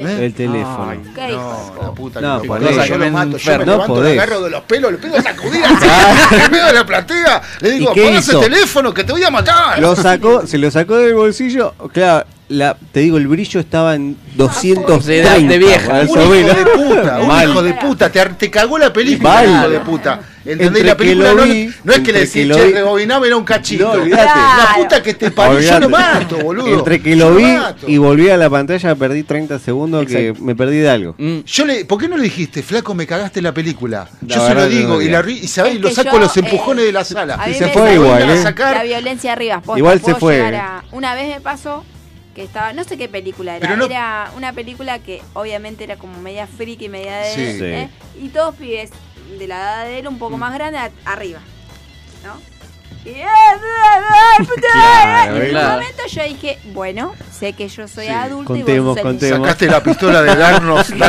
¿Eh? 0.00 0.24
el 0.26 0.34
teléfono. 0.34 0.90
Ay. 0.90 1.00
¿Qué 1.14 1.30
hijo 1.32 1.72
de 1.74 1.80
No, 1.80 1.82
la 1.82 1.92
puta 1.92 2.20
No, 2.20 2.40
que 2.42 2.48
podés. 2.48 2.68
Cosa 2.70 2.86
Yo 2.86 2.98
lo 2.98 3.10
mato, 3.10 3.36
yo 3.36 3.52
me. 3.52 3.58
No 3.58 3.64
levanto, 3.72 3.94
le 3.94 4.00
podés. 4.00 4.12
agarro 4.18 4.40
de 4.42 4.50
los 4.50 4.62
pelos, 4.62 4.92
le 4.92 4.98
pego 4.98 5.16
a 5.16 5.22
sacudir 5.22 5.64
así, 5.64 6.34
en 6.44 6.50
medio 6.50 6.66
de 6.66 6.72
la 6.72 6.86
platea. 6.86 7.42
Le 7.60 7.70
digo, 7.72 7.90
¿Y 7.90 7.94
qué 7.94 8.02
pon 8.04 8.14
ese 8.14 8.30
hizo? 8.32 8.40
teléfono 8.40 8.94
que 8.94 9.04
te 9.04 9.12
voy 9.12 9.22
a 9.22 9.30
matar. 9.30 9.78
Lo 9.80 9.94
sacó, 9.96 10.46
se 10.46 10.58
lo 10.58 10.70
sacó 10.70 10.96
del 10.96 11.14
bolsillo, 11.14 11.74
claro, 11.92 12.26
la, 12.48 12.76
te 12.92 13.00
digo, 13.00 13.16
el 13.18 13.26
brillo 13.28 13.60
estaba 13.60 13.94
en 13.94 14.16
230. 14.36 15.34
De- 15.38 15.48
de 15.48 15.58
vieja. 15.58 16.00
Un 16.00 16.08
hijo 16.08 16.24
de 16.24 16.66
puta, 16.76 17.20
un 17.20 17.42
hijo 17.50 17.62
de 17.62 17.74
puta, 17.74 18.10
te, 18.12 18.24
te 18.30 18.50
cagó 18.50 18.78
la 18.78 18.92
película, 18.92 19.30
Mal. 19.30 19.48
hijo 19.50 19.68
de 19.70 19.80
puta. 19.80 20.20
¿Entendés? 20.44 20.66
Entre 20.68 20.82
La 20.84 20.96
película 20.96 21.30
que 21.30 21.34
lo 21.36 21.46
no, 21.46 21.52
vi, 21.52 21.70
no 21.84 21.92
es 21.92 21.98
que 22.00 22.12
le 22.12 22.18
que 22.20 22.26
decís, 22.26 22.54
che, 22.56 22.70
rebobiname, 22.72 23.26
era 23.28 23.36
un 23.36 23.44
cachito. 23.44 23.84
No, 23.84 24.02
olvídate. 24.02 24.24
La 24.24 24.74
puta 24.76 25.02
que 25.02 25.14
te 25.14 25.30
parió, 25.30 25.60
yo 25.60 25.80
lo 25.80 25.88
mato, 25.88 26.36
boludo. 26.38 26.78
Entre 26.78 27.00
que 27.00 27.16
Yo 27.16 27.30
lo 27.30 27.36
vi 27.36 27.44
mato. 27.44 27.88
y 27.88 27.96
volví 27.96 28.28
a 28.28 28.36
la 28.36 28.50
pantalla, 28.50 28.94
perdí 28.94 29.22
30 29.22 29.58
segundos 29.58 30.06
que 30.06 30.28
Exacto. 30.28 30.44
me 30.44 30.54
perdí 30.54 30.78
de 30.78 30.90
algo. 30.90 31.14
Mm. 31.18 31.38
Yo 31.46 31.64
le, 31.64 31.84
¿Por 31.86 31.98
qué 31.98 32.08
no 32.08 32.16
le 32.16 32.24
dijiste, 32.24 32.62
flaco, 32.62 32.94
me 32.94 33.06
cagaste 33.06 33.40
la 33.40 33.54
película? 33.54 34.08
La 34.20 34.34
yo 34.36 34.46
se 34.46 34.54
lo 34.54 34.60
que 34.62 34.68
digo 34.68 34.94
no 34.94 35.02
y, 35.02 35.08
la, 35.08 35.24
y 35.28 35.46
sabés, 35.48 35.76
Es 35.76 35.80
lo 35.80 35.88
que 35.88 35.94
saco 35.94 36.10
yo, 36.10 36.16
a 36.16 36.20
los 36.20 36.36
empujones 36.36 36.82
eh, 36.82 36.86
de 36.86 36.92
la 36.92 37.04
sala. 37.04 37.40
Y 37.50 37.54
se 37.54 37.68
fue 37.68 37.94
igual, 37.94 38.22
¿eh? 38.30 38.44
La 38.58 38.82
violencia 38.82 39.32
arriba. 39.32 39.60
posta, 39.62 39.78
Igual 39.78 40.00
se 40.02 40.14
fue. 40.14 40.52
Una 40.92 41.14
vez 41.14 41.28
me 41.34 41.40
pasó 41.40 41.84
que 42.34 42.42
estaba, 42.42 42.72
no 42.72 42.82
sé 42.84 42.98
qué 42.98 43.08
película 43.08 43.56
era, 43.56 43.76
no- 43.76 43.84
era 43.86 44.30
una 44.36 44.52
película 44.52 44.98
que 44.98 45.22
obviamente 45.34 45.84
era 45.84 45.96
como 45.96 46.20
media 46.20 46.46
friki, 46.48 46.88
media 46.88 47.16
de... 47.18 47.30
Sí. 47.32 47.64
¿eh? 47.64 47.88
Y 48.20 48.28
todos 48.28 48.56
pibes 48.56 48.90
de 49.38 49.46
la 49.46 49.56
edad 49.56 49.84
de 49.86 49.98
él, 50.00 50.08
un 50.08 50.18
poco 50.18 50.36
más 50.38 50.54
grande, 50.54 50.78
a- 50.78 50.90
arriba. 51.06 51.40
¿No? 52.24 52.40
Y, 53.04 53.10
¡eh, 53.10 53.22
eh, 53.22 53.26
eh, 54.40 54.44
puta! 54.44 54.68
Claro, 54.72 55.34
Y 55.34 55.38
en 55.38 55.44
un 55.44 55.50
claro. 55.50 55.72
momento 55.72 56.02
yo 56.08 56.22
dije, 56.24 56.58
bueno, 56.72 57.14
sé 57.38 57.52
que 57.52 57.68
yo 57.68 57.86
soy 57.86 58.06
Sí. 58.06 58.12
adulto 58.12 58.56
y 58.56 58.60
Contemos, 58.60 58.96
vos 59.02 59.12
sos. 59.18 59.28
Sacaste 59.28 59.66
la 59.66 59.82
pistola 59.82 60.22
de 60.22 60.34
darnos, 60.36 60.90
agua, 61.02 61.06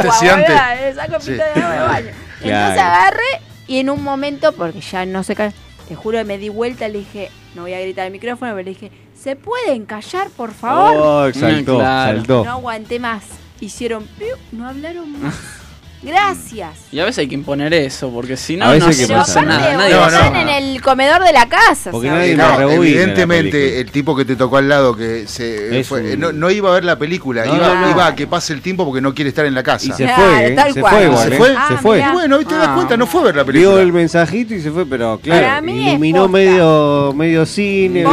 anestesiantes. 0.00 0.96
saco 0.96 1.20
Sí. 1.20 1.30
pistola 1.30 1.52
de 1.54 1.60
agua 1.62 1.72
de 1.74 1.82
baño. 1.88 2.06
Entonces 2.40 2.40
Claro. 2.74 2.80
agarré 2.80 3.40
y 3.68 3.78
en 3.78 3.90
un 3.90 4.02
momento, 4.02 4.52
porque 4.52 4.80
ya 4.80 5.06
no 5.06 5.22
sé 5.22 5.36
qué, 5.36 5.52
te 5.88 5.94
juro 5.94 6.18
que 6.18 6.24
me 6.24 6.38
di 6.38 6.48
vuelta, 6.48 6.88
le 6.88 6.98
dije, 6.98 7.30
no 7.54 7.62
voy 7.62 7.74
a 7.74 7.80
gritar 7.80 8.06
al 8.06 8.12
micrófono, 8.12 8.50
pero 8.52 8.64
le 8.64 8.70
dije, 8.70 8.90
¿se 9.16 9.36
pueden 9.36 9.86
callar, 9.86 10.28
por 10.30 10.52
favor? 10.52 10.96
Oh, 11.28 11.32
saltó, 11.32 11.74
Mm, 11.74 11.78
claro. 11.78 12.18
saltó. 12.18 12.44
No 12.44 12.50
aguanté 12.50 12.98
más. 12.98 13.22
Hicieron 13.60 14.04
piu, 14.18 14.34
no 14.52 14.68
hablaron 14.68 15.22
más. 15.22 15.34
Gracias. 16.06 16.70
Y 16.92 17.00
a 17.00 17.04
veces 17.04 17.18
hay 17.18 17.28
que 17.28 17.34
imponer 17.34 17.74
eso, 17.74 18.10
porque 18.10 18.36
si 18.36 18.56
no, 18.56 18.74
no 18.76 18.92
se 18.92 19.06
pensar. 19.08 19.44
nada. 19.46 19.76
Nadie 19.76 19.94
No, 19.94 20.00
va 20.00 20.06
a 20.06 20.10
no. 20.10 20.18
nada. 20.30 20.40
en 20.42 20.48
el 20.48 20.80
comedor 20.82 21.22
de 21.24 21.32
la 21.32 21.48
casa. 21.48 21.90
Porque 21.90 22.08
¿sabes? 22.08 22.36
nadie 22.36 22.64
No, 22.64 22.70
evidentemente 22.70 23.80
el 23.80 23.90
tipo 23.90 24.14
que 24.16 24.24
te 24.24 24.36
tocó 24.36 24.56
al 24.58 24.68
lado 24.68 24.96
que 24.96 25.26
se 25.26 25.80
Es 25.80 25.86
fue- 25.88 26.14
un- 26.14 26.20
no, 26.20 26.32
no 26.32 26.50
iba 26.50 26.70
a 26.70 26.74
ver 26.74 26.84
la 26.84 26.96
película, 26.96 27.44
No, 27.44 27.56
iba, 27.56 27.90
iba 27.90 28.06
a 28.06 28.14
que 28.14 28.26
pase 28.26 28.52
el 28.52 28.62
tiempo 28.62 28.84
porque 28.84 29.00
no 29.00 29.14
quiere 29.14 29.28
estar 29.30 29.44
en 29.46 29.54
la 29.54 29.62
casa. 29.62 29.86
Y 29.86 29.92
se 29.92 30.04
Claro, 30.04 30.22
fue, 30.22 30.46
¿eh? 30.46 30.50
tal 30.52 30.72
se 30.72 30.80
cual. 30.80 30.94
fue 30.94 31.04
igual, 31.04 31.28
¿Se 31.28 31.34
¿eh? 31.34 31.38
fue? 31.38 31.54
Ah, 31.56 31.66
se 31.68 31.76
fue. 31.78 32.00
Y 32.00 32.12
bueno, 32.12 32.40
y 32.40 32.44
te 32.44 32.54
das 32.54 32.68
cuenta, 32.68 32.96
no 32.96 33.06
fue 33.06 33.20
a 33.22 33.24
ver 33.24 33.36
la 33.36 33.44
película. 33.44 33.80
el 33.82 33.92
mensajito 33.92 34.54
y 34.54 34.60
se 34.60 34.70
fue, 34.70 34.86
pero 34.86 35.18
Para 35.18 35.60
claro, 35.60 35.66
iluminó 35.70 36.28
medio, 36.28 37.12
medio 37.16 37.44
cine, 37.46 38.02
¿eh? 38.02 38.06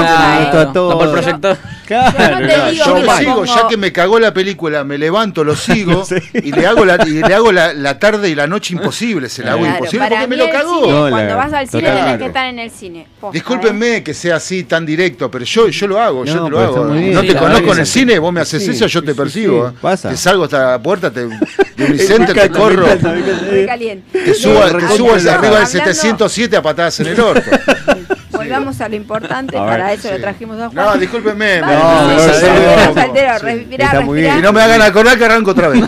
todo. 0.74 1.04
El 1.04 1.12
proyector. 1.12 1.58
Claro, 1.86 2.72
Yo 2.72 3.00
lo 3.00 3.18
sigo, 3.18 3.46
ya 3.46 3.68
que 3.68 3.76
me 3.78 3.92
cagó 3.92 4.18
la 4.18 4.34
película, 4.34 4.84
me 4.84 4.98
levanto, 4.98 5.44
lo 5.44 5.56
sigo 5.56 6.04
y 6.34 6.52
le 6.52 6.66
hago 6.66 6.86
la, 6.86 6.98
y 7.06 7.22
le 7.22 7.34
hago 7.34 7.52
la, 7.84 8.00
tarde 8.00 8.30
y 8.30 8.36
la 8.36 8.48
noche 8.48 8.74
imposible, 8.78 9.30
se 9.30 9.44
la 9.44 9.52
hago 9.52 9.60
Claro, 9.62 9.76
imposible 9.76 10.08
porque 10.10 10.28
me 10.28 10.38
lo 10.38 10.50
cagó. 10.50 10.80
cine, 10.82 10.92
No, 10.94 11.10
cuando 11.10 11.18
la- 11.30 11.36
vas 11.36 11.54
al 11.54 11.68
cine 11.70 11.84
tenés 11.92 12.18
que 12.18 12.26
estar 12.26 12.48
en 12.48 12.60
el 12.60 12.72
cine. 12.72 13.08
Posta, 13.20 13.28
¿eh? 13.28 13.40
Discúlpenme 13.40 14.04
que 14.04 14.14
sea 14.14 14.38
así 14.38 14.64
tan 14.64 14.86
directo, 14.86 15.30
pero 15.30 15.46
yo, 15.46 15.68
yo 15.68 15.88
lo 15.88 16.00
hago, 16.00 16.26
yo 16.26 16.36
No, 16.36 16.46
te 16.46 16.50
lo 16.50 16.60
hago. 16.60 16.86
No 16.86 17.22
te 17.22 17.36
conozco 17.36 17.74
en 17.74 17.80
el 17.80 17.86
cine, 17.86 18.18
vos 18.20 18.34
me 18.34 18.42
haces 18.42 18.64
Sí, 18.66 18.72
eso, 18.72 18.88
yo 18.88 19.04
te 19.04 19.12
sí, 19.12 19.18
persigo. 19.18 19.70
sí, 19.70 19.76
pasa. 19.82 20.10
Te 20.10 20.18
salgo 20.18 20.46
hasta 20.46 20.72
la 20.72 20.80
puerta, 20.82 21.12
te, 21.12 21.22
de 21.76 21.86
Unicente 21.86 22.34
te 22.34 22.50
corro, 22.50 22.86
te 22.86 24.34
subo, 24.34 24.62
arriba 24.64 25.16
del 25.18 25.30
hablando- 25.30 25.66
707 25.66 26.58
a 26.58 26.62
patadas 26.62 27.00
en 27.02 27.08
el 27.08 27.20
orto. 27.20 27.50
Volvamos 28.32 28.82
a 28.82 28.90
lo 28.90 28.96
importante, 28.96 29.56
A 29.58 29.62
ver, 29.62 29.70
para 29.70 29.94
eso 29.94 30.08
sí. 30.10 30.14
lo 30.16 30.20
trajimos 30.20 30.60
a 30.60 30.70
Juan. 30.70 30.86
No, 30.86 30.96
discúlpenme. 30.98 31.62
No, 31.62 31.68
no, 31.68 32.08
me- 32.08 32.16
no, 32.16 32.22
no, 34.32 34.42
no 34.42 34.54
me 34.54 34.62
hagan 34.62 34.82
acordar 34.82 35.18
que 35.18 35.26
arranco 35.26 35.52
otra 35.52 35.70
vez. 35.70 35.82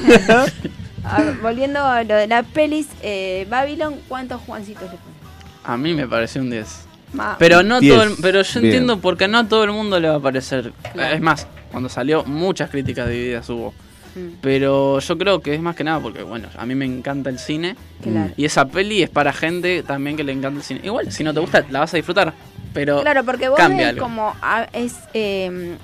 A 1.07 1.22
ver, 1.22 1.36
volviendo 1.38 1.84
a 1.84 2.03
lo 2.03 2.15
de 2.15 2.27
las 2.27 2.45
pelis, 2.45 2.88
eh, 3.02 3.45
Babylon, 3.49 3.95
¿cuántos 4.07 4.41
Juancitos 4.41 4.84
le 4.84 4.98
ponen? 4.98 5.15
A 5.64 5.77
mí 5.77 5.94
me 5.94 6.07
pareció 6.07 6.41
un 6.41 6.49
10. 6.49 6.86
Ma- 7.14 7.36
Pero 7.40 7.64
no 7.64 7.80
Diez. 7.80 7.94
todo 7.94 8.03
el- 8.03 8.15
pero 8.22 8.41
yo 8.41 8.60
Bien. 8.60 8.65
entiendo 8.65 8.99
porque 8.99 9.27
no 9.27 9.40
a 9.40 9.48
todo 9.48 9.64
el 9.64 9.72
mundo 9.72 9.99
le 9.99 10.10
va 10.10 10.15
a 10.15 10.19
parecer. 10.19 10.73
Claro. 10.94 11.15
Es 11.15 11.22
más, 11.22 11.48
cuando 11.72 11.90
salió 11.90 12.23
muchas 12.26 12.69
críticas 12.69 13.07
divididas 13.10 13.48
hubo. 13.49 13.73
Mm, 14.15 14.36
Pero 14.41 14.99
yo 14.99 15.18
creo 15.18 15.41
que 15.41 15.53
es 15.53 15.61
más 15.61 15.76
que 15.76 15.84
nada 15.84 15.99
porque, 15.99 16.23
bueno, 16.23 16.48
a 16.57 16.65
mí 16.65 16.73
me 16.76 16.86
encanta 16.86 17.30
el 17.30 17.38
cine. 17.40 17.76
claro. 18.02 18.32
Y 18.38 18.45
esa 18.45 18.65
peli 18.65 19.03
es 19.03 19.10
para 19.10 19.34
gente 19.34 19.84
también 19.84 20.15
que 20.18 20.23
le 20.23 20.32
encanta 20.32 20.60
el 20.60 20.64
cine. 20.65 20.82
Igual, 20.84 21.11
si 21.11 21.23
no 21.23 21.34
te 21.34 21.40
gusta, 21.40 21.65
la 21.69 21.80
vas 21.82 21.94
a 21.94 21.98
disfrutar. 21.98 22.34
Pero 22.73 23.02
Claro, 23.02 23.23
porque 23.23 23.48
vos 23.49 23.57
cambia 23.57 23.88
ves 23.88 23.88
algo. 23.94 24.03
como 24.03 24.34
a- 24.41 24.68
es 24.73 24.95
eh, 25.14 25.76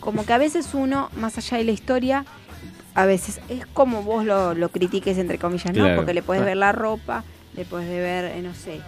como 0.00 0.24
que 0.26 0.32
a 0.32 0.38
veces 0.38 0.68
uno, 0.74 1.10
más 1.16 1.38
allá 1.38 1.56
de 1.58 1.64
la 1.64 1.72
historia, 1.72 2.24
a 2.94 3.06
veces 3.06 3.40
es 3.48 3.66
como 3.66 4.02
vos 4.02 4.24
lo, 4.24 4.54
lo 4.54 4.68
critiques 4.68 5.18
entre 5.18 5.38
comillas, 5.38 5.74
¿no? 5.74 5.84
Claro. 5.84 5.96
Porque 5.96 6.14
le 6.14 6.22
puedes 6.22 6.44
ver 6.44 6.56
la 6.56 6.72
ropa, 6.72 7.24
le 7.56 7.64
puedes 7.64 7.88
ver, 7.88 8.24
eh, 8.36 8.42
no 8.42 8.54
sé, 8.54 8.80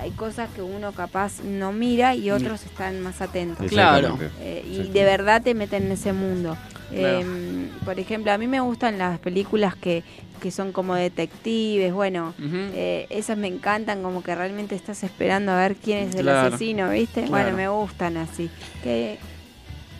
hay 0.00 0.10
cosas 0.12 0.48
que 0.54 0.62
uno 0.62 0.92
capaz 0.92 1.42
no 1.42 1.72
mira 1.72 2.14
y 2.14 2.30
otros 2.30 2.64
están 2.64 3.00
más 3.00 3.20
atentos. 3.20 3.66
Claro. 3.66 4.18
Eh, 4.40 4.64
y 4.66 4.88
de 4.90 5.04
verdad 5.04 5.42
te 5.42 5.54
meten 5.54 5.84
en 5.86 5.92
ese 5.92 6.12
mundo. 6.12 6.56
Claro. 6.90 7.20
Eh, 7.20 7.68
por 7.84 7.98
ejemplo, 8.00 8.32
a 8.32 8.38
mí 8.38 8.46
me 8.46 8.60
gustan 8.60 8.98
las 8.98 9.18
películas 9.18 9.74
que, 9.76 10.02
que 10.40 10.50
son 10.50 10.72
como 10.72 10.94
detectives, 10.94 11.92
bueno, 11.92 12.34
eh, 12.40 13.06
esas 13.10 13.36
me 13.36 13.46
encantan, 13.48 14.02
como 14.02 14.22
que 14.22 14.34
realmente 14.34 14.74
estás 14.74 15.02
esperando 15.02 15.52
a 15.52 15.56
ver 15.56 15.76
quién 15.76 16.08
es 16.08 16.14
el 16.14 16.22
Claro. 16.22 16.48
asesino, 16.48 16.88
¿viste? 16.90 17.24
Claro. 17.24 17.30
Bueno, 17.30 17.56
me 17.56 17.68
gustan 17.68 18.16
así. 18.16 18.48
Que, 18.82 19.18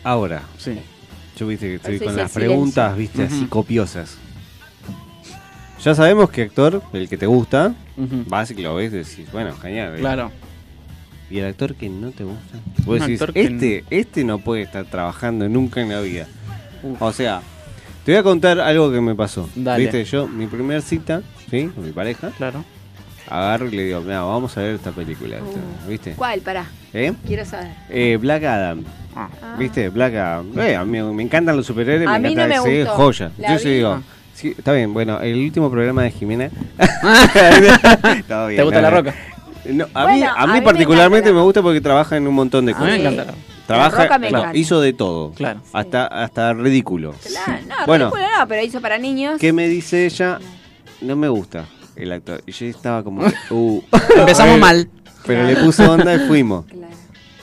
Ahora, 0.03 0.41
Sí. 0.57 0.79
Yo 1.37 1.47
viste 1.47 1.67
que 1.67 1.75
estoy 1.75 1.99
con 1.99 2.15
las 2.15 2.31
preguntas, 2.31 2.95
viste, 2.97 3.23
así 3.23 3.45
copiosas. 3.45 4.17
Ya 5.83 5.95
sabemos 5.95 6.29
que 6.29 6.43
actor, 6.43 6.83
el 6.93 7.09
que 7.09 7.17
te 7.17 7.25
gusta, 7.25 7.73
Ujú. 7.97 8.23
vas 8.27 8.51
y 8.51 8.55
lo 8.61 8.75
ves 8.75 8.93
y 8.93 8.97
decís, 8.97 9.31
bueno, 9.31 9.55
genial. 9.57 9.95
¿eh? 9.95 9.99
Claro. 9.99 10.31
Y 11.29 11.39
el 11.39 11.45
actor 11.45 11.73
que 11.75 11.89
no 11.89 12.11
te 12.11 12.23
gusta. 12.23 12.57
Vos 12.85 12.99
Un 12.99 12.99
decís, 12.99 13.21
actor 13.21 13.33
que 13.33 13.41
este, 13.43 13.83
este 13.89 14.23
no 14.23 14.37
puede 14.39 14.61
estar 14.63 14.85
trabajando 14.85 15.47
nunca 15.49 15.81
en 15.81 15.89
la 15.89 16.01
vida. 16.01 16.27
Uf. 16.83 17.01
O 17.01 17.11
sea, 17.13 17.41
te 18.05 18.11
voy 18.11 18.19
a 18.19 18.23
contar 18.23 18.59
algo 18.59 18.91
que 18.91 19.01
me 19.01 19.15
pasó. 19.15 19.49
Dale. 19.55 19.83
Viste, 19.83 20.03
yo, 20.05 20.27
mi 20.27 20.45
primera 20.45 20.81
cita, 20.81 21.23
¿sí? 21.49 21.71
Con 21.73 21.85
mi 21.85 21.91
pareja, 21.91 22.29
Claro. 22.37 22.63
Agarro 23.29 23.67
y 23.67 23.71
le 23.71 23.83
digo, 23.85 24.01
mira, 24.01 24.21
vamos 24.21 24.57
a 24.57 24.61
ver 24.61 24.75
esta 24.75 24.91
película. 24.91 25.37
esta", 25.37 25.47
Uh. 25.85 25.89
¿Viste? 25.89 26.13
¿Cuál? 26.15 26.41
Pará, 26.41 26.65
¿Eh? 26.93 27.13
quiero 27.25 27.45
saber. 27.45 27.71
Eh, 27.89 28.17
Black 28.19 28.43
Adam. 28.43 28.83
Ah. 29.15 29.29
¿Viste? 29.59 29.89
Black 29.89 30.13
Adam. 30.15 30.59
Eh, 30.59 30.75
a 30.75 30.83
mí 30.85 31.01
me 31.01 31.23
encantan 31.23 31.55
los 31.57 31.65
superhéroes, 31.65 32.07
A 32.07 32.13
me 32.13 32.27
mí 32.29 32.33
encanta 32.33 32.55
no 32.57 32.63
me 32.65 32.79
gustó. 32.83 32.95
joya. 32.95 33.31
La 33.37 33.53
Yo 33.53 33.59
sí 33.59 33.69
digo, 33.69 34.01
sí, 34.33 34.55
está 34.57 34.73
bien, 34.73 34.93
bueno, 34.93 35.19
el 35.21 35.35
último 35.37 35.69
programa 35.69 36.03
de 36.03 36.11
Jimena. 36.11 36.49
Todo 38.27 38.47
bien, 38.47 38.57
¿Te 38.57 38.63
gusta 38.63 38.81
no, 38.81 38.81
la 38.81 38.89
roca? 38.89 39.15
No, 39.65 39.85
a, 39.93 40.03
Bueno, 40.03 40.17
mí, 40.17 40.23
a 40.23 40.33
a 40.33 40.47
mí 40.47 40.53
mí 40.53 40.59
me 40.59 40.65
particularmente 40.65 41.29
me, 41.31 41.37
la- 41.37 41.43
gusta 41.43 41.61
porque 41.61 41.81
trabaja 41.81 42.17
en 42.17 42.27
un 42.27 42.33
montón 42.33 42.65
de 42.65 42.71
A 42.71 42.75
mí 42.75 42.81
cosas. 42.81 42.99
me 42.99 43.07
encanta. 43.13 43.33
Trabaja, 43.67 44.17
me 44.19 44.27
claro, 44.29 44.57
hizo 44.57 44.81
de 44.81 44.91
todo. 44.93 45.31
Claro. 45.33 45.61
Hasta, 45.71 46.07
hasta 46.07 46.51
ridículo. 46.53 47.13
Claro, 47.25 47.61
no, 47.69 47.75
Bueno. 47.85 48.05
ridículo 48.11 48.39
no, 48.39 48.47
pero 48.47 48.63
hizo 48.63 48.81
para 48.81 48.97
niños. 48.97 49.39
¿Qué 49.39 49.53
me 49.53 49.67
dice 49.67 50.05
ella? 50.05 50.39
No 51.01 51.15
me 51.15 51.29
gusta 51.29 51.65
el 52.01 52.11
actor. 52.11 52.41
Y 52.45 52.51
yo 52.51 52.65
estaba 52.65 53.03
como, 53.03 53.23
uh. 53.49 53.83
Empezamos 54.15 54.53
ver, 54.53 54.59
mal. 54.59 54.89
Pero 55.25 55.43
le 55.43 55.55
puse 55.55 55.85
onda 55.85 56.15
y 56.15 56.19
fuimos. 56.27 56.65
Claro. 56.65 56.93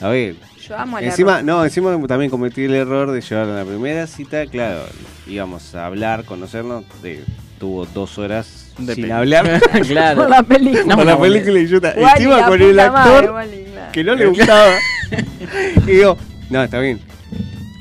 A 0.01 0.09
ver. 0.09 0.37
Yo 0.67 0.77
amo 0.77 0.97
a 0.97 1.01
la 1.01 1.07
Encima, 1.07 1.43
no, 1.43 1.65
encima 1.65 1.97
también 2.07 2.31
cometí 2.31 2.65
el 2.65 2.75
error 2.75 3.11
de 3.11 3.21
llevar 3.21 3.49
a 3.49 3.55
la 3.55 3.65
primera 3.65 4.07
cita, 4.07 4.45
claro, 4.47 4.83
íbamos 5.27 5.75
a 5.75 5.87
hablar, 5.87 6.25
conocernos, 6.25 6.85
de, 7.01 7.25
tuvo 7.59 7.87
dos 7.87 8.19
horas 8.19 8.75
De 8.77 8.95
sin 8.95 9.11
hablar 9.11 9.63
claro. 9.87 10.23
Por 10.23 10.31
la 10.31 10.43
película. 10.43 10.85
No, 10.85 10.97
por 10.97 11.07
la 11.07 11.15
no, 11.15 11.21
película 11.21 11.59
y 11.59 11.67
yo 11.67 11.79
encima 11.79 12.47
con 12.47 12.61
el 12.61 12.79
actor 12.79 12.93
madre, 12.93 13.31
Wally, 13.31 13.65
claro. 13.65 13.93
que 13.93 14.05
no 14.05 14.15
le 14.15 14.27
gustaba. 14.27 14.75
y 15.87 15.91
digo, 15.91 16.19
no, 16.51 16.63
está 16.63 16.81
bien. 16.81 17.01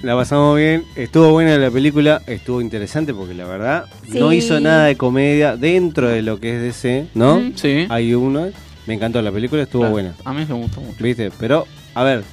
La 0.03 0.15
pasamos 0.15 0.56
bien, 0.57 0.84
estuvo 0.95 1.32
buena 1.32 1.57
la 1.57 1.72
película, 1.72 2.22
estuvo 2.28 2.61
interesante 2.61 3.14
porque 3.15 3.34
la 3.34 3.45
verdad 3.45 3.86
no 4.10 4.32
hizo 4.32 4.60
nada 4.60 4.86
de 4.86 4.95
comedia 4.95 5.57
dentro 5.57 6.07
de 6.07 6.22
lo 6.22 6.40
que 6.40 6.56
es 6.56 6.61
DC, 6.61 7.07
¿no? 7.15 7.40
Mm, 7.40 7.53
Sí. 7.56 7.88
Hay 7.90 8.14
uno, 8.14 8.48
me 8.86 8.94
encantó 8.94 9.22
la 9.24 9.32
película, 9.32 9.64
estuvo 9.64 9.82
Claro. 9.82 9.94
buena. 9.94 10.14
A 10.24 10.34
mí 10.34 10.45
me 10.48 10.53
gustó 10.53 10.82
mucho. 10.82 11.03
¿Viste? 11.03 11.32
Pero, 11.40 11.65
a 11.95 12.03
ver, 12.03 12.24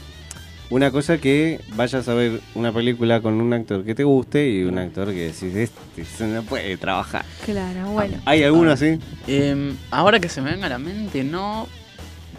una 0.68 0.90
cosa 0.90 1.16
que 1.16 1.58
vayas 1.74 2.06
a 2.06 2.12
ver 2.14 2.40
una 2.54 2.70
película 2.70 3.22
con 3.22 3.40
un 3.40 3.52
actor 3.54 3.82
que 3.82 3.94
te 3.94 4.04
guste 4.04 4.46
y 4.50 4.62
un 4.64 4.78
actor 4.78 5.08
que 5.08 5.32
decís, 5.32 5.70
este 5.96 6.24
no 6.26 6.42
puede 6.42 6.76
trabajar. 6.76 7.24
Claro, 7.46 7.88
bueno. 7.92 8.18
¿Hay 8.26 8.42
alguno 8.42 8.72
así? 8.72 8.98
Em, 9.26 9.74
ahora 9.90 10.20
que 10.20 10.28
se 10.28 10.42
me 10.42 10.50
venga 10.50 10.66
a 10.66 10.70
la 10.70 10.78
mente, 10.78 11.24
no. 11.24 11.66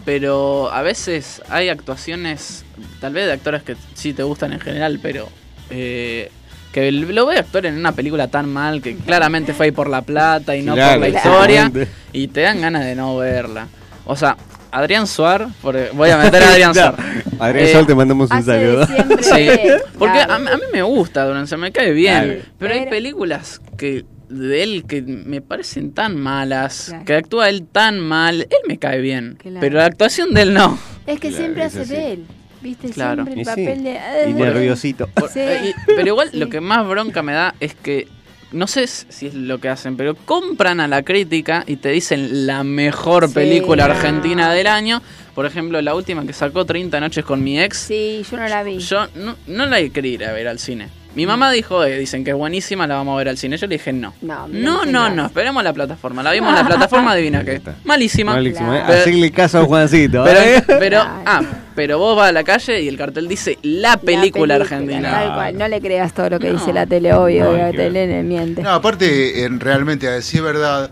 Pero 0.06 0.72
a 0.72 0.80
veces 0.82 1.42
hay 1.50 1.68
actuaciones, 1.68 2.64
tal 3.00 3.12
vez 3.12 3.26
de 3.26 3.32
actores 3.32 3.62
que 3.64 3.76
sí 3.94 4.12
te 4.14 4.22
gustan 4.22 4.52
en 4.52 4.60
general, 4.60 5.00
pero 5.02 5.28
eh, 5.68 6.30
que 6.72 6.92
lo 6.92 7.26
ve 7.26 7.38
actor 7.38 7.66
en 7.66 7.76
una 7.76 7.90
película 7.90 8.28
tan 8.28 8.48
mal 8.52 8.80
que 8.80 8.96
claramente 8.96 9.52
fue 9.52 9.66
ahí 9.66 9.72
por 9.72 9.90
la 9.90 10.02
plata 10.02 10.54
y 10.56 10.62
no 10.62 10.74
Claro, 10.74 11.00
por 11.00 11.10
la 11.10 11.16
historia 11.16 11.72
y 12.12 12.28
te 12.28 12.42
dan 12.42 12.60
ganas 12.60 12.84
de 12.84 12.94
no 12.94 13.16
verla. 13.16 13.66
O 14.04 14.14
sea, 14.14 14.36
Adrián 14.70 15.08
Suar, 15.08 15.48
porque 15.60 15.90
voy 15.92 16.10
a 16.10 16.18
meter 16.18 16.40
a 16.42 16.50
Adrián 16.50 16.68
No, 16.72 16.74
Suar. 16.82 16.94
Adrián 17.40 17.66
Eh, 17.66 17.72
Sol, 17.72 17.86
te 17.88 17.94
mandamos 17.96 18.30
un 18.30 18.44
saludo. 18.44 18.86
Sí, 18.86 19.48
porque 19.98 20.20
a, 20.20 20.26
claro. 20.26 20.34
a 20.52 20.56
mí 20.56 20.62
me 20.72 20.82
gusta 20.82 21.24
Durán, 21.24 21.48
se 21.48 21.56
me 21.56 21.72
cae 21.72 21.90
bien. 21.90 22.22
Claro. 22.24 22.40
Pero 22.60 22.74
hay 22.74 22.86
películas 22.86 23.60
que 23.76 24.04
de 24.28 24.62
él 24.62 24.84
que 24.88 25.02
me 25.02 25.40
parecen 25.40 25.92
tan 25.92 26.16
malas, 26.18 26.86
Claro. 26.88 27.04
que 27.04 27.14
actúa 27.14 27.48
él 27.48 27.64
tan 27.70 28.00
mal, 28.00 28.42
él 28.42 28.58
me 28.68 28.78
cae 28.78 29.00
bien. 29.00 29.36
Claro. 29.40 29.58
Pero 29.60 29.78
la 29.78 29.86
actuación 29.86 30.34
de 30.34 30.42
él 30.42 30.54
no. 30.54 30.78
Es 31.06 31.20
que 31.20 31.28
Claro, 31.28 31.36
siempre 31.36 31.64
es 31.64 31.72
hace 31.74 31.80
así. 31.82 31.92
de 31.94 32.12
él. 32.12 32.24
¿Viste? 32.62 32.88
Claro. 32.90 33.24
Siempre 33.24 33.34
el 33.34 33.40
Y 33.40 33.44
sí, 33.44 33.50
papel 33.50 33.84
de. 33.84 34.30
Y 34.30 34.32
nerviosito. 34.32 35.06
Por- 35.08 35.28
Sí. 35.32 35.40
y- 35.40 35.74
pero 35.86 36.06
igual 36.08 36.30
Sí. 36.30 36.38
lo 36.38 36.48
que 36.48 36.60
más 36.60 36.86
bronca 36.88 37.22
me 37.22 37.32
da 37.32 37.54
es 37.60 37.74
que 37.74 38.08
no 38.52 38.66
sé 38.66 38.86
si 38.86 39.26
es 39.26 39.34
lo 39.34 39.60
que 39.60 39.68
hacen, 39.68 39.96
pero 39.96 40.14
compran 40.14 40.80
a 40.80 40.88
la 40.88 41.02
crítica 41.02 41.64
y 41.66 41.76
te 41.76 41.90
dicen 41.90 42.46
la 42.46 42.64
mejor 42.64 43.28
Sí, 43.28 43.34
película 43.34 43.86
no. 43.86 43.94
argentina 43.94 44.52
del 44.52 44.66
año. 44.68 45.02
Por 45.34 45.46
ejemplo, 45.46 45.80
la 45.82 45.94
última 45.94 46.24
que 46.26 46.32
sacó 46.32 46.64
30 46.64 46.98
noches 46.98 47.24
con 47.24 47.44
mi 47.44 47.60
ex. 47.60 47.76
Sí, 47.76 48.22
yo 48.30 48.36
no 48.38 48.48
la 48.48 48.62
vi. 48.62 48.78
Yo 48.78 49.06
no, 49.16 49.36
no 49.46 49.66
la 49.66 49.86
quería 49.90 50.12
ir 50.14 50.24
a 50.24 50.32
ver 50.32 50.48
al 50.48 50.58
cine. 50.58 50.88
Mi 51.16 51.26
mamá 51.26 51.50
dijo, 51.50 51.82
eh, 51.82 51.98
dicen 51.98 52.22
que 52.24 52.30
es 52.30 52.36
buenísima, 52.36 52.86
la 52.86 52.96
vamos 52.96 53.14
a 53.14 53.16
ver 53.18 53.30
al 53.30 53.38
cine. 53.38 53.56
Yo 53.56 53.66
le 53.66 53.76
dije, 53.76 53.92
no. 53.92 54.12
No, 54.20 54.46
No, 54.46 55.08
no, 55.10 55.26
esperemos 55.26 55.64
la 55.64 55.72
plataforma. 55.72 56.22
La 56.22 56.30
vimos 56.32 56.50
en 56.50 56.56
la 56.56 56.66
plataforma, 56.66 57.12
adivina 57.12 57.42
qué. 57.42 57.54
está. 57.54 57.74
Malísima. 57.84 58.34
Malísimo, 58.34 58.74
¿eh? 58.74 58.82
Hacerle 58.82 59.30
caso 59.30 59.60
a 59.60 59.64
Juancito, 59.64 60.22
Pero, 60.24 60.40
¿eh? 60.40 60.62
pero, 60.66 61.00
Claro. 61.00 61.22
ah, 61.24 61.42
pero 61.74 61.98
vos 61.98 62.16
vas 62.18 62.28
a 62.28 62.32
la 62.32 62.44
calle 62.44 62.82
y 62.82 62.88
el 62.88 62.98
cartel 62.98 63.28
dice 63.28 63.58
la 63.62 63.96
película, 63.96 64.58
La 64.58 64.64
argentina. 64.64 65.10
Tal 65.10 65.34
cual. 65.34 65.58
No 65.58 65.68
le 65.68 65.80
creas 65.80 66.12
todo 66.12 66.28
lo 66.30 66.38
que 66.38 66.48
No. 66.52 66.58
dice 66.58 66.72
la 66.74 66.84
tele, 66.86 67.12
obvio. 67.14 67.44
No, 67.44 67.56
la 67.56 67.70
tele 67.72 68.06
le 68.06 68.22
miente. 68.22 68.62
No, 68.62 68.70
aparte, 68.70 69.44
en- 69.44 69.58
realmente, 69.58 70.06
a 70.08 70.12
decir 70.12 70.42
verdad, 70.42 70.90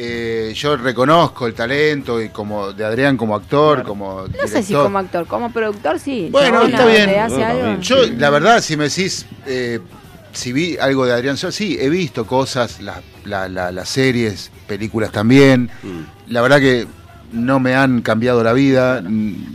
eh, 0.00 0.52
yo 0.54 0.76
reconozco 0.76 1.46
el 1.48 1.54
talento 1.54 2.22
y 2.22 2.28
como 2.28 2.72
de 2.72 2.84
Adrián 2.84 3.16
como 3.16 3.34
actor, 3.34 3.82
como 3.82 4.26
No 4.28 4.46
sé 4.48 4.62
si 4.62 4.72
como 4.72 4.96
actor, 4.98 5.26
como 5.26 5.52
productor 5.52 5.98
sí. 5.98 6.28
Bueno, 6.30 6.62
está 6.62 6.86
bien. 6.86 7.80
Yo, 7.80 7.96
la 8.16 8.30
verdad, 8.30 8.60
si 8.60 8.76
me 8.76 8.84
decís, 8.84 9.26
eh, 9.44 9.80
si 10.32 10.52
vi 10.52 10.76
algo 10.78 11.04
de 11.04 11.12
Adrián 11.14 11.36
Suárez, 11.36 11.56
sí, 11.56 11.76
he 11.80 11.88
visto 11.88 12.26
cosas, 12.26 12.80
las 12.80 12.98
la- 13.24 13.48
la- 13.48 13.72
las 13.72 13.88
series, 13.88 14.50
películas 14.68 15.10
también. 15.10 15.68
Mm. 15.82 16.32
La 16.32 16.42
verdad 16.42 16.60
que 16.60 16.86
no 17.32 17.60
me 17.60 17.74
han 17.74 18.00
cambiado 18.02 18.42
la 18.42 18.52
vida. 18.52 19.02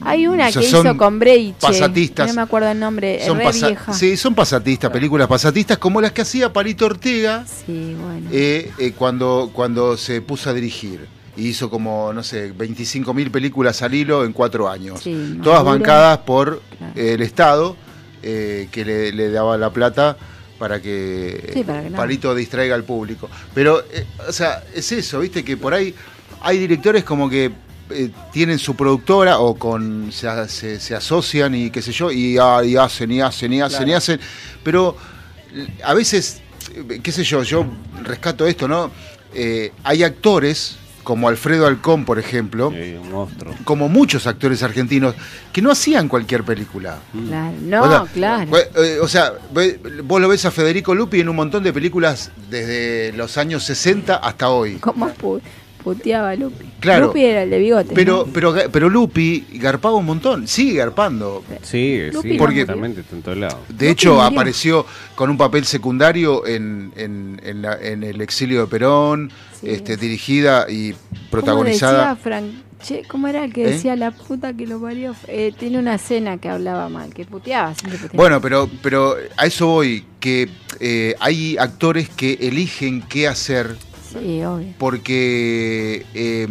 Hay 0.02 0.28
una 0.28 0.48
o 0.48 0.52
sea, 0.52 0.62
que 0.62 0.68
son 0.70 0.86
hizo 0.88 0.98
con 0.98 1.20
Breiche. 1.20 1.56
Pasatistas. 1.60 2.28
No 2.28 2.34
me 2.36 2.42
acuerdo 2.42 2.70
el 2.70 2.80
nombre. 2.80 3.20
Son 3.26 3.38
re 3.38 3.46
pasa- 3.46 3.68
vieja. 3.68 3.94
Sí, 3.94 4.16
son 4.18 4.36
pasatistas, 4.36 4.92
películas 4.92 5.28
pasatistas 5.28 5.78
como 5.78 6.00
las 6.02 6.12
que 6.12 6.22
hacía 6.22 6.52
Palito 6.54 6.86
Ortega 6.86 7.46
Sí, 7.48 7.96
bueno. 8.00 8.30
eh, 8.32 8.72
eh, 8.78 8.94
cuando, 8.98 9.50
cuando 9.54 9.98
se 9.98 10.22
puso 10.22 10.50
a 10.50 10.54
dirigir. 10.54 11.08
Y 11.36 11.48
hizo 11.48 11.68
como, 11.70 12.14
no 12.14 12.22
sé, 12.22 12.52
25 12.52 13.12
mil 13.14 13.32
películas 13.32 13.82
al 13.82 13.94
hilo 13.96 14.24
en 14.24 14.34
cuatro 14.34 14.70
años. 14.70 15.00
Sí, 15.02 15.40
Todas 15.44 15.64
bancadas 15.64 16.20
por 16.20 16.62
Claro. 16.78 16.94
eh, 16.96 17.14
el 17.14 17.24
Estado, 17.24 17.76
eh, 18.22 18.68
que 18.72 18.86
le, 18.86 19.12
le 19.12 19.32
daba 19.32 19.58
la 19.58 19.72
plata 19.72 20.16
para 20.60 20.80
que, 20.80 21.50
Sí, 21.52 21.64
para 21.64 21.82
que 21.82 21.90
no. 21.90 21.98
Palito 21.98 22.36
distraiga 22.36 22.76
al 22.76 22.84
público. 22.84 23.32
Pero, 23.56 23.80
eh, 23.92 24.06
o 24.30 24.32
sea, 24.32 24.64
es 24.76 24.92
eso, 24.92 25.22
viste, 25.22 25.44
que 25.44 25.58
por 25.58 25.74
ahí 25.74 25.96
hay 26.40 26.60
directores 26.60 27.04
como 27.04 27.28
que 27.28 27.52
eh, 27.94 28.12
tienen 28.32 28.60
su 28.60 28.76
productora 28.76 29.40
o 29.40 29.56
con 29.56 30.12
se, 30.12 30.28
se- 30.50 30.80
se 30.80 30.96
asocian 30.96 31.54
y 31.56 31.70
qué 31.70 31.82
sé 31.82 31.92
yo, 31.92 32.12
y, 32.12 32.38
ah, 32.40 32.62
y 32.64 32.76
hacen 32.76 33.12
y 33.12 33.22
hacen 33.22 33.54
y 33.54 33.62
hacen 33.62 33.88
y 33.90 33.94
hacen. 33.94 34.20
Pero 34.64 34.96
eh, 35.54 35.68
a 35.84 35.94
veces, 35.94 36.42
eh, 36.76 37.00
qué 37.04 37.12
sé 37.12 37.24
yo, 37.24 37.44
yo 37.44 37.66
rescato 38.04 38.46
esto, 38.48 38.68
¿no? 38.68 38.92
Eh, 39.34 39.72
hay 39.84 40.04
actores, 40.04 40.78
como 41.04 41.28
Alfredo 41.28 41.68
Alcón, 41.68 42.06
por 42.06 42.18
ejemplo, 42.18 42.70
un 42.70 43.10
monstruo. 43.12 43.54
como 43.66 43.90
muchos 43.90 44.26
actores 44.26 44.64
argentinos, 44.64 45.16
que 45.52 45.62
no 45.62 45.70
hacían 45.72 46.08
cualquier 46.08 46.44
película. 46.44 47.00
Claro. 47.28 47.54
No, 47.62 47.82
O 47.84 47.90
sea, 47.90 48.06
claro. 48.14 48.52
O 49.02 49.08
sea, 49.10 49.34
vos 50.04 50.22
lo 50.22 50.28
ves 50.30 50.46
a 50.46 50.52
Federico 50.52 50.96
Lupi 50.96 51.20
en 51.20 51.28
un 51.30 51.36
montón 51.36 51.62
de 51.64 51.74
películas 51.74 52.32
desde 52.50 53.12
los 53.18 53.38
años 53.38 53.64
60 53.66 54.16
hasta 54.16 54.50
hoy. 54.50 54.76
¿Cómo 54.76 55.08
puteaba 55.84 56.30
a 56.32 56.36
Lupi? 56.36 56.66
Claro. 56.80 57.08
Lupi 57.08 57.24
era 57.24 57.44
el 57.44 57.50
de 57.50 57.60
bigote. 57.60 57.92
Pero, 57.94 58.24
¿no? 58.26 58.34
pero, 58.34 58.56
pero 58.72 58.90
Lupi 58.90 59.46
garpaba 59.54 59.96
un 59.96 60.06
montón, 60.06 60.48
sigue 60.48 60.76
garpando. 60.78 61.44
Sí, 61.62 62.00
Lupi 62.12 62.30
sí, 62.30 62.34
no 62.38 62.40
Porque- 62.40 62.62
exactamente, 62.62 63.02
está 63.02 63.16
en 63.16 63.22
todos 63.22 63.38
lados. 63.38 63.58
De 63.70 63.90
hecho, 63.90 64.14
murió. 64.16 64.24
apareció 64.28 64.86
con 65.16 65.30
un 65.30 65.38
papel 65.38 65.66
secundario 65.66 66.46
en, 66.48 66.92
en- 66.96 67.42
en 67.44 67.62
la- 67.62 67.78
en 67.82 68.04
El 68.04 68.22
exilio 68.22 68.62
de 68.62 68.68
Perón, 68.68 69.32
Sí. 69.62 69.70
este, 69.70 69.98
dirigida 69.98 70.66
y 70.70 70.92
¿Cómo 70.92 71.00
decía 71.04 71.30
protagonizada. 71.32 72.16
Frank? 72.16 72.46
Che, 72.82 73.04
¿Cómo 73.08 73.30
era 73.30 73.46
el 73.46 73.54
que 73.54 73.64
¿Eh? 73.64 73.70
decía 73.72 73.96
la 73.96 74.12
puta 74.12 74.52
que 74.54 74.68
lo 74.68 74.78
parió? 74.82 75.16
Eh, 75.30 75.54
tiene 75.58 75.80
una 75.80 75.96
escena 75.96 76.38
que 76.38 76.50
hablaba 76.50 76.90
mal, 76.90 77.14
que 77.14 77.24
puteaba, 77.24 77.74
siempre 77.76 77.98
puteaba. 77.98 78.18
Bueno, 78.22 78.42
pero, 78.42 78.70
pero 78.82 79.16
a 79.38 79.46
eso 79.46 79.68
voy, 79.68 80.04
que 80.20 80.50
eh, 80.82 81.16
hay 81.22 81.56
actores 81.58 82.10
que 82.10 82.34
eligen 82.42 83.02
qué 83.04 83.30
hacer 83.30 83.78
Sí, 84.14 84.44
obvio. 84.44 84.68
porque 84.78 86.06
eh, 86.14 86.48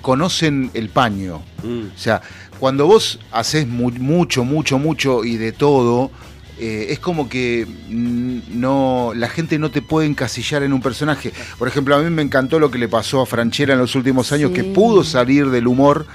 conocen 0.00 0.70
el 0.74 0.88
paño. 0.88 1.42
Mm. 1.62 1.86
O 1.94 1.98
sea, 1.98 2.20
cuando 2.58 2.86
vos 2.86 3.18
haces 3.32 3.66
mu- 3.68 3.90
mucho, 3.90 4.44
mucho, 4.44 4.78
mucho 4.78 5.24
y 5.24 5.36
de 5.36 5.52
todo, 5.52 6.10
eh, 6.58 6.86
es 6.90 6.98
como 6.98 7.28
que 7.28 7.66
no 7.88 9.12
la 9.14 9.28
gente 9.28 9.58
no 9.58 9.70
te 9.70 9.82
puede 9.82 10.06
encasillar 10.06 10.62
en 10.62 10.72
un 10.72 10.80
personaje. 10.80 11.32
Por 11.58 11.66
ejemplo, 11.68 11.96
a 11.96 11.98
mí 12.00 12.08
me 12.10 12.22
encantó 12.22 12.58
lo 12.58 12.70
que 12.70 12.78
le 12.78 12.88
pasó 12.88 13.20
a 13.20 13.26
Franchera 13.26 13.72
en 13.74 13.80
los 13.80 13.94
últimos 13.94 14.30
años, 14.32 14.50
Sí. 14.50 14.56
que 14.56 14.64
pudo 14.64 15.02
salir 15.04 15.50
del 15.50 15.66
humor 15.66 16.06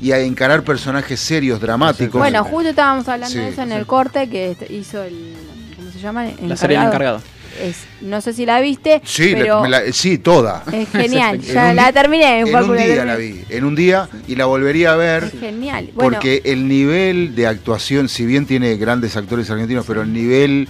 y 0.00 0.12
a 0.12 0.20
encarar 0.20 0.62
personajes 0.62 1.18
serios, 1.20 1.60
dramáticos. 1.60 2.18
Bueno, 2.20 2.44
justo 2.44 2.68
estábamos 2.70 3.08
hablando 3.08 3.32
Sí, 3.32 3.38
de 3.38 3.48
eso 3.48 3.62
en 3.62 3.68
sí. 3.70 3.74
el 3.74 3.86
corte 3.86 4.28
que 4.28 4.50
est- 4.52 4.70
hizo 4.70 5.02
el. 5.02 5.34
¿Cómo 5.76 5.90
se 5.90 5.98
llama? 5.98 6.24
La 6.42 6.56
serie 6.56 6.76
El 6.76 6.84
Encargado. 6.84 7.20
Es, 7.60 7.84
no 8.00 8.20
sé 8.20 8.32
si 8.32 8.46
la 8.46 8.60
viste, 8.60 9.00
sí, 9.04 9.32
pero 9.34 9.66
la- 9.66 9.92
sí, 9.92 10.18
toda. 10.18 10.62
es 10.72 10.88
genial. 10.90 11.36
En 11.36 11.42
ya 11.54 11.72
la 11.74 11.92
terminé. 11.92 12.40
En 12.40 12.54
un 12.54 12.76
día 12.76 13.04
la 13.04 13.16
vi, 13.16 13.42
en 13.48 13.64
un 13.64 13.74
día 13.74 14.08
y 14.28 14.36
la 14.36 14.46
volvería 14.46 14.92
a 14.92 14.96
ver. 14.96 15.24
Es 15.24 15.40
genial. 15.40 15.90
Bueno, 15.94 16.10
Porque 16.12 16.42
el 16.44 16.68
nivel 16.68 17.34
de 17.34 17.46
actuación, 17.46 18.08
si 18.08 18.26
bien 18.26 18.46
tiene 18.46 18.76
grandes 18.76 19.16
actores 19.16 19.50
argentinos, 19.50 19.84
pero 19.86 20.02
el 20.02 20.12
nivel 20.12 20.68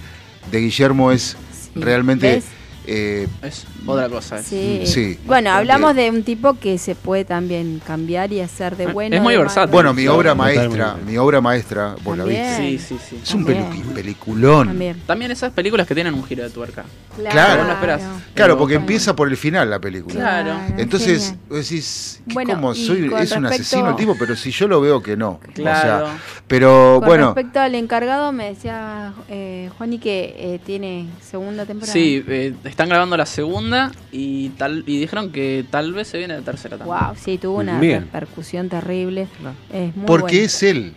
de 0.51 0.59
Guillermo 0.59 1.11
es 1.11 1.37
realmente... 1.75 2.27
¿Ves? 2.35 2.43
Eh, 2.87 3.27
Es 3.43 3.65
otra 3.85 4.09
cosa. 4.09 4.39
es. 4.39 4.45
Sí. 4.47 4.81
Sí. 4.85 5.19
Bueno, 5.25 5.49
Porque- 5.49 5.57
hablamos 5.59 5.95
de 5.95 6.09
un 6.09 6.23
tipo 6.23 6.53
que 6.59 6.77
se 6.77 6.95
puede 6.95 7.25
también 7.25 7.81
cambiar 7.85 8.31
y 8.31 8.39
hacer 8.41 8.75
de 8.77 8.85
Es 8.85 8.93
bueno. 8.93 9.21
muy 9.21 9.33
de 9.33 9.39
versátil. 9.39 9.71
bueno, 9.73 9.93
mi 9.93 10.07
obra 10.07 10.31
totalmente. 10.31 10.67
maestra, 10.77 10.95
mi 11.05 11.17
obra 11.17 11.41
maestra, 11.41 11.95
vos 12.03 12.17
la 12.17 12.23
También. 12.23 12.61
viste. 12.61 12.87
Sí, 12.87 12.95
sí, 12.99 13.05
sí. 13.09 13.19
Es 13.23 13.33
un 13.33 13.45
peliculón. 13.93 14.67
También. 14.67 15.01
También 15.05 15.31
esas 15.31 15.51
películas 15.51 15.87
que 15.87 15.93
tienen 15.95 16.13
un 16.13 16.23
giro 16.23 16.43
de 16.43 16.49
tuerca. 16.49 16.85
Claro. 17.17 17.57
Vos 17.59 17.67
no 17.67 17.73
esperás. 17.73 18.01
Claro, 18.35 18.57
porque 18.57 18.75
empieza 18.75 19.15
por 19.15 19.27
el 19.27 19.37
final 19.37 19.69
la 19.69 19.79
película. 19.79 20.13
Claro. 20.15 20.53
Entonces, 20.77 21.33
vos 21.49 21.57
decís, 21.67 22.21
¿qué- 22.27 22.33
Bueno, 22.35 22.53
¿cómo 22.53 22.75
soy? 22.75 23.11
Es 23.19 23.31
un 23.31 23.45
asesino 23.47 23.89
el 23.89 23.95
tipo, 23.95 24.15
pero 24.19 24.35
si 24.35 24.51
yo 24.51 24.67
lo 24.67 24.79
veo 24.81 25.01
que 25.01 25.17
no. 25.17 25.39
Claro. 25.55 26.05
O 26.05 26.07
sea, 26.07 26.17
pero 26.47 26.97
Con 26.99 27.07
bueno, 27.07 27.25
respecto 27.33 27.59
al 27.59 27.73
encargado, 27.75 28.31
me 28.31 28.49
decía 28.49 29.13
eh, 29.29 29.69
Juani 29.77 29.97
que 29.97 30.35
eh, 30.37 30.59
tiene 30.65 31.07
segunda 31.27 31.65
temporada. 31.65 31.91
Sí, 31.91 32.23
eh, 32.27 32.53
están 32.77 32.89
grabando 32.89 33.17
la 33.17 33.25
segunda 33.25 33.91
y 34.11 34.49
tal 34.49 34.83
y 34.85 34.99
dijeron 34.99 35.31
que 35.31 35.65
tal 35.71 35.93
vez 35.93 36.09
se 36.09 36.19
viene 36.19 36.35
la 36.35 36.41
tercera 36.43 36.77
también. 36.77 36.95
Wow, 36.99 37.15
sí, 37.19 37.39
tuvo 37.39 37.57
una 37.57 37.79
Bien. 37.79 38.01
repercusión 38.01 38.69
terrible. 38.69 39.27
Es 39.73 39.95
muy 39.95 40.05
porque 40.05 40.33
bueno. 40.35 40.45
es 40.45 40.61
él. 40.61 40.93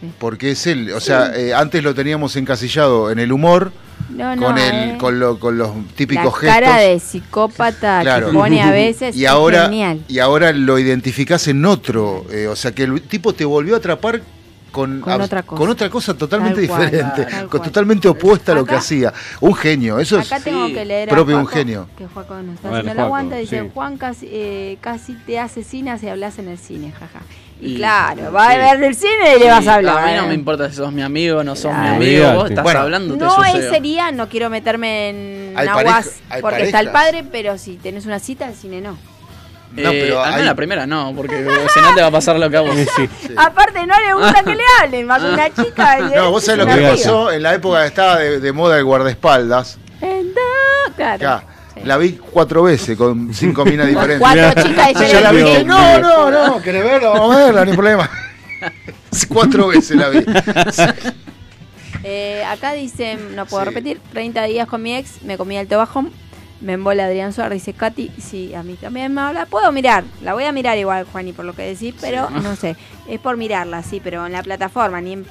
Sí. 0.00 0.10
Porque 0.18 0.50
es 0.50 0.66
él. 0.66 0.90
O 0.90 0.98
sea, 0.98 1.30
eh, 1.36 1.54
antes 1.54 1.80
lo 1.84 1.94
teníamos 1.94 2.34
encasillado 2.34 3.12
en 3.12 3.20
el 3.20 3.30
humor, 3.30 3.70
No, 4.10 4.34
no, 4.34 4.46
con, 4.46 4.58
el, 4.58 4.74
eh, 4.74 4.96
con, 4.98 5.20
lo- 5.20 5.38
con 5.38 5.56
los 5.56 5.70
típicos 5.94 6.24
la 6.24 6.30
gestos. 6.32 6.48
cara 6.60 6.76
de 6.78 6.98
psicópata 6.98 8.00
Claro. 8.02 8.26
que 8.26 8.32
pone 8.32 8.60
a 8.60 8.70
veces 8.72 9.14
y 9.16 9.24
es 9.24 9.30
ahora, 9.30 9.66
genial. 9.66 10.00
y 10.08 10.18
ahora 10.18 10.50
lo 10.50 10.76
identificás 10.76 11.46
en 11.46 11.64
otro. 11.64 12.26
eh, 12.32 12.48
o 12.48 12.56
sea, 12.56 12.72
que 12.72 12.82
el 12.82 13.00
tipo 13.02 13.32
te 13.32 13.44
volvió 13.44 13.76
a 13.76 13.78
atrapar 13.78 14.22
con, 14.72 15.02
otra 15.08 15.42
cosa. 15.42 15.58
con 15.60 15.70
otra 15.70 15.88
cosa 15.90 16.14
totalmente 16.14 16.66
cual, 16.66 16.90
diferente, 16.90 17.26
con 17.48 17.62
totalmente 17.62 18.08
opuesta 18.08 18.52
a 18.52 18.54
lo 18.56 18.64
que 18.64 18.74
hacía. 18.74 19.12
Un 19.40 19.54
genio, 19.54 19.98
eso 20.00 20.18
es. 20.18 20.32
Acá 20.32 20.42
tengo 20.42 20.66
sí, 20.66 20.74
que 20.74 20.84
leer 20.84 21.08
propio 21.08 21.36
a 21.36 21.40
un 21.40 21.44
Juaco, 21.44 21.56
genio. 21.58 21.88
Que 21.96 22.06
Juaco 22.06 22.34
nos 22.36 22.54
está 22.56 22.68
haciendo 22.70 22.90
el 22.90 22.96
Juaco, 22.96 23.02
aguante. 23.02 23.36
Dice, 23.36 23.60
sí. 23.62 23.70
Juan 23.72 23.96
casi, 23.98 24.28
eh, 24.30 24.78
casi 24.80 25.12
te 25.14 25.38
asesinas 25.38 26.02
y 26.02 26.08
hablas 26.08 26.38
en 26.38 26.48
el 26.48 26.58
cine, 26.58 26.90
jaja. 26.92 27.20
Y, 27.60 27.74
Y- 27.74 27.76
claro, 27.76 28.32
va 28.32 28.50
a 28.50 28.56
ver 28.56 28.82
el 28.82 28.94
cine 28.96 29.36
y 29.36 29.38
le 29.38 29.46
vas 29.48 29.66
a 29.68 29.74
hablar. 29.76 29.98
A 30.02 30.06
mí 30.06 30.12
no 30.16 30.26
me 30.26 30.34
importa 30.34 30.68
si 30.68 30.74
sos 30.76 30.92
mi 30.92 31.02
amigo 31.02 31.38
o 31.38 31.44
no 31.44 31.54
sos 31.54 31.70
Claro. 31.70 31.98
mi 32.00 32.06
amigo. 32.06 32.32
Vos 32.34 32.50
estás 32.50 32.64
Bueno, 32.64 32.80
hablando, 32.80 33.14
te 33.14 33.20
No 33.24 33.30
sucede. 33.36 33.70
sería, 33.70 34.10
no 34.10 34.28
quiero 34.28 34.50
meterme 34.50 35.10
en 35.52 35.58
aguas 35.68 36.20
porque 36.40 36.64
está 36.64 36.80
el 36.80 36.90
padre, 36.90 37.22
pero 37.30 37.58
si 37.58 37.76
tenés 37.76 38.04
una 38.06 38.18
cita, 38.18 38.46
al 38.46 38.54
cine 38.54 38.80
no. 38.80 38.96
No, 39.74 39.90
Eh, 39.90 40.00
pero 40.04 40.18
al 40.20 40.26
menos 40.26 40.40
hay- 40.40 40.44
la 40.46 40.54
primera 40.54 40.86
no, 40.86 41.12
porque 41.16 41.36
si 41.72 41.80
no 41.80 41.94
te 41.94 42.00
va 42.02 42.08
a 42.08 42.10
pasar 42.10 42.38
lo 42.38 42.50
que 42.50 42.56
a 42.58 42.60
vos. 42.60 42.74
Sí. 42.96 43.08
Aparte, 43.36 43.86
no 43.86 43.94
le 44.00 44.12
gusta 44.14 44.42
que 44.42 44.54
le 44.54 44.62
hablen, 44.80 45.06
más 45.06 45.22
que 45.22 45.28
una 45.30 45.48
chica. 45.54 45.98
y 45.98 46.02
No, 46.02 46.08
es 46.26 46.30
vos 46.30 46.44
sabés 46.44 46.58
lo 46.58 46.66
que 46.66 46.72
amiga. 46.72 46.90
pasó 46.90 47.32
en 47.32 47.42
la 47.42 47.54
época 47.54 47.80
que 47.80 47.86
estaba 47.86 48.18
de, 48.18 48.40
de 48.40 48.52
moda 48.52 48.76
el 48.78 48.84
guardaespaldas. 48.84 49.78
Endo- 50.00 50.40
Claro. 50.96 51.28
Acá, 51.28 51.44
Sí. 51.74 51.80
La 51.84 51.96
vi 51.96 52.12
cuatro 52.12 52.64
veces 52.64 52.98
con 52.98 53.32
cinco 53.32 53.64
minas 53.64 53.86
diferentes. 53.86 54.18
cuatro 54.18 54.62
chicas 54.62 54.88
Sí, 54.94 55.06
ya 55.10 55.20
la 55.22 55.30
vi. 55.32 55.38
diferentes. 55.38 55.66
No, 55.66 55.98
no, 56.00 56.30
no, 56.30 56.60
¿querés 56.62 56.84
verla? 56.84 57.08
Vamos 57.08 57.34
a 57.34 57.38
verla, 57.46 57.64
ni 57.64 57.72
problema. 57.72 58.10
Cuatro 59.28 59.68
veces 59.68 59.96
la 59.96 60.08
vi. 60.10 60.24
Eh, 62.04 62.42
acá 62.44 62.72
dice, 62.72 63.16
no 63.34 63.46
puedo 63.46 63.62
Sí. 63.64 63.68
repetir, 63.70 64.00
30 64.12 64.42
días 64.44 64.66
con 64.68 64.82
mi 64.82 64.94
ex, 64.96 65.22
me 65.22 65.36
comía 65.38 65.60
el 65.60 65.68
tobajón, 65.68 66.10
me 66.62 66.74
embola 66.74 67.06
Adrián 67.06 67.32
Suárez, 67.32 67.64
dice 67.64 67.72
Katy, 67.72 68.10
sí, 68.18 68.54
a 68.54 68.62
mí 68.62 68.74
también 68.74 69.12
me 69.12 69.20
habla, 69.20 69.46
puedo 69.46 69.70
mirar, 69.72 70.04
la 70.22 70.32
voy 70.34 70.44
a 70.44 70.52
mirar 70.52 70.78
igual, 70.78 71.04
Juani, 71.10 71.32
por 71.32 71.44
lo 71.44 71.54
que 71.54 71.62
decís, 71.62 71.94
pero 72.00 72.30
no 72.30 72.56
sé, 72.56 72.76
es 73.08 73.20
por 73.20 73.36
mirarla, 73.36 73.82
sí, 73.82 74.00
pero 74.02 74.24
en 74.26 74.32
la 74.32 74.42
plataforma, 74.42 75.00
ni 75.00 75.12
en 75.14 75.26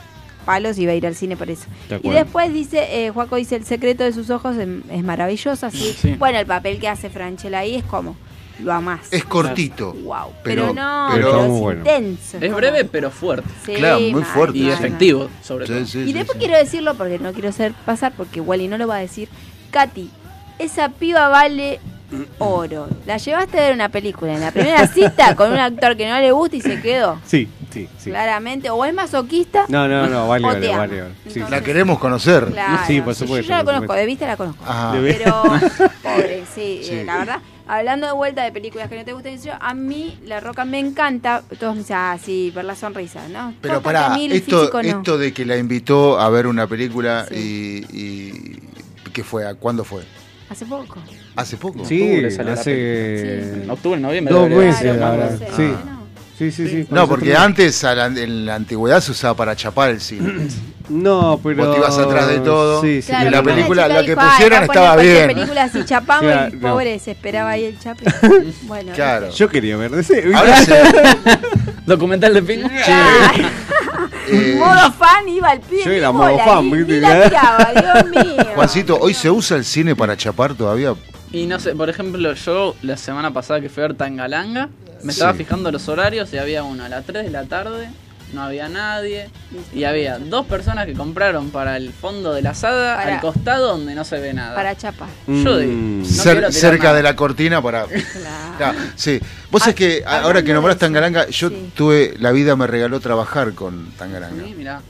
palos 0.46 0.78
iba 0.78 0.92
a 0.92 0.96
ir 0.96 1.06
al 1.08 1.16
cine 1.16 1.38
por 1.38 1.50
eso. 1.50 1.68
De 1.90 2.00
Y 2.04 2.10
después 2.10 2.52
dice, 2.54 3.06
eh, 3.06 3.12
Juaco 3.12 3.36
dice, 3.38 3.56
el 3.56 3.64
secreto 3.66 4.04
de 4.04 4.12
sus 4.14 4.30
ojos 4.30 4.58
es, 4.58 4.68
es 4.92 5.04
maravilloso, 5.04 5.66
así, 5.68 5.96
Sí. 6.00 6.16
bueno, 6.16 6.38
el 6.40 6.46
papel 6.46 6.80
que 6.80 6.88
hace 6.88 7.10
Franchella 7.10 7.60
ahí 7.60 7.76
es 7.76 7.84
como, 7.84 8.16
lo 8.60 8.74
amás. 8.74 9.08
Es 9.12 9.24
cortito. 9.24 9.94
Wow, 9.94 10.34
pero, 10.44 10.68
Pero- 10.70 10.74
no, 10.74 11.08
pero- 11.14 11.28
pero, 11.32 11.44
es 11.44 11.50
muy 11.50 11.60
bueno. 11.62 11.80
intenso. 11.80 12.38
Es 12.42 12.54
breve 12.54 12.86
pero 12.86 13.10
fuerte. 13.10 13.50
Sí, 13.66 13.74
Claro, 13.76 14.00
muy 14.02 14.24
fuerte. 14.24 14.58
Y 14.60 14.70
efectivo, 14.70 15.30
sobre 15.42 15.66
Sí, 15.66 15.74
todo. 15.74 15.86
sí, 15.86 16.00
y 16.00 16.06
sí, 16.08 16.14
después 16.14 16.38
sí. 16.38 16.44
quiero 16.46 16.58
decirlo 16.60 16.94
porque 16.96 17.18
no 17.18 17.32
quiero 17.34 17.50
hacer 17.50 17.74
pasar 17.86 18.14
porque 18.16 18.40
Wally 18.42 18.68
no 18.68 18.78
lo 18.78 18.88
va 18.88 18.98
a 18.98 19.00
decir. 19.00 19.30
Katy, 19.72 20.12
esa 20.64 20.90
piba 20.90 21.28
vale 21.30 21.80
oro. 22.40 22.88
La 23.06 23.16
llevaste 23.18 23.58
a 23.58 23.62
ver 23.64 23.74
una 23.74 23.88
película 23.90 24.34
en 24.34 24.42
la 24.42 24.52
primera 24.52 24.86
cita 24.88 25.34
con 25.36 25.52
un 25.52 25.58
actor 25.60 25.96
que 25.96 26.10
no 26.10 26.20
le 26.20 26.32
gusta 26.32 26.58
y 26.58 26.62
se 26.62 26.82
quedó. 26.82 27.20
Sí, 27.26 27.48
sí, 27.72 27.88
sí. 27.98 28.10
Claramente, 28.10 28.70
o 28.70 28.84
es 28.84 28.94
masoquista. 28.94 29.64
No, 29.70 29.88
no, 29.88 30.08
no, 30.08 30.28
vale, 30.28 30.46
vale, 30.46 30.68
vale, 30.76 31.02
vale. 31.02 31.14
Sí, 31.24 31.30
Entonces- 31.40 31.50
La 31.52 31.62
queremos 31.62 32.00
conocer. 32.00 32.48
Claro, 32.48 32.84
Sí, 32.86 33.00
por 33.00 33.16
supuesto, 33.16 33.44
Yo 33.44 33.50
ya 33.50 33.58
la 33.60 33.64
por 33.64 33.74
conozco, 33.74 33.84
supuesto. 33.86 34.00
de 34.02 34.06
vista 34.06 34.28
la 34.28 34.38
conozco. 34.38 34.64
Ajá. 34.68 34.92
De- 35.00 35.14
Pero, 35.14 35.42
pobre, 36.04 36.44
sí, 36.54 36.82
Sí. 36.84 36.90
eh, 36.96 37.04
la 37.06 37.18
verdad. 37.18 37.40
Hablando 37.68 38.06
de 38.08 38.12
vuelta 38.14 38.44
de 38.44 38.52
películas 38.52 38.90
que 38.90 38.98
no 38.98 39.06
te 39.06 39.14
gustan, 39.14 39.42
yo, 39.42 39.54
a 39.58 39.74
mí 39.74 40.20
La 40.26 40.42
Roca 40.42 40.66
me 40.66 40.80
encanta. 40.80 41.44
Todos 41.58 41.76
me 41.76 41.80
dicen, 41.82 41.96
ah, 41.98 42.18
sí, 42.22 42.52
ver 42.54 42.66
la 42.66 42.76
sonrisa, 42.76 43.22
¿no? 43.30 43.54
Pero 43.62 43.76
que 43.76 43.84
pará, 43.86 44.18
esto, 44.20 44.60
físico 44.60 44.84
no. 44.84 44.90
esto 44.90 45.18
de 45.18 45.34
que 45.34 45.46
la 45.46 45.56
invitó 45.56 46.20
a 46.20 46.30
ver 46.30 46.46
una 46.48 46.68
película 46.68 47.26
Sí. 47.30 47.86
y, 47.94 47.98
y 47.98 48.60
¿Qué 49.14 49.24
fue? 49.24 49.46
¿A 49.48 49.56
¿Cuándo 49.56 49.86
fue? 49.86 50.04
Hace 50.52 50.66
poco. 50.66 51.00
¿Hace 51.36 51.56
poco? 51.58 51.86
Sí, 51.86 52.02
octubre 52.04 52.32
salió 52.32 52.54
la 52.54 52.60
hace 52.60 53.40
En 53.64 53.70
octubre, 53.70 54.00
noviembre. 54.00 54.34
dos 54.34 54.50
meses 54.50 54.80
ser, 54.82 55.02
ahora. 55.02 55.30
más 55.32 55.34
o 55.36 55.40
menos. 55.40 55.56
Sí. 55.56 55.74
Sí, 56.38 56.52
sí, 56.52 56.68
sí. 56.68 56.88
No, 56.90 57.08
porque 57.08 57.36
antes 57.36 57.84
la- 57.84 58.08
en 58.08 58.46
la 58.48 58.56
antigüedad 58.56 59.00
se 59.00 59.12
usaba 59.12 59.36
para 59.36 59.56
chapar 59.56 59.92
el 59.92 60.02
cine. 60.02 60.48
No, 60.90 61.40
pero. 61.42 61.64
Vos 61.68 61.74
te 61.74 61.78
ibas 61.80 61.98
atrás 61.98 62.28
de 62.28 62.40
todo. 62.40 62.82
Sí, 62.82 63.02
sí. 63.02 63.08
Claro, 63.08 63.30
pero 63.30 63.38
la 63.38 63.44
película- 63.56 63.88
la 63.88 64.02
que 64.02 64.10
dijo, 64.10 64.20
"Ay, 64.22 64.30
pusieron 64.32 64.64
estaba 64.64 64.96
bien". 64.98 65.28
película 65.28 65.70
si 65.70 65.86
chapamos 65.86 66.24
Claro, 66.30 66.54
y 66.54 66.58
no. 66.58 66.70
pobre 66.74 67.00
se 67.00 67.12
esperaba 67.12 67.50
ahí 67.52 67.64
el 67.66 67.80
chape. 67.80 68.04
bueno, 68.64 68.92
Claro. 68.94 69.30
Yo 69.30 69.48
quería 69.48 69.78
ver 69.78 69.94
ese. 69.94 70.30
Ahora 70.36 70.58
se, 70.66 70.74
Documental 71.86 72.34
de 72.34 72.42
Pingo. 72.44 72.68
eh, 74.32 74.56
modo 74.60 74.92
fan 74.94 75.28
iba 75.30 75.50
al 75.50 75.60
pibe. 75.62 75.84
Yo 75.86 75.92
era 75.92 76.08
ni 76.12 76.18
modo 76.18 76.32
bola, 76.32 76.46
fan, 76.46 76.66
ni- 76.66 76.78
¿viste? 76.78 76.94
ni 76.94 77.00
la 77.00 77.16
miraba, 77.26 77.72
Dios 78.12 78.26
mío. 78.26 78.46
Juancito, 78.56 78.98
¿hoy 79.00 79.14
se 79.14 79.30
usa 79.30 79.58
el 79.58 79.66
cine 79.66 79.96
para 79.96 80.16
chapar 80.18 80.54
todavía? 80.56 80.94
Y 81.32 81.46
no 81.46 81.60
sé, 81.60 81.76
por 81.76 81.90
ejemplo, 81.90 82.34
yo 82.34 82.76
la 82.82 82.98
semana 82.98 83.32
pasada 83.32 83.62
que 83.62 83.70
fui 83.70 83.84
a 83.84 83.88
ver 83.88 83.96
Tangalanga, 83.98 84.70
me 85.04 85.14
Sí. 85.14 85.20
estaba 85.20 85.34
fijando 85.34 85.72
los 85.72 85.88
horarios 85.88 86.32
y 86.34 86.38
había 86.38 86.64
uno 86.64 86.84
a 86.84 86.90
las 86.90 87.06
3 87.06 87.24
de 87.26 87.32
la 87.32 87.46
tarde, 87.46 87.90
no 88.34 88.42
había 88.44 88.70
nadie, 88.70 89.30
y 89.74 89.84
había 89.84 90.18
dos 90.20 90.46
personas 90.46 90.86
que 90.86 90.94
compraron 90.94 91.50
para 91.50 91.78
el 91.78 91.92
fondo 91.94 92.34
de 92.34 92.42
la 92.42 92.52
asada 92.52 92.96
Para- 92.98 93.16
al 93.16 93.22
costado 93.22 93.68
donde 93.68 93.94
no 93.96 94.04
se 94.04 94.20
ve 94.20 94.34
nada. 94.34 94.56
Para 94.56 94.76
chapar. 94.78 95.10
Yo 95.28 95.58
digo, 95.58 95.72
Mm. 95.74 96.00
no 96.02 96.06
Cer- 96.06 96.22
quiero 96.24 96.38
tirar 96.48 96.54
cerca 96.54 96.84
nada. 96.86 96.96
de 96.98 97.04
la 97.04 97.16
cortina 97.16 97.62
para... 97.62 97.86
Claro. 98.22 98.54
Claro, 98.58 98.80
sí. 98.96 99.20
Vos 99.50 99.64
Ah, 99.66 99.70
es 99.70 99.76
que 99.76 100.04
a- 100.06 100.22
ahora 100.22 100.44
que 100.44 100.54
nombrás 100.54 100.78
Tangaranga, 100.78 101.28
yo 101.30 101.50
sí. 101.50 101.72
tuve, 101.76 102.16
la 102.20 102.32
vida 102.32 102.56
me 102.56 102.68
regaló 102.68 103.00
trabajar 103.00 103.54
con 103.54 103.92
Tangaranga. 103.98 104.44
Sí, 104.46 104.54
mirá. 104.56 104.82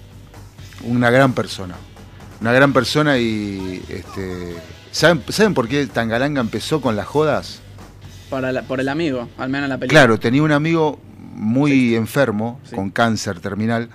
Una 0.84 1.09
gran 1.09 1.34
persona. 1.34 1.76
Una 2.41 2.51
gran 2.53 2.73
persona 2.73 3.18
y 3.19 3.84
este 3.88 4.55
¿saben, 4.91 5.23
¿saben 5.30 5.53
por 5.53 5.68
qué 5.68 5.85
Tangaranga 5.88 6.41
empezó 6.41 6.81
con 6.81 6.95
las 6.95 7.05
jodas? 7.05 7.59
Para 8.30 8.51
la- 8.51 8.61
por 8.63 8.80
el 8.80 8.89
amigo, 8.89 9.30
al 9.38 9.49
menos 9.49 9.65
en 9.65 9.69
la 9.69 9.77
película. 9.77 9.99
Claro, 10.01 10.19
tenía 10.19 10.41
un 10.41 10.51
amigo 10.51 10.99
muy 11.34 11.95
enfermo, 11.95 12.60
Sí. 12.70 12.76
con 12.76 12.90
cáncer 12.91 13.40
terminal, 13.40 13.90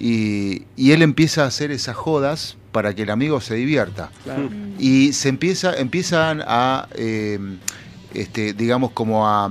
y, 0.00 0.62
y 0.76 0.92
él 0.92 1.02
empieza 1.02 1.44
a 1.44 1.46
hacer 1.46 1.70
esas 1.70 1.96
jodas 1.96 2.56
para 2.72 2.94
que 2.94 3.02
el 3.02 3.10
amigo 3.10 3.40
se 3.40 3.54
divierta. 3.56 4.10
Claro. 4.24 4.48
Y 4.78 5.12
se 5.12 5.28
empieza, 5.28 5.74
empiezan 5.76 6.42
a, 6.46 6.88
eh, 6.94 7.38
este, 8.14 8.52
digamos, 8.52 8.92
como 8.92 9.26
a, 9.26 9.50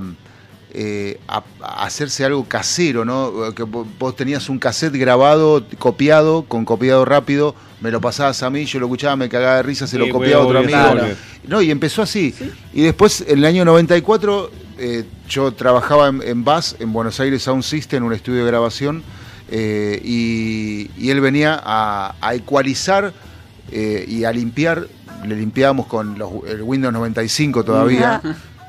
eh, 0.72 1.20
a- 1.28 1.44
a 1.62 1.86
hacerse 1.86 2.24
algo 2.24 2.46
casero, 2.46 3.04
¿no? 3.04 3.54
Que 3.56 3.64
vo- 3.64 3.86
vos 4.00 4.16
tenías 4.16 4.48
un 4.48 4.60
cassette 4.60 4.94
grabado, 4.96 5.66
copiado, 5.80 6.44
con 6.44 6.64
copiado 6.66 7.04
rápido, 7.04 7.56
me 7.82 7.92
lo 7.92 8.00
pasabas 8.00 8.42
a 8.44 8.50
mí, 8.50 8.66
yo 8.66 8.80
lo 8.80 8.86
escuchaba, 8.86 9.16
me 9.16 9.28
cagaba 9.30 9.58
de 9.58 9.64
risa, 9.64 9.88
se 9.88 9.98
lo 9.98 10.10
copiaba 10.10 10.44
a 10.44 10.46
otro 10.46 10.60
amigo. 10.60 10.78
No, 11.48 11.62
y 11.62 11.72
empezó 11.72 12.02
así. 12.04 12.34
Y 12.74 12.82
después, 12.84 13.22
en 13.28 13.40
el 13.40 13.46
año 13.46 13.66
94, 13.66 14.52
eh, 14.78 15.04
yo 15.30 15.52
trabajaba 15.54 16.08
en, 16.10 16.22
en 16.24 16.44
BAS, 16.44 16.76
en 16.80 16.94
Buenos 16.94 17.20
Aires 17.20 17.44
Sound 17.44 17.64
System, 17.64 17.98
en 17.98 18.04
un 18.04 18.14
estudio 18.14 18.42
de 18.44 18.48
grabación, 18.52 19.04
eh, 19.50 20.02
y, 20.04 20.90
y 20.98 21.10
él 21.10 21.22
venía 21.22 21.60
a, 21.64 22.16
a 22.22 22.34
ecualizar 22.36 23.14
eh, 23.72 24.06
y 24.08 24.24
a 24.24 24.32
limpiar, 24.32 24.88
le 25.26 25.36
limpiábamos 25.36 25.88
con 25.88 26.18
los- 26.18 26.32
el 26.48 26.62
Windows 26.64 26.94
95 26.94 27.64
todavía, 27.64 28.22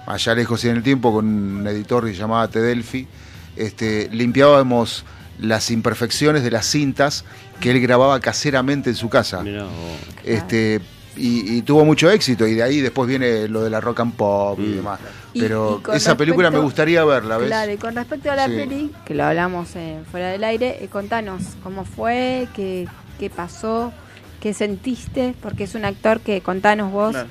allá 0.06 0.34
lejos 0.34 0.64
y 0.64 0.68
en 0.68 0.76
el 0.76 0.82
tiempo, 0.82 1.12
con 1.12 1.26
un 1.26 1.66
editor 1.66 2.04
que 2.06 2.12
se 2.12 2.18
llamaba 2.18 2.48
Tedelphi, 2.48 3.06
este, 3.56 4.08
limpiábamos 4.12 5.04
las 5.40 5.70
imperfecciones 5.70 6.42
de 6.42 6.50
las 6.50 6.66
cintas 6.66 7.24
que 7.60 7.70
él 7.70 7.80
grababa 7.80 8.18
caseramente 8.20 8.90
en 8.90 8.96
su 8.96 9.08
casa. 9.08 9.42
Mirá. 9.42 9.66
Este, 10.24 10.80
y, 11.18 11.56
y 11.58 11.62
tuvo 11.62 11.84
mucho 11.84 12.10
éxito, 12.10 12.46
y 12.46 12.54
de 12.54 12.62
ahí 12.62 12.80
después 12.80 13.08
viene 13.08 13.48
lo 13.48 13.62
de 13.62 13.70
la 13.70 13.80
rock 13.80 14.00
and 14.00 14.14
pop 14.14 14.58
y 14.60 14.62
Mm. 14.62 14.76
demás. 14.76 15.00
Pero 15.38 15.82
y 15.92 15.96
esa 15.96 16.16
película 16.16 16.50
me 16.50 16.58
gustaría 16.58 17.04
verla, 17.04 17.38
¿ves? 17.38 17.48
Claro, 17.48 17.72
y 17.72 17.76
con 17.76 17.94
respecto 17.94 18.30
a 18.30 18.36
la 18.36 18.46
Sí. 18.46 18.52
peli, 18.56 18.92
que 19.04 19.14
lo 19.14 19.24
hablamos 19.24 19.76
eh, 19.76 19.98
fuera 20.10 20.30
del 20.30 20.42
aire, 20.44 20.78
eh, 20.82 20.88
contanos 20.88 21.42
cómo 21.62 21.84
fue, 21.84 22.48
qué, 22.54 22.88
qué 23.18 23.30
pasó, 23.30 23.92
qué 24.40 24.54
sentiste, 24.54 25.34
porque 25.42 25.64
es 25.64 25.74
un 25.74 25.84
actor 25.84 26.20
que 26.20 26.40
contanos 26.40 26.90
vos 26.92 27.10
Claro. 27.12 27.28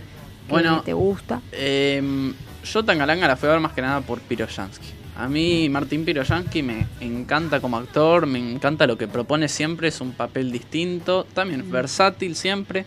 que 0.48 0.52
Bueno, 0.54 0.82
te 0.86 0.94
gusta. 0.94 1.42
Eh, 1.52 2.32
yo 2.64 2.84
Tangalanga 2.86 3.28
la 3.28 3.36
fui 3.36 3.50
a 3.50 3.54
ver 3.54 3.62
más 3.62 3.74
que 3.74 3.82
nada 3.82 4.02
por 4.02 4.20
Piroyansky. 4.22 4.88
A 5.18 5.28
mí 5.28 5.68
Martín 5.68 6.06
Piroyansky 6.06 6.62
me 6.62 6.86
encanta 7.02 7.60
como 7.60 7.78
actor, 7.78 8.28
me 8.28 8.38
encanta 8.40 8.86
lo 8.86 8.98
que 8.98 9.08
propone 9.08 9.48
siempre, 9.50 9.88
es 9.88 10.00
un 10.00 10.12
papel 10.12 10.52
distinto, 10.52 11.26
también 11.34 11.62
es 11.62 11.70
versátil 11.72 12.36
siempre, 12.36 12.86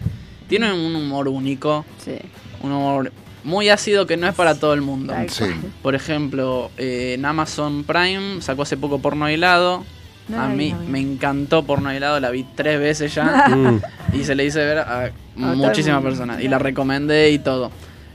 tiene 0.50 0.70
un 0.74 0.94
humor 0.94 1.28
único, 1.28 1.86
Sí. 2.04 2.16
un 2.62 2.72
humor 2.72 3.10
muy 3.44 3.70
ácido 3.70 4.06
que 4.06 4.18
no 4.18 4.26
es 4.28 4.34
para 4.34 4.54
todo 4.56 4.74
el 4.74 4.82
mundo. 4.82 5.14
Sí. 5.28 5.44
Por 5.82 5.94
ejemplo, 5.94 6.70
eh, 6.76 7.14
en 7.16 7.24
Amazon 7.24 7.84
Prime 7.84 8.42
sacó 8.42 8.62
hace 8.62 8.76
poco 8.76 8.98
Porno 8.98 9.26
Helado. 9.28 9.82
No 10.28 10.40
a 10.42 10.48
mí 10.48 10.72
no 10.72 10.80
me 10.90 11.00
encantó 11.00 11.64
Porno 11.64 11.90
Helado, 11.90 12.20
la 12.20 12.30
vi 12.30 12.44
tres 12.54 12.78
veces 12.78 13.14
ya. 13.14 13.46
Mm. 13.48 13.80
y 14.12 14.24
se 14.24 14.34
le 14.34 14.44
hice 14.44 14.58
ver 14.58 14.78
a 14.80 15.10
muchísimas 15.36 16.02
personas 16.02 16.42
y 16.42 16.48
la 16.48 16.58
recomendé 16.58 17.30
y 17.30 17.38
todo. 17.38 17.70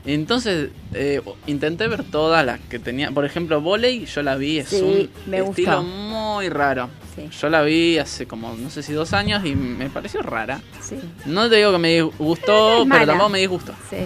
Entonces 0.06 0.70
eh, 0.94 1.20
intenté 1.46 1.88
ver 1.88 2.04
todas 2.04 2.46
las 2.46 2.60
que 2.60 2.78
tenía. 2.78 3.10
Por 3.10 3.24
ejemplo, 3.24 3.60
Voley, 3.60 4.06
yo 4.06 4.22
la 4.22 4.36
vi, 4.36 4.58
es 4.58 4.68
Sí, 4.68 4.80
un 4.80 5.10
me 5.30 5.40
gustó. 5.42 5.50
estilo 5.62 5.82
muy 5.82 6.48
raro. 6.48 6.88
Sí. 7.16 7.28
Yo 7.40 7.48
la 7.48 7.62
vi 7.62 7.98
hace 7.98 8.26
como, 8.26 8.54
no 8.56 8.70
sé 8.70 8.82
si 8.82 8.92
dos 8.92 9.12
años 9.12 9.44
y 9.44 9.54
me 9.56 9.88
pareció 9.90 10.22
rara. 10.22 10.60
Sí. 10.80 10.96
No 11.24 11.48
te 11.50 11.56
digo 11.56 11.72
que 11.72 11.78
me 11.78 11.88
Pero 11.96 12.04
no 12.06 12.10
disgustó, 12.18 12.82
es 12.82 12.88
pero 12.90 13.06
tampoco 13.06 13.28
me 13.30 13.38
disgustó. 13.40 13.72
Sí. 13.90 13.96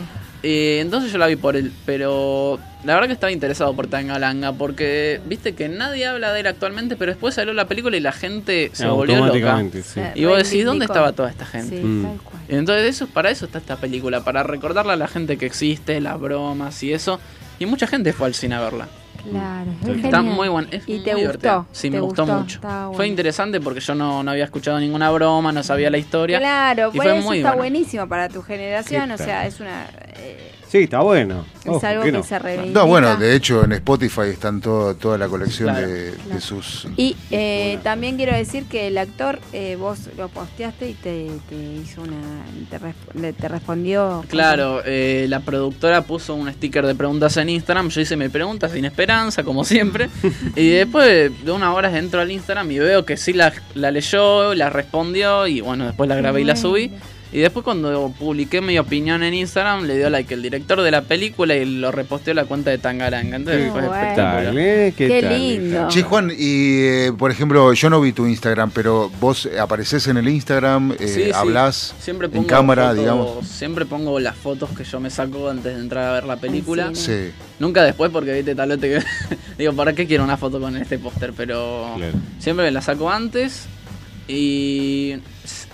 Eh, 0.43 0.79
entonces 0.81 1.13
yo 1.13 1.19
la 1.19 1.27
vi 1.27 1.37
por 1.37 1.55
él, 1.57 1.71
pero 1.85 2.59
la 2.85 2.95
verdad 2.95 3.09
que 3.09 3.13
estaba 3.13 3.31
interesado 3.31 3.75
por 3.75 3.89
Tangalanga 3.89 4.53
porque 4.53 5.21
viste 5.27 5.55
que 5.55 5.69
nadie 5.69 6.07
habla 6.07 6.33
de 6.33 6.41
él 6.41 6.47
actualmente, 6.47 6.97
pero 6.97 7.13
después 7.13 7.35
salió 7.35 7.53
la 7.53 7.67
película 7.67 7.97
y 7.97 8.01
la 8.01 8.13
gente 8.13 8.71
se 8.73 8.87
volvió 8.87 9.27
loca. 9.27 9.63
Sí. 9.83 10.01
Y 10.15 10.25
vos 10.25 10.39
decís, 10.43 10.65
¿dónde 10.65 10.87
estaba 10.87 11.13
toda 11.13 11.29
esta 11.31 11.45
gente? 11.45 11.77
Sí, 11.77 11.83
Mm. 11.85 12.03
tal 12.05 12.19
cual. 12.23 12.43
Entonces 12.49 12.87
eso, 12.97 13.07
para 13.07 13.31
eso 13.31 13.45
está 13.45 13.59
esta 13.59 13.77
película, 13.77 14.25
para 14.25 14.43
recordarle 14.43 14.93
a 14.95 14.97
la 14.97 15.09
gente 15.09 15.37
que 15.37 15.45
existe, 15.47 16.01
las 16.01 16.19
bromas 16.19 16.83
y 16.83 16.93
eso. 16.93 17.21
Y 17.59 17.67
mucha 17.67 17.87
gente 17.87 18.13
fue 18.15 18.27
al 18.27 18.35
cine 18.35 18.55
a 18.55 18.61
verla. 18.61 18.89
Claro, 19.31 19.71
es 19.83 19.89
Está 20.03 20.17
genial. 20.19 20.35
muy 20.35 20.49
buena. 20.49 20.69
Es 20.71 20.83
¿Y 20.89 20.95
muy 20.95 21.05
te 21.05 21.15
gustó? 21.27 21.67
Sí, 21.73 21.91
¿Te 21.91 21.97
me 21.97 22.01
gustó, 22.01 22.23
gustó? 22.25 22.39
mucho. 22.41 22.61
Fue 22.63 22.87
bueno. 22.87 23.05
interesante 23.05 23.61
porque 23.61 23.81
yo 23.81 23.95
no, 23.95 24.23
no 24.23 24.31
había 24.31 24.45
escuchado 24.45 24.81
ninguna 24.81 25.11
broma, 25.11 25.53
no 25.53 25.63
sabía 25.63 25.91
la 25.91 25.99
historia. 25.99 26.39
Claro, 26.39 26.91
y 26.95 26.97
fue 26.97 27.05
eso 27.19 27.27
muy 27.27 27.37
está 27.37 27.51
buena. 27.51 27.61
buenísimo 27.71 28.09
para 28.09 28.31
tu 28.31 28.41
generación, 28.41 29.09
¿Qué 29.09 29.15
o 29.15 29.19
sea, 29.19 29.47
es 29.47 29.61
una 29.61 29.87
eh, 30.21 30.47
Sí, 30.69 30.85
está 30.85 31.01
bueno. 31.01 31.45
es 31.65 31.83
algo 31.83 32.03
¿qué 32.05 32.13
que 32.13 32.19
no? 32.19 32.23
se 32.23 32.39
reivindica. 32.39 32.79
No, 32.79 32.87
bueno, 32.87 33.17
de 33.17 33.35
hecho 33.35 33.65
en 33.65 33.73
Spotify 33.73 34.29
están 34.31 34.61
todo, 34.61 34.95
toda 34.95 35.19
la 35.19 35.27
colección 35.27 35.69
Claro. 35.69 35.89
de, 35.89 36.15
sus... 36.41 36.87
Y 36.97 37.17
eh, 37.33 37.81
también 37.83 38.17
quiero 38.17 38.37
decir 38.37 38.67
que 38.67 38.87
el 38.87 38.97
actor, 38.97 39.41
eh, 39.53 39.75
vos 39.77 39.99
lo 40.17 40.29
posteaste 40.29 40.91
y 40.91 40.95
te, 40.95 41.27
te 41.49 41.57
hizo 41.57 42.03
una. 42.03 42.45
Te, 42.71 42.79
resp- 42.79 43.35
te 43.35 43.49
respondió. 43.49 44.25
Claro, 44.29 44.81
eh, 44.87 45.27
la 45.29 45.41
productora 45.41 46.03
puso 46.03 46.37
un 46.37 46.49
sticker 46.53 46.87
de 46.87 46.95
preguntas 46.95 47.37
en 47.37 47.49
Instagram. 47.49 47.89
Yo 47.89 48.01
hice 48.03 48.17
mi 48.17 48.29
pregunta 48.29 48.69
sin 48.69 48.85
esperanza, 48.85 49.43
como 49.43 49.65
siempre. 49.65 50.09
y 50.55 50.69
después 50.69 51.33
de 51.45 51.51
unas 51.51 51.75
horas 51.75 51.95
entro 51.97 52.21
al 52.21 52.31
Instagram 52.31 52.71
y 52.71 52.79
veo 52.79 53.05
que 53.05 53.17
sí 53.17 53.33
la, 53.33 53.53
la 53.75 53.91
leyó, 53.91 54.55
la 54.55 54.71
respondió. 54.71 55.49
Y 55.49 55.63
bueno, 55.63 55.87
después 55.87 56.09
la 56.09 56.15
grabé 56.15 56.43
y 56.43 56.45
la 56.45 56.55
subí. 56.55 56.93
Y 57.33 57.39
después 57.39 57.63
cuando 57.63 58.13
publiqué 58.19 58.61
mi 58.61 58.77
opinión 58.79 59.23
en 59.23 59.35
Instagram, 59.35 59.85
le 59.85 59.97
dio 59.97 60.11
like 60.11 60.35
el 60.35 60.43
director 60.43 60.81
de 60.83 60.91
la 60.91 61.03
película 61.03 61.55
y 61.55 61.65
lo 61.65 61.93
reposteó 61.93 62.35
la 62.35 62.45
cuenta 62.45 62.71
de 62.71 62.79
Tangaranga. 62.79 63.37
Entonces 63.37 63.67
Qué 63.67 63.71
fue 63.71 63.81
bueno. 63.83 63.95
espectacular. 63.95 64.55
¿eh? 64.59 64.95
¿Qué, 64.97 65.07
Qué 65.07 65.23
tal? 65.23 65.39
lindo. 65.39 65.89
Che, 65.89 66.03
Juan, 66.03 66.31
y 66.37 66.83
eh, 66.83 67.13
por 67.17 67.31
ejemplo, 67.31 67.73
yo 67.73 67.89
no 67.89 68.01
vi 68.01 68.13
tu 68.13 68.27
Instagram, 68.27 68.73
pero 68.73 69.13
vos 69.21 69.49
apareces 69.61 70.09
en 70.09 70.17
el 70.17 70.29
Instagram, 70.29 70.93
eh, 70.99 71.07
Sí, 71.07 71.25
sí. 71.27 71.31
hablas 71.33 71.95
Siempre 72.01 72.27
en 72.27 72.33
pongo 72.33 72.47
cámara, 72.49 72.89
fotos- 72.89 72.99
digamos. 72.99 73.47
Siempre 73.47 73.85
pongo 73.87 74.19
las 74.19 74.35
fotos 74.37 74.71
que 74.77 74.83
yo 74.83 74.99
me 74.99 75.11
saco 75.11 75.49
antes 75.49 75.73
de 75.77 75.81
entrar 75.81 76.09
a 76.09 76.13
ver 76.15 76.25
la 76.25 76.37
película. 76.37 76.91
Sí. 76.95 77.31
Nunca 77.61 77.85
después 77.85 78.11
porque 78.11 78.33
viste 78.33 78.57
talote 78.57 78.89
que 78.89 79.05
digo, 79.59 79.73
¿para 79.75 79.93
qué 79.93 80.05
quiero 80.05 80.25
una 80.25 80.37
foto 80.37 80.59
con 80.59 80.77
este 80.77 80.99
póster? 80.99 81.33
Pero 81.37 81.93
Claro. 81.97 82.15
siempre 82.41 82.65
me 82.65 82.73
la 82.73 82.83
saco 82.83 83.09
antes 83.09 83.67
y 84.27 85.15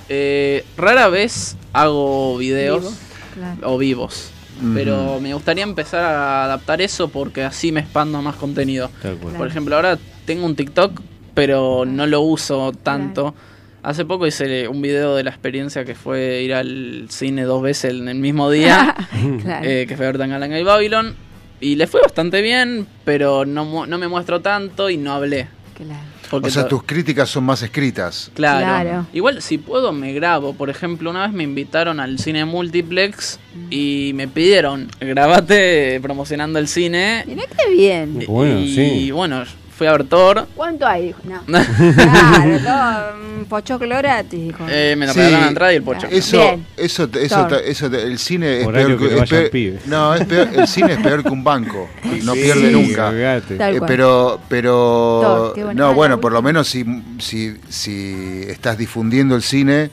eh, 0.09 0.65
rara 0.77 1.09
vez 1.09 1.57
hago 1.73 2.37
videos 2.39 2.83
Vivo, 2.83 2.95
claro. 3.35 3.73
o 3.75 3.79
vivos. 3.79 4.31
Pero 4.75 5.21
me 5.21 5.35
gustaría 5.35 5.65
empezar 5.65 6.03
a 6.03 6.45
adaptar 6.45 6.81
eso 6.81 7.09
porque 7.09 7.43
así 7.45 7.73
me 7.73 7.81
expando 7.81 8.23
más 8.23 8.37
contenido. 8.37 8.91
Por 9.37 9.47
ejemplo, 9.47 9.77
ahora 9.77 9.99
tengo 10.25 10.47
un 10.47 10.57
TikTok, 10.57 10.99
pero 11.35 11.85
no 11.87 12.07
lo 12.07 12.23
uso 12.23 12.73
tanto. 12.73 13.35
Hace 13.83 14.07
poco 14.07 14.27
hice 14.27 14.67
un 14.67 14.81
video 14.81 15.15
de 15.15 15.25
la 15.25 15.31
experiencia 15.31 15.85
que 15.85 15.95
fue 15.95 16.41
ir 16.43 16.55
al 16.55 17.07
cine 17.11 17.43
dos 17.43 17.61
veces 17.63 17.93
en 17.93 18.09
el 18.09 18.19
mismo 18.19 18.51
día, 18.51 18.97
Claro. 19.43 19.69
eh, 19.69 19.85
que 19.87 19.95
fue 19.95 20.07
ver 20.07 20.17
Tangalanga 20.17 20.59
y 20.59 20.63
Babylon. 20.63 21.15
Y 21.61 21.77
le 21.77 21.87
fue 21.87 22.01
bastante 22.01 22.41
bien, 22.41 22.87
pero 23.05 23.45
no, 23.45 23.87
no 23.87 23.99
me 23.99 24.09
muestro 24.09 24.41
tanto 24.41 24.89
y 24.89 24.97
no 24.97 25.13
hablé. 25.13 25.49
claro. 25.77 26.01
Porque 26.31 26.49
o 26.49 26.51
sea, 26.51 26.67
tus 26.67 26.83
críticas 26.83 27.29
son 27.29 27.45
más 27.45 27.63
escritas. 27.63 28.31
Claro. 28.35 28.67
Claro. 28.67 29.07
Igual 29.13 29.43
si 29.43 29.59
puedo 29.59 29.93
me 29.93 30.13
grabo. 30.13 30.55
Por 30.55 30.71
ejemplo, 30.71 31.11
una 31.11 31.27
vez 31.27 31.33
me 31.33 31.45
invitaron 31.45 32.01
al 32.01 32.19
cine 32.19 32.45
multiplex 32.45 33.39
y 33.71 34.13
me 34.15 34.29
pidieron, 34.29 34.89
grabate 35.01 36.01
promocionando 36.01 36.59
el 36.59 36.69
cine. 36.69 37.25
Mirá 37.27 37.45
qué 37.47 37.71
bien. 37.71 38.25
Bueno, 38.27 38.61
y 38.61 38.75
sí. 38.75 39.11
bueno, 39.11 39.45
fui 39.77 39.87
a 39.87 39.93
ver 39.93 40.05
Thor. 40.05 40.47
¿Cuánto 40.57 40.87
hay? 40.87 41.07
Dijo, 41.09 41.19
no. 41.25 41.43
Claro, 41.47 42.61
todo, 42.63 43.39
un 43.39 43.45
pochoclo 43.45 43.97
gratis, 43.99 44.41
dijo. 44.41 44.65
Eh, 44.69 44.95
me 44.97 45.07
Sí. 45.09 45.15
regalaron 45.15 45.41
la 45.43 45.49
entrada 45.49 45.73
y 45.73 45.77
el 45.77 45.83
pocho. 45.83 46.07
Eso, 46.11 46.39
Bien. 46.39 46.67
eso, 46.77 47.09
eso, 47.21 47.49
eso 47.59 47.91
te- 47.91 48.03
el 48.03 48.19
cine 48.19 48.61
es 48.61 48.67
Horario 48.67 48.97
peor 48.97 48.99
que 48.99 49.09
que, 49.09 49.15
no 49.17 49.23
es 49.23 49.31
peor- 49.31 49.81
no, 49.87 50.15
es 50.15 50.25
peor- 50.27 50.49
el 50.61 50.67
cine 50.69 50.93
es 50.95 50.99
peor 50.99 51.23
que 51.23 51.29
un 51.31 51.45
banco, 51.45 51.89
no 52.25 52.35
Sí, 52.35 52.41
pierde 52.43 52.71
nunca. 52.73 53.09
olvídate. 53.09 53.57
Tal 53.57 53.77
Eh, 53.77 53.81
pero, 53.87 54.41
pero, 54.49 55.53
Thor, 55.55 55.75
no, 55.75 55.95
bueno, 55.95 56.21
por 56.21 56.33
lo 56.33 56.43
menos 56.43 56.69
si, 56.69 56.85
si, 57.19 57.57
si 57.69 58.45
estás 58.49 58.79
difundiendo 58.79 59.37
el 59.37 59.43
cine, 59.43 59.91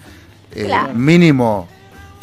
eh, 0.56 0.66
Claro. 0.66 0.94
mínimo 0.94 1.68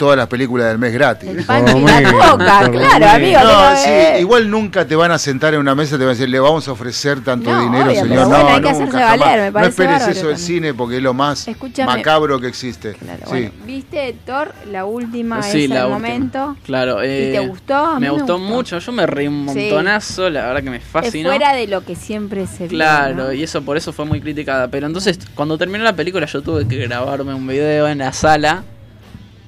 todas 0.01 0.17
las 0.17 0.29
películas 0.29 0.67
del 0.69 0.79
mes 0.79 0.95
gratis. 0.95 1.29
El 1.29 1.45
pan 1.45 1.69
y 1.69 1.73
Por 1.73 1.83
la 1.83 2.01
lo 2.01 2.11
coca, 2.13 2.37
menos, 2.39 2.61
por 2.65 2.75
lo 2.75 2.81
claro, 2.81 3.07
amigo. 3.11 3.39
menos. 3.39 3.45
No, 3.45 3.59
pero, 3.61 3.77
sí, 3.77 3.89
eh, 3.91 4.17
igual 4.21 4.51
nunca 4.51 4.87
te 4.87 4.97
van 4.97 5.13
a 5.13 5.19
sentar 5.19 5.53
en 5.53 5.61
una 5.61 5.75
mesa 5.75 5.97
y 5.97 5.99
te 5.99 6.05
van 6.05 6.13
a 6.13 6.15
decir, 6.15 6.29
le 6.31 6.41
vamos 6.41 6.67
a 6.69 6.73
ofrecer 6.73 7.21
tanto 7.23 7.53
No, 7.53 7.61
dinero, 7.61 7.85
obvio, 7.91 8.01
señor. 8.01 8.09
pero 8.09 8.23
no, 8.23 8.29
bueno, 8.31 8.49
hay 8.49 8.55
que 8.55 8.61
nunca, 8.61 8.71
hacerse 8.71 8.99
jamás. 8.99 9.19
valer, 9.21 9.53
me 9.53 9.61
no 9.61 9.67
esperes 9.67 10.09
eso 10.09 10.29
del 10.29 10.39
cine 10.39 10.73
porque 10.73 10.97
es 10.97 11.03
lo 11.03 11.13
más 11.13 11.47
Escúchame. 11.47 11.93
macabro 11.93 12.41
que 12.41 12.47
existe. 12.47 12.95
Claro, 12.95 13.21
Sí. 13.25 13.31
bueno, 13.31 13.51
¿viste 13.67 14.17
Thor, 14.25 14.55
la 14.73 14.87
última, 14.87 15.43
Sí, 15.43 15.65
es 15.65 15.69
la 15.71 15.77
el 15.81 15.83
última. 15.93 15.99
momento? 15.99 16.57
Claro. 16.65 17.05
¿Y 17.05 17.07
te 17.07 17.37
eh, 17.37 17.47
gustó? 17.47 17.75
A 17.77 17.95
mí 18.01 18.07
Me 18.07 18.11
gustó 18.11 18.39
mucho. 18.39 18.79
Yo 18.79 18.93
me 18.93 19.07
reí 19.07 19.29
un 19.29 19.49
Sí. 19.53 19.59
montonazo. 19.69 20.31
La 20.31 20.47
verdad 20.47 20.63
que 20.63 20.71
me 20.71 20.77
Es 20.79 20.85
fascinó. 20.85 21.29
fuera 21.29 21.53
de 21.53 21.67
lo 21.67 21.85
que 21.85 21.95
siempre 21.95 22.47
se 22.47 22.69
vio, 22.69 22.79
Claro, 22.79 23.15
¿no? 23.15 23.33
y 23.35 23.43
eso 23.43 23.61
por 23.63 23.77
eso 23.77 23.93
fue 23.93 24.07
muy 24.07 24.21
criticada. 24.23 24.69
Pero 24.69 24.87
entonces, 24.87 25.19
cuando 25.35 25.59
terminó 25.59 25.85
la 25.85 25.95
película, 25.95 26.25
yo 26.25 26.41
tuve 26.41 26.67
que 26.67 26.77
grabarme 26.87 27.35
un 27.35 27.47
video 27.47 27.87
en 27.87 27.99
la 27.99 28.13
sala. 28.15 28.63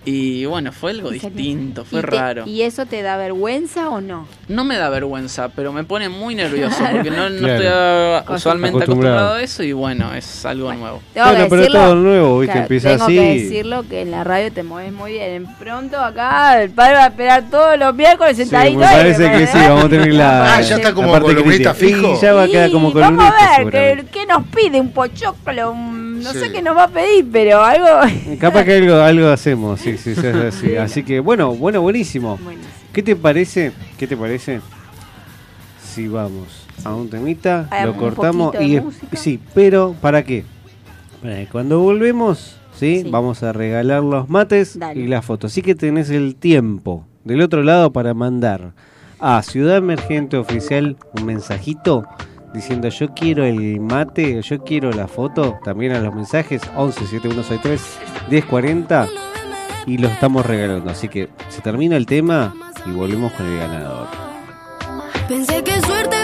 Y 0.05 0.47
bueno, 0.47 0.73
fue 0.73 0.91
algo 0.91 1.11
distinto, 1.11 1.85
fue 1.85 2.01
¿Y 2.01 2.03
te- 2.03 2.09
raro. 2.11 2.43
¿Y 2.45 2.63
eso 2.63 2.87
te 2.87 3.03
da 3.03 3.17
vergüenza 3.17 3.89
o 3.89 4.01
no? 4.01 4.27
No 4.49 4.65
me 4.65 4.77
da 4.77 4.89
vergüenza, 4.91 5.49
pero 5.51 5.73
me 5.73 5.85
pone 5.85 6.09
muy 6.09 6.35
nervioso 6.35 6.77
porque 6.91 7.09
no, 7.13 7.31
no 7.31 7.39
Claro. 7.39 8.17
estoy 8.19 8.35
usualmente 8.35 8.79
Acostumbrado. 8.79 9.17
acostumbrado 9.19 9.35
a 9.35 9.43
eso 9.43 9.63
y 9.63 9.73
bueno, 9.73 10.13
es 10.13 10.45
algo 10.45 10.73
nuevo. 10.75 11.01
Tengo 11.15 11.27
Bueno, 11.29 11.45
que 11.45 11.51
pero 11.51 11.63
decirlo, 11.63 11.81
todo 11.85 11.95
nuevo, 11.95 12.39
¿viste? 12.41 12.53
claro, 12.53 12.63
Empieza 12.65 12.89
tengo 12.91 13.05
así. 13.05 13.15
que 13.15 13.33
decirlo 13.45 13.85
que 13.89 14.01
en 14.03 14.11
la 14.11 14.25
radio 14.25 14.53
te 14.53 14.63
mueves 14.65 14.93
muy 14.93 15.13
bien. 15.13 15.31
En 15.31 15.47
pronto 15.55 15.97
acá 16.01 16.61
el 16.61 16.71
padre 16.71 16.95
va 16.95 17.05
a 17.05 17.07
esperar 17.09 17.45
todos 17.49 17.79
los 17.79 17.95
miércoles 17.95 18.37
Sí, 18.37 18.43
sentadito. 18.43 18.79
me 18.81 18.87
ahí, 18.87 18.97
parece 18.97 19.31
que 19.31 19.47
sí, 19.47 19.59
vamos 19.69 19.85
a 19.85 19.89
tener 19.89 20.15
la. 20.15 20.43
Ah, 20.57 20.61
ya 20.63 20.75
está 20.77 20.89
la 20.89 20.95
como 20.97 21.13
parte 21.13 21.29
columnista 21.29 21.75
fijo. 21.75 22.15
Y 22.17 22.21
ya 22.21 22.33
va 22.33 22.43
a 22.43 22.49
quedar 22.49 22.73
como 22.73 22.93
columnista. 22.93 23.33
Vamos 23.41 23.59
a 23.59 23.65
ver. 23.71 24.05
¿qué, 24.05 24.07
qué 24.11 24.27
nos 24.27 24.43
pide? 24.49 24.81
Un 24.81 24.91
pochoclo, 24.91 25.71
un- 25.71 26.02
no 26.23 26.33
Sí. 26.33 26.39
sé 26.39 26.53
qué 26.53 26.63
nos 26.63 26.77
va 26.77 26.85
a 26.85 26.89
pedir, 26.89 27.27
pero 27.31 27.63
algo... 27.63 27.87
Capaz 28.41 28.65
que 28.65 28.77
algo, 28.77 28.95
algo 28.97 29.29
hacemos, 29.29 29.81
sí, 29.81 29.97
sí, 29.99 30.15
sí, 30.15 30.27
así. 30.27 30.77
Así 30.77 31.03
que 31.03 31.21
bueno, 31.21 31.55
bueno, 31.55 31.81
buenísimo. 31.83 32.39
Buenísimo. 32.43 32.73
¿Qué 32.93 33.03
te 33.03 33.17
parece? 33.17 33.73
¿Qué 33.99 34.07
te 34.07 34.17
parece? 34.17 34.61
Si 35.83 36.09
vamos 36.09 36.67
a 36.85 36.95
un 36.95 37.09
temita, 37.11 37.67
Hay 37.71 37.87
lo 37.87 37.97
cortamos 37.97 38.55
y 38.61 38.77
es- 38.77 38.85
sí, 39.15 39.39
pero 39.55 39.95
¿para 40.01 40.23
qué? 40.25 40.45
Que 41.23 41.47
cuando 41.53 41.79
volvemos, 41.81 42.57
¿sí? 42.75 43.03
Sí. 43.05 43.11
Vamos 43.11 43.43
a 43.43 43.53
regalar 43.53 44.03
los 44.03 44.29
mates 44.29 44.79
Dale. 44.79 45.01
y 45.01 45.07
las 45.07 45.25
fotos. 45.25 45.53
Así 45.53 45.63
que 45.63 45.75
tenés 45.75 46.11
el 46.11 46.35
tiempo 46.35 47.07
del 47.25 47.41
otro 47.43 47.63
lado 47.63 47.93
para 47.93 48.15
mandar 48.15 48.73
a 49.21 49.41
Ciudad 49.43 49.77
Emergente 49.77 50.37
Oficial 50.37 50.97
un 51.17 51.25
mensajito 51.27 52.05
diciendo 52.53 52.89
yo 52.89 53.13
quiero 53.15 53.45
el 53.45 53.81
mate, 53.81 54.41
yo 54.43 54.63
quiero 54.63 54.93
la 54.93 55.09
foto, 55.09 55.59
también 55.65 55.93
a 55.93 56.01
los 56.01 56.15
mensajes 56.15 56.63
11 56.77 57.07
7163 57.07 57.99
1040 58.31 59.09
y 59.87 59.99
lo 59.99 60.09
estamos 60.09 60.47
regalando. 60.47 60.91
Así 60.91 61.09
que 61.09 61.29
se 61.49 61.61
termina 61.61 61.97
el 61.97 62.07
tema 62.07 62.55
y 62.87 62.91
volvemos 62.91 63.33
con 63.33 63.47
el 63.47 63.59
ganador. 63.59 64.07
Pensé 65.29 65.63
que 65.63 65.81
suerte 65.81 66.22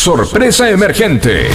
Sorpresa 0.00 0.70
emergente. 0.70 1.48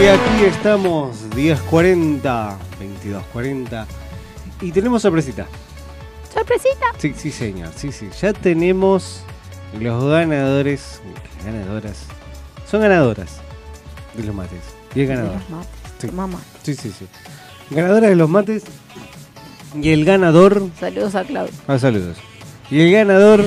Y 0.00 0.06
aquí 0.06 0.44
estamos, 0.46 1.28
10.40, 1.32 2.56
22.40. 3.34 3.86
Y 4.62 4.72
tenemos 4.72 5.02
sorpresita. 5.02 5.46
¿Sorpresita? 6.32 6.86
Sí, 6.96 7.12
sí, 7.14 7.30
señor. 7.30 7.68
Sí, 7.76 7.92
sí. 7.92 8.08
Ya 8.18 8.32
tenemos 8.32 9.20
los 9.78 10.10
ganadores. 10.10 11.02
Ganadoras. 11.44 12.06
Son 12.66 12.80
ganadoras. 12.80 13.42
De 14.16 14.24
los 14.24 14.34
mates. 14.34 14.60
Y 14.94 15.02
el 15.02 15.08
ganador. 15.08 15.32
De 15.32 15.38
los 15.38 15.50
mates. 15.50 15.70
Sí. 15.98 16.06
Tomá 16.06 16.26
mate. 16.26 16.44
Sí, 16.62 16.74
sí, 16.76 16.94
sí. 16.98 17.06
Ganadora 17.68 18.08
de 18.08 18.16
los 18.16 18.30
mates. 18.30 18.62
Y 19.78 19.90
el 19.90 20.06
ganador. 20.06 20.62
Saludos 20.80 21.14
a 21.14 21.24
Claudio. 21.24 21.52
Ah, 21.68 21.78
saludos. 21.78 22.16
Y 22.70 22.80
el 22.80 22.92
ganador 22.92 23.44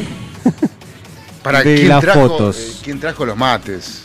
Para 1.44 1.64
de 1.64 1.76
¿quién 1.76 1.90
las 1.90 2.02
trajo, 2.02 2.28
fotos. 2.28 2.58
eh, 2.58 2.74
¿Quién 2.84 3.00
trajo 3.00 3.26
los 3.26 3.38
mates? 3.38 4.04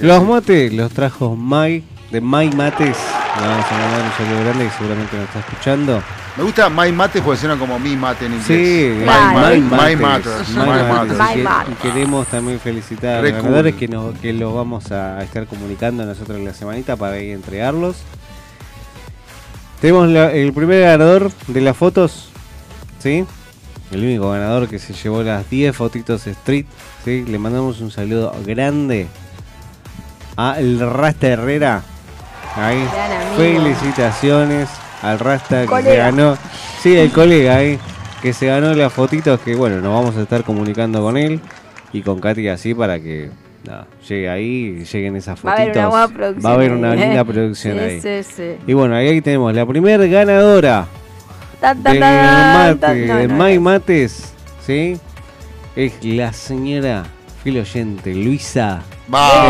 Los 0.00 0.22
mates 0.24 0.72
los 0.72 0.92
trajo 0.92 1.34
Mai, 1.34 1.82
de 2.10 2.20
Mai 2.20 2.50
Mates. 2.54 2.96
Le 3.40 3.46
vamos 3.46 3.66
a 3.70 3.72
mandar 3.78 4.02
un 4.04 4.12
saludo 4.26 4.40
grande 4.44 4.64
que 4.64 4.70
seguramente 4.72 5.16
nos 5.16 5.26
está 5.26 5.38
escuchando. 5.40 6.02
Me 6.36 6.44
gusta 6.44 6.68
My 6.68 6.92
Mates 6.92 7.22
porque 7.22 7.40
suena 7.40 7.56
como 7.56 7.78
mi 7.80 7.96
mate 7.96 8.26
en 8.26 8.34
inglés. 8.34 8.46
Sí, 8.46 8.94
My, 9.00 9.56
my, 9.56 9.60
my 9.60 9.96
My. 9.96 10.04
My 10.56 11.72
Y 11.72 11.74
queremos 11.82 12.26
también 12.28 12.60
felicitar 12.60 13.16
a 13.18 13.22
los 13.22 13.32
ganadores 13.32 13.72
cool. 13.72 13.78
que, 13.80 13.88
nos, 13.88 14.18
que 14.18 14.32
los 14.32 14.54
vamos 14.54 14.92
a 14.92 15.22
estar 15.22 15.46
comunicando 15.46 16.04
nosotros 16.04 16.36
en 16.38 16.44
la 16.44 16.54
semanita 16.54 16.96
para 16.96 17.18
ir 17.18 17.32
a 17.32 17.34
entregarlos. 17.34 17.96
Tenemos 19.80 20.08
la- 20.08 20.32
el 20.32 20.52
primer 20.52 20.82
ganador 20.82 21.30
de 21.46 21.60
las 21.60 21.76
fotos, 21.76 22.28
¿sí? 23.02 23.24
El 23.90 24.04
único 24.04 24.30
ganador 24.30 24.68
que 24.68 24.78
se 24.78 24.92
llevó 24.92 25.22
las 25.22 25.48
10 25.48 25.74
fotitos 25.74 26.26
street, 26.26 26.66
¿sí? 27.04 27.24
Le 27.26 27.38
mandamos 27.38 27.80
un 27.80 27.90
saludo 27.90 28.34
grande 28.44 29.06
a 30.36 30.58
el 30.58 30.78
Rasta 30.78 31.28
Herrera. 31.28 31.82
Ahí. 32.56 32.84
Felicitaciones 33.36 34.68
al 35.02 35.18
Rasta 35.18 35.66
que 35.66 35.82
se 35.82 35.96
ganó. 35.96 36.36
Sí, 36.82 36.96
el 36.96 37.10
colega 37.12 37.56
ahí. 37.56 37.78
Que 38.22 38.32
se 38.32 38.46
ganó 38.46 38.74
las 38.74 38.92
fotitos 38.92 39.40
que 39.40 39.54
bueno, 39.54 39.80
nos 39.80 39.94
vamos 39.94 40.16
a 40.16 40.22
estar 40.22 40.42
comunicando 40.44 41.00
con 41.00 41.16
él 41.16 41.40
y 41.92 42.02
con 42.02 42.20
Katy 42.20 42.48
así 42.48 42.74
para 42.74 42.98
que 42.98 43.30
llegue 44.08 44.28
ahí, 44.28 44.84
lleguen 44.84 45.16
esas 45.16 45.38
Va 45.44 45.52
a 45.52 45.54
haber 45.54 45.68
fotitos. 45.68 45.88
una 45.88 45.88
buena 45.88 46.14
producción. 46.14 46.44
Va 46.44 46.50
a 46.50 46.54
haber 46.54 46.70
ahí, 46.72 46.78
una 46.78 46.94
¿eh? 46.94 46.96
linda 46.96 47.24
producción 47.32 47.74
sí, 47.78 47.80
ahí. 47.84 48.00
Sí, 48.00 48.30
sí. 48.36 48.56
Y 48.66 48.72
bueno, 48.72 48.96
ahí 48.96 49.20
tenemos 49.20 49.54
la 49.54 49.64
primera 49.66 50.04
ganadora 50.06 50.86
Mate, 51.60 52.94
de 52.94 53.28
My 53.28 53.54
no. 53.56 53.60
Mates, 53.62 54.32
¿sí? 54.64 54.98
Es 55.74 55.92
la 56.02 56.32
señora 56.32 57.04
fiel 57.42 57.58
oyente, 57.58 58.14
Luisa. 58.14 58.82
Vamos. 59.08 59.48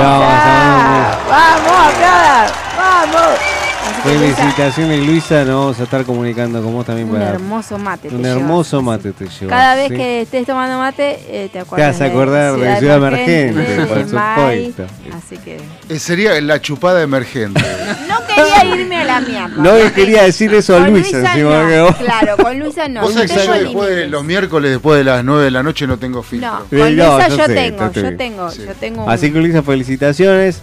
¡Vamos, 1.29 1.73
aplaudan! 1.73 2.51
¡Vamos! 2.77 3.58
Así 3.89 4.02
que, 4.02 4.19
Luisa, 4.19 4.36
Felicitaciones 4.36 5.06
Luisa, 5.06 5.44
nos 5.44 5.55
vamos 5.60 5.81
a 5.81 5.82
estar 5.85 6.05
comunicando 6.05 6.62
con 6.62 6.73
vos 6.73 6.86
también 6.86 7.09
Un 7.09 7.15
para 7.16 7.31
hermoso 7.31 7.78
mate. 7.78 8.09
te 8.09 8.15
un 8.15 8.23
llevas. 8.23 8.36
hermoso 8.39 8.82
mate 8.82 9.12
te 9.12 9.24
llevas. 9.27 9.48
Cada 9.48 9.74
vez 9.74 9.89
¿sí? 9.89 9.94
que 9.97 10.20
estés 10.23 10.47
tomando 10.47 10.78
mate, 10.78 11.19
eh, 11.28 11.43
te 11.44 11.48
te 11.51 11.59
acuerdas. 11.60 11.98
vas 11.98 12.01
a 12.01 12.05
acordar 12.10 12.56
de 12.56 12.77
Ciudad 12.78 12.97
Emergente, 12.98 13.60
de 13.60 13.86
por 13.86 14.05
supuesto. 14.05 14.86
Así 15.16 15.36
que. 15.39 15.59
Eh, 15.89 15.98
Sería 15.98 16.40
la 16.40 16.60
chupada 16.60 17.02
emergente. 17.02 17.60
No 18.09 18.19
quería 18.27 18.77
irme 18.82 18.97
a 18.97 19.05
la 19.05 19.20
mierda. 19.20 19.56
No 19.56 19.74
le 19.74 19.93
quería 19.93 20.23
decir 20.24 20.52
eso 20.55 20.77
a 20.77 20.81
Luisa, 20.89 21.35
no, 21.36 21.94
Claro, 21.97 22.36
con 22.36 22.59
Luisa 22.59 22.86
no. 22.89 23.01
Vos 23.02 23.15
no 23.15 23.20
sabés 23.27 23.32
que 23.32 23.47
yo 23.47 23.52
después 23.55 23.89
de 23.90 24.06
los 24.06 24.24
miércoles, 24.24 24.70
después 24.70 24.98
de 24.98 25.05
las 25.05 25.24
9 25.24 25.44
de 25.44 25.51
la 25.51 25.62
noche, 25.62 25.86
no 25.86 25.98
tengo 25.98 26.23
filtro. 26.23 26.51
No, 26.51 26.59
con 26.66 26.97
no, 26.97 27.15
Luisa 27.16 27.28
yo 27.28 27.36
yo 27.39 27.47
sé, 27.47 27.55
tengo, 27.55 27.78
yo 27.93 28.02
te 28.02 28.12
tengo, 28.12 28.51
Sí. 28.51 28.62
yo 28.66 28.74
tengo. 28.74 29.05
un- 29.05 29.10
Así 29.10 29.32
que 29.32 29.39
Luisa, 29.40 29.62
felicitaciones. 29.62 30.62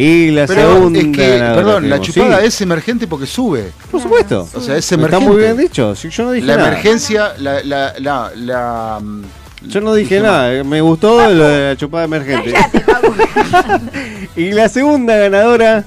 Y 0.00 0.30
la 0.30 0.46
Pero 0.46 0.74
segunda 0.74 1.00
es 1.00 1.06
que, 1.08 1.28
ganadora 1.38 1.54
perdón, 1.56 1.90
la 1.90 2.00
chupada 2.00 2.40
Sí, 2.40 2.46
es 2.46 2.60
emergente 2.60 3.06
porque 3.08 3.26
sube. 3.26 3.72
Por 3.90 4.00
supuesto. 4.00 4.48
O 4.54 4.60
sea, 4.60 4.76
es 4.76 4.84
Está 4.84 4.94
emergente. 4.94 5.26
muy 5.26 5.36
bien 5.38 5.56
dicho. 5.56 5.94
si 5.96 6.08
Yo 6.08 6.24
no 6.24 6.30
dije 6.32 6.46
La 6.46 6.56
nada. 6.56 6.68
emergencia, 6.68 7.32
la, 7.38 7.62
la, 7.64 7.94
la, 7.98 8.30
la, 8.36 8.98
mm, 9.02 9.22
Yo 9.68 9.80
no 9.80 9.92
dije 9.94 10.20
nada. 10.20 10.54
eh, 10.54 10.62
Me 10.62 10.80
gustó 10.80 11.18
lo 11.34 11.44
de 11.48 11.70
la 11.70 11.76
chupada 11.76 12.04
emergente. 12.04 12.52
Cállate. 12.52 12.84
Y 14.36 14.52
la 14.52 14.68
segunda 14.68 15.16
ganadora 15.16 15.84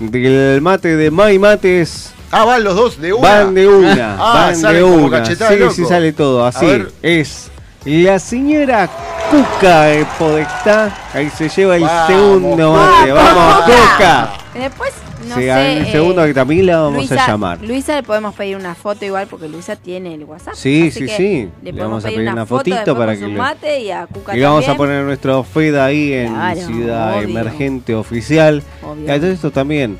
del 0.00 0.60
mate 0.60 0.94
de 0.96 1.10
Mai 1.10 1.38
Mates. 1.38 2.10
Ah, 2.30 2.44
van 2.44 2.62
los 2.62 2.74
dos 2.76 3.00
de 3.00 3.14
una. 3.14 3.22
Van 3.44 3.54
de 3.54 3.66
una. 3.66 4.16
Ah, 4.18 4.34
van 4.34 4.56
sale 4.56 4.78
de 4.78 4.82
como 4.84 4.96
una. 5.06 5.18
cachetada 5.22 5.52
Sí, 5.52 5.58
loco. 5.58 5.72
sí, 5.72 5.84
sale 5.86 6.12
todo. 6.12 6.44
Así 6.44 6.66
es. 7.00 7.50
La 7.86 8.18
señora 8.18 8.90
Cuca 9.30 9.82
de 9.84 10.06
Podestá. 10.18 10.94
Ahí 11.12 11.28
se 11.30 11.48
lleva 11.48 11.76
el 11.76 11.82
Vamos, 11.82 12.06
segundo 12.06 12.72
mate. 12.72 13.12
¡Vamos, 13.12 13.54
Cuca! 13.64 14.30
Después, 14.54 14.92
no 15.28 15.34
Se 15.34 15.40
sé. 15.40 15.46
gana 15.46 15.72
el 15.72 15.86
eh, 15.86 15.92
segundo 15.92 16.24
que 16.24 16.34
también 16.34 16.66
la 16.66 16.78
vamos 16.80 16.98
Luisa, 17.08 17.24
a 17.24 17.26
llamar. 17.28 17.60
Luisa 17.62 17.94
le 17.96 18.02
podemos 18.02 18.34
pedir 18.34 18.56
una 18.56 18.74
foto 18.74 19.04
igual 19.04 19.26
porque 19.26 19.48
Luisa 19.48 19.76
tiene 19.76 20.14
el 20.14 20.24
WhatsApp. 20.24 20.54
Sí, 20.54 20.88
así 20.88 21.00
sí, 21.00 21.06
que 21.06 21.16
sí. 21.16 21.50
Le, 21.62 21.72
Le 21.72 21.72
podemos 21.72 21.78
vamos 21.90 22.04
a 22.04 22.08
pedir 22.08 22.28
una, 22.30 22.46
fotito 22.46 22.96
para 22.96 23.16
que 23.16 23.26
mate 23.26 23.80
y 23.80 23.90
a 23.90 24.06
Cuca 24.06 24.36
Y 24.36 24.40
vamos 24.40 24.68
a 24.68 24.74
poner 24.76 25.04
nuestro 25.04 25.42
feed 25.42 25.74
ahí 25.76 26.12
en 26.12 26.32
Claro, 26.32 26.60
Ciudad 26.60 27.18
obvio. 27.18 27.28
Emergente 27.28 27.94
Oficial. 27.94 28.62
Todo 28.80 29.26
esto 29.26 29.50
también. 29.50 29.98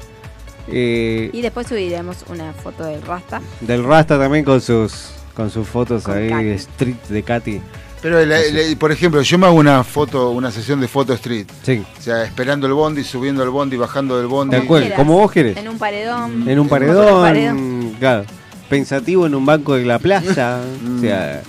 eh, 0.68 1.30
Y 1.32 1.42
después 1.42 1.66
subiremos 1.66 2.24
una 2.28 2.52
foto 2.52 2.84
del 2.84 3.02
Rasta. 3.02 3.40
del 3.60 3.84
Rasta 3.84 4.18
también 4.18 4.44
con 4.44 4.60
sus 4.60 5.10
con 5.34 5.50
sus 5.50 5.68
fotos 5.68 6.02
Con 6.04 6.16
ahí 6.16 6.30
Katy. 6.30 6.48
street 6.52 6.96
de 7.10 7.22
Katy. 7.22 7.60
Pero, 8.06 8.24
la- 8.24 8.38
la- 8.38 8.78
por 8.78 8.92
ejemplo, 8.92 9.20
yo 9.20 9.36
me 9.36 9.46
hago 9.46 9.56
una 9.56 9.82
foto, 9.82 10.30
una 10.30 10.52
sesión 10.52 10.80
de 10.80 10.86
foto 10.86 11.12
street. 11.14 11.46
Sí. 11.64 11.82
O 11.98 12.00
sea, 12.00 12.22
esperando 12.22 12.68
el 12.68 12.72
bondi, 12.72 13.02
subiendo 13.02 13.42
el 13.42 13.50
bondi, 13.50 13.76
bajando 13.76 14.16
del 14.16 14.28
bondi. 14.28 14.56
Tal 14.56 14.64
cual, 14.68 14.92
como 14.94 15.14
vos 15.18 15.32
querés. 15.32 15.56
En 15.56 15.66
un 15.66 15.76
paredón. 15.76 16.48
En 16.48 16.60
un 16.60 16.68
paredón, 16.68 17.22
paredón. 17.22 17.96
claro. 17.98 18.24
Pensativo 18.70 19.26
en 19.26 19.34
un 19.34 19.44
banco 19.44 19.74
de 19.74 19.84
la 19.84 19.98
playa. 19.98 20.60
Mm. 20.84 20.98
o 20.98 21.00
sea, 21.00 21.42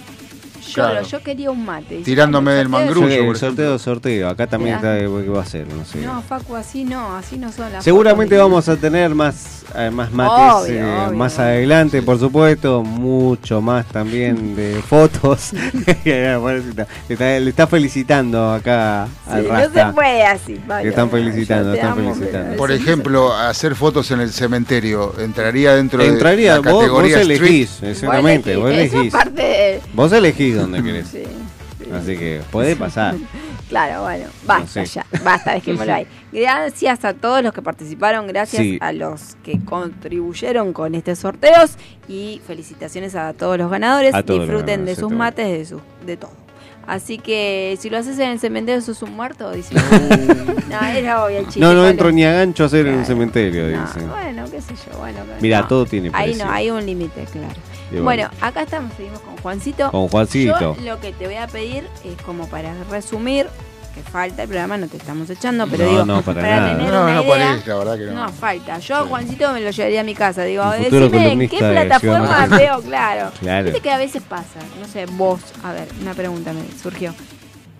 Yo, 0.67 0.73
Claro. 0.73 1.01
yo 1.07 1.23
quería 1.23 1.51
un 1.51 1.65
mate. 1.65 1.97
Tirándome 2.03 2.51
del 2.53 2.69
mangrullo. 2.69 3.25
por 3.25 3.37
sorteo, 3.37 3.79
sorteo. 3.79 4.29
Acá 4.29 4.47
también 4.47 4.77
Mirá. 4.77 4.97
está 4.97 5.21
qué 5.23 5.29
va 5.29 5.41
a 5.41 5.45
ser, 5.45 5.67
no 5.67 5.85
sé. 5.85 5.99
No, 5.99 6.21
Facu, 6.21 6.55
así 6.55 6.83
no, 6.83 7.15
así 7.15 7.37
no 7.37 7.51
son 7.51 7.71
las 7.71 7.83
Seguramente 7.83 8.35
fotos. 8.35 8.49
vamos 8.51 8.69
a 8.69 8.75
tener 8.77 9.15
más, 9.15 9.63
eh, 9.75 9.89
más 9.91 10.11
mates 10.11 10.69
Obvio, 10.69 10.75
eh, 10.75 10.83
obvio, 11.07 11.17
más 11.17 11.33
obvio. 11.35 11.45
adelante, 11.45 12.01
por 12.01 12.19
supuesto, 12.19 12.83
mucho 12.83 13.61
más 13.61 13.85
también 13.87 14.55
de 14.55 14.81
fotos. 14.87 15.51
le, 16.05 16.73
está, 17.09 17.39
le 17.39 17.49
está 17.49 17.67
felicitando 17.67 18.51
acá 18.53 19.03
al 19.27 19.41
Sí, 19.43 19.47
no 19.47 19.53
Rasta. 19.53 19.87
se 19.87 19.93
puede 19.93 20.23
así. 20.23 20.59
Le 20.83 20.89
están 20.89 21.09
felicitando, 21.09 21.73
están 21.73 21.91
amo, 21.93 22.13
felicitando. 22.13 22.55
Por 22.57 22.71
ejemplo, 22.71 23.33
hacer 23.33 23.75
fotos 23.75 24.11
en 24.11 24.19
el 24.21 24.31
cementerio. 24.31 25.13
¿Entraría 25.19 25.75
dentro 25.75 26.01
Entraría, 26.03 26.55
de 26.57 26.61
la 26.61 26.71
vos, 26.71 26.73
vos 26.73 26.81
categoría 26.83 27.21
street? 27.21 27.39
elegís, 27.41 27.69
se- 27.69 27.91
exactamente, 27.91 28.55
vos 28.57 28.71
elegís. 28.71 29.13
Vos 29.93 30.11
elegís 30.11 30.56
donde 30.57 30.83
querés. 30.83 31.07
Sí, 31.07 31.23
sí. 31.23 31.85
Así 31.93 32.17
que 32.17 32.41
puede 32.51 32.75
pasar. 32.75 33.15
Claro, 33.67 34.03
bueno, 34.03 34.27
basta 34.45 34.85
sé. 34.85 34.93
ya, 34.93 35.05
basta, 35.25 35.51
dejémoslo 35.51 35.93
ahí. 35.93 36.07
Gracias 36.31 37.03
a 37.03 37.13
todos 37.13 37.43
los 37.43 37.51
que 37.51 37.61
participaron, 37.61 38.25
gracias 38.25 38.61
Sí. 38.61 38.77
a 38.79 38.93
los 38.93 39.35
que 39.43 39.59
contribuyeron 39.59 40.71
con 40.71 40.95
estos 40.95 41.19
sorteos 41.19 41.71
y 42.07 42.39
felicitaciones 42.47 43.13
a 43.15 43.33
todos 43.33 43.57
los 43.57 43.69
ganadores. 43.69 44.13
Los 44.13 44.25
Disfruten 44.25 44.85
de 44.85 44.95
sus 44.95 45.11
mates, 45.11 45.47
de, 45.47 45.65
su, 45.65 45.81
de 46.05 46.15
todo. 46.15 46.31
Así 46.87 47.17
que 47.17 47.77
si 47.77 47.89
lo 47.89 47.97
haces 47.97 48.17
en 48.19 48.29
el 48.29 48.39
cementerio, 48.39 48.79
sos 48.81 49.01
un 49.01 49.11
muerto. 49.17 49.51
Dice, 49.51 49.75
no, 50.69 50.81
era 50.87 51.25
obvio 51.25 51.43
chiste. 51.43 51.59
No, 51.59 51.73
no 51.73 51.85
entro 51.89 52.09
ni 52.13 52.23
a 52.23 52.31
gancho 52.31 52.63
a 52.63 52.67
hacer 52.67 52.87
en 52.87 52.95
un 52.99 53.05
cementerio, 53.05 53.63
No, 53.77 53.85
dicen. 53.85 54.09
bueno, 54.09 54.45
qué 54.49 54.61
sé 54.61 54.73
yo, 54.89 54.97
bueno. 54.97 55.19
Mira, 55.41 55.59
no. 55.63 55.67
todo 55.67 55.85
tiene 55.85 56.09
Ahí 56.13 56.29
precio. 56.29 56.45
no, 56.45 56.51
hay 56.53 56.69
un 56.69 56.85
límite, 56.85 57.25
claro. 57.33 57.53
Bueno, 57.91 58.29
acá 58.41 58.63
estamos, 58.63 58.93
seguimos 58.95 59.19
con 59.21 59.37
Juancito. 59.37 59.91
Con 59.91 60.07
Juancito. 60.09 60.59
Yo 60.59 60.75
lo 60.83 60.99
que 60.99 61.13
te 61.13 61.25
voy 61.25 61.35
a 61.35 61.47
pedir 61.47 61.85
es 62.03 62.21
como 62.23 62.47
para 62.47 62.73
resumir, 62.91 63.47
que 63.95 64.01
falta 64.03 64.43
el 64.43 64.49
programa, 64.49 64.77
no 64.77 64.87
te 64.87 64.97
estamos 64.97 65.29
echando, 65.29 65.65
pero 65.67 65.85
No, 65.85 65.89
digo, 65.91 66.05
no, 66.05 66.21
para 66.21 66.41
nada. 66.41 66.77
tener 66.77 66.91
No, 66.93 67.03
una 67.03 67.15
no 67.15 67.21
idea, 67.23 67.31
parece, 67.49 67.69
la 67.69 67.75
verdad 67.77 67.97
que 67.97 68.05
no. 68.05 68.13
no 68.25 68.29
falta. 68.29 68.79
Yo 68.79 68.95
a 68.97 69.01
Juancito 69.03 69.53
me 69.53 69.61
lo 69.61 69.71
llevaría 69.71 70.01
a 70.01 70.03
mi 70.03 70.13
casa, 70.15 70.43
digo, 70.43 70.69
decime 70.71 71.31
en 71.31 71.49
qué 71.49 71.57
plataforma 71.57 72.45
veo, 72.47 72.81
claro. 72.81 73.31
Claro. 73.39 73.63
Viste 73.65 73.81
que 73.81 73.91
a 73.91 73.97
veces 73.97 74.21
pasa, 74.21 74.59
no 74.79 74.87
sé, 74.87 75.05
vos, 75.07 75.39
a 75.63 75.71
ver, 75.71 75.87
una 76.01 76.13
pregunta 76.13 76.53
me 76.53 76.61
surgió. 76.81 77.13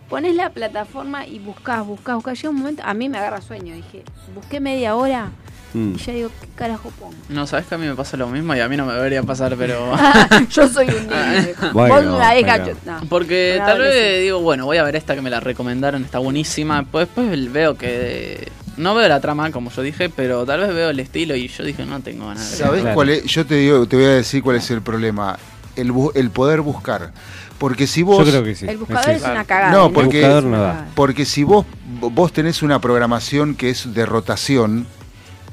Pones 0.10 0.36
la 0.36 0.50
plataforma 0.52 1.28
y 1.28 1.38
buscás, 1.40 1.86
buscás, 1.86 2.16
buscás. 2.16 2.38
Llega 2.38 2.50
un 2.50 2.56
momento, 2.56 2.82
a 2.86 2.94
mí 2.94 3.10
me 3.10 3.18
agarra 3.18 3.42
sueño. 3.42 3.76
Dije, 3.76 4.04
busqué 4.34 4.62
media 4.62 4.96
hora 4.96 5.32
Mm. 5.74 5.94
y 5.96 5.98
ya 5.98 6.14
digo, 6.14 6.30
¿qué 6.42 6.48
carajo 6.56 6.92
pongo? 7.00 7.14
No, 7.30 7.46
sabes 7.46 7.66
que 7.66 7.76
a 7.76 7.78
mí 7.78 7.86
me 7.86 7.94
pasa 7.96 8.16
lo 8.18 8.28
mismo 8.28 8.56
y 8.56 8.60
a 8.62 8.70
mí 8.70 8.78
no 8.78 8.86
me 8.86 8.94
debería 8.94 9.22
pasar, 9.24 9.56
pero. 9.58 9.92
Yo 10.50 10.68
soy 10.70 10.88
un 10.88 11.08
niño. 11.08 11.72
Bueno, 11.74 11.96
Vos 12.14 12.20
vieja. 12.34 12.54
pero- 12.56 12.66
yo- 12.68 12.74
no. 12.86 13.00
Porque 13.10 13.62
tal 13.66 13.80
vez 13.80 14.22
digo, 14.24 14.40
bueno, 14.40 14.66
voy 14.66 14.78
a 14.78 14.84
ver 14.84 14.96
esta 14.96 15.16
que 15.16 15.22
me 15.22 15.30
la 15.30 15.40
recomendaron, 15.40 16.04
está 16.04 16.20
buenísima. 16.20 16.84
Pues 16.84 17.08
después 17.08 17.52
veo 17.52 17.78
que. 17.78 18.50
No 18.78 18.94
veo 18.94 19.08
la 19.08 19.20
trama, 19.20 19.50
como 19.52 19.72
yo 19.72 19.82
dije, 19.82 20.08
pero 20.10 20.46
tal 20.46 20.60
vez 20.60 20.74
veo 20.74 20.92
el 20.92 21.00
estilo 21.00 21.36
y 21.36 21.48
yo 21.48 21.64
dije, 21.64 21.84
no 21.86 22.00
tengo 22.02 22.28
ganas 22.28 22.52
de 22.52 22.58
¿Sabés 22.58 22.82
Claro. 22.82 22.94
cuál 22.96 23.10
es? 23.10 23.24
Yo 23.26 23.44
te 23.44 23.56
digo, 23.56 23.88
te 23.88 23.96
voy 23.96 24.06
a 24.06 24.10
decir 24.10 24.44
cuál 24.44 24.58
es 24.58 24.70
el 24.70 24.84
problema. 24.84 25.38
El, 25.76 25.92
bu- 25.92 26.12
el 26.14 26.30
poder 26.30 26.62
buscar. 26.62 27.12
Porque 27.58 27.88
si 27.88 28.04
vos. 28.04 28.24
Yo 28.24 28.32
creo 28.32 28.44
que 28.44 28.54
sí. 28.56 28.68
El 28.68 28.78
buscador 28.78 29.10
es 29.10 29.24
una 29.24 29.44
cagada. 29.46 29.72
No, 29.72 29.88
¿eh? 29.88 29.92
porque- 29.94 30.20
El 30.20 30.26
buscador 30.26 30.44
no 30.44 30.62
da. 30.62 30.86
Porque 30.94 31.26
si 31.26 31.44
vos, 31.44 31.66
vos 32.00 32.32
tenés 32.32 32.62
una 32.62 32.80
programación 32.80 33.56
que 33.56 33.72
es 33.72 33.96
de 33.96 34.06
rotación, 34.06 34.86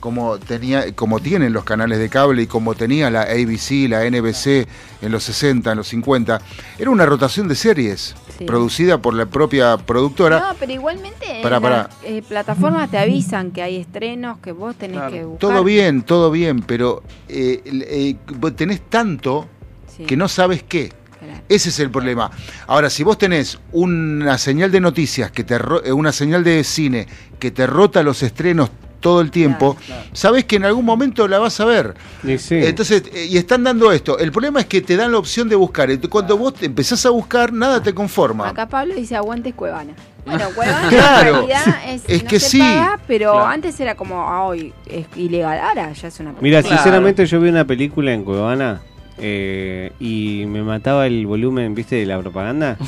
como 0.05 0.39
tenía, 0.39 0.93
como 0.95 1.19
tienen 1.19 1.55
los 1.55 1.65
canales 1.65 1.99
de 1.99 2.11
cable 2.11 2.43
y 2.43 2.47
como 2.47 2.75
tenía 2.75 3.09
la 3.11 3.23
ABC, 3.23 3.89
la 3.89 4.05
NBC 4.05 4.69
en 5.01 5.11
los 5.11 5.25
60, 5.25 5.71
en 5.73 5.79
los 5.79 5.89
50, 5.89 6.43
era 6.79 6.91
una 6.91 7.07
rotación 7.07 7.49
de 7.49 7.55
series 7.55 8.15
Sí. 8.37 8.45
producida 8.45 8.99
por 9.01 9.15
la 9.15 9.25
propia 9.25 9.79
productora. 9.79 10.41
No, 10.41 10.57
pero 10.61 10.73
igualmente 10.73 11.41
Pará, 11.43 11.57
en 11.57 11.63
pará. 11.63 11.77
las 11.79 11.91
eh, 12.05 12.23
plataformas 12.29 12.91
te 12.91 12.99
avisan 12.99 13.51
que 13.51 13.63
hay 13.63 13.77
estrenos 13.77 14.41
que 14.41 14.53
vos 14.53 14.77
tenés 14.77 15.01
que 15.11 15.25
buscar. 15.25 15.39
Todo 15.39 15.65
bien, 15.65 16.03
todo 16.03 16.31
bien, 16.31 16.61
pero 16.61 17.03
eh, 17.31 17.63
eh, 17.65 18.17
tenés 18.55 18.83
tanto 18.83 19.49
Sí. 19.97 20.05
que 20.05 20.19
no 20.19 20.29
sabes 20.29 20.63
qué. 20.63 20.93
Ese 21.49 21.71
es 21.71 21.79
el 21.81 21.91
problema. 21.91 22.31
Ahora, 22.67 22.91
si 22.91 23.03
vos 23.05 23.17
tenés 23.17 23.59
una 23.73 24.37
señal 24.37 24.71
de 24.71 24.81
noticias, 24.81 25.31
que 25.31 25.45
te 25.45 25.59
una 25.93 26.13
señal 26.13 26.45
de 26.45 26.63
cine 26.63 27.07
que 27.39 27.51
te 27.51 27.67
rota 27.67 28.03
los 28.03 28.23
estrenos 28.23 28.69
todo 29.05 29.21
el 29.21 29.31
tiempo, 29.31 29.77
sabés 30.15 30.47
que 30.47 30.57
en 30.57 30.65
algún 30.65 30.87
momento 30.87 31.29
la 31.29 31.39
vas 31.39 31.61
a 31.61 31.67
ver. 31.67 31.95
Entonces, 32.25 33.03
eh, 33.13 33.27
y 33.29 33.37
están 33.37 33.63
dando 33.63 33.93
esto. 33.93 34.19
El 34.19 34.33
problema 34.33 34.61
es 34.61 34.67
que 34.67 34.81
te 34.81 34.97
dan 34.97 35.13
la 35.13 35.19
opción 35.19 35.47
de 35.47 35.57
buscar. 35.57 35.91
Cuando 36.09 36.39
vos 36.39 36.55
te 36.55 36.65
empezás 36.65 37.05
a 37.05 37.11
buscar, 37.11 37.53
nada 37.53 37.83
te 37.83 37.93
conforma. 37.93 38.49
Acá 38.49 38.67
Pablo 38.67 38.95
dice 38.95 39.15
aguantes 39.15 39.53
Cuevana. 39.55 39.93
Bueno, 40.25 40.47
Cuevana 40.55 40.89
Claro. 40.89 41.43
en 41.43 41.49
realidad 41.49 41.77
es, 41.87 42.05
Es 42.09 42.23
no 42.25 42.31
que 42.31 42.41
se 42.41 42.49
sí. 42.49 42.59
paga, 42.61 42.99
pero 43.07 43.33
Claro. 43.33 43.47
antes 43.47 43.79
era 43.79 43.95
como, 43.95 44.23
ah, 44.23 44.47
hoy 44.47 44.73
es 44.87 45.05
ilegal. 45.17 45.59
Ahora 45.59 45.93
ya 45.93 46.09
es 46.09 46.19
una 46.19 46.33
Mira, 46.41 46.63
Claro. 46.63 46.77
sinceramente 46.77 47.27
yo 47.27 47.41
vi 47.41 47.51
una 47.51 47.67
película 47.67 48.11
en 48.15 48.25
Cuevana 48.25 48.81
eh, 49.19 49.93
y 50.01 50.45
me 50.47 50.63
mataba 50.63 51.07
el 51.07 51.27
volumen, 51.27 51.75
¿viste? 51.75 51.97
De 51.97 52.07
la 52.07 52.19
propaganda. 52.19 52.79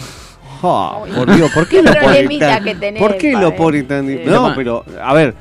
Oh, 0.62 1.05
por 1.14 1.34
Dios, 1.36 1.51
¿por 1.52 1.68
qué 1.68 1.82
lo 1.82 1.93
ponen 1.93 2.38
tan, 2.38 2.64
¿Por 2.98 3.18
qué 3.18 3.32
lo 3.32 3.55
ponen 3.55 3.86
tan. 3.86 4.24
No, 4.24 4.55
pero 4.55 4.84
a 5.02 5.12
ver, 5.12 5.34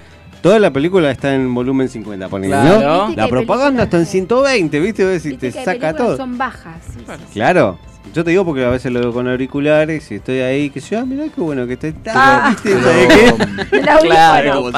toda 0.46 0.60
la 0.60 0.70
película 0.70 1.10
está 1.10 1.34
en 1.34 1.52
volumen 1.56 1.90
50, 1.90 2.30
ponele, 2.30 2.54
Claro. 2.54 3.08
¿no? 3.08 3.16
La 3.16 3.28
propaganda 3.28 3.82
está 3.86 3.98
en 3.98 4.06
120, 4.06 4.80
¿viste? 4.80 5.04
Ves 5.04 5.24
Viste 5.24 5.50
te 5.50 5.52
saca 5.52 5.66
películas 5.72 5.96
todo. 5.98 6.18
Son 6.18 6.38
bajas. 6.38 6.84
sí, 6.86 7.00
sí, 7.00 7.12
sí. 7.18 7.34
Claro. 7.34 7.80
Yo 8.14 8.24
te 8.24 8.30
digo 8.30 8.46
porque 8.46 8.64
a 8.64 8.70
veces 8.70 8.92
lo 8.92 9.00
veo 9.00 9.12
con 9.12 9.28
auriculares 9.28 10.12
y 10.12 10.16
estoy 10.16 10.42
ahí, 10.42 10.70
que 10.70 10.82
yo, 10.82 11.00
ah, 11.00 11.06
mirá 11.06 11.24
qué 11.34 11.42
bueno 11.42 11.66
que 11.66 11.74
está. 11.74 12.12
Ah. 12.14 12.56
¿viste? 12.64 12.74
Audífono. 12.76 13.64
Claro. 14.04 14.72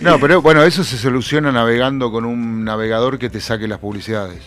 No, 0.00 0.20
pero 0.20 0.40
bueno, 0.40 0.62
eso 0.62 0.84
se 0.84 0.96
soluciona 0.96 1.50
navegando 1.50 2.12
con 2.12 2.24
un 2.24 2.62
navegador 2.64 3.18
que 3.18 3.28
te 3.28 3.40
saque 3.40 3.66
las 3.66 3.80
publicidades. 3.80 4.38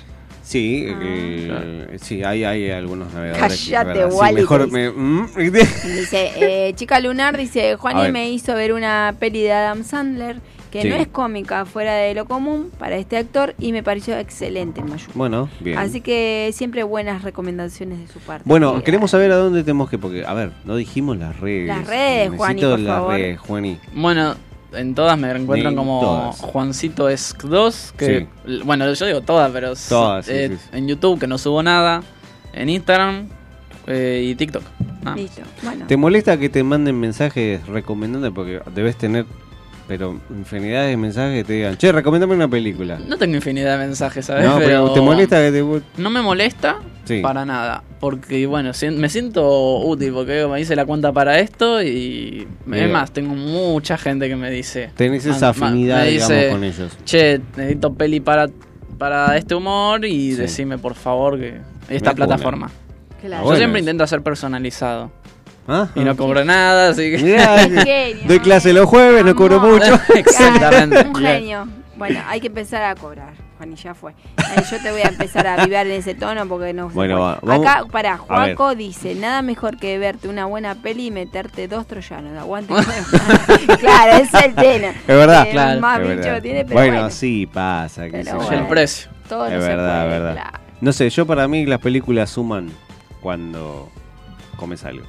Sí, 0.42 0.86
eh, 0.88 1.98
sí, 2.02 2.24
hay, 2.24 2.44
hay 2.46 2.72
algunos 2.72 3.14
navegadores. 3.14 3.70
Wally, 4.12 4.36
mejor 4.42 4.72
me- 4.72 4.90
mm, 4.90 5.28
Dice, 5.38 6.32
eh, 6.38 6.74
Chica 6.76 7.00
Lunar 7.02 7.38
dice, 7.38 7.76
Juani 7.76 8.12
me 8.12 8.30
hizo 8.32 8.56
ver 8.56 8.74
una 8.74 9.14
peli 9.20 9.42
de 9.44 9.52
Adam 9.54 9.84
Sandler 9.84 10.38
que 10.72 10.82
Sí. 10.84 10.90
no 10.90 10.96
es 10.96 11.08
cómica, 11.08 11.66
fuera 11.66 11.94
de 11.96 12.14
lo 12.16 12.26
común 12.26 12.72
para 12.80 12.96
este 12.96 13.18
actor 13.18 13.54
y 13.60 13.72
me 13.74 13.84
pareció 13.84 14.18
excelente 14.18 14.80
en 14.80 14.86
mayúsculas. 14.88 15.16
Bueno, 15.18 15.50
bien. 15.60 15.78
Así 15.78 16.02
que 16.02 16.50
siempre 16.54 16.84
buenas 16.84 17.24
recomendaciones 17.24 18.00
de 18.00 18.08
su 18.08 18.20
parte. 18.20 18.44
Bueno, 18.48 18.78
Sí, 18.78 18.84
queremos 18.84 19.12
saber 19.12 19.32
a 19.32 19.36
dónde 19.36 19.64
tenemos 19.64 19.90
que, 19.90 19.98
porque, 19.98 20.26
a 20.26 20.34
ver, 20.34 20.52
no 20.66 20.76
dijimos 20.78 21.18
las 21.18 21.40
redes. 21.40 21.68
Las 21.68 21.86
redes, 21.86 22.32
Necesito 22.32 22.38
Juani, 22.38 22.62
por 22.62 22.80
las 22.80 22.96
favor. 22.96 23.14
redes, 23.16 23.40
Juani. 23.40 23.78
Bueno, 23.94 24.36
en 24.74 24.96
todas 24.96 25.18
me 25.20 25.30
encuentran 25.32 25.74
En 25.74 25.78
como 25.78 26.00
todas. 26.00 26.38
Juancito 26.40 27.10
Esc 27.10 27.44
2, 27.44 27.94
que 27.98 28.28
l- 28.46 28.64
bueno, 28.64 28.92
yo 28.94 29.06
digo 29.06 29.20
todas, 29.22 29.52
pero 29.52 29.74
Todas, 29.90 30.26
sí, 30.26 30.32
eh, 30.34 30.48
sí, 30.52 30.58
sí. 30.58 30.70
en 30.78 30.88
YouTube 30.88 31.20
que 31.20 31.28
no 31.28 31.38
subo 31.38 31.62
nada, 31.62 32.02
en 32.54 32.70
Instagram 32.70 33.28
eh, 33.88 34.24
y 34.30 34.36
TikTok. 34.36 34.64
Listo. 35.16 35.42
Bueno. 35.64 35.88
¿Te 35.88 35.98
molesta 35.98 36.38
que 36.38 36.48
te 36.48 36.64
manden 36.64 37.00
mensajes 37.00 37.66
recomendando? 37.68 38.32
Porque 38.34 38.62
debes 38.74 38.96
tener, 38.98 39.26
pero 39.92 40.18
infinidad 40.30 40.86
de 40.88 40.96
mensajes 40.96 41.42
que 41.42 41.44
te 41.44 41.54
digan, 41.54 41.76
che, 41.78 41.92
recomendame 41.92 42.34
una 42.34 42.48
película. 42.48 42.98
No 43.06 43.18
tengo 43.18 43.36
infinidad 43.36 43.78
de 43.78 43.88
mensajes, 43.88 44.26
¿sabes? 44.26 44.46
No, 44.46 44.58
pero 44.58 44.90
¿te 44.94 45.02
molesta 45.02 45.42
que 45.42 45.52
te... 45.52 46.02
No 46.02 46.10
me 46.10 46.22
molesta 46.22 46.78
Sí. 47.04 47.20
para 47.20 47.44
nada, 47.44 47.84
porque 48.00 48.46
bueno, 48.48 48.74
si- 48.74 48.90
me 48.90 49.10
siento 49.10 49.80
útil 49.80 50.14
porque 50.14 50.48
me 50.50 50.62
hice 50.62 50.78
la 50.78 50.86
cuenta 50.86 51.12
para 51.12 51.40
esto 51.40 51.82
y 51.84 52.48
Bien. 52.66 52.86
es 52.86 52.90
más, 52.90 53.12
tengo 53.12 53.36
mucha 53.36 53.98
gente 53.98 54.30
que 54.30 54.38
me 54.38 54.50
dice... 54.50 54.92
Tenés 54.96 55.26
esa 55.26 55.50
afinidad, 55.50 56.06
digamos, 56.06 56.30
dice, 56.30 56.50
con 56.52 56.64
ellos. 56.64 56.98
Che, 57.04 57.42
necesito 57.58 57.94
peli 57.94 58.22
para, 58.22 58.48
para 58.98 59.36
este 59.36 59.56
humor 59.56 60.06
y 60.06 60.32
Sí. 60.32 60.38
decime 60.38 60.78
por 60.78 60.96
favor 60.96 61.38
que 61.38 61.56
esta 61.90 62.14
plataforma. 62.14 62.72
Claro. 63.20 63.42
Yo 63.42 63.46
Bueno, 63.46 63.58
siempre 63.58 63.80
es- 63.82 63.84
intento 63.84 64.06
hacer 64.06 64.22
personalizado. 64.22 65.12
Ah, 65.74 65.88
Y 65.96 66.02
no 66.02 66.18
cobro 66.18 66.44
nada, 66.44 66.90
así 66.90 67.12
que... 67.12 67.24
Mirá, 67.24 67.60
genio, 67.84 68.24
doy 68.28 68.40
clase 68.40 68.74
los 68.74 68.86
jueves, 68.88 69.24
no 69.24 69.34
cobro 69.36 69.60
mucho. 69.62 70.00
Exactamente. 70.16 71.00
Un 71.08 71.16
genio. 71.16 71.68
Bueno, 71.96 72.20
hay 72.28 72.42
que 72.42 72.48
empezar 72.48 72.82
a 72.84 72.96
cobrar, 72.96 73.34
Juan, 73.58 73.74
y 73.74 73.76
ya 73.76 73.94
fue. 73.94 74.12
Eh, 74.12 74.64
yo 74.72 74.82
te 74.82 74.92
voy 74.92 75.02
a 75.02 75.10
empezar 75.10 75.46
a 75.46 75.64
vibrar 75.64 75.86
en 75.86 75.94
ese 75.94 76.16
tono 76.16 76.48
porque 76.48 76.74
no 76.74 76.90
se 76.90 76.96
Bueno, 76.96 77.18
puede. 77.18 77.30
va, 77.30 77.40
vamos- 77.44 77.68
Acá, 77.68 77.86
para, 77.92 78.18
Juaco 78.18 78.74
dice, 78.76 79.14
nada 79.14 79.42
mejor 79.44 79.78
que 79.78 80.00
verte 80.00 80.28
una 80.28 80.46
buena 80.46 80.74
peli 80.76 81.08
y 81.08 81.12
meterte 81.12 81.68
dos 81.68 81.86
troyanos. 81.86 82.36
Aguante. 82.40 82.74
claro, 83.80 84.14
ese 84.24 84.38
es 84.38 84.46
el 84.46 84.56
tema. 84.56 84.88
Es 84.88 85.08
verdad, 85.08 85.48
Eh, 85.48 85.52
claro. 85.52 85.80
Más 85.80 86.00
es 86.02 86.08
verdad. 86.08 86.42
tiene, 86.42 86.64
pero 86.66 86.74
bueno, 86.80 86.94
bueno. 86.94 87.10
sí, 87.12 87.46
pasa. 87.46 88.06
qué 88.06 88.12
Pero 88.24 88.36
bueno. 88.38 88.62
El 88.64 88.68
precio. 88.68 89.12
Todo 89.30 89.46
es 89.46 89.54
no 89.54 89.60
verdad, 89.60 90.04
puede, 90.04 90.16
es 90.16 90.22
verdad. 90.24 90.34
claro. 90.34 90.60
No 90.82 90.92
sé, 90.94 91.10
yo 91.12 91.26
para 91.28 91.48
mí 91.48 91.66
las 91.68 91.80
películas 91.80 92.32
suman 92.32 92.72
cuando 93.22 93.90
comes 94.56 94.84
algo. 94.86 95.06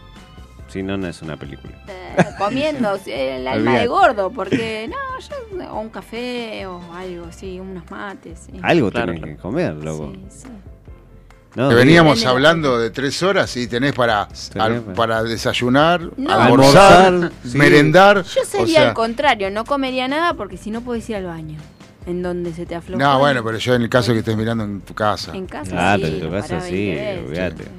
Si 0.73 0.83
no, 0.83 0.97
no 0.97 1.07
es 1.07 1.21
una 1.23 1.37
película. 1.37 1.73
Eh, 1.89 2.25
comiendo 2.39 2.97
sí, 3.05 3.11
el 3.13 3.47
alma 3.47 3.79
de 3.79 3.87
gordo, 3.87 4.31
porque 4.31 4.89
no, 4.89 4.97
yo, 5.21 5.71
o 5.73 5.81
un 5.81 5.91
café 5.91 6.67
o 6.67 6.81
algo 6.95 7.27
así, 7.27 7.61
unos 7.61 7.91
mates. 7.91 8.49
sí. 8.51 8.59
Algo 8.63 8.91
Claro, 8.91 9.13
tenés 9.13 9.37
que 9.37 9.43
comer, 9.43 9.75
loco. 9.75 10.13
Sí, 10.15 10.25
sí. 10.31 10.49
No, 11.55 11.69
veníamos 11.69 12.25
hablando 12.25 12.79
de 12.79 12.89
tres 12.91 13.23
horas 13.23 13.55
y 13.59 13.67
tenés 13.67 13.93
para, 13.93 14.27
al- 14.59 14.81
para- 14.95 15.23
desayunar, 15.23 16.01
No. 16.17 16.31
almorzar, 16.33 17.05
Almorzar, 17.09 17.33
sí. 17.47 17.59
merendar. 17.59 18.23
Yo 18.23 18.41
o 18.41 18.45
sería 18.47 18.81
sea, 18.81 18.89
al 18.89 18.95
contrario, 18.95 19.51
no 19.51 19.67
comería 19.67 20.09
nada 20.09 20.33
porque 20.33 20.57
si 20.57 20.71
no 20.71 20.81
puedes 20.81 21.09
ir 21.11 21.17
al 21.17 21.27
baño. 21.27 21.59
En 22.07 22.23
donde 22.23 22.53
se 22.55 22.65
te 22.67 22.75
afloja. 22.75 23.01
No, 23.05 23.19
bueno, 23.19 23.45
pero 23.45 23.59
yo 23.59 23.75
en 23.75 23.83
el 23.83 23.89
caso 23.91 24.13
que 24.15 24.21
estés 24.21 24.37
mirando 24.37 24.65
en 24.65 24.81
tu 24.81 24.93
casa. 24.95 25.37
En 25.37 25.47
casa 25.47 25.71
Claro, 25.71 26.07
sí, 26.07 26.15
en 26.15 26.21
tu 26.21 26.31
casa 26.31 26.61
sí, 26.63 26.73
20 26.73 26.95
veces, 27.05 27.27
olvídate. 27.29 27.65
sí. 27.65 27.71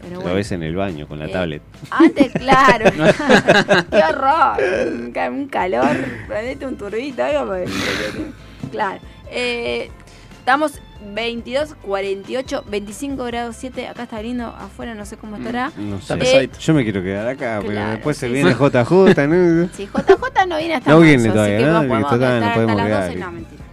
Pero 0.00 0.14
Lo 0.14 0.20
bueno. 0.22 0.34
ves 0.36 0.50
en 0.52 0.62
el 0.62 0.74
baño 0.76 1.06
con 1.06 1.18
la 1.18 1.26
Eh, 1.26 1.28
tablet. 1.32 1.62
Antes, 1.90 2.32
claro. 2.38 2.90
Qué 3.90 3.96
horror. 4.02 4.56
Un 4.94 5.12
ca- 5.12 5.30
Un 5.30 5.46
calor. 5.48 5.96
Prendete 6.26 6.66
un 6.66 6.76
turbito, 6.76 7.22
algo. 7.24 7.46
porque- 7.46 7.66
Claro. 8.72 9.00
Eh, 9.30 9.90
estamos 10.38 10.80
22, 11.14 11.74
48, 11.82 12.64
25 12.68 13.24
grados 13.24 13.56
7. 13.58 13.88
Acá 13.88 14.04
está 14.04 14.22
lindo. 14.22 14.46
Afuera 14.46 14.94
no 14.94 15.04
sé 15.06 15.16
cómo 15.16 15.36
estará. 15.36 15.70
No 15.76 16.00
sé. 16.00 16.16
pesadito. 16.16 16.58
Yo 16.58 16.74
me 16.74 16.82
quiero 16.84 17.02
quedar 17.02 17.26
acá, 17.28 17.58
pero 17.60 17.72
Claro, 17.72 17.90
después 17.92 18.16
se 18.16 18.26
sí, 18.26 18.32
viene 18.32 18.50
sí. 18.52 18.56
JJ, 18.58 19.26
¿no? 19.26 19.68
Sí, 19.74 19.86
JJ 19.86 20.46
no 20.46 20.56
viene 20.58 20.74
hasta 20.74 20.90
No 20.90 20.96
marzo, 20.96 21.00
viene 21.00 21.22
así 21.24 21.30
todavía, 21.32 21.58
que 21.58 21.64
¿no? 21.64 21.72
no 21.82 21.88
podemos 21.88 22.12
está, 22.12 22.16
no 22.16 22.24
estar 22.24 22.42
hasta 22.42 22.54
podemos 22.54 22.76
las 22.76 22.86
quedar 22.86 23.00
12. 23.02 23.10
aquí. 23.12 23.20
No, 23.20 23.32
mentira. 23.32 23.64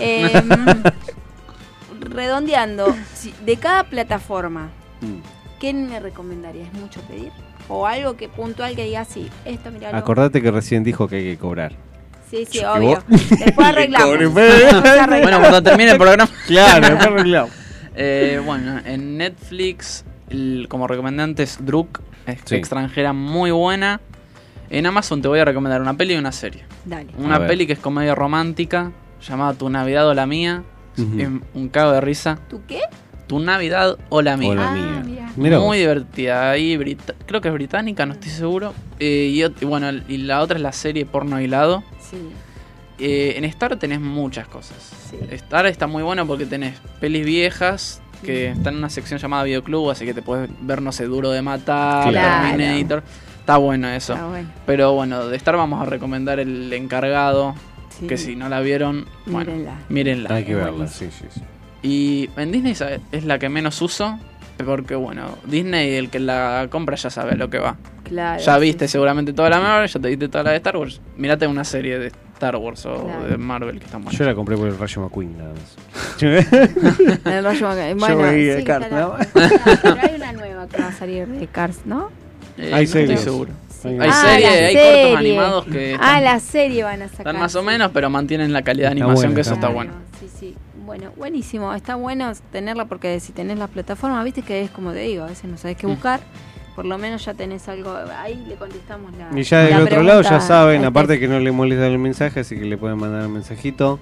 Eh, 0.00 0.42
redondeando, 2.00 2.94
si- 3.14 3.34
de 3.44 3.56
cada 3.56 3.84
plataforma, 3.84 4.70
Mm. 5.00 5.35
¿Qué 5.60 5.72
me 5.74 5.98
recomendarías? 6.00 6.72
¿Mucho 6.74 7.00
pedir? 7.02 7.30
¿O 7.68 7.86
algo 7.86 8.16
que 8.16 8.28
puntual 8.28 8.76
que 8.76 8.84
diga 8.84 9.00
así? 9.00 9.28
Esto, 9.44 9.70
mirá. 9.70 9.96
Acordate 9.96 10.40
que 10.42 10.50
recién 10.50 10.84
dijo 10.84 11.08
que 11.08 11.16
hay 11.16 11.24
que 11.24 11.36
cobrar. 11.38 11.72
Sí, 12.30 12.44
sí, 12.48 12.58
obvio. 12.64 13.02
vos- 13.08 13.28
Después 13.30 13.66
arreglamos. 13.68 14.08
Cobre, 14.08 14.24
Después 14.24 14.64
arreglamos. 14.72 15.20
Bueno, 15.22 15.38
cuando 15.40 15.62
termine 15.62 15.90
el 15.92 15.98
programa. 15.98 16.28
Claro, 16.46 16.86
después 16.88 17.06
arreglamos. 17.06 17.50
Eh, 17.94 18.40
bueno, 18.44 18.80
en 18.84 19.16
Netflix, 19.16 20.04
el- 20.28 20.66
como 20.68 20.86
recomendante 20.86 21.42
es 21.44 21.58
Druk, 21.64 22.00
es 22.26 22.38
Sí. 22.44 22.56
extranjera 22.56 23.12
muy 23.12 23.50
buena. 23.50 24.00
En 24.68 24.84
Amazon 24.86 25.22
te 25.22 25.28
voy 25.28 25.38
a 25.38 25.44
recomendar 25.44 25.80
una 25.80 25.94
peli 25.96 26.14
y 26.14 26.16
una 26.16 26.32
serie. 26.32 26.64
Dale. 26.84 27.06
Una 27.18 27.46
peli 27.46 27.66
que 27.68 27.74
es 27.74 27.78
comedia 27.78 28.14
romántica, 28.16 28.90
llamada 29.26 29.54
Tu 29.54 29.70
Navidad 29.70 30.08
o 30.08 30.14
la 30.14 30.26
Mía. 30.26 30.64
Es 30.96 31.28
un 31.54 31.68
cago 31.68 31.92
de 31.92 32.00
risa. 32.00 32.38
¿Tú 32.48 32.62
qué? 32.66 32.80
Tu 33.26 33.40
Navidad 33.40 33.98
o 34.08 34.22
la 34.22 34.36
Mía. 34.36 34.50
O 34.50 34.54
la 34.54 34.68
Ah, 34.68 34.72
mía. 34.72 35.02
mira. 35.04 35.30
Mirá 35.36 35.58
muy 35.60 35.78
divertida. 35.78 36.50
Ahí 36.52 36.78
creo 37.26 37.40
que 37.40 37.48
es 37.48 37.54
británica, 37.54 38.06
no 38.06 38.12
estoy 38.14 38.30
seguro. 38.30 38.72
Eh, 38.98 39.30
y, 39.60 39.64
bueno, 39.64 39.90
y 40.08 40.18
la 40.18 40.40
otra 40.40 40.56
es 40.56 40.62
la 40.62 40.72
serie 40.72 41.04
Porno 41.06 41.40
Hilado. 41.40 41.82
Sí. 42.00 42.16
Eh, 42.98 43.34
en 43.36 43.44
Star 43.44 43.76
tenés 43.76 44.00
muchas 44.00 44.48
cosas. 44.48 44.76
Sí. 45.10 45.18
Star 45.32 45.66
está 45.66 45.86
muy 45.86 46.02
bueno 46.02 46.26
porque 46.26 46.46
tenés 46.46 46.78
pelis 47.00 47.26
viejas 47.26 48.00
que 48.24 48.48
están 48.52 48.74
en 48.74 48.78
una 48.78 48.88
sección 48.90 49.20
llamada 49.20 49.42
Videoclub, 49.44 49.90
así 49.90 50.06
que 50.06 50.14
te 50.14 50.22
puedes 50.22 50.48
ver, 50.62 50.80
no 50.80 50.90
sé, 50.92 51.04
Duro 51.04 51.30
de 51.30 51.42
Matar, 51.42 52.08
Claro. 52.10 52.56
Terminator. 52.56 53.02
Está 53.40 53.58
bueno 53.58 53.88
eso. 53.90 54.14
Está 54.14 54.26
bueno. 54.26 54.48
Pero 54.64 54.92
bueno, 54.94 55.26
de 55.26 55.36
Star 55.36 55.56
vamos 55.56 55.82
a 55.82 55.84
recomendar 55.84 56.40
El 56.40 56.72
Encargado, 56.72 57.54
Sí. 57.90 58.06
que 58.06 58.16
si 58.16 58.34
no 58.36 58.48
la 58.48 58.60
vieron, 58.60 59.06
bueno, 59.26 59.50
Mírenla. 59.52 59.78
mírenla. 59.90 60.34
Hay 60.34 60.44
que 60.44 60.54
verla, 60.54 60.86
sí, 60.88 61.08
sí, 61.10 61.26
sí. 61.30 61.40
Y 61.86 62.28
en 62.36 62.50
Disney 62.52 62.74
es 63.12 63.24
la 63.24 63.38
que 63.38 63.48
menos 63.48 63.80
uso, 63.80 64.18
porque 64.64 64.94
bueno, 64.96 65.38
Disney, 65.44 65.94
el 65.94 66.10
que 66.10 66.18
la 66.18 66.66
compra 66.70 66.96
ya 66.96 67.10
sabe 67.10 67.36
lo 67.36 67.48
que 67.50 67.58
va. 67.58 67.76
Claro. 68.04 68.40
ya 68.40 68.56
viste 68.58 68.86
sí. 68.86 68.92
seguramente 68.92 69.32
toda 69.32 69.50
la 69.50 69.58
Marvel, 69.58 69.88
ya 69.88 69.98
te 70.00 70.08
viste 70.08 70.28
toda 70.28 70.44
la 70.44 70.50
de 70.50 70.56
Star 70.58 70.76
Wars. 70.76 71.00
Mirate 71.16 71.46
una 71.48 71.64
serie 71.64 71.98
de 71.98 72.06
Star 72.34 72.54
Wars 72.56 72.86
o 72.86 73.04
Claro. 73.04 73.26
de 73.26 73.36
Marvel 73.36 73.78
que 73.80 73.84
están 73.86 74.02
buenas. 74.04 74.16
Yo 74.18 74.24
la 74.24 74.34
compré 74.34 74.56
por 74.56 74.68
el 74.68 74.78
Rayo 74.78 75.02
McQueen, 75.02 75.36
nada 75.38 75.52
más. 75.54 76.22
El 77.26 77.44
rollo 77.44 77.68
acá. 77.68 77.88
Yo 77.90 77.96
Bueno, 77.96 78.16
veía 78.18 78.56
sí, 78.58 78.64
Cars, 78.64 78.84
está 78.84 78.96
la- 78.96 79.06
¿no? 79.06 79.16
Pero 79.82 80.00
hay 80.02 80.14
una 80.14 80.32
nueva 80.32 80.66
que 80.68 80.80
va 80.82 80.88
a 80.88 80.92
salir 80.92 81.26
de 81.26 81.46
Cars, 81.48 81.80
¿no? 81.84 82.10
Eh, 82.58 82.70
Hay 82.72 82.86
no 82.86 82.92
series. 82.92 83.10
estoy 83.10 83.24
seguro. 83.24 83.52
Sí. 83.82 83.88
Hay 83.88 83.98
Ah, 84.10 84.12
series, 84.24 84.42
la 84.50 84.56
hay 84.66 84.74
serie. 84.74 85.02
cortos 85.02 85.18
animados 85.18 85.64
que 85.66 85.90
Ah, 86.00 86.18
están, 86.18 86.24
la 86.24 86.40
serie 86.40 86.84
van 86.84 87.02
a 87.02 87.08
sacar. 87.08 87.26
están 87.26 87.38
más 87.40 87.54
o 87.56 87.62
menos, 87.62 87.90
pero 87.92 88.08
mantienen 88.08 88.52
la 88.52 88.62
calidad 88.62 88.90
de 88.90 88.94
Está 88.94 89.04
animación, 89.04 89.30
bueno, 89.30 89.34
que 89.34 89.40
eso 89.40 89.54
está 89.54 89.66
está 89.66 89.72
Claro, 89.74 89.90
bueno. 89.90 90.06
Sí, 90.20 90.28
sí. 90.38 90.54
Bueno, 90.86 91.10
buenísimo. 91.16 91.74
Está 91.74 91.96
bueno 91.96 92.32
tenerla 92.52 92.84
porque 92.86 93.18
si 93.20 93.32
tenés 93.32 93.58
las 93.58 93.68
plataformas, 93.70 94.24
viste 94.24 94.42
que 94.42 94.62
es 94.62 94.70
como 94.70 94.92
te 94.92 95.00
digo, 95.00 95.24
a 95.24 95.26
veces 95.26 95.44
no 95.50 95.56
sabes 95.58 95.76
Mm. 95.76 95.80
qué 95.80 95.86
buscar. 95.88 96.20
Por 96.76 96.84
lo 96.84 96.96
menos 96.98 97.24
ya 97.24 97.34
tenés 97.34 97.68
algo. 97.68 97.92
Ahí 98.18 98.44
le 98.48 98.54
contestamos 98.54 99.10
la. 99.16 99.38
Y 99.38 99.42
ya 99.42 99.60
del 99.60 99.82
otro 99.82 100.02
lado 100.02 100.22
ya 100.22 100.40
saben, 100.40 100.84
a 100.84 100.88
aparte 100.88 101.18
que 101.18 101.26
no 101.26 101.40
le 101.40 101.50
molesta 101.50 101.86
el 101.86 101.98
mensaje, 101.98 102.40
así 102.40 102.54
que 102.56 102.64
le 102.66 102.76
pueden 102.76 102.98
mandar 102.98 103.26
un 103.26 103.32
mensajito 103.32 103.98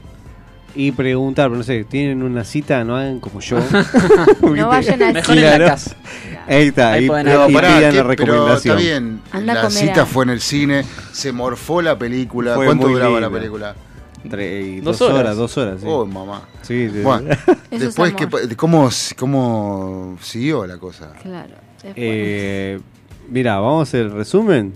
y 0.75 0.91
preguntar, 0.91 1.47
pero 1.51 1.59
no 1.59 1.63
sé, 1.63 1.85
tienen 1.85 2.23
una 2.25 2.43
cita, 2.43 2.83
no 2.83 2.97
hagan 2.97 3.21
como 3.21 3.39
yo. 3.41 3.59
No 4.43 4.69
vayan 4.69 5.03
al 5.03 5.15
Mejor 5.15 5.39
en 5.39 5.59
la 5.61 5.67
casa. 5.69 5.95
Ahí 6.49 6.67
está, 6.67 6.91
Ahí 6.93 7.05
y 7.07 7.09
Pero, 7.09 7.47
pará, 7.53 7.69
pidan 7.79 7.93
¿qué? 7.93 7.97
la 8.03 8.09
pero 8.09 8.09
recomendación. 8.09 8.79
está 8.79 8.91
bien. 8.91 9.21
Anda 9.33 9.53
a 9.53 9.63
la 9.63 9.71
cita 9.71 10.05
fue 10.05 10.25
en 10.25 10.31
el 10.31 10.41
cine, 10.41 10.85
se 11.13 11.31
morfó 11.33 11.81
la 11.81 11.97
película. 11.97 12.57
Fue 12.57 12.67
¿Cuánto 12.67 12.89
duraba 12.89 13.21
la 13.21 13.31
película? 13.31 13.75
Tre- 14.29 14.77
y 14.77 14.81
Dos 14.81 14.99
dos, 14.99 15.09
horas. 15.11 15.21
horas. 15.21 15.37
dos 15.37 15.59
horas, 15.59 15.81
sí. 15.81 15.87
Oh, 15.89 16.07
mamá. 16.07 16.43
Sí, 16.63 16.89
sí. 16.93 17.01
Bueno, 17.03 17.31
Eso 17.31 17.57
es 17.71 17.81
después, 17.81 18.15
amor. 18.15 18.49
que, 18.49 18.57
¿cómo, 18.57 18.89
¿cómo 19.19 20.19
siguió 20.23 20.67
la 20.67 20.79
cosa? 20.79 21.13
Claro. 21.23 21.55
Eh, 21.97 22.81
mira, 23.29 23.59
vamos 23.61 23.81
a 23.81 23.83
hacer 23.83 24.01
el 24.07 24.13
resumen. 24.13 24.73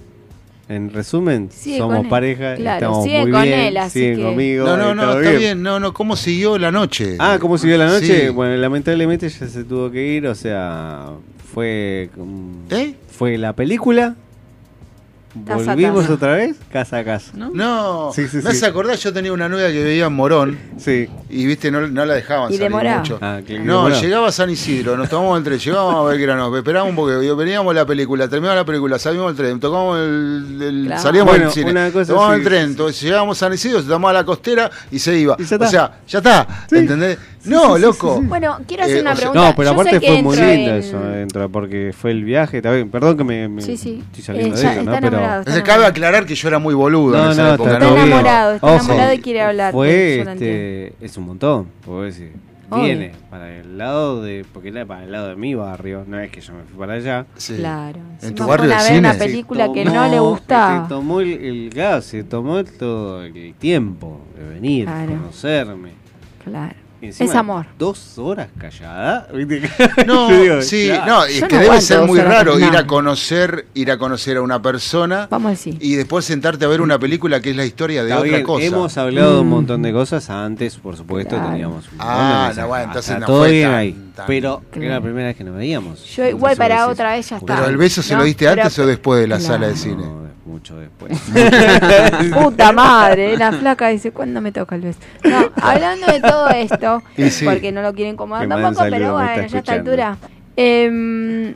En 0.68 0.92
resumen, 0.92 1.48
Sigue 1.50 1.78
somos 1.78 2.06
pareja, 2.08 2.54
Claro, 2.56 2.74
estamos 2.76 3.04
sigue 3.04 3.22
muy 3.22 3.30
con 3.32 3.42
bien, 3.42 3.58
él, 3.58 3.76
así 3.78 4.00
siguen 4.00 4.16
que- 4.16 4.22
conmigo. 4.22 4.66
No, 4.66 4.76
no, 4.76 4.94
no, 4.94 5.18
está 5.18 5.30
bien. 5.38 5.62
No, 5.62 5.80
no, 5.80 5.94
¿cómo 5.94 6.14
siguió 6.14 6.58
la 6.58 6.70
noche? 6.70 7.16
Ah, 7.18 7.38
¿cómo 7.40 7.56
siguió 7.56 7.78
la 7.78 7.86
noche? 7.86 8.26
Sí. 8.26 8.28
Bueno, 8.28 8.54
lamentablemente 8.56 9.30
ya 9.30 9.46
se 9.48 9.64
tuvo 9.64 9.90
que 9.90 10.06
ir, 10.06 10.26
o 10.26 10.34
sea, 10.34 11.06
fue 11.54 12.10
mm, 12.14 12.52
¿Eh? 12.74 12.94
fue 13.10 13.38
la 13.38 13.54
película. 13.54 14.14
Volvimos 15.46 16.08
otra 16.10 16.34
vez, 16.34 16.56
casa 16.72 16.98
a 16.98 17.04
casa. 17.04 17.30
¿No? 17.34 17.50
No, 17.52 18.10
Sí, 18.14 18.22
hace 18.22 18.52
sí. 18.54 18.64
acordar, 18.64 18.96
yo 18.96 19.12
tenía 19.12 19.32
una 19.32 19.48
novia 19.48 19.68
que 19.68 19.84
vivía 19.84 20.06
en 20.06 20.12
Morón 20.12 20.58
Sí. 20.78 21.08
y, 21.30 21.46
viste, 21.46 21.70
no, 21.70 21.86
no 21.86 22.04
la 22.04 22.14
dejaban 22.14 22.50
Y 22.50 22.54
salir 22.54 22.62
demoraba. 22.70 22.98
mucho. 22.98 23.18
Ah, 23.20 23.40
No, 23.40 23.46
demoraba. 23.84 24.00
llegaba 24.00 24.28
a 24.28 24.32
San 24.32 24.50
Isidro, 24.50 24.96
nos 24.96 25.08
tomamos 25.08 25.38
el 25.38 25.44
tren, 25.44 25.58
llegábamos 25.58 26.06
a 26.06 26.10
Belgrano, 26.10 26.56
esperábamos 26.56 26.94
porque 26.94 27.26
yo- 27.26 27.36
veníamos 27.36 27.74
la 27.74 27.86
película, 27.86 28.28
terminaba 28.28 28.56
la 28.56 28.64
película, 28.64 28.98
salíamos 28.98 29.30
el 29.32 29.36
tren, 29.36 29.60
tocábamos 29.60 29.98
el, 29.98 30.58
el- 30.62 30.84
Claro. 30.86 31.02
salíamos 31.02 31.32
Bueno, 31.32 31.44
del 31.46 31.54
cine, 31.54 31.70
una 31.70 31.90
cosa 31.90 32.06
tomábamos 32.12 32.34
sí, 32.36 32.40
el 32.42 32.46
tren, 32.48 32.62
entonces 32.64 33.00
llegábamos 33.02 33.36
a 33.38 33.40
San 33.46 33.52
Isidro, 33.54 33.80
se 33.82 33.88
tomaba 33.88 34.12
la 34.12 34.24
costera 34.24 34.70
y 34.90 34.98
se 34.98 35.18
iba. 35.18 35.36
Y 35.38 35.44
ya 35.44 35.56
o 35.56 35.58
está. 35.64 35.68
sea, 35.68 35.98
ya 36.06 36.18
está, 36.18 36.64
Sí. 36.68 36.76
¿entendés? 36.76 37.18
No, 37.44 37.78
loco. 37.78 38.20
Bueno, 38.22 38.58
quiero 38.66 38.84
hacer 38.84 38.96
Eh, 38.98 39.00
una 39.00 39.12
o 39.12 39.16
sea- 39.16 39.30
pregunta. 39.30 39.48
No, 39.50 39.56
pero 39.56 39.70
Yo 39.70 39.74
sé 39.76 39.80
aparte 39.88 40.00
que 40.00 40.12
fue 40.12 40.22
muy 40.22 40.34
entro 40.36 40.52
lindo 40.54 40.70
en- 40.70 40.76
eso 40.78 40.98
adentro, 40.98 41.48
porque 41.50 41.94
fue 41.96 42.10
el 42.10 42.24
viaje, 42.24 42.60
bien, 42.60 42.90
perdón 42.90 43.16
que 43.16 43.24
me, 43.24 43.48
me 43.48 43.62
Sí, 43.62 43.76
sí. 43.76 44.02
estoy 44.06 44.22
saliendo 44.24 44.54
Eh, 44.54 44.58
de 44.58 44.62
ya 44.64 44.72
eso, 44.72 44.82
¿no? 44.82 44.90
está 44.92 45.00
Pero 45.00 45.16
enamorado. 45.16 45.38
Entonces, 45.40 45.62
cabe 45.62 45.86
aclarar 45.86 46.26
que 46.26 46.34
yo 46.34 46.48
era 46.48 46.58
muy 46.58 46.74
boludo 46.74 47.16
en 47.18 47.24
No, 47.24 47.30
esa 47.32 47.42
no, 47.42 47.54
época, 47.54 47.70
está 47.70 47.78
Está 47.78 47.86
todo 47.86 47.94
bien. 47.96 48.06
enamorado, 48.08 48.54
está 48.54 48.66
Ojo. 48.66 48.74
enamorado 48.84 49.12
y 49.14 49.18
quiere 49.18 49.40
hablar. 49.42 49.72
fue 49.72 50.16
yo 50.18 50.24
lo 50.24 50.30
entiendo. 50.32 50.56
este 50.92 51.04
es 51.04 51.16
un 51.16 51.24
montón, 51.24 51.66
puedo 51.84 52.02
decir. 52.02 52.32
Obvio. 52.70 52.84
Viene 52.84 53.12
para 53.30 53.50
el 53.56 53.78
lado 53.78 54.22
de 54.22 54.44
porque 54.52 54.68
era 54.68 54.84
para 54.84 55.02
el 55.04 55.10
lado 55.10 55.28
de 55.28 55.36
mi 55.36 55.54
barrio, 55.54 56.04
no 56.06 56.20
es 56.20 56.30
que 56.30 56.42
yo 56.42 56.52
me 56.52 56.64
fui 56.64 56.78
para 56.78 56.92
allá. 56.94 57.24
Sí. 57.38 57.54
Claro. 57.56 57.96
¿En 57.98 58.12
Encima 58.28 58.34
tu 58.34 58.46
barrio 58.46 58.66
fueron 58.66 58.72
a 58.78 58.82
de 58.84 58.90
ver 58.90 58.98
una 59.00 59.12
cine? 59.14 59.24
película 59.24 59.72
que 59.72 59.84
no 59.86 60.06
le 60.10 60.20
gustaba. 60.20 60.82
Se 60.82 60.88
tomó 60.90 61.20
el, 61.22 61.28
el 61.32 61.70
gas, 61.70 62.04
se 62.04 62.24
tomó 62.24 62.62
todo 62.64 63.22
el 63.24 63.54
tiempo 63.54 64.20
de 64.36 64.46
venir, 64.50 64.84
Claro. 64.84 65.12
conocerme. 65.12 65.92
Claro. 66.44 66.74
Encima, 67.00 67.30
Es 67.30 67.36
amor. 67.36 67.66
Dos 67.78 68.18
horas 68.18 68.48
callada. 68.58 69.28
No, 70.06 70.28
digo, 70.42 70.62
sí, 70.62 70.86
claro. 70.88 71.06
no, 71.06 71.24
es 71.24 71.40
Yo 71.40 71.48
que 71.48 71.54
no 71.56 71.60
debe 71.62 71.80
ser 71.80 72.02
muy 72.02 72.18
raro 72.20 72.58
ir 72.58 72.76
a 72.76 72.86
conocer, 72.86 73.66
ir 73.74 73.90
a 73.92 73.98
conocer 73.98 74.36
a 74.36 74.42
una 74.42 74.60
persona 74.60 75.28
Vamos 75.30 75.58
cine. 75.60 75.78
y 75.80 75.94
después 75.94 76.24
sentarte 76.24 76.64
a 76.64 76.68
ver 76.68 76.80
una 76.80 76.98
película 76.98 77.40
que 77.40 77.50
es 77.50 77.56
la 77.56 77.64
historia 77.64 78.02
de 78.02 78.08
Está 78.10 78.20
otra 78.20 78.30
bien, 78.32 78.42
cosa. 78.42 78.64
Hemos 78.66 78.98
hablado 78.98 79.34
de 79.34 79.40
un 79.42 79.46
Mm. 79.46 79.50
montón 79.50 79.82
de 79.82 79.92
cosas 79.92 80.28
antes, 80.30 80.76
por 80.76 80.96
supuesto, 80.96 81.36
Claro. 81.36 81.50
teníamos 81.50 81.84
un 81.92 81.98
Ah, 82.00 82.52
no, 82.56 82.66
bueno, 82.68 82.84
entonces 82.86 83.18
no 83.20 83.26
todo 83.26 83.38
fue 83.40 83.50
bien 83.52 83.68
tan- 83.68 83.74
ahí. 83.78 83.96
tan- 84.16 84.26
Pero 84.26 84.62
Claro. 84.70 84.86
era 84.86 84.94
la 84.96 85.00
primera 85.00 85.26
vez 85.28 85.36
que 85.36 85.44
nos 85.44 85.54
veíamos. 85.56 86.04
Yo 86.04 86.26
igual 86.26 86.56
para 86.56 86.88
otra 86.88 87.12
vez 87.12 87.28
ya 87.30 87.36
está. 87.36 87.54
Pero 87.54 87.68
el 87.68 87.76
beso 87.76 88.02
se 88.02 88.14
¿no? 88.14 88.20
lo 88.20 88.24
diste 88.26 88.46
Pero- 88.46 88.62
antes 88.62 88.78
o 88.78 88.86
después 88.86 89.20
de 89.20 89.28
la 89.28 89.38
Claro. 89.38 89.54
sala 89.54 89.68
de 89.68 89.76
cine. 89.76 90.04
Mucho 90.48 90.78
después. 90.78 91.12
Puta 92.32 92.72
madre, 92.72 93.36
la 93.36 93.52
flaca 93.52 93.88
dice, 93.88 94.12
¿cuándo 94.12 94.40
me 94.40 94.50
toca 94.50 94.76
el 94.76 94.80
beso? 94.82 94.98
No, 95.24 95.50
hablando 95.62 96.06
de 96.06 96.20
todo 96.20 96.48
esto, 96.48 97.02
Y 97.18 97.28
sí. 97.30 97.44
porque 97.44 97.70
no 97.70 97.82
lo 97.82 97.92
quieren 97.92 98.14
incomodar 98.14 98.48
tampoco, 98.48 98.74
saludos, 98.74 98.98
pero 98.98 99.12
bueno, 99.12 99.46
ya 99.46 99.56
a 99.56 99.60
esta 99.60 99.72
altura. 99.74 100.16
em, 100.56 101.54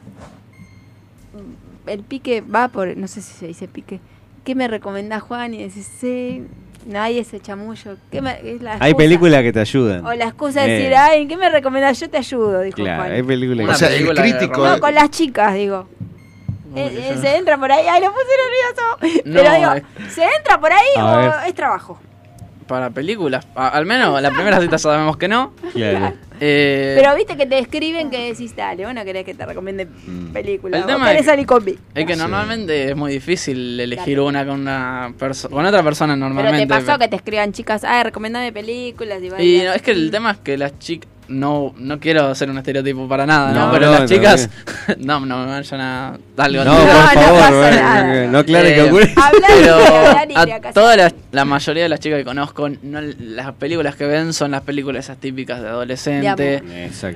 el 1.86 2.02
pique 2.06 2.43
va 2.43 2.69
por, 2.69 2.97
no 2.97 3.09
sé 3.09 3.23
si 3.23 3.32
se 3.32 3.47
dice 3.47 3.66
pique. 3.69 3.98
¿Qué 4.44 4.55
me 4.55 4.69
recomendás, 4.69 5.23
Juan? 5.23 5.55
Y 5.55 5.62
decís, 5.62 5.89
sí, 6.01 6.44
nadie 6.86 7.20
ese 7.20 7.40
chamullo. 7.40 7.97
¿Qué 8.10 8.20
me, 8.20 8.39
es 8.44 8.60
la 8.60 8.77
Hay 8.81 8.93
películas 8.94 9.43
que 9.43 9.52
te 9.52 9.60
ayudan. 9.60 10.05
O 10.05 10.12
la 10.14 10.24
excusa 10.27 10.62
de 10.62 10.66
Eh. 10.69 10.78
decir, 10.78 10.94
ay, 10.97 11.27
¿qué 11.27 11.36
me 11.36 11.48
recomendás? 11.48 11.98
Yo 12.01 12.10
te 12.10 12.19
ayudo, 12.19 12.60
dijo 12.60 12.77
Claro, 12.77 13.02
Juan. 13.05 13.12
hay 13.14 13.23
películas 13.23 13.69
O 13.69 13.74
sea, 13.78 13.89
el 13.97 14.09
crítico- 14.14 14.66
No, 14.66 14.78
con 14.81 14.94
las 14.94 15.10
chicas, 15.10 15.55
digo. 15.55 15.89
Eh, 16.74 17.11
eh, 17.15 17.19
se 17.20 17.36
entra 17.36 17.59
por 17.59 17.70
ahí, 17.73 17.86
ay, 17.89 18.01
lo 18.01 18.12
puse 18.12 18.24
nervioso. 18.44 19.23
No, 19.27 19.35
Pero 19.43 19.55
digo, 19.55 19.73
eh. 19.74 20.11
¿se 20.11 20.23
entra 20.24 20.59
por 20.61 20.73
ahí 20.73 20.86
A 20.97 21.05
o 21.07 21.16
ver. 21.19 21.32
es 21.49 21.55
trabajo? 21.55 22.01
Para 22.66 22.90
películas, 22.90 23.47
a- 23.55 23.69
al 23.69 23.85
menos 23.86 24.20
la 24.23 24.31
primera 24.31 24.59
cita 24.61 24.78
sabemos 24.78 25.16
que 25.16 25.28
no. 25.28 25.53
Claro. 25.73 26.15
Eh, 26.40 26.97
Pero 26.99 27.15
viste 27.16 27.36
que 27.36 27.44
te 27.47 27.59
escriben 27.59 28.09
que 28.11 28.28
decís, 28.31 28.57
dale, 28.57 28.85
bueno, 28.85 29.05
querés 29.05 29.24
que 29.24 29.35
te 29.35 29.44
recomiende 29.44 29.86
películas. 30.32 30.81
El 30.81 30.86
tema 30.86 31.12
es 31.12 31.19
que- 31.19 31.24
salir 31.24 31.47
conmigo. 31.47 31.78
es 31.94 32.07
que 32.07 32.16
normalmente 32.16 32.90
es 32.90 32.97
muy 32.97 33.12
difícil 33.12 33.78
elegir 33.78 34.19
una 34.20 34.47
con 34.47 34.61
una 34.61 35.12
persona, 35.19 35.55
con 35.55 35.66
otra 35.66 35.82
persona 35.82 36.15
Pero 36.15 36.24
normalmente. 36.28 36.66
te 36.74 36.81
pasó 36.82 36.99
que 36.99 37.09
te 37.09 37.16
escriban 37.16 37.53
chicas, 37.53 37.85
ay, 37.85 38.05
recomendame 38.05 38.53
películas. 38.53 39.19
Y, 39.23 39.27
Y 39.27 39.28
vaya. 39.31 39.65
no, 39.65 39.73
es 39.74 39.82
que 39.82 39.90
el 39.90 40.11
tema 40.11 40.31
es 40.32 40.39
que 40.39 40.57
las 40.57 40.78
chicas. 40.78 41.09
No, 41.33 41.75
no 41.79 41.99
quiero 41.99 42.27
hacer 42.29 42.51
un 42.51 42.59
estereotipo 42.59 43.09
para 43.09 43.25
nada, 43.27 43.53
¿no? 43.53 43.67
No, 43.67 43.73
Pero 43.73 43.87
no, 43.87 43.99
las 44.01 44.11
chicas. 44.11 44.51
No, 44.99 45.21
no, 45.25 45.39
me 45.45 45.47
vayan 45.53 45.81
a. 45.81 46.19
Algo, 46.37 46.65
No, 46.65 46.75
por 46.77 46.85
no 46.85 46.93
favor, 46.93 47.39
pasa 47.41 47.69
eh, 47.71 47.81
nada. 47.83 48.27
no 48.27 48.39
aclare 48.39 48.71
Eh, 48.73 48.75
que 48.75 48.83
ocurre. 48.83 49.15
Hablar 49.17 49.51
Pero 50.27 50.69
a 50.69 50.73
toda 50.73 50.97
la, 50.97 51.13
la 51.31 51.45
mayoría 51.45 51.85
de 51.85 51.89
las 51.89 52.01
chicas 52.01 52.19
que 52.19 52.25
conozco, 52.25 52.69
no, 52.83 53.01
las 53.01 53.53
películas 53.55 53.97
que 53.97 54.07
ven 54.07 54.33
son 54.33 54.51
las 54.51 54.63
películas 54.63 55.05
esas 55.07 55.19
típicas 55.19 55.61
de 55.63 55.69
adolescente. 55.69 56.63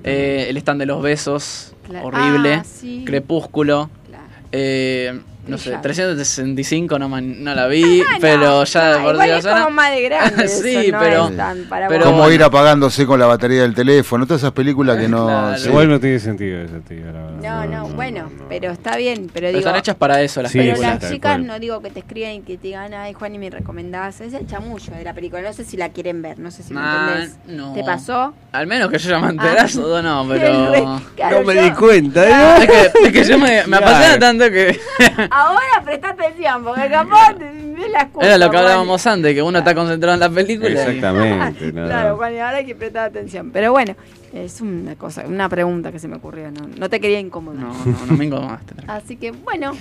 Eh, 0.04 0.46
el 0.48 0.56
stand 0.58 0.80
de 0.80 0.86
los 0.86 1.02
besos, 1.02 1.72
Claro. 1.86 2.06
horrible. 2.06 2.54
Ah, 2.54 2.64
sí. 2.64 3.02
Crepúsculo. 3.06 3.90
Claro. 4.08 4.24
Eh, 4.52 5.20
no 5.46 5.58
sé, 5.58 5.64
Brillante. 5.70 5.88
365 5.88 6.98
no, 6.98 7.08
man- 7.08 7.42
no 7.44 7.54
la 7.54 7.66
vi, 7.66 8.00
Ah, 8.02 8.04
no, 8.14 8.18
pero 8.20 8.64
ya 8.64 8.84
no, 8.84 8.90
de 8.96 8.98
por 9.04 9.14
igual 9.14 9.28
sí 9.42 9.48
es 9.48 9.54
como 9.54 9.70
más 9.70 9.90
de 9.90 10.02
grande. 10.02 10.48
Sí, 10.56 10.76
eso, 10.76 10.92
no 10.92 10.98
pero- 11.00 11.30
para 11.68 11.88
pero. 11.88 12.04
Como 12.04 12.18
bueno. 12.18 12.32
ir 12.32 12.42
apagándose 12.42 13.06
con 13.06 13.18
la 13.20 13.26
batería 13.26 13.62
del 13.62 13.74
teléfono, 13.74 14.26
todas 14.26 14.42
esas 14.42 14.52
películas 14.52 14.96
que 14.98 15.08
no. 15.08 15.26
Claro. 15.26 15.58
sí. 15.58 15.68
Igual 15.68 15.88
no 15.88 16.00
tiene 16.00 16.18
sentido 16.18 16.60
eso, 16.62 16.74
tío. 16.86 17.06
la 17.06 17.12
verdad. 17.12 17.40
No, 17.42 17.66
no, 17.66 17.88
bueno, 17.94 18.30
pero 18.48 18.70
está 18.70 18.96
bien. 18.96 19.28
Pero 19.32 19.46
Pero 19.46 19.48
digo, 19.48 19.58
están 19.60 19.76
hechas 19.76 19.94
para 19.96 20.20
eso 20.22 20.42
las 20.42 20.50
Sí, 20.52 20.58
pero 20.58 20.70
películas. 20.72 20.92
las 20.94 21.00
tal 21.02 21.12
chicas 21.12 21.40
no 21.40 21.58
digo 21.58 21.80
que 21.82 21.90
te 21.90 22.00
escriban 22.00 22.32
y 22.32 22.40
que 22.40 22.56
te 22.56 22.68
digan, 22.68 22.92
ay, 22.94 23.12
Juan, 23.12 23.34
y 23.34 23.38
me 23.38 23.50
recomendás. 23.50 24.20
Es 24.20 24.32
el 24.32 24.46
chamullo 24.46 24.92
de 24.94 25.04
la 25.04 25.14
película. 25.14 25.42
No 25.42 25.52
sé 25.52 25.64
si 25.64 25.76
la 25.76 25.90
quieren 25.90 26.22
ver, 26.22 26.38
no 26.38 26.50
sé 26.50 26.62
si 26.62 26.74
me 26.74 26.80
Ah, 26.82 27.08
entendés. 27.14 27.36
no. 27.46 27.72
¿Te 27.74 27.84
pasó? 27.84 28.34
Al 28.52 28.66
menos 28.66 28.90
que 28.90 28.98
yo 28.98 29.10
ya 29.10 29.18
me 29.20 29.30
enterás 29.30 29.76
o 29.76 30.02
no, 30.02 30.26
pero... 30.28 31.00
claro, 31.14 31.40
No 31.40 31.46
me 31.46 31.54
yo- 31.54 31.62
di 31.62 31.70
cuenta. 31.72 32.24
¿no? 32.28 32.56
Es 32.62 32.66
que, 32.70 33.06
es 33.06 33.12
que 33.12 33.24
yo 33.24 33.38
me, 33.38 33.62
me 33.66 33.76
Claro. 33.78 33.86
apasiona 33.86 34.18
tanto 34.18 34.50
que... 34.50 34.80
Ahora 35.36 35.84
presta 35.84 36.08
atención, 36.10 36.64
porque 36.64 36.88
capaz 36.88 37.34
ves 37.38 37.90
la 37.90 38.00
excusa. 38.02 38.26
Era 38.26 38.38
lo 38.38 38.46
que 38.50 38.56
Juan. 38.56 38.62
hablábamos 38.64 39.06
antes, 39.06 39.34
que 39.34 39.42
uno 39.42 39.58
está 39.58 39.74
concentrado 39.74 40.14
en 40.14 40.20
la 40.20 40.30
película. 40.30 40.70
y- 40.70 40.72
Exactamente. 40.72 41.72
no. 41.72 41.84
Claro, 41.86 42.16
Juan, 42.16 42.34
y 42.34 42.38
ahora 42.38 42.56
hay 42.58 42.64
que 42.66 42.74
prestar 42.74 43.10
atención. 43.10 43.50
Pero 43.50 43.72
bueno, 43.72 43.94
es 44.32 44.60
una 44.62 44.96
cosa, 44.96 45.24
una 45.26 45.48
pregunta 45.48 45.92
que 45.92 45.98
se 45.98 46.08
me 46.08 46.16
ocurrió. 46.16 46.50
No, 46.50 46.66
no 46.78 46.88
te 46.88 47.00
quería 47.00 47.20
incomodar. 47.20 47.60
No, 47.60 47.68
no, 47.74 48.06
no 48.06 48.16
me 48.16 48.24
incomodaste. 48.24 48.74
Así 48.86 49.16
que 49.16 49.32
bueno, 49.32 49.72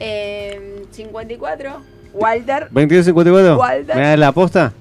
eh, 0.00 0.84
54, 0.92 1.76
Walter, 2.14 2.68
22.54. 2.72 3.58
Walter. 3.58 3.96
¿Me 3.96 4.02
das 4.02 4.18
la 4.18 4.28
aposta? 4.28 4.72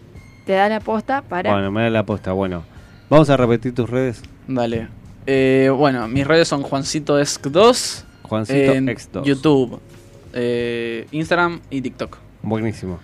te 0.46 0.54
da 0.54 0.68
la 0.70 0.80
posta 0.80 1.22
para... 1.22 1.52
Bueno, 1.52 1.72
me 1.72 1.84
da 1.84 1.90
la 1.90 2.00
aposta. 2.00 2.32
Bueno, 2.32 2.64
vamos 3.10 3.30
a 3.30 3.38
repetir 3.38 3.76
tus 3.76 3.90
redes. 3.90 4.22
Dale. 4.48 4.88
Eh, 5.28 5.70
bueno, 5.76 6.08
mis 6.08 6.26
redes 6.26 6.48
son 6.48 6.64
Juancito 6.64 7.20
Esc 7.20 7.46
2 7.46 8.06
Juancito 8.24 8.72
en 8.74 8.88
X2. 8.88 9.24
YouTube, 9.24 9.80
eh, 10.34 11.08
Instagram 11.12 11.60
y 11.70 11.82
TikTok. 11.82 12.18
Buenísimo. 12.44 13.00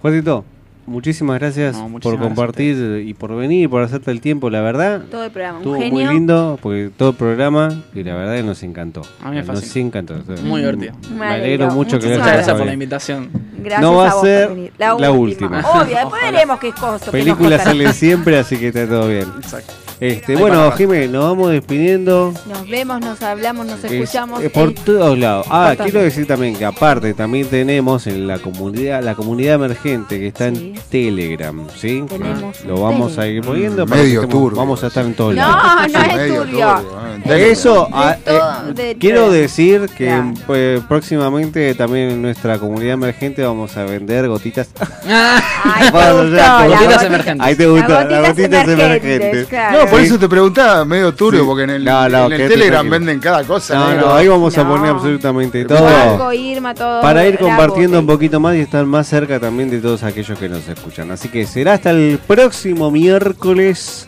Juancito, 0.00 0.44
muchísimas 0.86 1.38
gracias 1.40 1.74
No, 1.74 1.82
por 1.82 1.90
muchísimas 1.90 2.18
gracias 2.20 2.36
compartir 2.36 3.02
y 3.06 3.14
por 3.14 3.34
venir 3.36 3.64
y 3.64 3.68
por 3.68 3.82
hacerte 3.82 4.10
el 4.10 4.20
tiempo, 4.20 4.48
la 4.50 4.60
verdad. 4.60 5.02
Todo 5.10 5.24
el 5.24 5.30
programa, 5.30 5.58
un 5.58 5.90
muy 5.90 6.06
lindo, 6.06 6.58
porque 6.62 6.90
todo 6.96 7.10
el 7.10 7.16
programa, 7.16 7.82
y 7.94 8.04
la 8.04 8.14
verdad 8.14 8.36
que 8.36 8.42
nos 8.44 8.62
encantó. 8.62 9.02
A 9.22 9.30
mí 9.30 9.36
me 9.36 9.42
Nos 9.42 9.76
encantó. 9.76 10.14
Muy 10.44 10.60
divertido. 10.60 10.94
Me 11.16 11.26
alegro 11.26 11.70
mucho 11.72 11.98
que 11.98 12.06
lo 12.06 12.12
Muchas 12.18 12.32
gracias 12.32 12.56
por 12.56 12.66
la 12.66 12.72
invitación. 12.72 13.30
Gracias 13.58 13.80
No 13.80 13.96
va 13.96 14.06
a 14.06 14.10
a 14.10 14.14
vos 14.14 14.22
ser 14.22 14.46
por 14.48 14.56
venir. 14.56 14.72
la 14.78 15.10
última. 15.10 15.60
Obvio, 15.60 15.96
después 15.96 16.22
veremos 16.22 16.60
qué 16.60 16.72
cosa. 16.72 17.04
qué 17.06 17.10
Película 17.10 17.50
nos 17.50 17.58
contará. 17.58 17.64
sale 17.64 17.92
siempre, 17.92 18.38
así 18.38 18.56
que 18.56 18.68
está 18.68 18.86
todo 18.86 19.08
bien. 19.08 19.26
Exacto. 19.38 19.74
Este, 20.00 20.36
bueno, 20.36 20.64
para 20.66 20.76
Jimé, 20.76 21.08
nos 21.08 21.24
vamos 21.24 21.50
despidiendo. 21.50 22.32
Nos 22.46 22.68
vemos, 22.70 23.00
nos 23.00 23.20
hablamos, 23.20 23.66
nos 23.66 23.82
Es- 23.82 23.90
escuchamos. 23.90 24.42
eh, 24.44 24.48
por 24.50 24.72
todos 24.72 25.18
lados. 25.18 25.46
Ah, 25.50 25.70
Importante. 25.70 25.82
quiero 25.90 26.04
decir 26.04 26.26
también 26.26 26.54
que 26.56 26.64
aparte 26.64 27.14
también 27.14 27.46
tenemos 27.48 28.06
en 28.06 28.26
la 28.28 28.38
comunidad, 28.38 29.02
la 29.02 29.14
comunidad 29.16 29.56
emergente 29.56 30.20
que 30.20 30.28
está 30.28 30.46
en 30.46 30.74
Telegram, 30.88 31.66
¿sí? 31.76 32.04
Tenemos 32.08 32.64
Lo 32.64 32.80
vamos 32.82 33.18
a 33.18 33.26
ir 33.26 33.42
poniendo. 33.42 33.86
Mm, 33.86 33.88
para 33.88 34.00
que 34.00 34.06
medio 34.06 34.20
estemos- 34.22 34.42
turbio. 34.42 34.58
Vamos 34.58 34.84
a 34.84 34.86
estar 34.86 35.04
en 35.04 35.14
todos 35.14 35.34
No, 35.34 35.40
lados. 35.42 35.92
no 35.92 36.00
es 36.00 36.14
Medio 36.16 36.42
turbio. 36.42 36.74
turbio. 36.76 37.34
Eso, 37.34 37.84
De 37.86 37.90
ah, 37.92 38.16
todo- 38.24 38.70
eh, 38.70 38.74
de 38.74 38.96
quiero 38.98 39.20
todo. 39.22 39.32
decir 39.32 39.88
que 39.98 40.22
pues, 40.46 40.80
próximamente 40.88 41.74
también 41.74 42.10
en 42.10 42.22
nuestra 42.22 42.58
comunidad 42.58 42.94
emergente 42.94 43.42
vamos 43.42 43.76
a 43.76 43.82
vender 43.84 44.28
gotitas. 44.28 44.68
Ay, 45.08 45.86
te 45.86 45.90
Bueno, 45.90 46.22
gustó, 46.22 46.28
gotitas 46.28 46.68
gotita- 46.68 47.06
emergentes. 47.06 47.46
Ahí 47.46 47.54
te 47.56 47.66
gusta, 47.66 47.88
Las 47.88 48.10
las 48.10 48.28
gotitas 48.28 48.50
gotitas 48.50 48.68
emergentes, 48.68 49.10
emergentes. 49.20 49.46
claro. 49.48 49.78
No, 49.80 49.87
por 49.90 50.00
eso 50.00 50.18
te 50.18 50.28
preguntaba, 50.28 50.84
medio 50.84 51.14
turbio, 51.14 51.40
Sí. 51.40 51.46
porque 51.46 51.62
en 51.64 51.70
el, 51.70 51.84
No, 51.84 52.08
no, 52.08 52.26
en 52.26 52.32
el 52.32 52.48
Telegram 52.48 52.70
tranquilo. 52.88 52.90
venden 52.90 53.20
cada 53.20 53.44
cosa. 53.44 53.74
No, 53.74 53.88
negro. 53.90 54.06
no, 54.08 54.14
ahí 54.14 54.28
vamos 54.28 54.56
a 54.58 54.66
poner 54.68 54.90
absolutamente 54.90 55.64
todo. 55.64 56.32
Irma, 56.32 56.74
todo. 56.74 57.00
Para 57.02 57.26
ir 57.26 57.38
compartiendo 57.38 57.98
un 57.98 58.06
poquito 58.06 58.40
más 58.40 58.54
y 58.56 58.60
estar 58.60 58.84
más 58.86 59.06
cerca 59.06 59.38
también 59.40 59.70
de 59.70 59.78
todos 59.80 60.02
aquellos 60.02 60.38
que 60.38 60.48
nos 60.48 60.66
escuchan. 60.68 61.10
Así 61.10 61.28
que 61.28 61.46
será 61.46 61.74
hasta 61.74 61.90
el 61.90 62.18
próximo 62.26 62.90
miércoles 62.90 64.06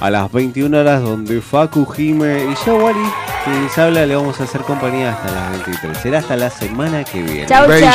a 0.00 0.10
las 0.10 0.30
21 0.30 0.78
horas 0.78 1.02
donde 1.02 1.40
Facu, 1.40 1.86
Jime 1.86 2.44
y 2.50 2.66
yo, 2.66 2.76
Wally, 2.76 2.98
que 3.44 3.50
les 3.62 3.78
habla, 3.78 4.04
le 4.04 4.14
vamos 4.14 4.38
a 4.40 4.44
hacer 4.44 4.60
compañía 4.62 5.12
hasta 5.12 5.30
las 5.32 5.50
23. 5.66 5.96
Será 5.98 6.18
hasta 6.18 6.36
la 6.36 6.50
semana 6.50 7.02
que 7.04 7.22
viene. 7.22 7.46
Chau, 7.46 7.66
Bellos, 7.66 7.90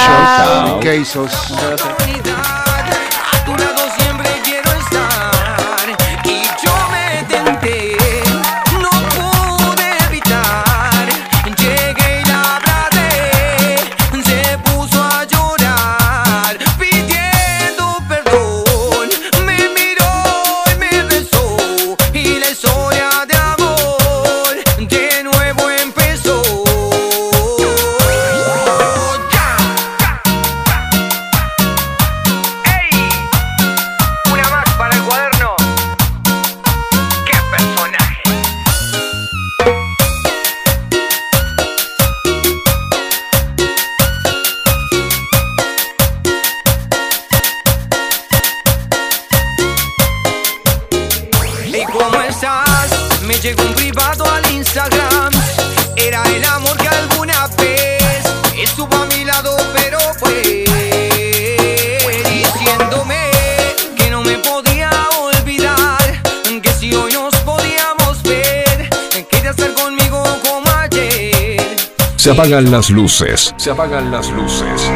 Apagan 72.31 72.71
las 72.71 72.89
luces. 72.89 73.53
Se 73.57 73.71
apagan 73.71 74.09
las 74.09 74.31
luces. 74.31 74.89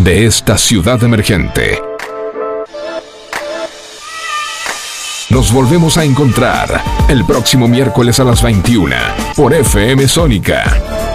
De 0.00 0.26
esta 0.26 0.58
ciudad 0.58 1.00
emergente. 1.04 1.80
Nos 5.30 5.52
volvemos 5.52 5.96
a 5.96 6.04
encontrar 6.04 6.82
el 7.08 7.24
próximo 7.24 7.68
miércoles 7.68 8.18
a 8.18 8.24
las 8.24 8.42
21 8.42 8.96
por 9.36 9.54
FM 9.54 10.08
Sónica 10.08 11.05